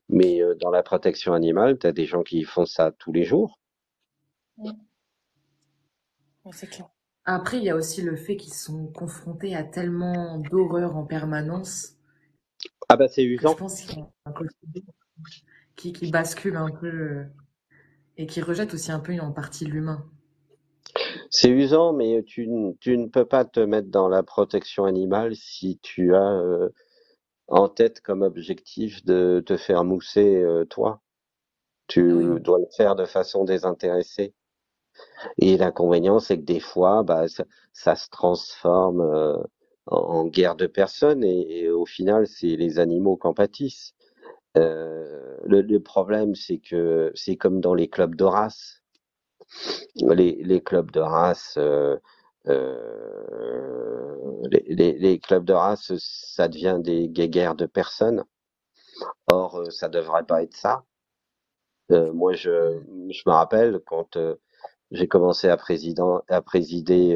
Mais 0.09 0.41
euh, 0.41 0.55
dans 0.55 0.71
la 0.71 0.83
protection 0.83 1.33
animale, 1.33 1.79
tu 1.79 1.87
as 1.87 1.93
des 1.93 2.05
gens 2.05 2.23
qui 2.23 2.43
font 2.43 2.65
ça 2.65 2.91
tous 2.99 3.11
les 3.13 3.25
jours. 3.25 3.59
Ouais, 4.57 4.71
c'est 6.53 6.67
clair. 6.67 6.87
Après, 7.25 7.57
il 7.57 7.63
y 7.63 7.69
a 7.71 7.75
aussi 7.75 8.03
le 8.03 8.15
fait 8.15 8.37
qu'ils 8.37 8.53
sont 8.53 8.85
confrontés 8.87 9.55
à 9.55 9.63
tellement 9.63 10.37
d'horreurs 10.37 10.95
en 10.95 11.03
permanence 11.05 11.97
Ah 12.89 12.95
bah 12.97 13.07
c'est 13.07 13.23
que 13.35 13.47
je 13.47 13.53
usant. 13.53 13.55
pense 13.55 13.81
qu'il 13.81 13.99
y 13.99 14.01
a 14.01 14.07
un 14.25 14.31
côté 14.31 14.55
qui, 15.75 15.91
qui 15.93 16.09
bascule 16.11 16.55
un 16.55 16.69
peu 16.69 17.25
et 18.17 18.27
qui 18.27 18.41
rejette 18.41 18.73
aussi 18.73 18.91
un 18.91 18.99
peu 19.01 19.19
en 19.19 19.31
partie 19.33 19.65
l'humain. 19.65 20.05
C'est 21.29 21.49
usant, 21.49 21.93
mais 21.93 22.23
tu, 22.23 22.43
n- 22.45 22.75
tu 22.79 22.97
ne 22.97 23.07
peux 23.07 23.25
pas 23.25 23.45
te 23.45 23.59
mettre 23.59 23.89
dans 23.89 24.07
la 24.09 24.23
protection 24.23 24.85
animale 24.85 25.35
si 25.35 25.79
tu 25.81 26.15
as 26.15 26.31
euh, 26.33 26.69
en 27.47 27.69
tête 27.69 28.01
comme 28.01 28.23
objectif 28.23 29.05
de 29.05 29.43
te 29.45 29.57
faire 29.57 29.83
mousser 29.85 30.37
euh, 30.43 30.65
toi. 30.65 31.01
Tu 31.87 32.01
Oui. 32.11 32.41
dois 32.41 32.59
le 32.59 32.67
faire 32.77 32.95
de 32.95 33.05
façon 33.05 33.45
désintéressée. 33.45 34.33
Et 35.39 35.57
l'inconvénient, 35.57 36.19
c'est 36.19 36.37
que 36.37 36.43
des 36.45 36.59
fois, 36.59 37.03
bah, 37.03 37.27
ça, 37.27 37.43
ça 37.73 37.95
se 37.95 38.09
transforme 38.09 39.01
euh, 39.01 39.37
en, 39.87 39.97
en 39.97 40.25
guerre 40.27 40.55
de 40.55 40.67
personnes 40.67 41.23
et, 41.23 41.63
et 41.63 41.69
au 41.69 41.85
final, 41.85 42.27
c'est 42.27 42.55
les 42.55 42.79
animaux 42.79 43.17
qui 43.17 43.27
en 43.27 43.33
pâtissent. 43.33 43.93
Euh, 44.57 45.37
le, 45.45 45.61
le 45.61 45.81
problème, 45.81 46.35
c'est 46.35 46.59
que 46.59 47.11
c'est 47.15 47.37
comme 47.37 47.61
dans 47.61 47.75
les 47.75 47.89
clubs 47.89 48.15
de 48.15 48.25
race. 48.25 48.80
Les, 49.95 50.61
clubs 50.61 50.91
de 50.91 50.99
race, 50.99 51.55
euh, 51.57 51.97
euh, 52.47 54.15
les, 54.49 55.19
clubs 55.19 55.45
de 55.45 55.53
race, 55.53 55.93
ça 55.97 56.47
devient 56.47 56.79
des 56.81 57.29
guerres 57.29 57.55
de 57.55 57.65
personnes. 57.65 58.23
Or, 59.31 59.59
euh, 59.59 59.69
ça 59.69 59.89
devrait 59.89 60.25
pas 60.25 60.43
être 60.43 60.55
ça. 60.55 60.83
Moi, 61.89 62.33
je, 62.33 62.49
me 62.49 63.31
rappelle 63.31 63.81
quand 63.85 64.17
j'ai 64.91 65.07
commencé 65.07 65.49
à, 65.49 65.57
présider 65.57 67.15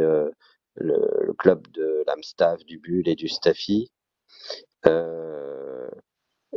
le, 0.76 1.34
club 1.40 1.68
de 1.72 2.04
l'Amstaff, 2.08 2.64
du 2.66 2.80
Bull 2.80 3.08
et 3.08 3.16
du 3.16 3.30
Staffy. 3.30 3.92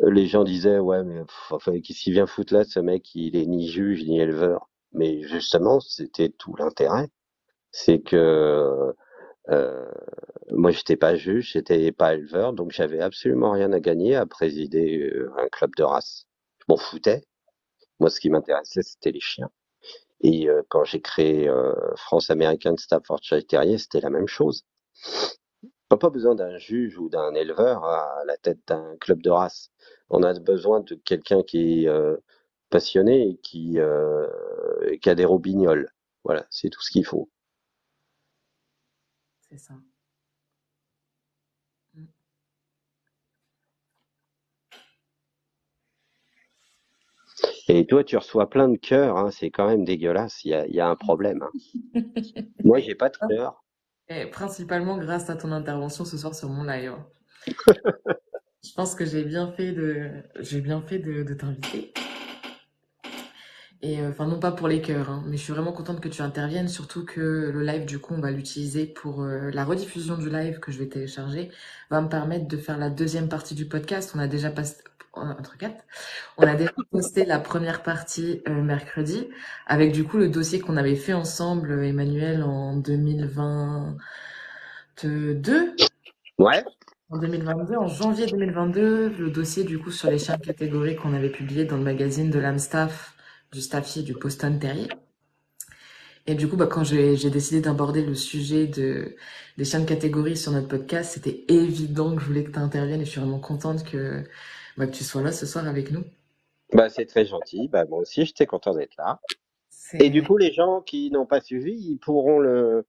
Les 0.02 0.26
gens 0.26 0.44
disaient 0.44 0.78
ouais 0.78 1.02
mais 1.02 1.22
enfin, 1.50 1.80
qu'est-ce 1.80 2.10
vient 2.10 2.26
foutre 2.26 2.54
là 2.54 2.64
ce 2.64 2.78
mec 2.80 3.14
il 3.14 3.36
est 3.36 3.46
ni 3.46 3.68
juge 3.68 4.04
ni 4.04 4.20
éleveur 4.20 4.68
mais 4.92 5.22
justement 5.22 5.80
c'était 5.80 6.30
tout 6.30 6.54
l'intérêt. 6.56 7.08
C'est 7.72 8.00
que 8.00 8.94
euh, 9.50 9.90
moi 10.50 10.70
j'étais 10.70 10.96
pas 10.96 11.16
juge 11.16 11.52
j'étais 11.52 11.92
pas 11.92 12.14
éleveur 12.14 12.52
donc 12.52 12.72
j'avais 12.72 13.00
absolument 13.00 13.52
rien 13.52 13.72
à 13.72 13.80
gagner 13.80 14.14
à 14.16 14.26
présider 14.26 14.98
euh, 15.00 15.32
un 15.38 15.48
club 15.48 15.74
de 15.76 15.84
race. 15.84 16.26
Je 16.60 16.64
m'en 16.68 16.76
foutais. 16.76 17.22
Moi 18.00 18.10
ce 18.10 18.20
qui 18.20 18.30
m'intéressait 18.30 18.82
c'était 18.82 19.12
les 19.12 19.20
chiens. 19.20 19.50
Et 20.20 20.48
euh, 20.48 20.62
quand 20.68 20.84
j'ai 20.84 21.00
créé 21.00 21.48
euh, 21.48 21.74
France 21.96 22.30
American 22.30 22.76
Staffordshire 22.76 23.46
Terrier 23.46 23.78
c'était 23.78 24.00
la 24.00 24.10
même 24.10 24.28
chose. 24.28 24.64
On 25.90 25.94
n'a 25.94 25.98
pas 25.98 26.10
besoin 26.10 26.34
d'un 26.34 26.58
juge 26.58 26.98
ou 26.98 27.08
d'un 27.08 27.34
éleveur 27.34 27.84
à 27.84 28.22
la 28.26 28.36
tête 28.36 28.58
d'un 28.66 28.96
club 28.98 29.22
de 29.22 29.30
race. 29.30 29.70
On 30.10 30.22
a 30.22 30.38
besoin 30.38 30.80
de 30.80 30.94
quelqu'un 30.96 31.42
qui 31.42 31.88
euh, 31.88 32.16
passionné 32.70 33.28
et 33.30 33.36
qui, 33.38 33.78
euh, 33.78 34.26
qui 35.02 35.10
a 35.10 35.14
des 35.14 35.24
robignoles. 35.24 35.90
Voilà, 36.24 36.46
c'est 36.50 36.70
tout 36.70 36.82
ce 36.82 36.90
qu'il 36.90 37.04
faut. 37.06 37.30
C'est 39.48 39.58
ça. 39.58 39.74
Mm. 41.96 42.08
Et 47.68 47.86
toi, 47.86 48.02
tu 48.02 48.16
reçois 48.16 48.50
plein 48.50 48.68
de 48.68 48.76
cœurs, 48.76 49.16
hein, 49.16 49.30
c'est 49.30 49.50
quand 49.50 49.68
même 49.68 49.84
dégueulasse. 49.84 50.44
Il 50.44 50.50
y 50.50 50.54
a, 50.54 50.66
il 50.66 50.74
y 50.74 50.80
a 50.80 50.88
un 50.88 50.96
problème. 50.96 51.42
hein. 51.42 51.50
Moi, 52.64 52.78
j'ai 52.80 52.94
pas 52.94 53.08
de 53.10 53.16
cœur. 53.28 53.64
Et 54.08 54.26
principalement 54.26 54.98
grâce 54.98 55.30
à 55.30 55.36
ton 55.36 55.52
intervention 55.52 56.04
ce 56.04 56.16
soir 56.18 56.34
sur 56.34 56.48
mon 56.48 56.64
live. 56.64 56.94
Je 58.64 58.72
pense 58.74 58.94
que 58.94 59.04
j'ai 59.04 59.24
bien 59.24 59.50
fait 59.52 59.72
de, 59.72 60.10
j'ai 60.40 60.60
bien 60.60 60.80
fait 60.82 60.98
de, 60.98 61.22
de 61.22 61.34
t'inviter. 61.34 61.92
Et 63.80 64.00
euh, 64.00 64.10
enfin, 64.10 64.26
non 64.26 64.40
pas 64.40 64.50
pour 64.50 64.66
les 64.66 64.80
cœurs, 64.80 65.08
hein, 65.08 65.22
mais 65.26 65.36
je 65.36 65.42
suis 65.42 65.52
vraiment 65.52 65.72
contente 65.72 66.00
que 66.00 66.08
tu 66.08 66.20
interviennes, 66.20 66.66
surtout 66.66 67.04
que 67.04 67.20
le 67.20 67.62
live, 67.62 67.84
du 67.84 68.00
coup, 68.00 68.14
on 68.14 68.20
va 68.20 68.32
l'utiliser 68.32 68.86
pour 68.86 69.22
euh, 69.22 69.50
la 69.52 69.64
rediffusion 69.64 70.18
du 70.18 70.30
live 70.30 70.58
que 70.58 70.72
je 70.72 70.80
vais 70.80 70.88
télécharger, 70.88 71.52
va 71.88 72.00
me 72.00 72.08
permettre 72.08 72.48
de 72.48 72.56
faire 72.56 72.76
la 72.76 72.90
deuxième 72.90 73.28
partie 73.28 73.54
du 73.54 73.66
podcast. 73.66 74.12
On 74.16 74.18
a 74.18 74.26
déjà 74.26 74.50
passé, 74.50 74.82
entre 75.12 75.56
quatre, 75.56 75.84
on 76.36 76.46
a 76.46 76.54
déjà 76.54 76.72
posté 76.90 77.24
la 77.24 77.38
première 77.38 77.82
partie 77.82 78.42
euh, 78.48 78.62
mercredi, 78.62 79.28
avec 79.66 79.92
du 79.92 80.04
coup 80.04 80.18
le 80.18 80.28
dossier 80.28 80.60
qu'on 80.60 80.76
avait 80.76 80.96
fait 80.96 81.12
ensemble, 81.12 81.70
euh, 81.70 81.86
Emmanuel, 81.86 82.42
en 82.42 82.76
2022. 82.76 85.74
Ouais. 86.38 86.64
En 87.10 87.18
2022, 87.18 87.76
en 87.76 87.86
janvier 87.86 88.26
2022, 88.26 89.14
le 89.18 89.30
dossier 89.30 89.64
du 89.64 89.78
coup 89.78 89.90
sur 89.90 90.10
les 90.10 90.18
chiens 90.18 90.36
de 90.36 90.44
catégorie 90.44 90.94
qu'on 90.96 91.14
avait 91.14 91.30
publié 91.30 91.64
dans 91.64 91.78
le 91.78 91.82
magazine 91.82 92.30
de 92.30 92.38
l'Amstaff, 92.38 93.14
du 93.52 93.60
Staffier, 93.60 94.02
du 94.02 94.14
Poston 94.14 94.58
Terrier. 94.58 94.88
Et 96.26 96.34
du 96.34 96.46
coup, 96.46 96.56
bah, 96.56 96.66
quand 96.66 96.84
j'ai 96.84 97.30
décidé 97.30 97.62
d'aborder 97.62 98.04
le 98.04 98.14
sujet 98.14 98.66
de, 98.66 99.16
des 99.56 99.64
chiens 99.64 99.80
de 99.80 99.86
catégorie 99.86 100.36
sur 100.36 100.52
notre 100.52 100.68
podcast, 100.68 101.12
c'était 101.14 101.44
évident 101.48 102.14
que 102.14 102.20
je 102.20 102.26
voulais 102.26 102.44
que 102.44 102.50
tu 102.50 102.58
interviennes 102.58 103.00
et 103.00 103.06
je 103.06 103.10
suis 103.10 103.20
vraiment 103.20 103.40
contente 103.40 103.82
que, 103.84 104.24
bah, 104.76 104.86
que 104.86 104.92
tu 104.92 105.04
sois 105.04 105.22
là 105.22 105.32
ce 105.32 105.46
soir 105.46 105.66
avec 105.66 105.90
nous. 105.90 106.04
Bah, 106.74 106.90
c'est 106.90 107.06
très 107.06 107.24
gentil. 107.24 107.68
Bah, 107.68 107.86
moi 107.86 108.00
aussi, 108.00 108.26
j'étais 108.26 108.44
content 108.44 108.74
d'être 108.74 108.94
là. 108.98 109.20
Et 109.94 110.10
du 110.10 110.22
coup, 110.22 110.36
les 110.36 110.52
gens 110.52 110.82
qui 110.82 111.10
n'ont 111.10 111.24
pas 111.24 111.40
suivi, 111.40 111.72
ils 111.72 111.96
pourront 111.96 112.40
le, 112.40 112.84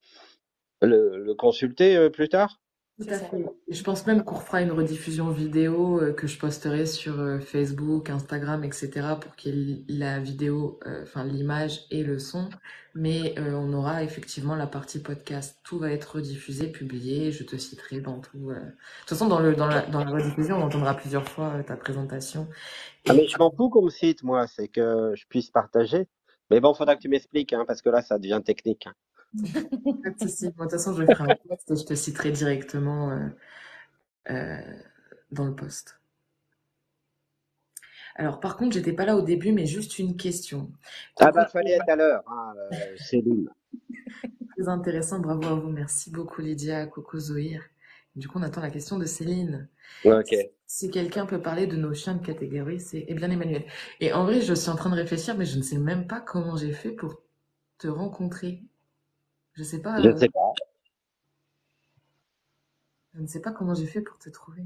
le, 0.81 1.23
le 1.23 1.34
consulter 1.34 1.95
euh, 1.95 2.10
plus 2.10 2.27
tard? 2.27 2.59
Tout 3.00 3.08
à 3.10 3.18
fait. 3.18 3.46
Je 3.70 3.82
pense 3.84 4.06
même 4.08 4.26
qu'on 4.26 4.36
refera 4.36 4.62
une 4.62 4.72
rediffusion 4.74 5.30
vidéo 5.30 6.02
euh, 6.02 6.12
que 6.12 6.28
je 6.28 6.38
posterai 6.38 6.86
sur 6.86 7.18
euh, 7.22 7.40
Facebook, 7.40 8.10
Instagram, 8.10 8.66
etc. 8.66 9.16
pour 9.22 9.36
qu'il 9.38 9.70
y 9.70 9.72
ait 9.74 9.86
la 9.88 10.20
vidéo, 10.20 10.80
euh, 10.86 11.04
enfin 11.04 11.24
l'image 11.24 11.86
et 11.92 12.04
le 12.04 12.20
son. 12.20 12.50
Mais 12.96 13.36
euh, 13.40 13.54
on 13.54 13.72
aura 13.72 14.04
effectivement 14.04 14.56
la 14.56 14.68
partie 14.68 15.00
podcast. 15.00 15.60
Tout 15.64 15.80
va 15.80 15.92
être 15.92 16.16
rediffusé, 16.16 16.68
publié. 16.68 17.32
Je 17.32 17.44
te 17.46 17.56
citerai 17.56 18.02
dans 18.02 18.20
tout. 18.20 18.50
euh. 18.50 18.56
De 18.56 18.60
toute 19.02 19.10
façon, 19.10 19.28
dans, 19.30 19.40
le, 19.40 19.56
dans, 19.56 19.68
la, 19.68 19.84
dans 19.84 20.04
la 20.04 20.12
rediffusion, 20.12 20.58
on 20.58 20.64
entendra 20.64 20.94
plusieurs 20.96 21.28
fois 21.30 21.54
euh, 21.56 21.64
ta 21.64 21.78
présentation. 21.78 22.50
Ah, 23.08 23.14
mais 23.14 23.28
je 23.28 23.38
m'en 23.38 23.52
fous 23.52 23.70
qu'on 23.70 23.84
me 23.84 23.90
cite, 23.90 24.24
moi. 24.24 24.46
C'est 24.48 24.68
que 24.68 25.14
je 25.16 25.26
puisse 25.30 25.52
partager. 25.52 26.08
Mais 26.52 26.60
bon, 26.60 26.74
faudra 26.74 26.96
que 26.98 27.02
tu 27.02 27.08
m'expliques, 27.10 27.54
hein, 27.54 27.64
parce 27.66 27.82
que 27.82 27.90
là, 27.90 28.02
ça 28.02 28.20
devient 28.20 28.42
technique. 28.44 28.88
hein. 28.88 28.94
Pas 30.04 30.10
de 30.10 30.20
souci. 30.20 30.46
Moi, 30.58 30.66
De 30.66 30.72
toute 30.72 30.72
façon, 30.72 30.94
je 30.94 31.06
ferai 31.06 31.32
un 31.32 31.36
post 31.48 31.72
et 31.72 31.76
je 31.76 31.86
te 31.86 31.94
citerai 31.94 32.32
directement 32.32 33.12
euh, 33.12 33.28
euh, 34.32 34.62
dans 35.32 35.46
le 35.46 35.56
post. 35.56 36.00
Alors, 38.16 38.40
par 38.40 38.58
contre, 38.58 38.74
j'étais 38.74 38.94
pas 38.94 39.06
là 39.06 39.16
au 39.16 39.22
début, 39.22 39.52
mais 39.52 39.66
juste 39.66 39.98
une 39.98 40.18
question. 40.18 40.72
Ah 41.20 41.32
bah, 41.32 41.46
fallait 41.46 41.72
être 41.72 41.90
à 41.90 41.96
l'heure, 41.96 42.24
hein, 42.28 42.54
euh, 42.74 42.98
Céline. 42.98 43.50
Très 44.58 44.68
intéressant, 44.68 45.20
bravo 45.20 45.46
à 45.46 45.56
vous. 45.56 45.70
Merci 45.70 46.12
beaucoup, 46.12 46.42
Lydia, 46.42 46.86
Coco 46.88 47.18
Zoïr. 47.18 47.64
Du 48.16 48.28
coup, 48.28 48.40
on 48.40 48.44
attend 48.44 48.62
la 48.62 48.72
question 48.72 48.98
de 48.98 49.06
Céline. 49.06 49.70
Ok. 50.04 50.36
Si 50.66 50.92
quelqu'un 50.92 51.26
peut 51.26 51.42
parler 51.42 51.66
de 51.66 51.78
nos 51.78 51.94
chiens 51.94 52.16
de 52.16 52.26
catégorie, 52.26 52.80
c'est 52.80 53.06
eh 53.08 53.14
bien 53.14 53.32
Emmanuel. 53.32 53.66
Et 54.02 54.12
en 54.12 54.26
vrai, 54.26 54.42
je 54.42 54.54
suis 54.54 54.70
en 54.70 54.76
train 54.76 54.90
de 54.90 54.96
réfléchir, 54.96 55.38
mais 55.38 55.46
je 55.46 55.58
ne 55.58 55.64
sais 55.64 55.78
même 55.78 56.06
pas 56.06 56.20
comment 56.20 56.58
j'ai 56.58 56.74
fait 56.74 56.92
pour 56.92 57.22
te 57.78 57.88
rencontrer. 57.88 58.64
Je 59.60 59.64
sais 59.65 59.81
pas. 59.81 60.02
Je 60.02 60.07
euh, 60.07 60.14
ne 60.14 60.18
sais 60.18 60.30
pas. 60.30 60.53
je 63.14 63.19
ne 63.19 63.27
sais 63.27 63.41
pas 63.41 63.52
comment 63.52 63.73
j'ai 63.76 63.88
fait 63.88 63.99
pour 63.99 64.18
te 64.18 64.30
trouver. 64.30 64.64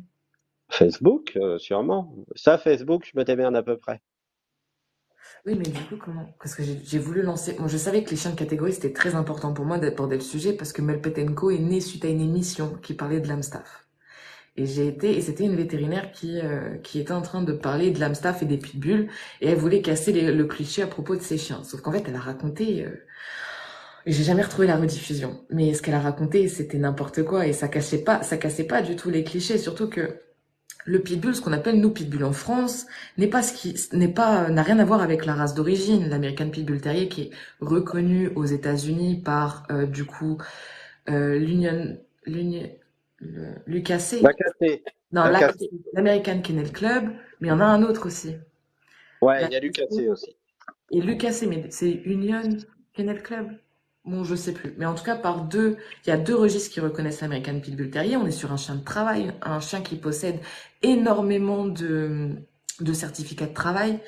Facebook, 0.69 1.35
euh, 1.35 1.57
sûrement. 1.57 2.13
Ça, 2.35 2.59
Facebook, 2.59 3.09
je 3.11 3.17
me 3.17 3.23
démerde 3.23 3.55
à 3.55 3.63
peu 3.63 3.75
près. 3.77 4.01
Oui, 5.45 5.55
mais 5.57 5.63
du 5.63 5.79
coup, 5.85 5.95
comment? 5.97 6.35
Parce 6.39 6.53
que 6.55 6.63
j'ai 6.63 6.99
voulu 6.99 7.23
lancer. 7.23 7.57
Je 7.65 7.77
savais 7.77 8.03
que 8.03 8.11
les 8.11 8.17
chiens 8.17 8.31
de 8.31 8.35
catégorie, 8.35 8.73
c'était 8.73 8.93
très 8.93 9.15
important 9.15 9.53
pour 9.53 9.65
moi 9.65 9.79
d'aborder 9.79 10.15
le 10.15 10.21
sujet 10.21 10.53
parce 10.53 10.71
que 10.73 10.81
Melpetenko 10.83 11.49
est 11.49 11.57
né 11.57 11.81
suite 11.81 12.05
à 12.05 12.09
une 12.09 12.21
émission 12.21 12.75
qui 12.83 12.93
parlait 12.93 13.19
de 13.19 13.27
l'Amstaff. 13.27 13.87
Et 14.57 14.65
j'ai 14.67 14.87
été, 14.87 15.17
et 15.17 15.21
c'était 15.21 15.45
une 15.45 15.55
vétérinaire 15.55 16.11
qui, 16.11 16.39
euh, 16.41 16.77
qui 16.79 16.99
était 16.99 17.13
en 17.13 17.21
train 17.23 17.41
de 17.43 17.53
parler 17.53 17.91
de 17.91 17.99
l'Amstaff 17.99 18.43
et 18.43 18.45
des 18.45 18.57
pitbulls, 18.57 19.09
et 19.41 19.49
elle 19.49 19.57
voulait 19.57 19.81
casser 19.81 20.13
les- 20.13 20.31
le 20.33 20.45
cliché 20.45 20.83
à 20.83 20.87
propos 20.87 21.15
de 21.15 21.21
ses 21.21 21.37
chiens. 21.39 21.63
Sauf 21.63 21.81
qu'en 21.81 21.91
fait, 21.91 22.03
elle 22.07 22.15
a 22.15 22.19
raconté, 22.19 22.85
euh, 22.85 22.91
j'ai 24.05 24.23
jamais 24.23 24.41
retrouvé 24.41 24.67
la 24.67 24.75
rediffusion. 24.75 25.43
Mais 25.49 25.73
ce 25.73 25.81
qu'elle 25.81 25.95
a 25.95 25.99
raconté, 25.99 26.47
c'était 26.47 26.77
n'importe 26.77 27.23
quoi, 27.23 27.47
et 27.47 27.53
ça 27.53 27.67
cachait 27.67 28.03
pas, 28.03 28.23
ça 28.23 28.37
cassait 28.37 28.65
pas 28.65 28.81
du 28.81 28.95
tout 28.95 29.09
les 29.09 29.23
clichés, 29.23 29.57
surtout 29.57 29.89
que 29.89 30.19
le 30.85 30.99
pitbull, 30.99 31.35
ce 31.35 31.41
qu'on 31.41 31.53
appelle 31.53 31.79
nous 31.79 31.91
pitbull 31.91 32.23
en 32.23 32.33
France, 32.33 32.85
n'est 33.17 33.27
pas 33.27 33.41
ce 33.41 33.53
qui, 33.53 33.75
n'est 33.95 34.09
pas, 34.09 34.49
n'a 34.49 34.63
rien 34.63 34.79
à 34.79 34.85
voir 34.85 35.01
avec 35.01 35.25
la 35.25 35.33
race 35.33 35.53
d'origine, 35.53 36.09
l'American 36.09 36.49
Pitbull 36.49 36.81
Terrier, 36.81 37.07
qui 37.07 37.21
est 37.21 37.29
reconnu 37.61 38.29
aux 38.35 38.45
États-Unis 38.45 39.21
par, 39.23 39.65
euh, 39.71 39.85
du 39.85 40.05
coup, 40.05 40.37
euh, 41.09 41.37
l'Union, 41.37 41.97
l'Union, 42.25 42.69
l'UKC. 43.65 44.21
Non, 45.13 45.25
l'American 45.93 46.41
Kennel 46.41 46.71
Club, 46.71 47.05
mais 47.39 47.47
il 47.47 47.51
y 47.51 47.53
en 47.53 47.59
a 47.59 47.65
un 47.65 47.83
autre 47.83 48.07
aussi. 48.07 48.35
Ouais, 49.21 49.45
il 49.45 49.53
y 49.53 49.55
a 49.55 49.69
cassé 49.69 50.09
aussi. 50.09 50.35
Et 50.91 51.01
l'UKC, 51.01 51.47
mais 51.47 51.67
c'est 51.69 51.91
Union 51.91 52.41
Kennel 52.93 53.23
Club? 53.23 53.51
Bon, 54.05 54.25
je 54.25 54.35
sais 54.35 54.53
plus. 54.53 54.73
Mais 54.77 54.85
en 54.85 54.95
tout 54.95 55.03
cas, 55.03 55.15
par 55.15 55.45
deux, 55.45 55.77
il 56.05 56.09
y 56.09 56.11
a 56.11 56.17
deux 56.17 56.35
registres 56.35 56.71
qui 56.71 56.81
reconnaissent 56.81 57.21
l'American 57.21 57.59
Pitbull 57.61 57.89
Terrier. 57.89 58.17
On 58.17 58.25
est 58.25 58.31
sur 58.31 58.51
un 58.51 58.57
chien 58.57 58.75
de 58.75 58.83
travail, 58.83 59.33
un 59.41 59.61
chien 59.61 59.81
qui 59.81 59.95
possède 59.95 60.39
énormément 60.81 61.65
de, 61.65 62.31
de 62.81 62.93
certificats 62.93 63.45
de 63.47 63.53
travail 63.53 64.01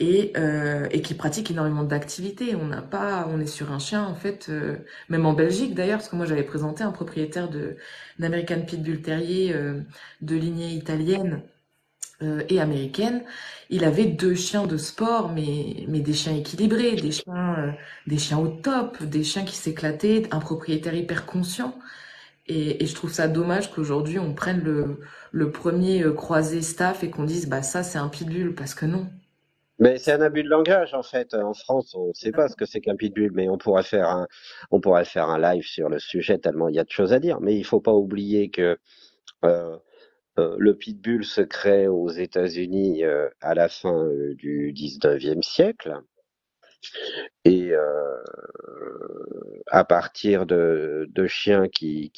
et, 0.00 0.32
euh, 0.38 0.88
et 0.90 1.02
qui 1.02 1.14
pratique 1.14 1.50
énormément 1.50 1.84
d'activités. 1.84 2.56
On 2.56 2.66
n'a 2.66 2.82
pas, 2.82 3.26
on 3.30 3.40
est 3.40 3.46
sur 3.46 3.72
un 3.72 3.78
chien, 3.80 4.04
en 4.04 4.14
fait, 4.16 4.48
euh, 4.50 4.78
même 5.08 5.26
en 5.26 5.34
Belgique 5.34 5.74
d'ailleurs, 5.74 5.98
parce 5.98 6.08
que 6.10 6.16
moi 6.16 6.26
j'avais 6.26 6.44
présenté 6.44 6.84
un 6.84 6.92
propriétaire 6.92 7.48
de, 7.50 7.76
d'American 8.18 8.62
Pitbull 8.62 9.02
Terrier, 9.02 9.54
euh, 9.54 9.82
de 10.22 10.36
lignée 10.36 10.72
italienne, 10.72 11.42
euh, 12.20 12.42
et 12.48 12.60
américaine, 12.60 13.22
il 13.70 13.84
avait 13.84 14.06
deux 14.06 14.34
chiens 14.34 14.66
de 14.66 14.76
sport, 14.76 15.30
mais, 15.32 15.84
mais 15.86 16.00
des 16.00 16.12
chiens 16.12 16.34
équilibrés, 16.34 16.96
des 16.96 17.12
chiens, 17.12 17.54
euh, 17.58 17.70
des 18.08 18.18
chiens 18.18 18.38
au 18.38 18.48
top, 18.48 19.00
des 19.04 19.22
chiens 19.22 19.44
qui 19.44 19.54
s'éclataient, 19.54 20.24
un 20.32 20.40
propriétaire 20.40 20.94
hyper 20.94 21.26
conscient. 21.26 21.78
Et, 22.48 22.84
je 22.84 22.94
trouve 22.94 23.12
ça 23.12 23.28
dommage 23.28 23.70
qu'aujourd'hui 23.70 24.18
on 24.18 24.34
prenne 24.34 24.60
le, 24.64 25.00
le 25.32 25.52
premier 25.52 26.02
euh, 26.02 26.12
croisé 26.12 26.62
staff 26.62 27.04
et 27.04 27.10
qu'on 27.10 27.24
dise 27.24 27.48
bah 27.48 27.62
ça 27.62 27.82
c'est 27.82 27.98
un 27.98 28.08
pitbull 28.08 28.54
parce 28.54 28.74
que 28.74 28.86
non. 28.86 29.06
Mais 29.78 29.98
c'est 29.98 30.12
un 30.12 30.20
abus 30.20 30.42
de 30.42 30.48
langage 30.48 30.94
en 30.94 31.04
fait. 31.04 31.34
En 31.34 31.54
France, 31.54 31.94
on 31.94 32.08
ne 32.08 32.12
sait 32.14 32.32
pas 32.32 32.48
ce 32.48 32.56
que 32.56 32.64
c'est 32.64 32.80
qu'un 32.80 32.96
pitbull, 32.96 33.30
mais 33.32 33.48
on 33.48 33.58
pourrait 33.58 33.84
faire 33.84 34.08
un, 34.08 34.26
on 34.72 34.80
pourrait 34.80 35.04
faire 35.04 35.28
un 35.28 35.38
live 35.38 35.64
sur 35.64 35.88
le 35.88 36.00
sujet 36.00 36.38
tellement 36.38 36.68
il 36.68 36.74
y 36.74 36.80
a 36.80 36.84
de 36.84 36.90
choses 36.90 37.12
à 37.12 37.20
dire. 37.20 37.40
Mais 37.40 37.54
il 37.54 37.64
faut 37.64 37.80
pas 37.80 37.92
oublier 37.92 38.50
que 38.50 38.76
le 40.58 40.74
pitbull 40.74 41.24
se 41.24 41.40
crée 41.40 41.88
aux 41.88 42.10
États-Unis 42.10 43.04
euh, 43.04 43.28
à 43.40 43.54
la 43.54 43.68
fin 43.68 44.04
euh, 44.06 44.34
du 44.34 44.72
19e 44.72 45.42
siècle 45.42 46.00
et 47.44 47.72
euh, 47.72 48.22
à 49.66 49.84
partir 49.84 50.46
de, 50.46 51.08
chiens 51.26 51.68
qui, 51.68 52.10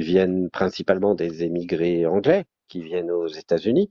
viennent 0.00 0.50
principalement 0.50 1.14
des 1.14 1.42
émigrés 1.42 2.06
anglais 2.06 2.44
qui 2.68 2.80
viennent 2.82 3.10
aux 3.10 3.26
États-Unis 3.26 3.90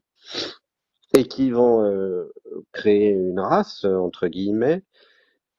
et 1.15 1.25
qui 1.25 1.51
vont 1.51 1.83
euh, 1.83 2.33
créer 2.71 3.09
une 3.09 3.39
race 3.39 3.83
entre 3.83 4.27
guillemets 4.27 4.83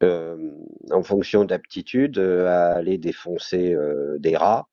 euh, 0.02 0.36
en 0.90 1.02
fonction 1.02 1.44
d'aptitude 1.44 2.18
euh, 2.18 2.46
à 2.46 2.74
aller 2.74 2.98
défoncer 2.98 3.74
euh, 3.74 4.18
des 4.18 4.36
rats. 4.36 4.68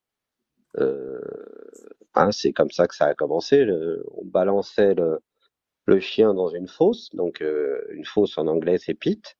Hein, 2.15 2.31
c'est 2.31 2.53
comme 2.53 2.71
ça 2.71 2.87
que 2.87 2.95
ça 2.95 3.05
a 3.07 3.13
commencé. 3.15 3.65
Le- 3.65 4.05
on 4.13 4.25
balançait 4.25 4.93
le, 4.95 5.19
le 5.87 5.99
chien 6.01 6.33
dans 6.33 6.49
une 6.49 6.67
fosse, 6.69 7.09
donc 7.15 7.41
euh, 7.41 7.81
une 7.91 8.05
fosse 8.05 8.37
en 8.37 8.47
anglais 8.47 8.77
c'est 8.79 8.95
pit. 8.95 9.37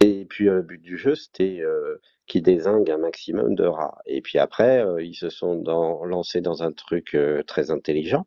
Et 0.00 0.24
puis 0.26 0.48
euh, 0.48 0.56
le 0.56 0.62
but 0.62 0.80
du 0.80 0.96
jeu 0.96 1.14
c'était 1.14 1.60
euh, 1.60 2.00
qu'ils 2.26 2.42
désinguent 2.42 2.90
un 2.90 2.98
maximum 2.98 3.54
de 3.54 3.64
rats. 3.64 3.98
Et 4.06 4.20
puis 4.22 4.38
après 4.38 4.84
euh, 4.84 5.02
ils 5.02 5.14
se 5.14 5.28
sont 5.30 5.56
dans- 5.56 6.04
lancés 6.04 6.40
dans 6.40 6.62
un 6.62 6.72
truc 6.72 7.14
euh, 7.14 7.42
très 7.42 7.70
intelligent 7.70 8.26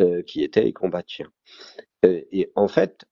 euh, 0.00 0.22
qui 0.22 0.42
était 0.44 0.62
les 0.62 0.72
combats 0.74 1.02
de 1.02 1.08
chiens. 1.08 1.32
Et 2.04 2.50
en 2.56 2.68
fait, 2.68 3.04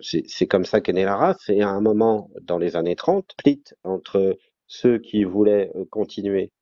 c'est 0.00 0.46
comme 0.46 0.64
ça 0.64 0.80
qu'est 0.80 0.92
née 0.92 1.04
la 1.04 1.16
race. 1.16 1.48
Et 1.48 1.62
à 1.62 1.68
un 1.68 1.80
moment, 1.80 2.30
dans 2.42 2.58
les 2.58 2.76
années 2.76 2.96
30, 2.96 3.32
split 3.32 3.62
entre 3.84 4.38
ceux 4.66 4.98
qui 4.98 5.24
voulaient 5.24 5.70
continuer 5.90 6.52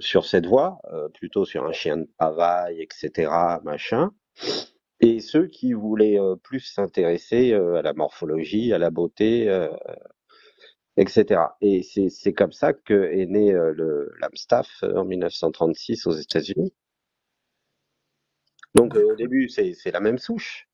sur 0.00 0.26
cette 0.26 0.46
voie, 0.46 0.78
euh, 0.92 1.08
plutôt 1.08 1.44
sur 1.44 1.64
un 1.66 1.72
chien 1.72 1.98
de 1.98 2.08
travail, 2.18 2.80
etc., 2.82 3.30
machin, 3.64 4.12
et 5.00 5.20
ceux 5.20 5.46
qui 5.48 5.72
voulaient 5.72 6.18
euh, 6.20 6.36
plus 6.36 6.60
s'intéresser 6.60 7.52
euh, 7.52 7.76
à 7.76 7.82
la 7.82 7.92
morphologie, 7.94 8.72
à 8.72 8.78
la 8.78 8.90
beauté, 8.90 9.48
euh, 9.48 9.68
etc. 10.96 11.42
Et 11.60 11.82
c'est 11.82 12.32
comme 12.32 12.52
ça 12.52 12.72
que 12.72 12.94
est 13.12 13.26
né 13.26 13.52
euh, 13.52 13.72
le 13.72 14.12
l'Amstaff 14.20 14.68
euh, 14.84 14.96
en 14.96 15.04
1936 15.04 16.06
aux 16.06 16.12
États-Unis. 16.12 16.72
Donc 18.74 18.96
euh, 18.96 19.12
au 19.12 19.16
début, 19.16 19.48
c'est 19.48 19.74
c'est 19.74 19.90
la 19.92 20.00
même 20.00 20.18
souche. 20.18 20.68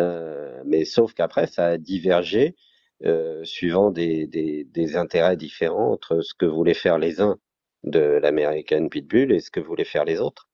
Euh, 0.00 0.62
mais 0.66 0.84
sauf 0.84 1.14
qu'après, 1.14 1.46
ça 1.46 1.66
a 1.68 1.78
divergé 1.78 2.56
euh, 3.04 3.44
suivant 3.44 3.90
des, 3.90 4.26
des, 4.26 4.64
des 4.64 4.96
intérêts 4.96 5.36
différents 5.36 5.92
entre 5.92 6.20
ce 6.22 6.34
que 6.34 6.46
voulaient 6.46 6.74
faire 6.74 6.98
les 6.98 7.20
uns 7.20 7.38
de 7.84 8.00
l'American 8.00 8.88
Pitbull 8.88 9.32
et 9.32 9.40
ce 9.40 9.50
que 9.50 9.60
voulaient 9.60 9.84
faire 9.84 10.04
les 10.04 10.20
autres. 10.20 10.48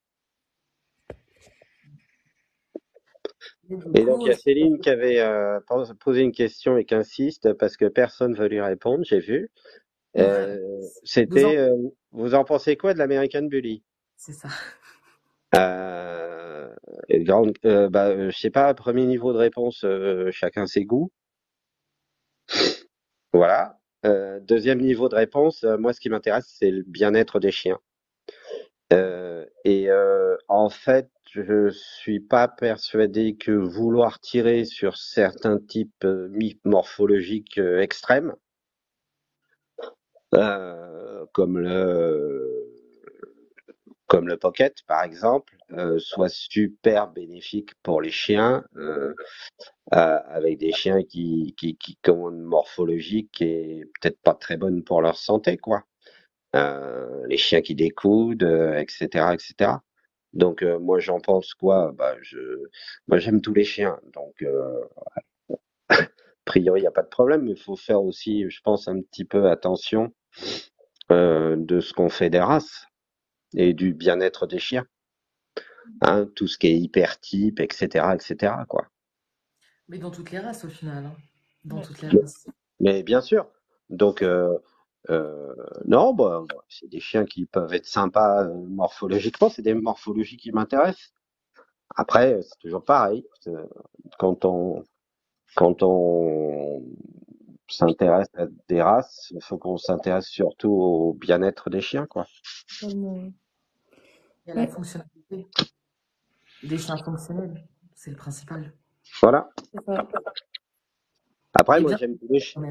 Et 3.95 4.05
donc, 4.05 4.25
il 4.25 4.29
y 4.29 4.31
a 4.33 4.37
Céline 4.37 4.79
qui 4.81 4.91
avait 4.91 5.21
euh, 5.21 5.61
pos- 5.67 5.95
posé 6.01 6.23
une 6.23 6.33
question 6.33 6.77
et 6.77 6.85
qui 6.85 6.95
insiste 6.95 7.53
parce 7.55 7.77
que 7.77 7.87
personne 7.87 8.33
ne 8.33 8.37
veut 8.37 8.49
lui 8.49 8.61
répondre, 8.61 9.05
j'ai 9.05 9.21
vu. 9.21 9.51
Euh, 10.17 10.59
C'était, 11.05 11.57
euh, 11.57 11.77
vous 12.13 12.35
en 12.35 12.45
pensez 12.45 12.77
quoi 12.77 12.95
de 12.95 12.99
l'American 12.99 13.43
Bully? 13.43 13.83
c'est 14.17 14.33
ça. 14.33 14.49
Euh, 15.55 16.69
grande, 17.11 17.53
bah, 17.63 18.31
je 18.31 18.37
sais 18.37 18.51
pas, 18.51 18.73
premier 18.75 19.07
niveau 19.07 19.33
de 19.33 19.39
réponse, 19.39 19.85
chacun 20.33 20.67
ses 20.67 20.85
goûts. 20.85 21.11
Voilà. 23.33 23.80
Euh, 24.07 24.41
deuxième 24.41 24.81
niveau 24.81 25.09
de 25.09 25.15
réponse, 25.15 25.63
euh, 25.65 25.77
moi 25.77 25.93
ce 25.93 26.01
qui 26.01 26.09
m'intéresse, 26.09 26.47
c'est 26.59 26.71
le 26.71 26.83
bien-être 26.83 27.39
des 27.39 27.51
chiens. 27.51 27.79
Euh, 28.93 29.45
et 29.65 29.89
en 30.49 30.69
fait, 30.69 31.11
je 31.31 31.71
suis 31.71 32.19
pas 32.19 32.49
persuadé 32.49 33.37
que 33.37 33.53
vouloir 33.53 34.21
tirer 34.21 34.65
sur 34.65 34.97
certains 34.97 35.59
types 35.59 36.07
morphologiques 36.65 37.59
extrêmes, 37.59 38.35
comme 41.33 41.59
le 41.59 42.60
comme 44.11 44.27
le 44.27 44.37
pocket 44.37 44.83
par 44.89 45.05
exemple, 45.05 45.57
euh, 45.71 46.01
soit 46.01 46.29
super 46.29 47.07
bénéfique 47.13 47.71
pour 47.85 48.03
les 48.03 48.11
chiens, 48.11 48.65
euh, 48.77 49.15
euh, 49.95 50.19
avec 50.27 50.59
des 50.59 50.73
chiens 50.73 51.05
qui, 51.05 51.55
qui, 51.57 51.77
qui 51.77 51.97
ont 52.11 52.29
une 52.31 52.43
morphologie 52.43 53.29
qui 53.33 53.45
est 53.45 53.85
peut-être 54.01 54.21
pas 54.23 54.35
très 54.35 54.57
bonne 54.57 54.83
pour 54.83 55.01
leur 55.01 55.17
santé, 55.17 55.57
quoi. 55.59 55.85
Euh, 56.57 57.25
les 57.29 57.37
chiens 57.37 57.63
qui 57.63 57.77
découdent, 57.77 58.43
euh, 58.43 58.79
etc., 58.81 59.33
etc. 59.33 59.75
Donc 60.33 60.65
euh, 60.65 60.81
moi 60.81 60.99
j'en 60.99 61.21
pense 61.21 61.55
quoi? 61.55 61.93
Bah 61.97 62.17
je, 62.21 62.39
moi 63.07 63.19
j'aime 63.19 63.41
tous 63.41 63.55
les 63.55 63.65
chiens, 63.65 64.01
donc 64.13 64.45
a 65.89 65.97
priori 66.45 66.81
il 66.81 66.85
y 66.85 66.89
a 66.89 66.91
pas 66.91 67.03
de 67.03 67.09
problème, 67.09 67.43
mais 67.43 67.53
il 67.53 67.63
faut 67.63 67.77
faire 67.77 68.03
aussi, 68.03 68.51
je 68.51 68.61
pense, 68.63 68.89
un 68.89 69.01
petit 69.03 69.25
peu 69.25 69.49
attention 69.49 70.13
de 71.11 71.81
ce 71.81 71.93
qu'on 71.93 72.09
fait 72.09 72.31
des 72.31 72.41
races 72.41 72.90
et 73.55 73.75
du 73.75 73.95
bien-être 73.95 74.47
des 74.47 74.59
chiens. 74.59 74.87
hein, 76.03 76.27
tout 76.35 76.47
ce 76.47 76.59
qui 76.59 76.67
est 76.69 76.79
hypertype, 76.79 77.59
etc., 77.61 78.15
etc., 78.15 78.65
quoi. 78.69 78.87
Mais 79.89 79.99
dans 79.99 80.11
toutes 80.11 80.31
les 80.31 80.39
races, 80.39 80.65
au 80.65 80.69
final. 80.69 81.05
hein. 81.07 81.17
Dans 81.65 81.77
Ouais. 81.79 81.83
toutes 81.83 82.01
les 82.01 82.09
races. 82.09 82.47
Mais 82.81 83.03
bien 83.03 83.21
sûr. 83.21 83.49
Donc, 83.91 84.23
euh, 84.23 84.59
euh, 85.11 85.55
non, 85.87 86.15
bah, 86.15 86.45
c'est 86.69 86.89
des 86.89 87.01
chiens 87.01 87.25
qui 87.25 87.47
peuvent 87.47 87.73
être 87.75 87.87
sympas 87.87 88.45
euh, 88.47 88.55
morphologiquement, 88.69 89.51
c'est 89.51 89.63
des 89.63 89.75
morphologies 89.75 90.37
qui 90.37 90.53
m'intéressent. 90.53 91.13
Après, 91.97 92.43
c'est 92.43 92.59
toujours 92.61 92.85
pareil. 92.85 93.27
euh, 93.49 93.67
Quand 94.19 94.45
on, 94.47 94.85
quand 95.57 95.83
on 95.83 96.83
s'intéresse 97.71 98.29
à 98.37 98.47
des 98.69 98.83
races, 98.83 99.29
il 99.31 99.43
faut 99.43 99.59
qu'on 99.59 99.77
s'intéresse 99.77 100.27
surtout 100.27 100.71
au 100.71 101.13
bien-être 101.15 101.71
des 101.71 101.81
chiens, 101.81 102.07
quoi. 102.07 102.27
Ouais. 102.83 103.33
Il 104.47 104.49
y 104.49 104.51
a 104.51 104.55
la 104.55 104.61
Ouais. 104.63 104.67
fonctionnalité. 104.67 105.47
Des 106.63 106.79
chiens 106.79 106.97
fonctionnels, 106.99 107.67
c'est 107.95 108.11
le 108.11 108.17
principal. 108.17 108.73
Voilà. 109.21 109.49
Après, 111.55 111.79
Et 111.79 111.83
moi, 111.83 111.97
j'aime 111.97 112.19
tous 112.19 112.29
les 112.29 112.41
chiens. 112.41 112.63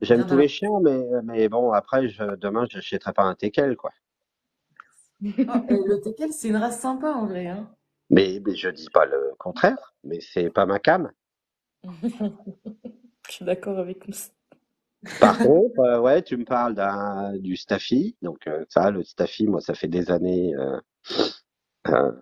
J'aime 0.00 0.26
tous 0.26 0.36
les 0.36 0.48
chiens, 0.48 0.80
mais, 0.82 1.04
mais 1.24 1.48
bon, 1.48 1.72
après, 1.72 2.08
je, 2.08 2.36
demain, 2.36 2.66
je 2.70 2.76
n'achèterai 2.78 3.12
pas 3.12 3.22
un 3.22 3.34
teckel, 3.34 3.76
quoi. 3.76 3.90
Oh, 5.22 5.26
et 5.68 5.76
le 5.86 6.00
teckel, 6.02 6.32
c'est 6.32 6.48
une 6.48 6.56
race 6.56 6.80
sympa 6.80 7.12
en 7.12 7.26
vrai. 7.26 7.46
Hein. 7.46 7.70
Mais, 8.08 8.40
mais 8.44 8.56
je 8.56 8.68
dis 8.70 8.88
pas 8.92 9.04
le 9.06 9.34
contraire, 9.38 9.94
mais 10.02 10.18
c'est 10.20 10.50
pas 10.50 10.66
ma 10.66 10.78
cam. 10.78 11.12
Je 13.28 13.32
suis 13.32 13.44
d'accord 13.46 13.78
avec 13.78 14.06
nous. 14.08 14.14
Par 15.18 15.38
contre, 15.42 15.78
euh, 15.80 16.00
ouais, 16.00 16.22
tu 16.22 16.36
me 16.36 16.44
parles 16.44 16.74
d'un 16.74 17.36
du 17.38 17.56
Staffy. 17.56 18.16
Donc 18.22 18.46
euh, 18.46 18.64
ça, 18.68 18.90
le 18.90 19.02
Staffy, 19.04 19.46
moi, 19.46 19.60
ça 19.60 19.74
fait 19.74 19.88
des 19.88 20.10
années. 20.10 20.54
euh, 20.54 20.78
euh, 21.88 22.12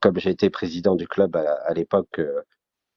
comme 0.00 0.18
j'ai 0.18 0.30
été 0.30 0.50
président 0.50 0.94
du 0.96 1.06
club 1.08 1.36
à, 1.36 1.54
à 1.66 1.72
l'époque, 1.74 2.18
euh, 2.18 2.42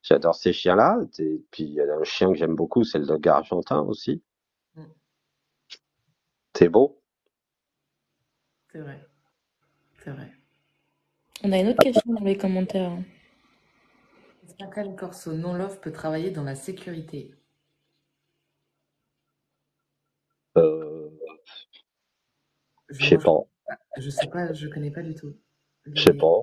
j'adore 0.02 0.34
ces 0.34 0.52
chiens-là. 0.52 0.98
Et 1.18 1.42
puis 1.50 1.64
il 1.64 1.72
y 1.74 1.80
a 1.80 1.84
un 1.94 2.04
chien 2.04 2.30
que 2.32 2.38
j'aime 2.38 2.54
beaucoup, 2.56 2.84
c'est 2.84 2.98
le 2.98 3.06
dog 3.06 3.26
argentin 3.28 3.80
aussi. 3.80 4.22
Mm, 4.76 4.92
C'est 6.54 6.68
beau. 6.68 7.00
C'est 8.72 8.78
vrai. 8.80 9.06
C'est 10.04 10.10
vrai. 10.10 10.32
On 11.42 11.50
a 11.50 11.58
une 11.58 11.66
autre 11.68 11.80
question 11.80 12.12
dans 12.12 12.24
les 12.24 12.36
commentaires. 12.38 12.92
Cane 14.66 14.96
corso 14.96 15.32
non 15.32 15.54
love 15.54 15.80
peut 15.80 15.92
travailler 15.92 16.30
dans 16.30 16.42
la 16.42 16.56
sécurité? 16.56 17.34
Euh, 20.56 21.10
Je, 22.88 23.06
sais 23.06 23.18
pas, 23.18 23.40
je, 23.98 24.10
sais 24.10 24.26
pas, 24.28 24.52
je 24.52 24.66
connais 24.68 24.90
pas 24.90 25.02
du 25.02 25.14
tout. 25.14 25.36
je 25.86 26.02
sais 26.02 26.14
pas. 26.14 26.42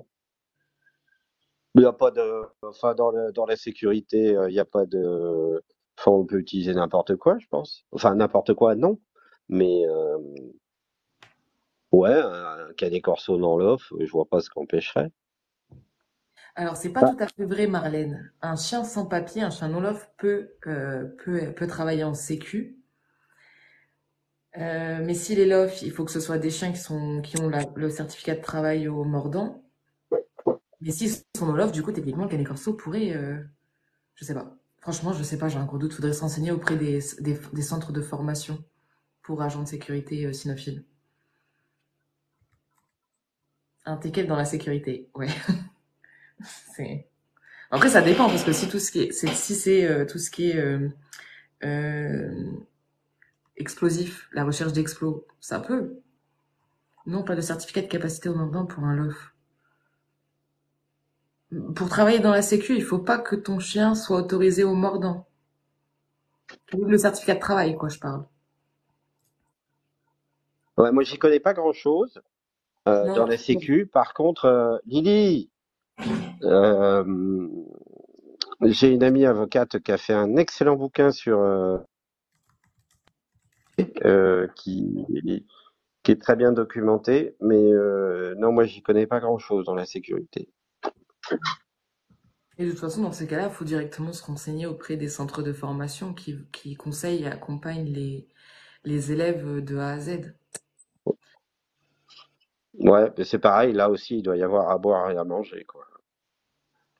Il 1.74 1.80
n'y 1.80 1.86
a 1.86 1.92
pas 1.92 2.10
de, 2.10 2.42
enfin 2.62 2.94
dans 2.94 3.10
le, 3.10 3.32
dans 3.32 3.44
la 3.44 3.56
sécurité, 3.56 4.34
euh, 4.34 4.48
il 4.48 4.52
n'y 4.54 4.60
a 4.60 4.64
pas 4.64 4.86
de, 4.86 5.62
enfin 5.98 6.12
on 6.12 6.24
peut 6.24 6.38
utiliser 6.38 6.72
n'importe 6.72 7.16
quoi, 7.16 7.38
je 7.38 7.46
pense. 7.48 7.84
Enfin 7.92 8.14
n'importe 8.14 8.54
quoi, 8.54 8.74
non. 8.74 8.98
Mais 9.48 9.86
euh, 9.86 10.18
ouais, 11.92 12.14
un 12.14 12.72
cadet 12.78 13.02
corso 13.02 13.36
dans 13.36 13.58
l'off, 13.58 13.92
je 14.00 14.10
vois 14.10 14.24
pas 14.24 14.40
ce 14.40 14.48
qu'empêcherait. 14.48 15.10
Alors, 16.56 16.76
c'est 16.76 16.92
pas 16.92 17.04
Ah, 17.04 17.14
tout 17.14 17.22
à 17.22 17.28
fait 17.28 17.44
vrai, 17.44 17.68
Marlène. 17.68 18.32
Un 18.42 18.56
chien 18.56 18.82
sans 18.82 19.06
papier, 19.06 19.42
un 19.42 19.50
chien 19.50 19.68
non 19.68 19.80
love 19.80 20.08
peut, 20.18 20.50
euh, 20.66 21.04
peut, 21.24 21.52
peut 21.54 21.66
travailler 21.68 22.02
en 22.02 22.14
sécu. 22.14 22.76
Euh, 24.58 25.04
mais 25.04 25.14
s'il 25.14 25.38
est 25.38 25.46
love, 25.46 25.72
il 25.82 25.92
faut 25.92 26.04
que 26.04 26.10
ce 26.10 26.18
soit 26.20 26.38
des 26.38 26.50
chiens 26.50 26.72
qui 26.72 26.80
sont, 26.80 27.22
qui 27.22 27.38
ont 27.38 27.48
la- 27.48 27.64
le 27.76 27.90
certificat 27.90 28.34
de 28.34 28.40
travail 28.42 28.88
au 28.88 29.04
mordant. 29.04 29.62
Mais 30.80 30.90
s'ils 30.90 31.10
sont 31.36 31.46
non 31.46 31.52
love, 31.54 31.72
du 31.72 31.82
coup, 31.82 31.92
techniquement, 31.92 32.26
le 32.26 32.44
corso 32.44 32.74
pourrait, 32.74 33.14
euh, 33.14 33.38
je 34.16 34.24
sais 34.24 34.34
pas. 34.34 34.56
Franchement, 34.80 35.12
je 35.14 35.22
sais 35.24 35.38
pas, 35.38 35.48
j'ai 35.48 35.58
un 35.58 35.66
gros 35.66 35.78
doute. 35.78 35.94
Faudrait 35.94 36.12
s'enseigner 36.14 36.52
auprès 36.52 36.76
des, 36.76 37.00
des, 37.20 37.38
des 37.52 37.62
centres 37.62 37.92
de 37.92 38.02
formation 38.02 38.64
pour 39.22 39.42
agents 39.42 39.62
de 39.62 39.68
sécurité 39.68 40.26
euh, 40.26 40.32
cynophiles. 40.34 40.84
Un 43.86 43.96
teckel 43.96 44.26
dans 44.26 44.36
la 44.36 44.44
sécurité, 44.44 45.08
ouais. 45.14 45.28
C'est... 46.74 47.08
Après, 47.70 47.88
ça 47.88 48.00
dépend, 48.00 48.28
parce 48.28 48.44
que 48.44 48.52
si 48.52 48.68
tout 48.68 48.78
ce 48.78 48.92
qui 48.92 49.00
est, 49.02 49.12
c'est, 49.12 49.28
si 49.28 49.54
c'est 49.54 49.84
euh, 49.86 50.04
tout 50.04 50.18
ce 50.18 50.30
qui 50.30 50.50
est 50.50 50.56
euh, 50.56 50.88
euh, 51.64 52.52
explosif, 53.56 54.28
la 54.32 54.44
recherche 54.44 54.72
d'explos, 54.72 55.26
ça 55.40 55.58
peut. 55.58 56.00
Non, 57.06 57.24
pas 57.24 57.34
de 57.34 57.40
certificat 57.40 57.82
de 57.82 57.86
capacité 57.88 58.28
au 58.28 58.34
mordant 58.34 58.66
pour 58.66 58.84
un 58.84 58.94
LOF. 58.94 59.34
Pour 61.74 61.88
travailler 61.88 62.20
dans 62.20 62.32
la 62.32 62.42
sécu, 62.42 62.76
il 62.76 62.84
faut 62.84 62.98
pas 62.98 63.18
que 63.18 63.36
ton 63.36 63.58
chien 63.58 63.94
soit 63.94 64.18
autorisé 64.18 64.62
au 64.64 64.74
mordant. 64.74 65.26
Le 66.72 66.98
certificat 66.98 67.34
de 67.34 67.40
travail, 67.40 67.76
quoi, 67.76 67.88
je 67.88 67.98
parle. 67.98 68.24
ouais, 70.76 70.92
moi 70.92 71.02
j'y 71.02 71.18
connais 71.18 71.40
pas 71.40 71.54
grand-chose 71.54 72.20
euh, 72.88 73.14
dans 73.14 73.26
la 73.26 73.36
sécu. 73.36 73.86
Par 73.86 74.14
contre, 74.14 74.44
euh, 74.46 74.78
Lily, 74.86 75.50
euh, 76.42 77.48
j'ai 78.62 78.88
une 78.88 79.02
amie 79.02 79.26
avocate 79.26 79.78
qui 79.80 79.92
a 79.92 79.98
fait 79.98 80.12
un 80.12 80.36
excellent 80.36 80.76
bouquin 80.76 81.10
sur 81.10 81.40
euh, 81.40 81.78
euh, 84.04 84.46
qui 84.54 85.04
est 86.06 86.22
très 86.22 86.36
bien 86.36 86.52
documenté, 86.52 87.36
mais 87.40 87.70
non, 88.36 88.52
moi 88.52 88.64
j'y 88.64 88.82
connais 88.82 89.06
pas 89.06 89.20
grand-chose 89.20 89.66
dans 89.66 89.74
la 89.74 89.86
sécurité. 89.86 90.48
Et 92.58 92.64
de 92.64 92.70
toute 92.70 92.78
façon, 92.78 93.02
dans 93.02 93.12
ces 93.12 93.26
cas-là, 93.26 93.48
il 93.48 93.52
faut 93.52 93.66
directement 93.66 94.14
se 94.14 94.24
renseigner 94.24 94.66
auprès 94.66 94.96
des 94.96 95.08
centres 95.08 95.42
de 95.42 95.52
formation 95.52 96.14
qui, 96.14 96.76
conseillent 96.76 97.24
et 97.24 97.26
accompagnent 97.26 97.92
les 98.84 99.12
élèves 99.12 99.62
de 99.62 99.76
A 99.76 99.90
à 99.90 100.00
Z. 100.00 100.34
Ouais, 102.80 103.10
c'est 103.24 103.38
pareil, 103.38 103.74
là 103.74 103.90
aussi 103.90 104.16
il 104.18 104.22
doit 104.22 104.36
y 104.38 104.42
avoir 104.42 104.70
à 104.70 104.78
boire 104.78 105.10
et 105.10 105.16
à 105.18 105.24
manger, 105.24 105.64
quoi. 105.64 105.84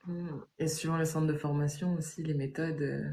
Mm. 0.07 0.41
Et 0.59 0.67
suivant 0.69 0.97
les 0.97 1.05
centres 1.05 1.27
de 1.29 1.37
formation 1.39 1.95
aussi, 1.95 2.23
les 2.25 2.35
méthodes. 2.35 2.83
euh, 2.83 3.13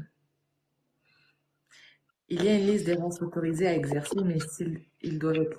Il 2.28 2.44
y 2.44 2.48
a 2.48 2.58
une 2.58 2.66
liste 2.66 2.84
des 2.84 2.98
autorisées 3.22 3.66
à 3.66 3.74
exercer, 3.74 4.22
mais 4.22 4.38
s'ils 4.38 4.82
ils 5.00 5.18
doivent 5.18 5.36
être 5.40 5.58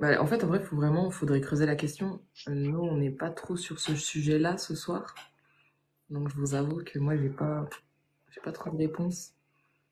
bah, 0.00 0.22
en 0.22 0.26
fait, 0.26 0.42
en 0.42 0.46
vrai, 0.46 0.60
faut 0.60 0.74
vraiment, 0.76 1.10
faudrait 1.10 1.42
creuser 1.42 1.66
la 1.66 1.76
question. 1.76 2.22
Nous, 2.46 2.78
on 2.78 2.96
n'est 2.96 3.10
pas 3.10 3.28
trop 3.30 3.56
sur 3.56 3.78
ce 3.78 3.94
sujet-là 3.94 4.56
ce 4.56 4.74
soir. 4.74 5.14
Donc, 6.10 6.28
je 6.30 6.36
vous 6.36 6.54
avoue 6.54 6.82
que 6.84 7.00
moi, 7.00 7.16
j'ai 7.16 7.30
pas, 7.30 7.68
pas 8.44 8.52
trop 8.52 8.70
de 8.70 8.76
réponses. 8.78 9.34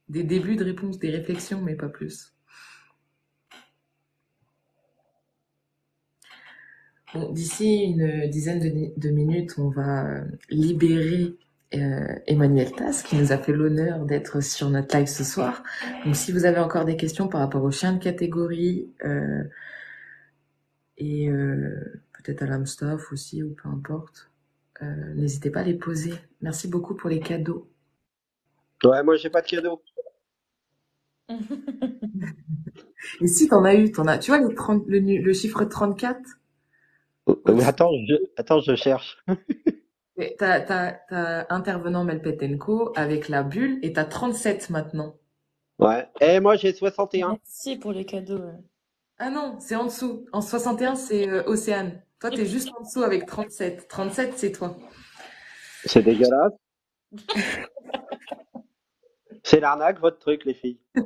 Des 0.09 0.24
débuts 0.24 0.57
de 0.57 0.65
réponses, 0.65 0.99
des 0.99 1.11
réflexions, 1.11 1.62
mais 1.62 1.77
pas 1.77 1.89
plus. 1.91 2.35
Bon, 7.15 7.32
d'ici 7.32 7.82
une 7.85 8.28
dizaine 8.28 8.61
de, 8.61 8.93
de 8.97 9.11
minutes, 9.11 9.55
on 9.59 9.69
va 9.69 10.07
euh, 10.07 10.24
libérer 10.49 11.37
euh, 11.74 12.15
Emmanuel 12.27 12.73
Tass, 12.73 13.03
qui 13.03 13.16
nous 13.16 13.32
a 13.32 13.39
fait 13.39 13.53
l'honneur 13.53 14.05
d'être 14.05 14.41
sur 14.43 14.70
notre 14.70 14.97
live 14.97 15.09
ce 15.09 15.24
soir. 15.24 15.62
Donc, 16.05 16.15
si 16.16 16.31
vous 16.32 16.45
avez 16.45 16.59
encore 16.59 16.85
des 16.85 16.97
questions 16.97 17.28
par 17.28 17.41
rapport 17.41 17.62
aux 17.65 17.70
chiens 17.70 17.93
de 17.93 18.03
catégorie 18.03 18.89
euh, 19.05 19.43
et 20.99 21.28
euh, 21.28 22.03
peut-être 22.12 22.43
à 22.43 22.47
l'Amstaff 22.47 23.12
aussi, 23.12 23.43
ou 23.43 23.55
peu 23.55 23.69
importe, 23.69 24.31
euh, 24.82 25.15
n'hésitez 25.15 25.51
pas 25.51 25.61
à 25.61 25.65
les 25.65 25.74
poser. 25.74 26.15
Merci 26.43 26.69
beaucoup 26.69 26.95
pour 26.95 27.11
les 27.11 27.20
cadeaux. 27.20 27.69
Ouais, 28.85 29.03
moi 29.03 29.16
j'ai 29.16 29.31
pas 29.31 29.43
de 29.43 29.47
cadeau. 29.47 29.82
Et 33.20 33.27
si 33.27 33.49
t'en 33.49 33.65
as 33.65 33.74
eu, 33.74 33.91
t'en 33.93 34.07
as, 34.07 34.19
tu 34.19 34.31
vois 34.31 34.41
les 34.41 34.55
30, 34.55 34.85
le, 34.89 34.99
le 34.99 35.32
chiffre 35.32 35.65
34? 35.65 36.39
Euh, 37.48 37.61
Attends, 37.65 37.93
je, 38.09 38.15
attends, 38.36 38.61
je 38.61 38.74
cherche. 38.74 39.19
T'as, 40.39 40.61
t'as, 40.61 40.93
t'as 41.09 41.47
intervenant 41.48 42.05
Melpetenko 42.05 42.93
avec 42.94 43.31
la 43.31 43.43
bulle 43.43 43.78
et 43.81 43.94
t'as 43.94 44.05
37 44.05 44.69
maintenant. 44.69 45.16
Ouais. 45.78 46.07
Et 46.20 46.40
moi 46.40 46.57
j'ai 46.57 46.74
61. 46.74 47.39
Merci 47.43 47.78
pour 47.78 47.93
les 47.93 48.05
cadeaux. 48.05 48.43
Ah 49.19 49.31
non, 49.31 49.57
c'est 49.61 49.77
en 49.77 49.86
dessous. 49.86 50.27
En 50.32 50.43
61, 50.43 50.94
c'est 50.94 51.27
euh, 51.27 51.43
Océane. 51.47 52.02
Toi, 52.20 52.28
t'es 52.28 52.44
juste 52.44 52.70
en 52.78 52.82
dessous 52.82 53.02
avec 53.02 53.24
37. 53.24 53.89
37, 53.89 54.35
c'est 54.36 54.52
toi. 54.52 54.77
C'est 55.86 56.02
dégueulasse. 56.02 56.52
C'est 59.43 59.59
l'arnaque, 59.61 60.01
votre 60.01 60.19
truc, 60.19 60.44
les 60.44 60.52
filles. 60.52 60.78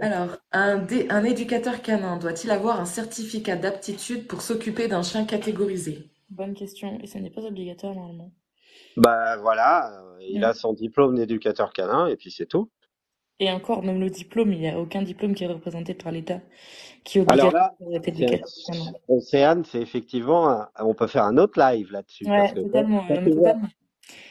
Alors, 0.00 0.36
un, 0.52 0.78
dé- 0.78 1.08
un 1.10 1.24
éducateur 1.24 1.82
canin 1.82 2.16
doit-il 2.16 2.52
avoir 2.52 2.78
un 2.80 2.84
certificat 2.84 3.56
d'aptitude 3.56 4.28
pour 4.28 4.40
s'occuper 4.40 4.86
d'un 4.86 5.02
chien 5.02 5.24
catégorisé? 5.24 6.10
Bonne 6.28 6.52
question. 6.52 7.00
Et 7.00 7.06
ce 7.06 7.16
n'est 7.16 7.30
pas 7.30 7.40
obligatoire 7.46 7.94
normalement. 7.94 8.30
Bah 8.96 9.36
voilà, 9.36 10.00
euh, 10.00 10.18
il 10.20 10.42
Mm. 10.42 10.44
a 10.44 10.52
son 10.52 10.72
diplôme 10.72 11.14
d'éducateur 11.16 11.72
canin 11.72 12.06
et 12.08 12.16
puis 12.16 12.30
c'est 12.32 12.46
tout. 12.46 12.70
Et 13.38 13.48
encore, 13.52 13.84
même 13.84 14.00
le 14.00 14.10
diplôme, 14.10 14.52
il 14.52 14.58
n'y 14.58 14.68
a 14.68 14.80
aucun 14.80 15.00
diplôme 15.02 15.36
qui 15.36 15.44
est 15.44 15.46
représenté 15.46 15.94
par 15.94 16.10
l'État 16.10 16.40
qui 17.04 17.18
est 17.18 17.22
Alors 17.26 17.50
obligatoire 17.50 17.52
là, 17.52 17.76
pour 17.78 17.94
être 17.94 18.08
c'est 18.08 18.08
éducateur 18.08 18.50
canin. 18.66 18.96
Océane, 19.08 19.64
c'est 19.64 19.80
effectivement, 19.80 20.48
un- 20.50 20.70
on 20.80 20.94
peut 20.94 21.06
faire 21.06 21.24
un 21.24 21.36
autre 21.38 21.58
live 21.60 21.92
là-dessus 21.92 22.30
parce 22.34 22.52
Ouais, 22.52 22.52
que 22.52 22.60
quand, 22.60 22.84
totalement, 22.84 23.06
quand 23.06 23.16
euh, 23.16 23.26
tu 23.26 23.32
vois, 23.34 23.54
totalement, 23.54 23.68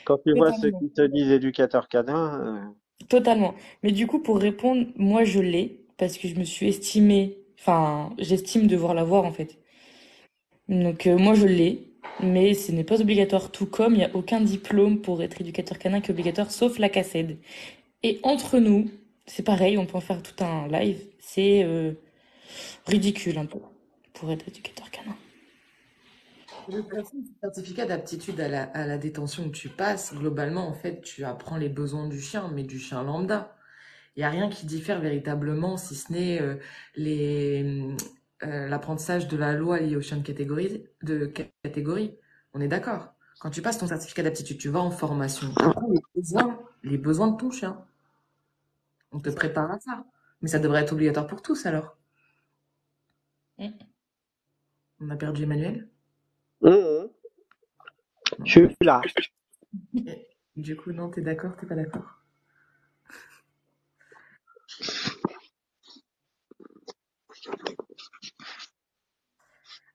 quand 0.06 0.20
tu 0.26 0.34
vois 0.36 0.54
ceux 0.54 0.72
totalement, 0.72 0.72
qui 0.72 0.92
te 0.92 1.04
disent 1.04 1.32
éducateur 1.32 1.88
canin, 1.90 2.76
totalement. 3.10 3.56
Mais 3.84 3.92
du 3.92 4.08
coup, 4.08 4.20
pour 4.20 4.40
répondre, 4.40 4.88
moi, 4.96 5.24
je 5.24 5.40
l'ai 5.40 5.80
parce 5.98 6.18
que 6.18 6.28
je 6.28 6.36
me 6.36 6.44
suis 6.44 6.68
estimée, 6.68 7.38
enfin, 7.60 8.14
j'estime 8.18 8.68
devoir 8.68 8.94
l'avoir 8.94 9.26
en 9.26 9.32
fait. 9.32 9.58
Donc, 10.68 11.08
euh, 11.08 11.18
moi, 11.18 11.34
je 11.34 11.46
l'ai, 11.46 11.94
mais 12.22 12.54
ce 12.54 12.72
n'est 12.72 12.84
pas 12.84 13.02
obligatoire, 13.02 13.52
tout 13.52 13.66
comme 13.66 13.94
il 13.94 14.00
n'y 14.00 14.06
a 14.06 14.16
aucun 14.16 14.42
diplôme 14.42 15.02
pour 15.02 15.22
être 15.22 15.42
éducateur 15.42 15.78
canin 15.80 16.02
qui 16.02 16.10
est 16.10 16.14
obligatoire, 16.14 16.52
sauf 16.52 16.80
la 16.80 16.90
CACED. 16.90 17.38
Et 18.04 18.20
entre 18.24 18.60
nous, 18.60 18.90
c'est 19.26 19.44
pareil, 19.44 19.78
on 19.78 19.86
peut 19.86 19.98
en 19.98 20.02
faire 20.02 20.22
tout 20.22 20.44
un 20.44 20.68
live, 20.68 21.00
c'est 21.20 21.64
euh, 21.64 21.94
ridicule 22.86 23.38
un 23.38 23.46
peu 23.46 23.60
pour 24.14 24.32
être 24.32 24.48
éducateur 24.48 24.90
canin. 24.92 25.16
Ce 26.70 27.40
certificat 27.42 27.86
d'aptitude 27.86 28.40
à 28.40 28.48
la, 28.48 28.64
à 28.64 28.86
la 28.86 28.98
détention 28.98 29.50
que 29.50 29.56
tu 29.56 29.70
passes, 29.70 30.14
globalement, 30.14 30.68
en 30.68 30.74
fait, 30.74 31.02
tu 31.02 31.24
apprends 31.24 31.58
les 31.58 31.70
besoins 31.70 32.08
du 32.08 32.20
chien, 32.20 32.50
mais 32.54 32.64
du 32.64 32.80
chien 32.80 33.04
lambda. 33.04 33.56
Il 34.16 34.20
n'y 34.20 34.26
a 34.26 34.30
rien 34.30 34.50
qui 34.50 34.66
diffère 34.66 35.02
véritablement, 35.02 35.78
si 35.78 35.96
ce 35.96 36.12
n'est 36.12 36.42
euh, 36.42 36.58
les, 36.96 37.96
euh, 38.44 38.68
l'apprentissage 38.68 39.28
de 39.28 39.38
la 39.38 39.54
loi 39.54 39.80
liée 39.80 39.96
aux 39.96 40.02
chiens 40.02 40.18
de 40.18 40.24
catégorie, 40.24 40.86
de 41.02 41.26
catégorie. 41.64 42.16
On 42.54 42.62
est 42.62 42.68
d'accord. 42.68 43.14
Quand 43.40 43.50
tu 43.50 43.62
passes 43.62 43.80
ton 43.80 43.88
certificat 43.88 44.24
d'aptitude, 44.24 44.58
tu 44.58 44.70
vas 44.70 44.82
en 44.82 44.92
formation. 44.92 45.48
Les 45.90 46.02
besoins, 46.22 46.60
les 46.84 46.98
besoins 46.98 47.28
de 47.32 47.38
ton 47.38 47.52
chien. 47.52 47.86
On 49.12 49.20
te 49.20 49.30
prépare 49.30 49.72
à 49.72 49.80
ça. 49.80 50.06
Mais 50.42 50.50
ça 50.50 50.60
devrait 50.60 50.82
être 50.82 50.94
obligatoire 50.94 51.28
pour 51.28 51.42
tous 51.42 51.66
alors. 51.66 51.98
Mm. 53.58 53.70
On 55.00 55.10
a 55.10 55.16
perdu 55.16 55.44
Emmanuel? 55.44 55.90
Je 56.64 57.08
suis 58.46 58.70
là. 58.82 59.02
Du 60.56 60.76
coup, 60.76 60.92
non, 60.92 61.10
t'es 61.10 61.22
d'accord, 61.22 61.56
t'es 61.56 61.66
pas 61.66 61.76
d'accord 61.76 62.20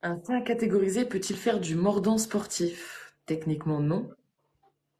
Un 0.03 0.23
chien 0.24 0.43
catégorisé 0.43 1.05
peut-il 1.05 1.36
faire 1.36 1.61
du 1.61 1.74
mordant 1.74 2.19
sportif? 2.19 3.15
Techniquement, 3.27 3.81
non. 3.81 4.11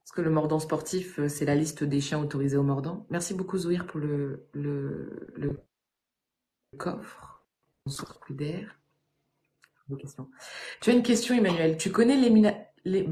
Parce 0.05 0.16
que 0.16 0.23
le 0.23 0.31
mordant 0.31 0.59
sportif, 0.59 1.19
euh, 1.19 1.28
c'est 1.28 1.45
la 1.45 1.55
liste 1.55 1.85
des 1.85 2.01
chiens 2.01 2.20
autorisés 2.20 2.57
au 2.57 2.62
mordant. 2.62 3.07
Merci 3.11 3.35
beaucoup, 3.35 3.59
Zouir, 3.59 3.86
pour 3.86 4.01
le, 4.01 4.49
coffre. 6.77 7.45
Bonsoir, 7.85 8.19
plus 8.20 8.35
d'air. 8.35 8.77
Vos 9.89 9.97
questions. 9.97 10.28
Tu 10.81 10.90
as 10.90 10.93
une 10.94 11.02
question, 11.02 11.35
Emmanuel. 11.35 11.77
Tu 11.78 11.90
connais 11.90 12.16
l'émina- 12.16 12.66
les... 12.85 13.05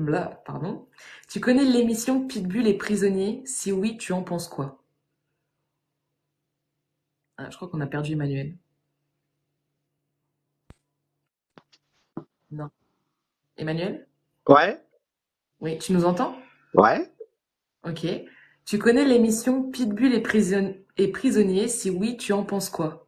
pardon. 0.45 0.89
Tu 1.29 1.41
connais 1.41 1.65
l'émission 1.65 2.27
Pitbull 2.27 2.67
et 2.67 2.75
prisonnier 2.77 3.43
Si 3.47 3.73
oui, 3.73 3.97
tu 3.97 4.13
en 4.13 4.23
penses 4.23 4.49
quoi? 4.49 4.83
Ah, 7.39 7.49
Je 7.51 7.57
crois 7.57 7.69
qu'on 7.69 7.81
a 7.81 7.87
perdu 7.87 8.13
Emmanuel. 8.13 8.57
Non. 12.51 12.71
Emmanuel? 13.57 14.07
Ouais, 14.49 14.81
Oui, 15.61 15.79
tu 15.79 15.93
nous 15.93 16.05
entends? 16.05 16.37
Ouais. 16.75 17.11
Ok. 17.85 18.07
Tu 18.65 18.79
connais 18.79 19.05
l'émission 19.05 19.71
Pitbull 19.71 20.13
et, 20.15 20.21
prison... 20.23 20.77
et 20.97 21.09
prisonnier 21.11 21.69
Si 21.69 21.91
oui, 21.91 22.17
tu 22.17 22.33
en 22.33 22.45
penses 22.45 22.69
quoi? 22.71 23.06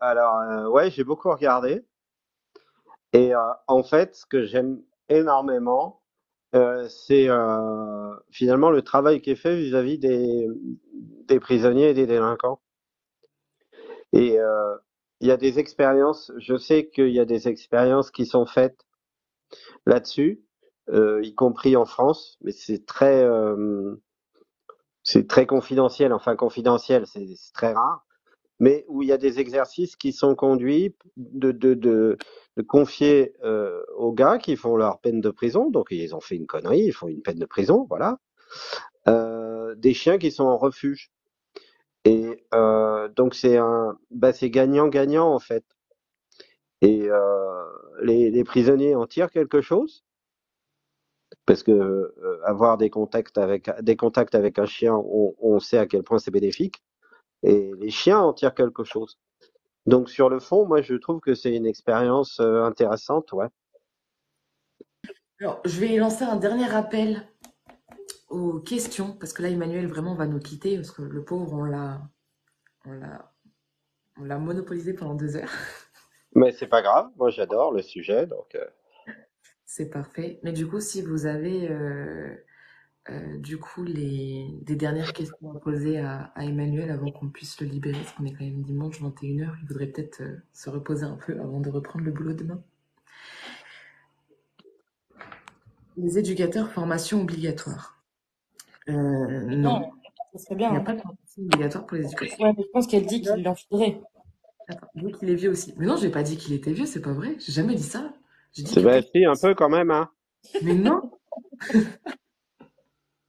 Alors, 0.00 0.40
euh, 0.40 0.68
ouais, 0.68 0.90
j'ai 0.90 1.04
beaucoup 1.04 1.30
regardé. 1.30 1.84
Et 3.12 3.34
euh, 3.34 3.40
en 3.66 3.82
fait, 3.82 4.14
ce 4.16 4.26
que 4.26 4.44
j'aime 4.44 4.82
énormément, 5.08 6.02
euh, 6.54 6.88
c'est 6.88 7.28
euh, 7.28 8.14
finalement 8.30 8.70
le 8.70 8.82
travail 8.82 9.20
qui 9.20 9.30
est 9.30 9.36
fait 9.36 9.56
vis-à-vis 9.56 9.98
des, 9.98 10.46
des 11.26 11.40
prisonniers 11.40 11.90
et 11.90 11.94
des 11.94 12.06
délinquants. 12.06 12.60
Et 14.12 14.38
euh, 14.38 14.76
il 15.20 15.28
y 15.28 15.30
a 15.30 15.36
des 15.36 15.58
expériences, 15.58 16.32
je 16.38 16.56
sais 16.56 16.88
qu'il 16.88 17.10
y 17.10 17.20
a 17.20 17.24
des 17.24 17.48
expériences 17.48 18.10
qui 18.10 18.26
sont 18.26 18.46
faites 18.46 18.86
là-dessus, 19.86 20.42
euh, 20.90 21.20
y 21.22 21.34
compris 21.34 21.76
en 21.76 21.84
France, 21.84 22.38
mais 22.42 22.52
c'est 22.52 22.86
très, 22.86 23.24
c'est 25.02 25.26
très 25.26 25.46
confidentiel, 25.46 26.12
enfin 26.12 26.36
confidentiel, 26.36 27.06
c'est 27.06 27.26
très 27.52 27.72
rare, 27.72 28.06
mais 28.60 28.84
où 28.88 29.02
il 29.02 29.08
y 29.08 29.12
a 29.12 29.18
des 29.18 29.40
exercices 29.40 29.96
qui 29.96 30.12
sont 30.12 30.34
conduits 30.34 30.94
de, 31.16 31.52
de, 31.52 31.74
de, 31.74 32.18
de 32.56 32.62
confier 32.62 33.34
euh, 33.44 33.82
aux 33.96 34.12
gars 34.12 34.38
qui 34.38 34.56
font 34.56 34.76
leur 34.76 35.00
peine 35.00 35.20
de 35.20 35.30
prison, 35.30 35.70
donc 35.70 35.88
ils 35.90 36.14
ont 36.14 36.20
fait 36.20 36.36
une 36.36 36.46
connerie, 36.46 36.80
ils 36.82 36.92
font 36.92 37.08
une 37.08 37.22
peine 37.22 37.38
de 37.38 37.46
prison, 37.46 37.86
voilà, 37.88 38.18
euh, 39.08 39.74
des 39.76 39.94
chiens 39.94 40.18
qui 40.18 40.30
sont 40.32 40.44
en 40.44 40.58
refuge. 40.58 41.10
Et 42.04 42.44
euh, 42.54 43.08
donc 43.08 43.34
c'est 43.34 43.56
un, 43.58 43.98
bah 44.10 44.32
c'est 44.32 44.50
gagnant-gagnant 44.50 45.32
en 45.32 45.38
fait. 45.38 45.64
Et 46.80 47.08
euh, 47.08 47.64
les, 48.02 48.30
les 48.32 48.42
prisonniers 48.42 48.96
en 48.96 49.06
tirent 49.06 49.30
quelque 49.30 49.60
chose 49.60 50.04
parce 51.46 51.62
que 51.62 51.72
euh, 51.72 52.40
avoir 52.44 52.76
des 52.78 52.90
contacts 52.90 53.38
avec 53.38 53.70
des 53.82 53.96
contacts 53.96 54.34
avec 54.34 54.58
un 54.58 54.66
chien, 54.66 54.94
on, 54.94 55.34
on 55.38 55.58
sait 55.60 55.78
à 55.78 55.86
quel 55.86 56.02
point 56.02 56.18
c'est 56.18 56.30
bénéfique. 56.30 56.82
Et 57.42 57.72
les 57.78 57.90
chiens 57.90 58.18
en 58.18 58.32
tirent 58.32 58.54
quelque 58.54 58.84
chose. 58.84 59.18
Donc 59.86 60.10
sur 60.10 60.28
le 60.28 60.40
fond, 60.40 60.66
moi 60.66 60.82
je 60.82 60.94
trouve 60.94 61.20
que 61.20 61.34
c'est 61.34 61.54
une 61.54 61.66
expérience 61.66 62.40
euh, 62.40 62.64
intéressante, 62.64 63.32
ouais. 63.32 63.48
Alors, 65.40 65.60
je 65.64 65.78
vais 65.78 65.96
lancer 65.96 66.24
un 66.24 66.36
dernier 66.36 66.68
appel 66.74 67.22
aux 68.28 68.58
questions, 68.58 69.12
parce 69.12 69.32
que 69.32 69.42
là, 69.42 69.48
Emmanuel 69.48 69.86
vraiment 69.86 70.14
va 70.14 70.26
nous 70.26 70.40
quitter, 70.40 70.76
parce 70.76 70.90
que 70.90 71.02
le 71.02 71.24
pauvre, 71.24 71.52
on 71.54 71.64
l'a, 71.64 72.02
on 72.84 72.92
l'a, 72.92 73.32
on 74.18 74.24
l'a 74.24 74.38
monopolisé 74.38 74.94
pendant 74.94 75.14
deux 75.14 75.36
heures. 75.36 75.52
Mais 76.34 76.52
c'est 76.52 76.66
pas 76.66 76.82
grave, 76.82 77.08
moi 77.16 77.30
j'adore 77.30 77.72
le 77.72 77.82
sujet, 77.82 78.26
donc 78.26 78.54
euh, 78.56 78.66
C'est 79.64 79.88
parfait. 79.88 80.40
Mais 80.42 80.52
du 80.52 80.66
coup, 80.66 80.80
si 80.80 81.02
vous 81.02 81.26
avez 81.26 81.70
euh, 81.70 82.34
euh, 83.10 83.38
du 83.38 83.58
coup 83.58 83.84
les 83.84 84.46
des 84.62 84.76
dernières 84.76 85.12
questions 85.12 85.52
à 85.54 85.58
poser 85.58 85.98
à, 85.98 86.32
à 86.34 86.44
Emmanuel 86.44 86.90
avant 86.90 87.10
qu'on 87.10 87.28
puisse 87.28 87.60
le 87.60 87.66
libérer, 87.66 87.98
parce 87.98 88.12
qu'on 88.12 88.24
est 88.26 88.32
quand 88.32 88.44
même 88.44 88.62
dimanche 88.62 89.00
21h, 89.00 89.50
il 89.62 89.66
voudrait 89.68 89.86
peut-être 89.86 90.20
euh, 90.22 90.36
se 90.52 90.70
reposer 90.70 91.04
un 91.04 91.16
peu 91.16 91.38
avant 91.40 91.60
de 91.60 91.70
reprendre 91.70 92.04
le 92.04 92.12
boulot 92.12 92.32
demain. 92.34 92.60
Les 95.96 96.18
éducateurs, 96.18 96.70
formation 96.70 97.22
obligatoire. 97.22 98.00
Euh, 98.88 98.92
non, 98.92 99.80
Non, 99.80 99.90
ça 100.32 100.38
serait 100.38 100.54
il 100.54 100.58
bien. 100.58 100.70
n'y 100.70 100.76
a 100.76 100.80
hein. 100.80 100.84
pas 100.84 100.94
de 100.94 101.00
formation 101.00 101.42
obligatoire 101.42 101.86
pour 101.86 101.96
les 101.96 102.04
éducateurs. 102.04 102.40
Ouais, 102.40 102.54
mais 102.56 102.62
je 102.62 102.68
pense 102.72 102.86
qu'elle 102.86 103.06
dit 103.06 103.20
qu'il 103.22 103.48
en 103.48 103.54
faudrait. 103.54 104.00
Attends, 104.68 104.86
dit 104.94 105.12
qu'il 105.12 105.30
est 105.30 105.34
vieux 105.34 105.50
aussi. 105.50 105.74
Mais 105.78 105.86
non, 105.86 105.96
j'ai 105.96 106.10
pas 106.10 106.22
dit 106.22 106.36
qu'il 106.36 106.52
était 106.54 106.72
vieux, 106.72 106.86
c'est 106.86 107.00
pas 107.02 107.12
vrai. 107.12 107.36
J'ai 107.40 107.52
jamais 107.52 107.74
dit 107.74 107.82
ça. 107.82 108.12
J'ai 108.52 108.62
dit 108.62 108.70
c'est 108.70 108.82
bah, 108.82 109.00
si, 109.02 109.24
un 109.24 109.34
peu 109.34 109.54
quand 109.54 109.68
même, 109.68 109.90
hein. 109.90 110.10
Mais 110.62 110.74
non, 110.74 111.10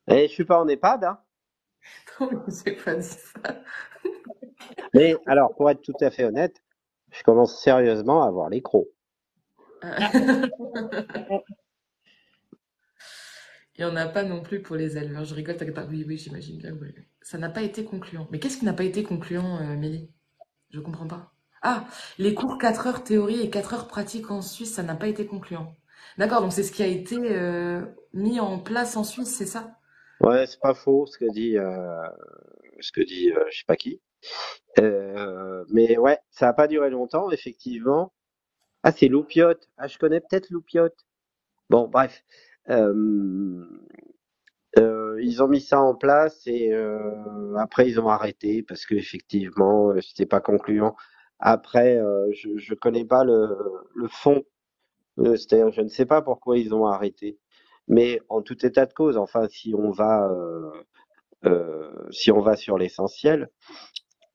Et 0.09 0.27
je 0.27 0.33
suis 0.33 0.45
pas 0.45 0.59
en 0.59 0.67
EHPAD, 0.67 1.03
hein. 1.03 1.19
non, 2.19 2.43
j'ai 2.47 2.75
pas 2.75 2.95
dit 2.95 3.07
ça. 3.07 3.39
Mais 4.93 5.15
alors, 5.25 5.55
pour 5.55 5.69
être 5.69 5.81
tout 5.81 5.95
à 6.01 6.11
fait 6.11 6.25
honnête, 6.25 6.61
je 7.11 7.23
commence 7.23 7.61
sérieusement 7.61 8.23
à 8.23 8.27
avoir 8.27 8.49
les 8.49 8.61
crocs. 8.61 8.87
Il 9.83 10.51
n'y 13.85 13.85
en 13.85 13.95
a 13.95 14.07
pas 14.07 14.23
non 14.23 14.41
plus 14.41 14.61
pour 14.61 14.75
les 14.75 14.97
éleveurs. 14.97 15.23
Je 15.23 15.33
rigole, 15.33 15.55
t'inquiète 15.55 15.75
pas. 15.75 15.85
Oui, 15.85 16.03
oui, 16.07 16.17
j'imagine 16.17 16.57
bien. 16.57 16.73
oui. 16.81 16.93
Ça 17.21 17.37
n'a 17.37 17.49
pas 17.49 17.61
été 17.61 17.85
concluant. 17.85 18.27
Mais 18.31 18.39
qu'est-ce 18.39 18.57
qui 18.57 18.65
n'a 18.65 18.73
pas 18.73 18.83
été 18.83 19.03
concluant, 19.03 19.57
euh, 19.61 19.77
Mélie 19.77 20.11
Je 20.71 20.79
comprends 20.81 21.07
pas. 21.07 21.31
Ah, 21.61 21.85
les 22.17 22.33
cours 22.33 22.57
4 22.57 22.87
heures 22.87 23.03
théorie 23.03 23.41
et 23.41 23.49
4 23.49 23.73
heures 23.73 23.87
pratique 23.87 24.31
en 24.31 24.41
Suisse, 24.41 24.73
ça 24.73 24.83
n'a 24.83 24.95
pas 24.95 25.07
été 25.07 25.25
concluant. 25.25 25.75
D'accord, 26.17 26.41
donc 26.41 26.53
c'est 26.53 26.63
ce 26.63 26.71
qui 26.71 26.83
a 26.83 26.87
été 26.87 27.17
euh, 27.17 27.85
mis 28.13 28.39
en 28.39 28.59
place 28.59 28.97
en 28.97 29.03
Suisse, 29.03 29.33
c'est 29.33 29.45
ça? 29.45 29.78
Ouais, 30.21 30.45
c'est 30.47 30.59
pas 30.59 30.73
faux 30.73 31.05
ce 31.05 31.17
que 31.17 31.31
dit, 31.31 31.57
euh, 31.57 32.03
ce 32.81 32.91
que 32.91 33.01
dit, 33.01 33.31
euh, 33.31 33.45
je 33.51 33.59
sais 33.59 33.65
pas 33.67 33.75
qui. 33.77 34.01
Euh, 34.79 35.65
mais 35.71 35.97
ouais, 35.97 36.19
ça 36.31 36.49
a 36.49 36.53
pas 36.53 36.67
duré 36.67 36.89
longtemps, 36.91 37.31
effectivement. 37.31 38.13
Ah, 38.83 38.91
c'est 38.93 39.07
Loupiote. 39.09 39.69
Ah, 39.77 39.87
je 39.87 39.97
connais 39.99 40.21
peut-être 40.21 40.49
Loupiote. 40.51 40.95
Bon, 41.69 41.87
bref. 41.89 42.23
Euh, 42.69 43.65
euh, 44.77 45.17
ils 45.21 45.41
ont 45.41 45.47
mis 45.47 45.61
ça 45.61 45.79
en 45.81 45.95
place 45.95 46.41
et 46.45 46.71
euh, 46.73 47.55
après 47.57 47.89
ils 47.89 47.99
ont 47.99 48.09
arrêté 48.09 48.61
parce 48.63 48.85
que 48.85 48.93
effectivement 48.95 49.89
euh, 49.91 50.01
c'était 50.01 50.25
pas 50.27 50.41
concluant. 50.41 50.95
Après, 51.39 51.97
euh, 51.97 52.29
je 52.33 52.49
je 52.57 52.73
connais 52.75 53.05
pas 53.05 53.23
le 53.23 53.47
le 53.95 54.07
fond. 54.07 54.43
Euh, 55.19 55.35
c'est-à-dire, 55.37 55.71
je 55.71 55.81
ne 55.81 55.89
sais 55.89 56.05
pas 56.05 56.21
pourquoi 56.23 56.57
ils 56.57 56.73
ont 56.73 56.85
arrêté. 56.87 57.39
Mais 57.89 58.21
en 58.29 58.41
tout 58.41 58.65
état 58.65 58.85
de 58.85 58.93
cause, 58.93 59.17
enfin, 59.17 59.47
si 59.49 59.73
on 59.75 59.91
va 59.91 60.29
euh, 60.31 60.71
euh, 61.45 61.91
si 62.11 62.31
on 62.31 62.41
va 62.41 62.55
sur 62.55 62.77
l'essentiel, 62.77 63.49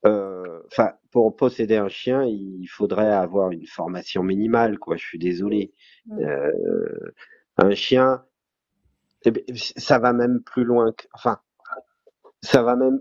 euh, 0.06 0.60
enfin, 0.66 0.92
pour 1.12 1.34
posséder 1.36 1.76
un 1.76 1.88
chien, 1.88 2.24
il 2.24 2.66
faudrait 2.66 3.10
avoir 3.12 3.50
une 3.50 3.66
formation 3.66 4.22
minimale, 4.22 4.78
quoi. 4.78 4.96
Je 4.96 5.04
suis 5.04 5.18
désolé. 5.18 5.74
Euh, 6.20 6.50
un 7.56 7.74
chien, 7.74 8.24
eh 9.24 9.30
ben, 9.30 9.42
ça 9.54 9.98
va 9.98 10.12
même 10.12 10.42
plus 10.42 10.64
loin 10.64 10.92
que, 10.92 11.06
enfin, 11.14 11.38
ça 12.42 12.62
va 12.62 12.76
même. 12.76 13.00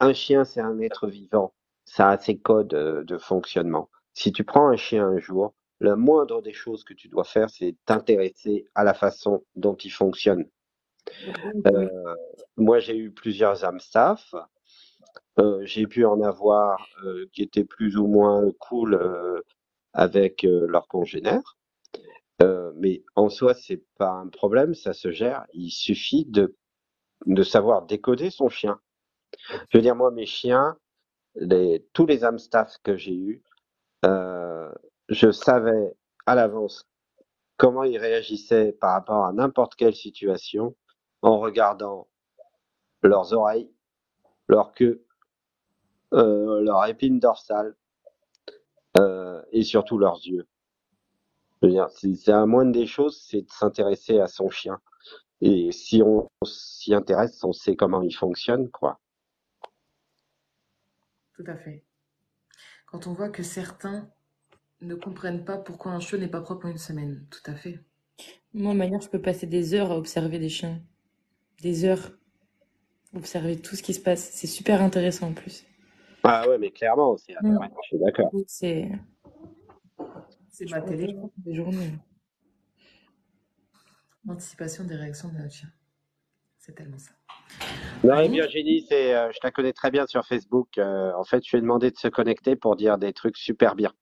un 0.00 0.12
chien, 0.12 0.44
c'est 0.44 0.60
un 0.60 0.78
être 0.80 1.08
vivant. 1.08 1.54
Ça 1.84 2.10
a 2.10 2.18
ses 2.18 2.38
codes 2.38 2.68
de 2.68 3.18
fonctionnement. 3.18 3.90
Si 4.14 4.32
tu 4.32 4.44
prends 4.44 4.68
un 4.68 4.76
chien 4.76 5.06
un 5.08 5.18
jour, 5.18 5.54
la 5.80 5.96
moindre 5.96 6.42
des 6.42 6.52
choses 6.52 6.84
que 6.84 6.94
tu 6.94 7.08
dois 7.08 7.24
faire, 7.24 7.50
c'est 7.50 7.74
t'intéresser 7.86 8.66
à 8.74 8.84
la 8.84 8.94
façon 8.94 9.44
dont 9.54 9.76
il 9.76 9.90
fonctionne. 9.90 10.48
Euh, 11.66 11.88
moi, 12.56 12.78
j'ai 12.78 12.96
eu 12.96 13.10
plusieurs 13.10 13.64
Amstaff. 13.64 14.34
Euh, 15.38 15.60
j'ai 15.64 15.86
pu 15.86 16.04
en 16.04 16.20
avoir 16.20 16.86
euh, 17.04 17.26
qui 17.32 17.42
étaient 17.42 17.64
plus 17.64 17.96
ou 17.96 18.06
moins 18.06 18.50
cool 18.58 18.94
euh, 18.94 19.40
avec 19.92 20.44
euh, 20.44 20.66
leurs 20.68 20.86
congénères. 20.88 21.56
Euh, 22.42 22.72
mais 22.76 23.02
en 23.16 23.28
soi, 23.28 23.54
c'est 23.54 23.82
pas 23.98 24.10
un 24.10 24.28
problème, 24.28 24.74
ça 24.74 24.92
se 24.92 25.10
gère. 25.10 25.46
Il 25.52 25.70
suffit 25.70 26.24
de, 26.26 26.56
de 27.26 27.42
savoir 27.42 27.86
décoder 27.86 28.30
son 28.30 28.48
chien. 28.48 28.80
Je 29.70 29.78
veux 29.78 29.82
dire, 29.82 29.96
moi, 29.96 30.10
mes 30.10 30.26
chiens, 30.26 30.76
les, 31.34 31.86
tous 31.92 32.06
les 32.06 32.24
Amstaff 32.24 32.76
que 32.82 32.96
j'ai 32.96 33.14
eus, 33.14 33.42
euh, 34.04 34.70
je 35.10 35.32
savais 35.32 35.96
à 36.26 36.34
l'avance 36.36 36.88
comment 37.56 37.82
ils 37.82 37.98
réagissaient 37.98 38.72
par 38.72 38.92
rapport 38.92 39.26
à 39.26 39.32
n'importe 39.32 39.74
quelle 39.74 39.94
situation 39.94 40.76
en 41.20 41.38
regardant 41.38 42.08
leurs 43.02 43.32
oreilles, 43.32 43.70
leur 44.48 44.72
queue, 44.72 45.04
euh, 46.14 46.60
leur 46.62 46.86
épine 46.86 47.18
dorsale 47.18 47.76
euh, 48.98 49.42
et 49.52 49.62
surtout 49.62 49.98
leurs 49.98 50.20
yeux. 50.24 50.46
C'est 51.60 52.26
la 52.28 52.46
moindre 52.46 52.72
des 52.72 52.86
choses, 52.86 53.20
c'est 53.20 53.42
de 53.42 53.50
s'intéresser 53.50 54.20
à 54.20 54.28
son 54.28 54.48
chien. 54.48 54.80
Et 55.42 55.72
si 55.72 56.02
on 56.02 56.28
s'y 56.44 56.94
intéresse, 56.94 57.42
on 57.44 57.52
sait 57.52 57.76
comment 57.76 58.02
il 58.02 58.14
fonctionne, 58.14 58.70
quoi. 58.70 59.00
Tout 61.34 61.44
à 61.46 61.56
fait. 61.56 61.84
Quand 62.86 63.06
on 63.06 63.12
voit 63.12 63.28
que 63.28 63.42
certains 63.42 64.10
ne 64.82 64.94
comprennent 64.94 65.44
pas 65.44 65.58
pourquoi 65.58 65.92
un 65.92 66.00
chiot 66.00 66.18
n'est 66.18 66.28
pas 66.28 66.40
propre 66.40 66.66
en 66.66 66.70
une 66.70 66.78
semaine, 66.78 67.26
tout 67.30 67.50
à 67.50 67.54
fait. 67.54 67.80
Moi, 68.52 68.74
manière, 68.74 69.00
je 69.00 69.08
peux 69.08 69.20
passer 69.20 69.46
des 69.46 69.74
heures 69.74 69.92
à 69.92 69.96
observer 69.96 70.38
des 70.38 70.48
chiens. 70.48 70.80
Des 71.62 71.84
heures. 71.84 72.12
Observer 73.14 73.60
tout 73.60 73.76
ce 73.76 73.82
qui 73.82 73.94
se 73.94 74.00
passe. 74.00 74.30
C'est 74.32 74.46
super 74.46 74.82
intéressant 74.82 75.28
en 75.28 75.32
plus. 75.34 75.64
Ah 76.22 76.48
ouais, 76.48 76.58
mais 76.58 76.70
clairement, 76.70 77.16
c'est, 77.16 77.34
Mm. 77.42 77.56
ouais, 77.58 77.66
je 77.82 77.86
suis 77.88 77.98
d'accord. 77.98 78.30
C'est 78.46 78.90
ma 80.70 80.80
télé. 80.82 81.06
faire 81.06 81.28
des 81.38 81.54
journées. 81.54 81.92
L'anticipation 84.26 84.84
des 84.84 84.96
réactions 84.96 85.28
de 85.30 85.38
notre 85.38 85.52
chien. 85.54 85.68
C'est 86.58 86.74
tellement 86.74 86.98
ça. 86.98 87.12
Non, 88.04 88.20
et. 88.20 88.28
Virginie, 88.28 88.84
c'est, 88.88 89.14
euh, 89.14 89.30
je 89.32 89.38
la 89.42 89.50
connais 89.50 89.72
très 89.72 89.90
bien 89.90 90.06
sur 90.06 90.26
Facebook. 90.26 90.76
Euh, 90.76 91.12
en 91.16 91.24
fait, 91.24 91.42
je 91.44 91.50
lui 91.52 91.58
ai 91.58 91.60
demandé 91.62 91.90
de 91.90 91.96
se 91.96 92.08
connecter 92.08 92.54
pour 92.56 92.76
dire 92.76 92.98
des 92.98 93.12
trucs 93.14 93.38
super 93.38 93.74
bien. 93.74 93.92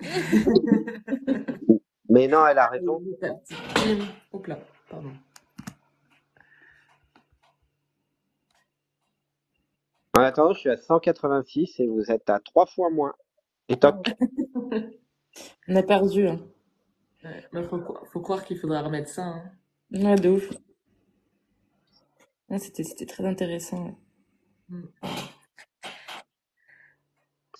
Mais 2.10 2.26
non, 2.28 2.46
elle 2.46 2.58
a 2.58 2.68
raison. 2.68 3.02
Hop 4.32 4.46
là, 4.46 4.58
pardon. 4.88 5.12
En 10.16 10.22
attendant, 10.22 10.52
je 10.54 10.60
suis 10.60 10.70
à 10.70 10.76
186 10.76 11.80
et 11.80 11.86
vous 11.86 12.10
êtes 12.10 12.28
à 12.30 12.40
trois 12.40 12.66
fois 12.66 12.90
moins. 12.90 13.14
Et 13.68 13.76
toc. 13.76 14.06
On 15.68 15.76
a 15.76 15.82
perdu. 15.82 16.26
Hein. 16.28 16.40
Ouais, 17.24 17.44
mais 17.52 17.62
faut, 17.64 17.80
faut 18.12 18.20
croire 18.20 18.44
qu'il 18.44 18.58
faudra 18.58 18.82
remettre 18.82 19.08
ça. 19.10 19.22
hein. 19.24 19.52
Ouais, 19.92 20.16
de 20.16 20.30
ouf. 20.30 20.50
Ouais, 22.48 22.58
c'était, 22.58 22.84
c'était 22.84 23.06
très 23.06 23.24
intéressant. 23.26 23.84
ouais. 23.84 23.94
Mm. 24.70 24.82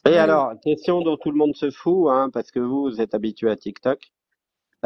Et 0.06 0.16
Ouais. 0.16 0.18
alors, 0.18 0.58
question 0.60 1.02
dont 1.02 1.16
tout 1.16 1.30
le 1.30 1.36
monde 1.36 1.54
se 1.54 1.70
fout, 1.70 2.08
hein, 2.10 2.30
parce 2.32 2.50
que 2.50 2.58
vous, 2.58 2.82
vous 2.90 3.00
êtes 3.00 3.14
habitué 3.14 3.48
à 3.48 3.54
TikTok. 3.56 4.10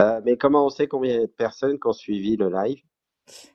Euh, 0.01 0.20
mais 0.24 0.36
comment 0.39 0.66
on 0.66 0.70
sait 0.70 0.89
combien 0.89 1.20
de 1.22 1.26
personnes 1.26 1.80
qui 1.80 1.89
ont 1.89 1.93
suivi 1.94 2.36
le 2.36 2.51
live? 2.51 2.82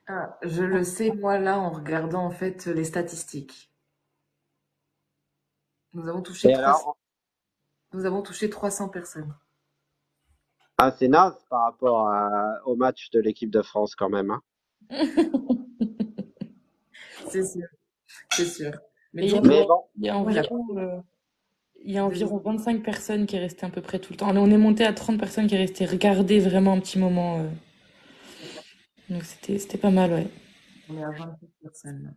Ah, 0.05 0.37
je 0.43 0.63
le 0.63 0.83
sais, 0.83 1.11
moi, 1.11 1.39
là, 1.39 1.57
en 1.57 1.69
regardant 1.69 2.25
en 2.25 2.29
fait 2.31 2.65
les 2.65 2.83
statistiques. 2.83 3.71
Nous 5.91 6.07
avons 6.07 6.21
touché 6.21 6.49
Et 6.49 6.53
300, 6.53 6.87
alors, 6.87 6.97
nous 7.93 8.05
avons 8.05 8.21
touché 8.23 8.49
300 8.49 8.89
personnes. 8.89 9.35
ah, 10.79 10.89
c'est 10.89 11.07
naze 11.07 11.37
par 11.51 11.61
rapport 11.65 12.07
à- 12.09 12.61
au 12.65 12.75
match 12.75 13.11
de 13.11 13.19
l'équipe 13.19 13.51
de 13.51 13.61
France 13.61 13.93
quand 13.95 14.09
même. 14.09 14.31
Hein. 14.31 14.41
C'est 17.29 17.43
sûr, 17.43 17.67
c'est 18.31 18.45
sûr. 18.47 18.71
Mais 19.13 19.23
Et 19.23 19.27
il 19.27 19.31
y 19.31 19.37
a, 19.37 19.41
donc, 19.41 19.47
Mais 19.47 19.65
bon, 19.65 19.85
il 19.95 20.05
y 20.05 20.09
a 20.09 20.17
environ, 20.17 21.03
il 21.83 21.91
y 21.93 21.97
a 21.97 22.05
environ 22.05 22.37
25 22.37 22.83
personnes 22.83 23.25
qui 23.25 23.35
est 23.35 23.39
restées 23.39 23.65
à 23.65 23.69
peu 23.69 23.81
près 23.81 23.99
tout 23.99 24.13
le 24.13 24.17
temps. 24.17 24.29
On 24.35 24.51
est 24.51 24.57
monté 24.57 24.85
à 24.85 24.93
30 24.93 25.19
personnes 25.19 25.47
qui 25.47 25.55
est 25.55 25.59
restées 25.59 25.85
regarder 25.85 26.39
vraiment 26.39 26.73
un 26.73 26.79
petit 26.79 26.99
moment. 26.99 27.39
euh. 27.39 27.49
Donc 29.09 29.23
c'était, 29.23 29.77
pas 29.77 29.89
mal, 29.91 30.11
ouais. 30.11 30.27
on 30.89 30.97
est 30.97 31.03
à 31.03 31.11
27 31.11 31.49
personnes 31.61 32.03
là. 32.03 32.11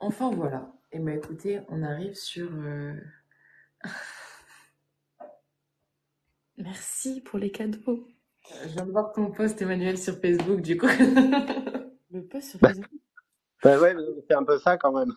Enfin 0.00 0.30
voilà. 0.30 0.72
Et 0.90 0.98
ben 0.98 1.16
écoutez, 1.16 1.60
on 1.68 1.82
arrive 1.82 2.14
sur. 2.14 2.50
euh, 2.52 2.94
Merci 6.58 7.20
pour 7.20 7.38
les 7.38 7.50
cadeaux. 7.50 8.11
Je 8.50 8.68
viens 8.68 8.86
de 8.86 8.92
voir 8.92 9.12
ton 9.12 9.30
post, 9.30 9.60
Emmanuel, 9.62 9.98
sur 9.98 10.18
Facebook, 10.20 10.60
du 10.60 10.76
coup. 10.76 10.86
Le 12.10 12.22
post 12.26 12.50
sur 12.50 12.60
Bah, 12.60 12.68
Facebook. 12.68 12.88
bah 13.62 13.80
ouais, 13.80 13.94
mais 13.94 14.02
c'est 14.28 14.36
un 14.36 14.44
peu 14.44 14.58
ça 14.58 14.76
quand 14.76 14.92
même. 14.92 15.12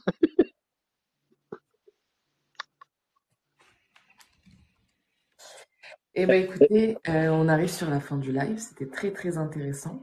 Eh 6.15 6.25
ben 6.25 6.41
écoutez, 6.43 6.97
euh, 7.09 7.29
on 7.29 7.47
arrive 7.47 7.69
sur 7.69 7.89
la 7.89 7.99
fin 7.99 8.17
du 8.17 8.31
live. 8.31 8.57
C'était 8.57 8.89
très 8.89 9.11
très 9.11 9.37
intéressant. 9.37 10.01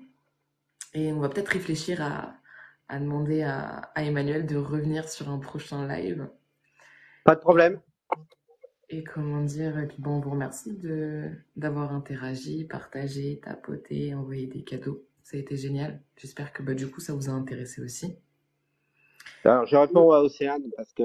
Et 0.94 1.12
on 1.12 1.20
va 1.20 1.28
peut-être 1.28 1.48
réfléchir 1.48 2.02
à, 2.02 2.34
à 2.88 2.98
demander 3.00 3.42
à, 3.42 3.90
à 3.94 4.02
Emmanuel 4.04 4.46
de 4.46 4.56
revenir 4.56 5.08
sur 5.08 5.30
un 5.30 5.38
prochain 5.38 5.86
live. 5.88 6.28
Pas 7.24 7.34
de 7.34 7.40
problème. 7.40 7.80
Et 8.94 9.04
comment 9.04 9.40
dire, 9.40 9.78
et 9.78 9.86
puis 9.86 9.96
bon, 10.00 10.16
on 10.16 10.20
vous 10.20 10.32
remercie 10.32 10.76
de 10.76 11.30
d'avoir 11.56 11.94
interagi, 11.94 12.64
partagé, 12.64 13.40
tapoté, 13.42 14.14
envoyé 14.14 14.46
des 14.46 14.62
cadeaux. 14.62 15.02
Ça 15.22 15.38
a 15.38 15.40
été 15.40 15.56
génial. 15.56 16.02
J'espère 16.18 16.52
que 16.52 16.62
bah, 16.62 16.74
du 16.74 16.90
coup, 16.90 17.00
ça 17.00 17.14
vous 17.14 17.30
a 17.30 17.32
intéressé 17.32 17.80
aussi. 17.80 18.18
Alors, 19.44 19.64
je 19.64 19.76
réponds 19.76 20.12
à 20.12 20.18
Océane 20.20 20.64
parce 20.76 20.92
que 20.92 21.04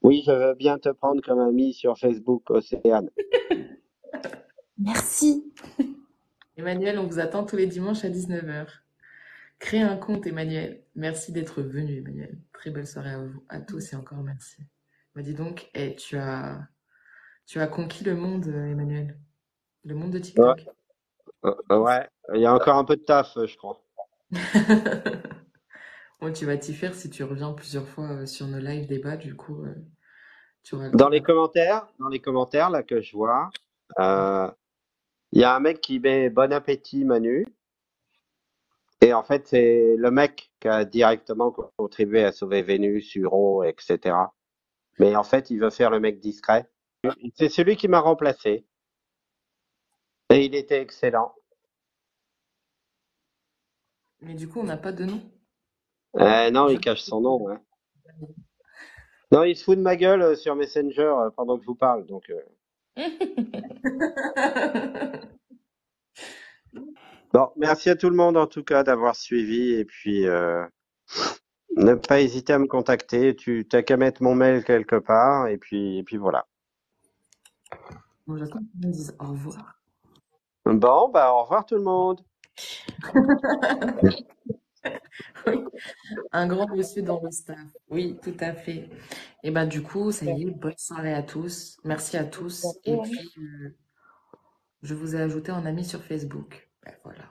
oui, 0.00 0.22
je 0.26 0.32
veux 0.32 0.54
bien 0.54 0.78
te 0.78 0.88
prendre 0.88 1.20
comme 1.20 1.40
ami 1.40 1.74
sur 1.74 1.98
Facebook, 1.98 2.48
Océane. 2.48 3.10
Merci. 4.78 5.52
Emmanuel, 6.56 6.98
on 6.98 7.06
vous 7.06 7.18
attend 7.18 7.44
tous 7.44 7.56
les 7.56 7.66
dimanches 7.66 8.04
à 8.06 8.08
19h. 8.08 8.66
Créez 9.58 9.82
un 9.82 9.96
compte, 9.98 10.26
Emmanuel. 10.26 10.82
Merci 10.94 11.32
d'être 11.32 11.60
venu, 11.60 11.98
Emmanuel. 11.98 12.38
Très 12.54 12.70
belle 12.70 12.86
soirée 12.86 13.10
à 13.10 13.18
vous, 13.18 13.42
à 13.50 13.60
tous 13.60 13.92
et 13.92 13.96
encore 13.96 14.22
merci. 14.22 14.62
Bah, 15.16 15.22
dis 15.22 15.34
donc, 15.34 15.70
eh, 15.74 15.96
tu 15.96 16.18
as, 16.18 16.68
tu 17.46 17.58
as 17.58 17.66
conquis 17.66 18.04
le 18.04 18.14
monde, 18.14 18.46
euh, 18.48 18.66
Emmanuel. 18.66 19.18
Le 19.84 19.94
monde 19.94 20.10
de 20.10 20.18
TikTok. 20.18 20.66
euh, 21.44 21.54
ouais, 21.70 22.06
il 22.34 22.40
y 22.40 22.46
a 22.46 22.54
encore 22.54 22.76
un 22.76 22.84
peu 22.84 22.96
de 22.96 23.02
taf, 23.02 23.34
euh, 23.38 23.46
je 23.46 23.56
crois. 23.56 23.80
Bon, 26.20 26.32
tu 26.32 26.46
vas 26.46 26.56
t'y 26.56 26.74
faire 26.74 26.94
si 26.94 27.10
tu 27.10 27.24
reviens 27.24 27.52
plusieurs 27.52 27.88
fois 27.88 28.10
euh, 28.10 28.26
sur 28.26 28.46
nos 28.46 28.58
live 28.58 28.86
débats, 28.86 29.16
du 29.16 29.34
coup, 29.34 29.64
euh, 29.64 29.74
tu 30.62 30.74
auras 30.74 30.90
Dans 30.90 31.08
les 31.08 31.22
commentaires, 31.22 31.86
dans 31.98 32.08
les 32.08 32.20
commentaires 32.20 32.70
là 32.70 32.82
que 32.82 33.00
je 33.00 33.16
vois, 33.16 33.50
euh, 33.98 34.50
il 35.32 35.40
y 35.40 35.44
a 35.44 35.54
un 35.54 35.60
mec 35.60 35.80
qui 35.80 35.98
met 36.00 36.30
bon 36.30 36.52
appétit 36.52 37.04
Manu. 37.04 37.46
Et 39.02 39.12
en 39.12 39.22
fait, 39.22 39.46
c'est 39.46 39.94
le 39.96 40.10
mec 40.10 40.50
qui 40.60 40.68
a 40.68 40.84
directement 40.84 41.50
co- 41.50 41.70
contribué 41.76 42.24
à 42.24 42.32
sauver 42.32 42.62
Vénus, 42.62 43.14
Uro, 43.14 43.62
etc. 43.64 44.16
Mais 44.98 45.14
en 45.16 45.24
fait, 45.24 45.50
il 45.50 45.60
veut 45.60 45.70
faire 45.70 45.90
le 45.90 46.00
mec 46.00 46.20
discret. 46.20 46.68
C'est 47.36 47.48
celui 47.48 47.76
qui 47.76 47.88
m'a 47.88 48.00
remplacé. 48.00 48.66
Et 50.30 50.44
il 50.44 50.54
était 50.54 50.80
excellent. 50.80 51.34
Mais 54.20 54.34
du 54.34 54.48
coup, 54.48 54.60
on 54.60 54.64
n'a 54.64 54.76
pas 54.76 54.92
de 54.92 55.04
nom. 55.04 55.20
Euh, 56.18 56.50
non, 56.50 56.68
il 56.68 56.80
cache 56.80 57.02
son 57.02 57.20
nom. 57.20 57.48
hein. 57.50 57.60
Non, 59.32 59.44
il 59.44 59.56
se 59.56 59.64
fout 59.64 59.76
de 59.76 59.82
ma 59.82 59.96
gueule 59.96 60.22
euh, 60.22 60.36
sur 60.36 60.54
Messenger 60.56 61.02
euh, 61.02 61.30
pendant 61.30 61.56
que 61.56 61.62
je 61.62 61.66
vous 61.66 61.74
parle. 61.74 62.06
Donc, 62.06 62.30
euh, 62.30 62.40
Bon, 67.32 67.50
merci 67.56 67.90
à 67.90 67.96
tout 67.96 68.08
le 68.08 68.16
monde 68.16 68.36
en 68.36 68.46
tout 68.46 68.64
cas 68.64 68.82
d'avoir 68.82 69.14
suivi 69.14 69.72
et 69.74 69.84
puis 69.84 70.26
euh, 70.26 70.64
ne 71.76 71.94
pas 71.94 72.20
hésiter 72.20 72.52
à 72.52 72.58
me 72.58 72.66
contacter. 72.66 73.36
Tu 73.36 73.66
t'as 73.68 73.82
qu'à 73.82 73.96
mettre 73.96 74.22
mon 74.22 74.34
mail 74.34 74.64
quelque 74.64 74.96
part 74.96 75.48
et 75.48 75.58
puis 75.58 75.98
et 75.98 76.02
puis 76.02 76.16
voilà. 76.16 76.46
Bon, 78.26 78.36
j'attends 78.36 78.58
qu'ils 78.58 78.88
me 78.88 78.92
disent 78.92 79.14
au 79.20 79.26
revoir. 79.26 79.80
Bon, 80.64 81.08
bah 81.08 81.32
au 81.32 81.42
revoir 81.42 81.64
tout 81.64 81.76
le 81.76 81.82
monde. 81.82 82.20
Oui, 85.46 85.64
un 86.32 86.46
grand 86.46 86.68
monsieur 86.68 87.02
dans 87.02 87.20
le 87.20 87.30
staff. 87.30 87.58
Oui, 87.88 88.18
tout 88.22 88.36
à 88.40 88.52
fait. 88.52 88.88
Et 89.42 89.50
bah 89.50 89.66
du 89.66 89.82
coup, 89.82 90.12
ça 90.12 90.26
y 90.26 90.42
est, 90.42 90.50
bonne 90.50 90.76
soirée 90.76 91.14
à 91.14 91.22
tous. 91.22 91.76
Merci 91.84 92.16
à 92.16 92.24
tous. 92.24 92.64
Et 92.84 92.96
puis, 92.96 93.32
euh, 93.38 93.76
je 94.82 94.94
vous 94.94 95.16
ai 95.16 95.20
ajouté 95.20 95.52
en 95.52 95.64
ami 95.66 95.84
sur 95.84 96.02
Facebook. 96.02 96.70
Ben, 96.84 96.94
voilà. 97.02 97.24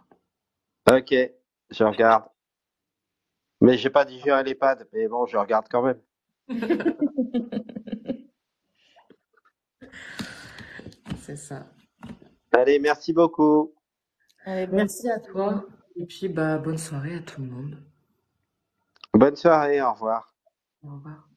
Ok, 1.00 1.14
je 1.70 1.84
regarde. 1.84 2.26
Mais 3.62 3.78
j'ai 3.78 3.90
pas 3.90 4.06
digéré 4.06 4.44
les 4.44 4.56
pads, 4.56 4.84
mais 4.94 5.08
bon, 5.08 5.26
je 5.26 5.38
regarde 5.38 5.68
quand 5.70 5.82
même. 5.82 6.00
C'est 11.18 11.38
ça. 11.38 11.66
Allez, 12.52 12.80
merci 12.80 13.14
beaucoup. 13.14 13.74
Allez, 14.46 14.68
Merci 14.68 15.10
à 15.10 15.20
toi. 15.20 15.66
Et 15.96 16.06
puis, 16.06 16.28
bah, 16.30 16.58
bonne 16.58 16.78
soirée 16.78 17.16
à 17.16 17.22
tout 17.22 17.42
le 17.42 17.48
monde. 17.48 17.78
Bonne 19.14 19.36
soirée, 19.36 19.82
au 19.82 19.92
revoir. 19.94 20.36
Au 20.84 20.92
revoir. 20.92 21.28